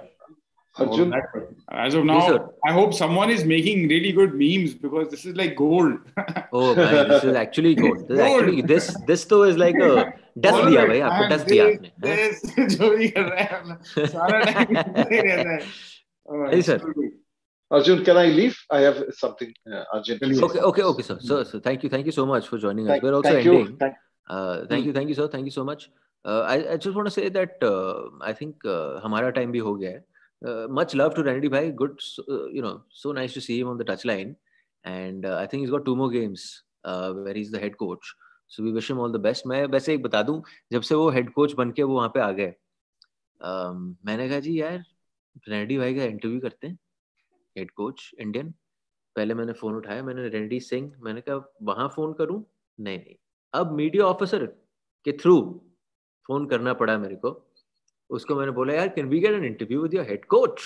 all 0.77 0.89
Arjun, 0.91 1.09
that. 1.11 1.23
As 1.71 1.95
of 1.95 2.05
now, 2.05 2.17
Yes, 2.19 2.27
sir. 2.29 2.49
I 2.67 2.73
hope 2.73 2.93
someone 2.93 3.29
is 3.35 3.43
making 3.45 3.87
really 3.87 4.11
good 4.11 4.33
memes 4.35 4.73
because 4.75 5.09
this 5.09 5.25
is 5.25 5.35
like 5.35 5.55
gold. 5.55 5.97
Oh, 6.51 6.75
man, 6.75 7.09
this 7.09 7.23
is 7.23 7.35
actually 7.35 7.73
good. 7.75 8.07
This 8.07 8.19
is 8.19 8.25
Gold. 8.25 8.41
actually 8.43 8.61
this 8.73 8.95
this 9.07 9.25
though 9.25 9.41
is 9.43 9.57
like 9.57 9.75
a 9.87 10.13
dust 10.39 10.61
दिया 10.67 10.85
भाई 10.91 10.99
आपको 11.09 11.29
dust 11.33 11.47
दिया 11.49 11.65
आपने 11.65 11.91
हाँ? 12.05 12.13
आपने 12.13 12.67
जो 12.75 12.89
भी 12.97 13.07
कर 13.17 13.21
रहा 13.31 13.39
है 13.41 13.47
अपना 13.59 14.05
सारा 14.13 14.39
टाइम 14.51 14.77
ही 14.77 15.19
रहता 15.21 15.49
है 15.55 15.59
Oh, 16.25 16.45
Hey, 16.51 16.61
sir. 16.61 16.77
Arjun, 17.71 18.03
can 18.05 18.17
I 18.17 18.27
leave? 18.27 18.55
I 18.69 18.79
have 18.81 18.97
something. 19.17 19.51
Uh, 19.69 19.83
Arjun, 19.93 20.19
please. 20.19 20.41
Okay, 20.47 20.59
okay, 20.59 20.83
okay, 20.91 21.03
sir. 21.07 21.17
So, 21.19 21.43
so 21.43 21.59
thank 21.59 21.83
you, 21.83 21.89
thank 21.89 22.05
you 22.05 22.13
so 22.17 22.25
much 22.25 22.47
for 22.47 22.57
joining 22.57 22.85
us. 22.85 22.91
Thank, 22.93 23.03
We're 23.03 23.15
also 23.15 23.29
thank 23.29 23.45
ending. 23.47 23.65
you. 23.71 23.77
Thank, 23.81 23.95
thank 24.70 24.86
you 24.86 24.92
thank 24.94 25.08
you 25.08 25.14
sir 25.14 25.28
thank 25.34 25.44
you 25.44 25.50
so 25.50 25.64
much 25.64 25.88
I 26.24 26.62
I 26.62 26.76
just 26.76 27.08
say 27.14 27.30
that 27.30 27.64
I 28.24 28.32
think 28.32 28.66
हमारा 29.04 29.30
time 29.30 29.52
भी 29.52 29.58
हो 29.58 29.74
गया 29.74 29.90
है। 29.90 30.04
Much 30.70 30.94
love 30.96 31.12
to 31.14 31.22
Renedy 31.22 31.48
भाई 31.48 31.70
good 31.72 31.98
you 32.28 32.62
know 32.62 32.72
so 32.92 33.12
nice 33.12 33.34
to 33.34 33.40
see 33.40 33.56
him 33.56 33.68
on 33.68 33.78
the 33.78 33.90
touch 33.90 34.06
line 34.06 34.36
and 34.84 35.26
I 35.26 35.46
think 35.46 35.62
is 35.62 35.70
got 35.70 35.84
two 35.84 35.94
more 35.96 36.10
games 36.12 36.64
where 36.86 37.36
is 37.36 37.56
the 37.56 37.60
head 37.60 37.76
coach 37.76 38.14
so 38.48 38.62
we 38.62 38.72
wish 38.72 38.90
him 38.90 39.00
all 39.00 39.12
the 39.12 39.20
best 39.20 39.46
मैं 39.46 39.64
वैसे 39.66 39.94
एक 39.94 40.02
बता 40.02 40.22
दूँ 40.22 40.42
जब 40.72 40.82
से 40.82 40.94
वो 40.94 41.10
head 41.10 41.32
coach 41.32 41.54
बन 41.54 41.70
के 41.70 41.82
वो 41.82 41.96
वहाँ 41.96 42.08
पे 42.08 42.20
आ 42.20 42.30
गए 42.30 42.54
um, 43.40 43.94
मैंने 44.06 44.28
कहा 44.28 44.40
जी 44.40 44.60
यार 44.60 44.84
रेनडी 45.48 45.78
भाई 45.78 45.94
का 45.94 46.04
इंटरव्यू 46.04 46.40
करते 46.40 46.66
हैं 46.66 46.78
हेड 47.56 47.70
कोच 47.70 48.10
इंडियन 48.20 48.54
पहले 49.16 49.34
मैंने 49.34 49.52
फ़ोन 49.52 49.74
उठाया 49.74 50.02
मैंने 50.02 50.28
रेनडी 50.28 50.60
सिंह 50.60 50.92
मैंने 51.00 51.20
कहा 51.20 51.40
वहाँ 51.62 51.88
फ़ोन 51.88 52.12
करूँ? 52.12 52.44
नहीं 52.78 52.98
नहीं. 52.98 53.14
अब 53.54 53.72
मीडिया 53.72 54.04
ऑफिसर 54.04 54.46
के 55.04 55.12
थ्रू 55.12 55.60
फ़ोन 56.26 56.46
करना 56.46 56.72
पड़ा 56.72 56.98
मेरे 56.98 57.16
को। 57.16 57.50
उसको 58.10 58.36
मैंने 58.36 58.52
बोला 58.52 58.74
यार 58.74 58.88
can 58.88 59.06
we 59.06 59.20
get 59.20 59.30
an 59.30 59.44
interview 59.44 59.82
with 59.82 59.94
your 59.94 60.04
head 60.04 60.24
coach 60.24 60.60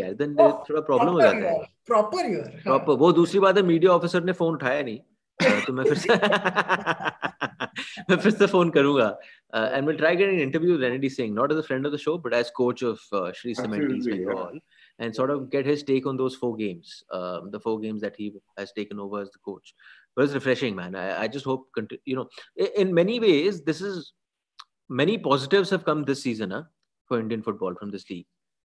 यार। 0.00 0.50
Oh, 0.50 0.70
थोड़ा 0.70 0.80
प्रॉब्लम 0.80 1.08
हो 1.08 1.20
जाता 1.20 1.36
है। 1.36 1.64
प्रॉपर 1.86 2.30
यूर 2.30 2.42
प्रॉपर 2.42 2.92
वो 2.92 3.12
दूसरी 3.12 3.40
बात 3.40 3.56
है 3.56 3.62
मीडिया 3.62 3.92
ऑफिसर 3.92 4.24
ने 4.24 4.32
फ़ोन 4.32 4.54
उठाया 4.54 4.82
नहीं। 4.82 5.00
तो 5.66 5.72
मैं 5.72 5.84
फिर 5.84 5.94
से 5.94 6.08
मैं 8.10 8.16
फिर 8.16 8.30
से 8.30 8.46
फ़ोन 8.46 8.70
करूँगा। 8.70 9.18
And 9.54 9.86
will 9.86 9.96
try 9.96 10.16
getting 10.16 10.40
interview 10.40 10.76
Renedy 10.76 11.08
Singh 11.08 11.34
not 11.34 11.52
as 11.52 11.58
a 11.58 11.60
friend 11.60 11.86
of 11.86 11.94
the 11.94 11.96
show 11.96 12.18
but 12.18 12.32
as 12.32 12.50
coach 12.50 12.84
of 12.84 13.32
Shri 13.32 13.54
yeah. 13.54 14.58
And 15.00 15.14
sort 15.14 15.30
of 15.30 15.50
get 15.50 15.66
his 15.66 15.82
take 15.82 16.06
on 16.06 16.16
those 16.16 16.36
four 16.36 16.54
games 16.56 17.02
um, 17.10 17.50
the 17.50 17.58
four 17.58 17.80
games 17.80 18.00
that 18.02 18.14
he 18.16 18.32
has 18.56 18.70
taken 18.72 19.00
over 19.00 19.20
as 19.20 19.30
the 19.30 19.40
coach 19.44 19.74
but 20.14 20.24
it's 20.24 20.34
refreshing 20.34 20.76
man 20.76 20.94
I, 20.94 21.22
I 21.22 21.26
just 21.26 21.44
hope 21.44 21.66
conti- 21.74 22.00
you 22.04 22.14
know 22.14 22.28
in 22.76 22.94
many 22.94 23.18
ways 23.18 23.60
this 23.62 23.80
is 23.80 24.12
many 24.88 25.18
positives 25.18 25.68
have 25.70 25.84
come 25.84 26.04
this 26.04 26.22
season 26.22 26.52
huh, 26.52 26.62
for 27.08 27.18
Indian 27.18 27.42
football 27.42 27.74
from 27.74 27.90
this 27.90 28.08
league 28.08 28.26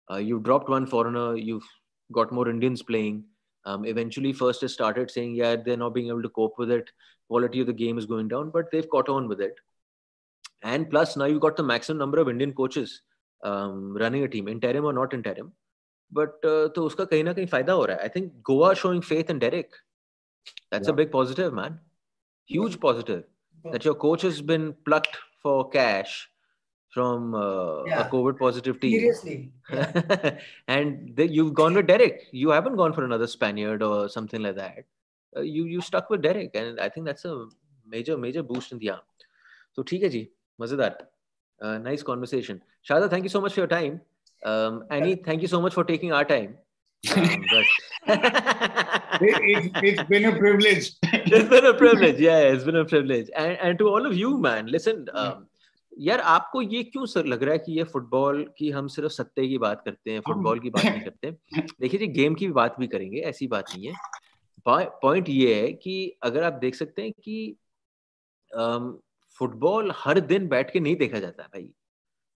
uh, 0.10 0.16
you've 0.16 0.44
dropped 0.44 0.70
one 0.70 0.88
foreigner 0.88 1.36
you've 1.36 1.68
got 2.14 2.32
more 2.32 2.48
Indians 2.48 2.82
playing 2.82 3.26
um, 3.66 3.86
eventually, 3.86 4.34
first 4.34 4.62
has 4.62 4.74
started 4.74 5.10
saying, 5.10 5.36
yeah, 5.36 5.56
they're 5.56 5.78
not 5.78 5.94
being 5.94 6.08
able 6.08 6.22
to 6.22 6.30
cope 6.30 6.58
with 6.58 6.70
it. 6.70 6.90
Quality 7.30 7.62
of 7.62 7.68
the 7.68 7.74
game 7.74 7.98
is 7.98 8.06
going 8.06 8.28
down, 8.28 8.50
but 8.50 8.70
they've 8.72 8.90
caught 8.90 9.10
on 9.10 9.28
with 9.28 9.40
it. 9.40 9.56
And 10.64 10.90
plus, 10.90 11.16
now 11.16 11.26
you've 11.26 11.42
got 11.42 11.56
the 11.56 11.64
maximum 11.64 11.98
number 11.98 12.20
of 12.20 12.30
Indian 12.30 12.54
coaches 12.54 13.02
um, 13.44 13.96
running 13.98 14.24
a 14.24 14.28
team, 14.28 14.48
interim 14.48 14.86
or 14.86 14.94
not 14.94 15.14
interim. 15.14 15.54
Uh, 16.18 16.70
तो 16.76 16.84
उसका 16.86 17.06
कहीं 17.06 17.24
ना 17.24 17.34
कहीं 17.34 17.46
फ़ायदा 17.48 17.74
हो 17.74 17.86
रहा 17.86 17.98
है. 17.98 18.14
Think 18.14 18.32
Goa 18.50 18.76
showing 18.76 19.02
faith 19.02 19.30
in 19.30 19.40
Derek. 19.40 19.80
That's 20.72 20.88
a 20.88 20.92
Yeah. 20.92 20.98
big 21.00 21.12
positive, 21.12 21.54
man. 21.54 21.80
Huge 22.46 22.80
positive 22.80 23.24
that 23.74 23.86
your 23.86 23.96
coach 23.96 24.24
has 24.28 24.42
been 24.42 24.74
plucked 24.88 25.18
for 25.42 25.70
cash 25.76 26.16
from 26.96 27.34
uh, 27.34 27.84
Yeah. 27.86 28.02
a 28.02 28.10
COVID 28.10 28.38
positive 28.40 28.80
team. 28.80 29.00
Seriously. 29.00 29.52
Yeah. 29.72 30.40
and 30.68 31.16
then 31.22 31.32
you've 31.32 31.54
gone 31.54 31.80
with 31.82 31.88
Derek. 31.88 32.28
You 32.32 32.50
haven't 32.50 32.76
gone 32.76 32.94
for 32.94 33.06
another 33.06 33.28
Spaniard 33.28 33.82
or 33.82 34.10
something 34.10 34.42
like 34.42 34.56
that. 34.56 34.84
Uh, 35.38 35.42
you 35.42 35.66
you 35.66 35.82
stuck 35.82 36.10
with 36.10 36.22
Derek, 36.22 36.56
and 36.56 36.80
I 36.80 36.90
think 36.90 37.06
that's 37.12 37.26
a 37.26 37.36
major 37.96 38.18
major 38.18 38.44
boost 38.44 38.72
in 38.72 38.80
the 38.84 38.92
arm. 38.96 39.06
So 39.76 39.84
ठीक 39.84 40.04
है 40.04 40.10
जी, 40.10 40.28
मज़ेदार. 40.62 40.98
Uh, 41.62 41.78
nice 41.88 42.04
conversation. 42.04 42.62
Shada, 42.88 43.10
thank 43.10 43.24
you 43.24 43.30
so 43.30 43.42
much 43.42 43.54
for 43.54 43.62
your 43.62 43.72
time. 43.74 44.02
Um, 44.44 44.84
Annie, 44.90 45.16
thank 45.16 45.42
you 45.42 45.48
so 45.48 45.62
much 45.62 45.74
for 45.74 45.84
taking 45.84 46.12
our 46.12 46.26
time. 46.26 46.58
Um, 47.04 47.46
but 47.52 47.66
It, 49.22 49.36
it, 49.52 49.72
it's 49.84 50.04
been 50.04 50.26
a 50.26 50.36
privilege. 50.36 50.92
it's 51.04 51.50
been 51.50 51.66
a 51.66 51.74
privilege. 51.74 52.20
Yeah, 52.20 52.40
it's 52.40 52.64
been 52.64 52.76
a 52.76 52.86
privilege. 52.86 53.30
And 53.36 53.58
and 53.62 53.80
to 53.80 53.88
all 53.90 54.06
of 54.06 54.16
you, 54.22 54.38
man, 54.38 54.68
listen. 54.78 55.06
Um, 55.14 55.44
यार 56.00 56.20
आपको 56.20 56.62
ये 56.62 56.84
क्यों 56.84 57.06
sir 57.06 57.26
लग 57.26 57.44
रहा 57.44 57.54
है 57.54 57.60
कि 57.66 57.72
ये 57.78 57.84
football 57.92 58.44
की 58.58 58.70
हम 58.72 58.88
सिर्फ़ 58.94 59.12
सत्ते 59.14 59.48
की 59.48 59.58
बात 59.64 59.82
करते 59.86 60.12
हैं 60.12 60.20
फुटबॉल 60.28 60.60
की 60.60 60.70
बात 60.70 60.86
नहीं 60.86 61.02
करते 61.02 61.32
देखिए 61.82 62.00
जी 62.00 62.08
गेम 62.14 62.36
की 62.36 62.48
भी 62.48 62.54
बात 62.54 62.80
भी 62.80 62.88
करेंगे 62.94 63.20
ऐसी 63.32 63.48
बात 63.48 63.66
नहीं 63.76 63.88
है 63.88 63.94
पॉइंट 65.02 65.30
ये 65.30 65.62
है 65.62 65.72
कि 65.84 65.96
अगर 66.24 66.44
आप 66.44 66.54
देख 66.62 66.76
सकते 66.76 67.02
हैं 67.02 67.12
कि 67.24 67.56
फुटबॉल 69.40 69.92
हर 69.98 70.20
दिन 70.34 70.48
बैठ 70.48 70.72
के 70.74 70.80
नहीं 70.80 70.96
देखा 70.96 71.20
जाता 71.20 71.44
भाई 71.44 71.70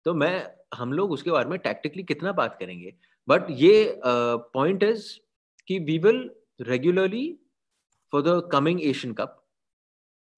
तो 0.05 0.15
मैं 0.15 0.35
हम 0.75 0.93
लोग 0.93 1.13
उसके 1.13 1.31
बारे 1.31 1.49
में 1.49 1.59
टैक्टिकली 1.59 2.03
कितना 2.05 2.33
बात 2.33 2.57
करेंगे? 2.61 2.95
बट 3.29 3.47
ये 3.51 4.01
पॉइंट 4.05 4.83
इज़ 4.83 5.07
कि 5.69 5.79
we 5.81 5.99
will 5.99 6.31
regularly 6.63 7.27
for 8.13 8.23
the 8.23 8.41
coming 8.53 8.83
Asian 8.85 9.15
Cup 9.15 9.43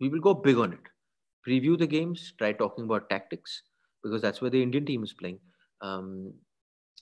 we 0.01 0.09
will 0.09 0.21
go 0.21 0.35
big 0.47 0.59
on 0.59 0.73
it 0.73 0.89
preview 1.45 1.77
the 1.77 1.89
games 1.91 2.33
try 2.39 2.53
talking 2.63 2.87
about 2.87 3.09
tactics 3.09 3.63
because 4.05 4.23
that's 4.23 4.45
the 4.45 4.55
Indian 4.55 4.85
team 4.85 5.05
is 5.05 5.15
playing 5.19 5.39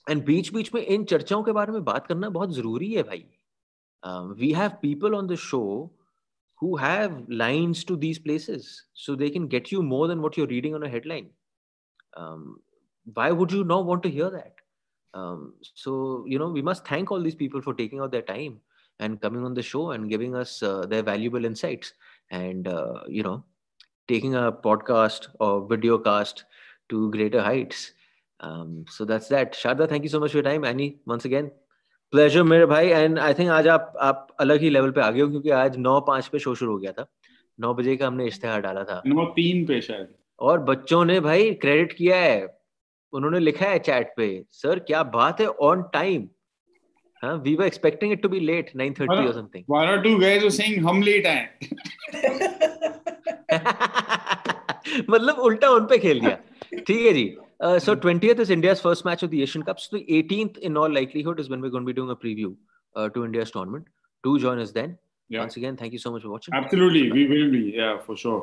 and 0.09 0.23
बीच 0.25 0.53
बीच 0.53 0.73
में 0.73 0.81
इन 0.81 1.03
चर्चाओं 1.05 1.43
के 1.43 1.51
बारे 1.51 1.71
में 1.71 1.83
बात 1.83 2.07
करना 2.07 2.29
बहुत 2.29 2.53
ज़रूरी 2.55 2.91
है 2.93 3.03
भाई। 3.03 3.23
We 4.39 4.51
have 4.53 4.71
people 4.81 5.15
on 5.15 5.27
the 5.27 5.35
show 5.43 5.61
who 6.59 6.75
have 6.77 7.25
lines 7.31 7.85
to 7.87 7.95
these 7.95 8.23
places 8.23 8.67
so 9.05 9.15
they 9.15 9.29
can 9.29 9.47
get 9.47 9.73
you 9.73 9.81
more 9.83 10.07
than 10.07 10.19
what 10.19 10.37
you're 10.39 10.47
reading 10.49 10.75
on 10.75 10.83
a 10.83 10.89
headline 10.89 11.29
why 13.14 13.30
would 13.30 13.52
you 13.52 13.64
not 13.64 13.86
want 13.86 14.02
to 14.04 14.10
hear 14.10 14.30
that? 14.30 14.54
Um, 15.14 15.54
so 15.74 16.24
you 16.26 16.38
know 16.38 16.50
we 16.50 16.62
must 16.62 16.86
thank 16.86 17.10
all 17.10 17.20
these 17.20 17.34
people 17.34 17.60
for 17.60 17.74
taking 17.74 18.00
out 18.00 18.12
their 18.12 18.22
time 18.22 18.60
and 19.00 19.20
coming 19.20 19.44
on 19.44 19.54
the 19.54 19.62
show 19.62 19.90
and 19.92 20.08
giving 20.08 20.36
us 20.36 20.62
uh, 20.62 20.86
their 20.86 21.02
valuable 21.02 21.44
insights 21.44 21.94
and 22.30 22.68
uh, 22.68 23.00
you 23.08 23.22
know 23.22 23.44
taking 24.08 24.34
a 24.34 24.52
podcast 24.52 25.28
or 25.38 25.66
video 25.66 25.98
cast 25.98 26.44
to 26.88 27.10
greater 27.10 27.42
heights. 27.42 27.92
Um, 28.40 28.84
so 28.88 29.04
that's 29.04 29.28
that. 29.28 29.52
Sharda, 29.52 29.88
thank 29.88 30.04
you 30.04 30.08
so 30.08 30.20
much 30.20 30.32
for 30.32 30.38
your 30.38 30.44
time. 30.44 30.64
Annie, 30.64 30.98
once 31.06 31.24
again, 31.24 31.50
pleasure 32.12 32.44
मेरे 32.44 32.66
भाई 32.66 32.88
and 32.88 33.18
I 33.18 33.34
think 33.34 33.50
आज 33.50 33.68
आप 33.68 33.92
आप 34.02 34.36
अलग 34.40 34.60
ही 34.60 34.70
level 34.70 34.90
पे 34.90 35.00
आ 35.00 35.10
गए 35.10 35.20
हो 35.20 35.28
क्योंकि 35.30 35.50
आज 35.58 35.76
नौ 35.78 36.00
पांच 36.06 36.28
पे 36.28 36.38
शो 36.38 36.54
शुरू 36.54 36.72
हो 36.72 36.78
गया 36.78 36.92
था 36.92 37.06
नौ 37.60 37.72
बजे 37.74 37.96
का 37.96 38.06
हमने 38.06 38.26
इश्तेहार 38.26 38.60
डाला 38.60 38.84
था 38.84 39.02
नौ 39.06 39.24
तीन 39.36 39.64
पे 39.66 39.80
शायद 39.80 40.08
और 40.48 40.60
बच्चों 40.70 41.04
ने 41.04 41.18
भाई 41.20 41.52
क्रेडिट 41.64 41.92
किया 41.92 42.16
है 42.16 42.40
उन्होंने 43.15 43.39
लिखा 43.39 43.65
है 43.65 43.79
चैट 43.79 44.13
पे 44.17 44.27
सर 44.53 44.79
क्या 44.87 45.03
बात 45.13 45.41
है 45.41 45.47
on 45.69 45.83
time 45.93 46.27
we 47.43 47.55
were 47.55 47.65
expecting 47.65 48.11
it 48.13 48.21
to 48.21 48.29
be 48.29 48.39
late 48.41 48.71
9:30 48.77 49.09
or 49.09 49.33
something 49.33 49.63
one 49.69 49.87
or 49.89 50.01
two 50.03 50.17
guys 50.19 50.43
are 50.43 50.49
saying 50.57 50.85
हम 50.85 51.01
लेट 51.03 51.25
आए 51.27 51.43
मतलब 55.09 55.39
उल्टा 55.45 55.69
उन 55.69 55.85
पे 55.85 55.97
खेल 55.97 56.19
दिया। 56.19 56.35
ठीक 56.79 57.05
है 57.05 57.13
जी। 57.13 57.25
So 57.85 57.95
20th 57.97 58.39
is 58.39 58.51
India's 58.53 58.81
first 58.81 59.05
match 59.05 59.23
of 59.23 59.31
the 59.31 59.33
Asian 59.45 59.63
Cup 59.65 59.77
so 59.77 59.97
18th 59.97 60.57
in 60.69 60.77
all 60.77 60.93
likelihood 60.93 61.39
is 61.39 61.47
when 61.49 61.61
we 61.61 61.69
going 61.69 61.85
be 61.85 61.93
doing 61.93 62.15
preview 62.17 62.55
to 62.95 63.25
India's 63.25 63.53
tournament 63.53 63.85
to 64.23 64.37
join 64.39 64.59
us 64.59 64.69
then 64.73 64.95
once 65.29 65.57
again 65.57 65.75
thank 65.81 65.93
you 65.93 65.99
so 65.99 66.15
much 66.15 66.21
for 66.21 66.31
watching 66.31 66.57
absolutely 66.57 67.09
we 67.11 67.25
will 67.27 67.49
be 67.51 67.63
yeah 67.79 67.95
for 68.07 68.17
sure 68.17 68.39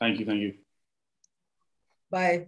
thank 0.00 0.20
you 0.20 0.26
thank 0.26 0.42
you 0.42 0.50
bye 2.12 2.38